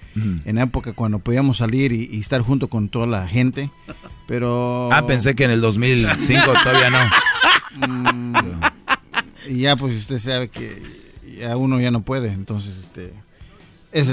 en 0.44 0.58
época 0.58 0.92
cuando 0.92 1.20
podíamos 1.20 1.58
salir 1.58 1.92
y, 1.92 2.18
estar 2.18 2.40
junto 2.42 2.68
con 2.68 2.88
toda 2.88 3.06
la 3.06 3.28
gente. 3.28 3.70
Pero. 4.26 4.92
Ah, 4.92 5.06
pensé 5.06 5.34
que 5.34 5.44
en 5.44 5.52
el 5.52 5.60
2005 5.60 6.52
todavía 6.62 6.90
no. 6.90 6.98
Mm, 7.72 8.34
y 9.48 9.60
ya, 9.60 9.76
pues 9.76 9.94
usted 9.94 10.18
sabe 10.18 10.48
que 10.48 10.99
a 11.44 11.56
uno 11.56 11.80
ya 11.80 11.90
no 11.90 12.02
puede, 12.02 12.32
entonces 12.32 12.78
este... 12.78 13.12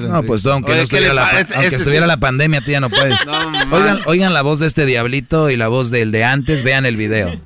no, 0.02 0.24
pues 0.24 0.46
aunque, 0.46 0.76
no 0.76 0.82
estuviera, 0.82 1.14
la, 1.14 1.40
este- 1.40 1.54
aunque 1.54 1.68
este 1.68 1.78
estuviera 1.78 2.08
la 2.08 2.18
pandemia, 2.18 2.62
tú 2.62 2.72
ya 2.72 2.80
no 2.80 2.90
puedes. 2.90 3.20
oigan, 3.72 4.00
oigan 4.06 4.34
la 4.34 4.42
voz 4.42 4.60
de 4.60 4.68
este 4.68 4.86
diablito 4.86 5.50
y 5.50 5.58
la 5.58 5.68
voz 5.68 5.92
del 5.92 6.12
de 6.12 6.24
antes, 6.24 6.64
vean 6.64 6.86
el 6.86 6.98
video. 6.98 7.40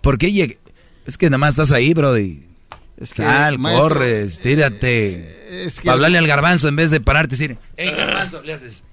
¿Por 0.00 0.18
qué 0.18 0.32
llegué? 0.32 0.58
Es 1.06 1.18
que 1.18 1.26
nada 1.26 1.38
más 1.38 1.50
estás 1.50 1.72
ahí, 1.72 1.92
bro. 1.92 2.14
Es 2.16 3.14
que, 3.14 3.22
Sal, 3.22 3.58
corres, 3.58 4.40
tírate. 4.40 5.14
Eh, 5.14 5.64
es 5.66 5.80
que 5.80 5.90
hablarle 5.90 6.18
al 6.18 6.26
garbanzo 6.26 6.68
en 6.68 6.76
vez 6.76 6.90
de 6.90 7.00
pararte 7.00 7.34
y 7.34 7.38
decir, 7.38 7.58
¡Ey, 7.76 7.90
garbanzo! 7.90 8.42
Le 8.42 8.52
haces. 8.52 8.84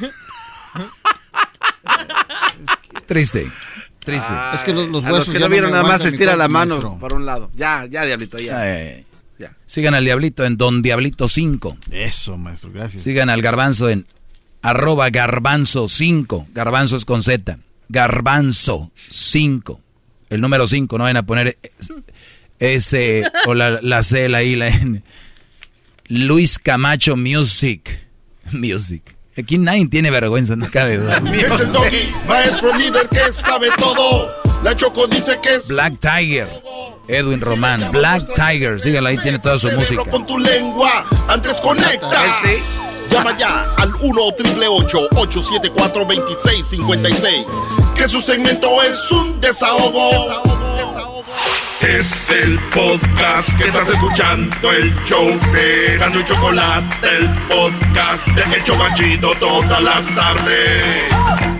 es 2.96 3.04
triste. 3.06 3.52
Triste. 4.04 4.32
es 4.54 4.62
que 4.62 4.72
los, 4.72 5.04
huesos 5.04 5.30
que 5.30 5.38
no 5.38 5.48
vieron 5.48 5.70
nada 5.70 5.82
más 5.82 6.04
estira 6.04 6.36
la 6.36 6.48
mano 6.48 6.98
por 6.98 7.14
un 7.14 7.26
lado. 7.26 7.50
Ya, 7.54 7.86
ya, 7.86 8.04
Diablito, 8.04 8.38
ya. 8.38 9.04
ya. 9.38 9.52
Sigan 9.66 9.94
al 9.94 10.04
Diablito 10.04 10.44
en 10.44 10.56
Don 10.56 10.82
Diablito 10.82 11.28
5. 11.28 11.78
Eso, 11.90 12.36
maestro, 12.36 12.70
gracias. 12.72 13.02
Sigan 13.02 13.30
al 13.30 13.42
Garbanzo 13.42 13.88
en 13.88 14.06
arroba 14.62 15.10
Garbanzo 15.10 15.88
5. 15.88 16.48
Garbanzo 16.52 16.96
es 16.96 17.04
con 17.04 17.22
Z. 17.22 17.58
Garbanzo 17.88 18.90
5. 19.08 19.80
El 20.30 20.40
número 20.40 20.66
5, 20.66 20.96
no 20.96 21.04
vayan 21.04 21.16
a 21.16 21.24
poner 21.24 21.58
ese 22.58 23.24
o 23.46 23.54
la, 23.54 23.80
la 23.82 24.02
C, 24.02 24.28
la 24.28 24.42
I, 24.42 24.56
la 24.56 24.68
N. 24.68 25.02
Luis 26.08 26.58
Camacho 26.58 27.16
Music. 27.16 28.06
Music. 28.52 29.16
Aquí 29.38 29.58
nadie 29.58 29.86
tiene 29.88 30.10
vergüenza, 30.10 30.56
no 30.56 30.70
cabe 30.70 30.98
duda. 30.98 31.22
Es 31.32 31.60
el 31.60 31.72
doggy, 31.72 32.12
maestro 32.26 32.76
líder 32.76 33.08
que 33.08 33.32
sabe 33.32 33.68
todo. 33.78 34.30
La 34.62 34.76
Choco 34.76 35.06
dice 35.06 35.38
que 35.42 35.54
es... 35.56 35.68
Black 35.68 35.94
Tiger. 36.00 36.48
Edwin 37.08 37.40
Román. 37.40 37.90
Black 37.92 38.24
Tiger. 38.34 38.80
Síguelo 38.80 39.08
ahí, 39.08 39.16
tiene 39.18 39.38
toda 39.38 39.56
su 39.56 39.70
música. 39.72 40.04
con 40.04 40.26
tu 40.26 40.38
lengua, 40.38 41.06
antes 41.28 41.54
conecta. 41.60 42.36
Llama 43.10 43.36
ya 43.36 43.74
al 43.76 43.92
1 44.00 44.22
874 44.22 46.04
2656 46.04 47.46
Que 47.96 48.06
su 48.06 48.20
segmento 48.20 48.82
es 48.82 49.10
un 49.10 49.40
desahogo. 49.40 50.10
desahogo. 50.76 51.19
Es 51.80 52.30
el 52.30 52.58
podcast 52.74 53.56
que 53.58 53.68
estás 53.68 53.88
escuchando, 53.88 54.70
el 54.70 54.94
show 55.04 55.26
de 55.52 55.96
y 55.96 56.24
Chocolate, 56.24 57.08
el 57.16 57.28
podcast 57.48 58.26
de 58.28 58.56
El 58.56 58.64
Chocachito 58.64 59.32
todas 59.40 59.82
las 59.82 60.14
tardes. 60.14 61.59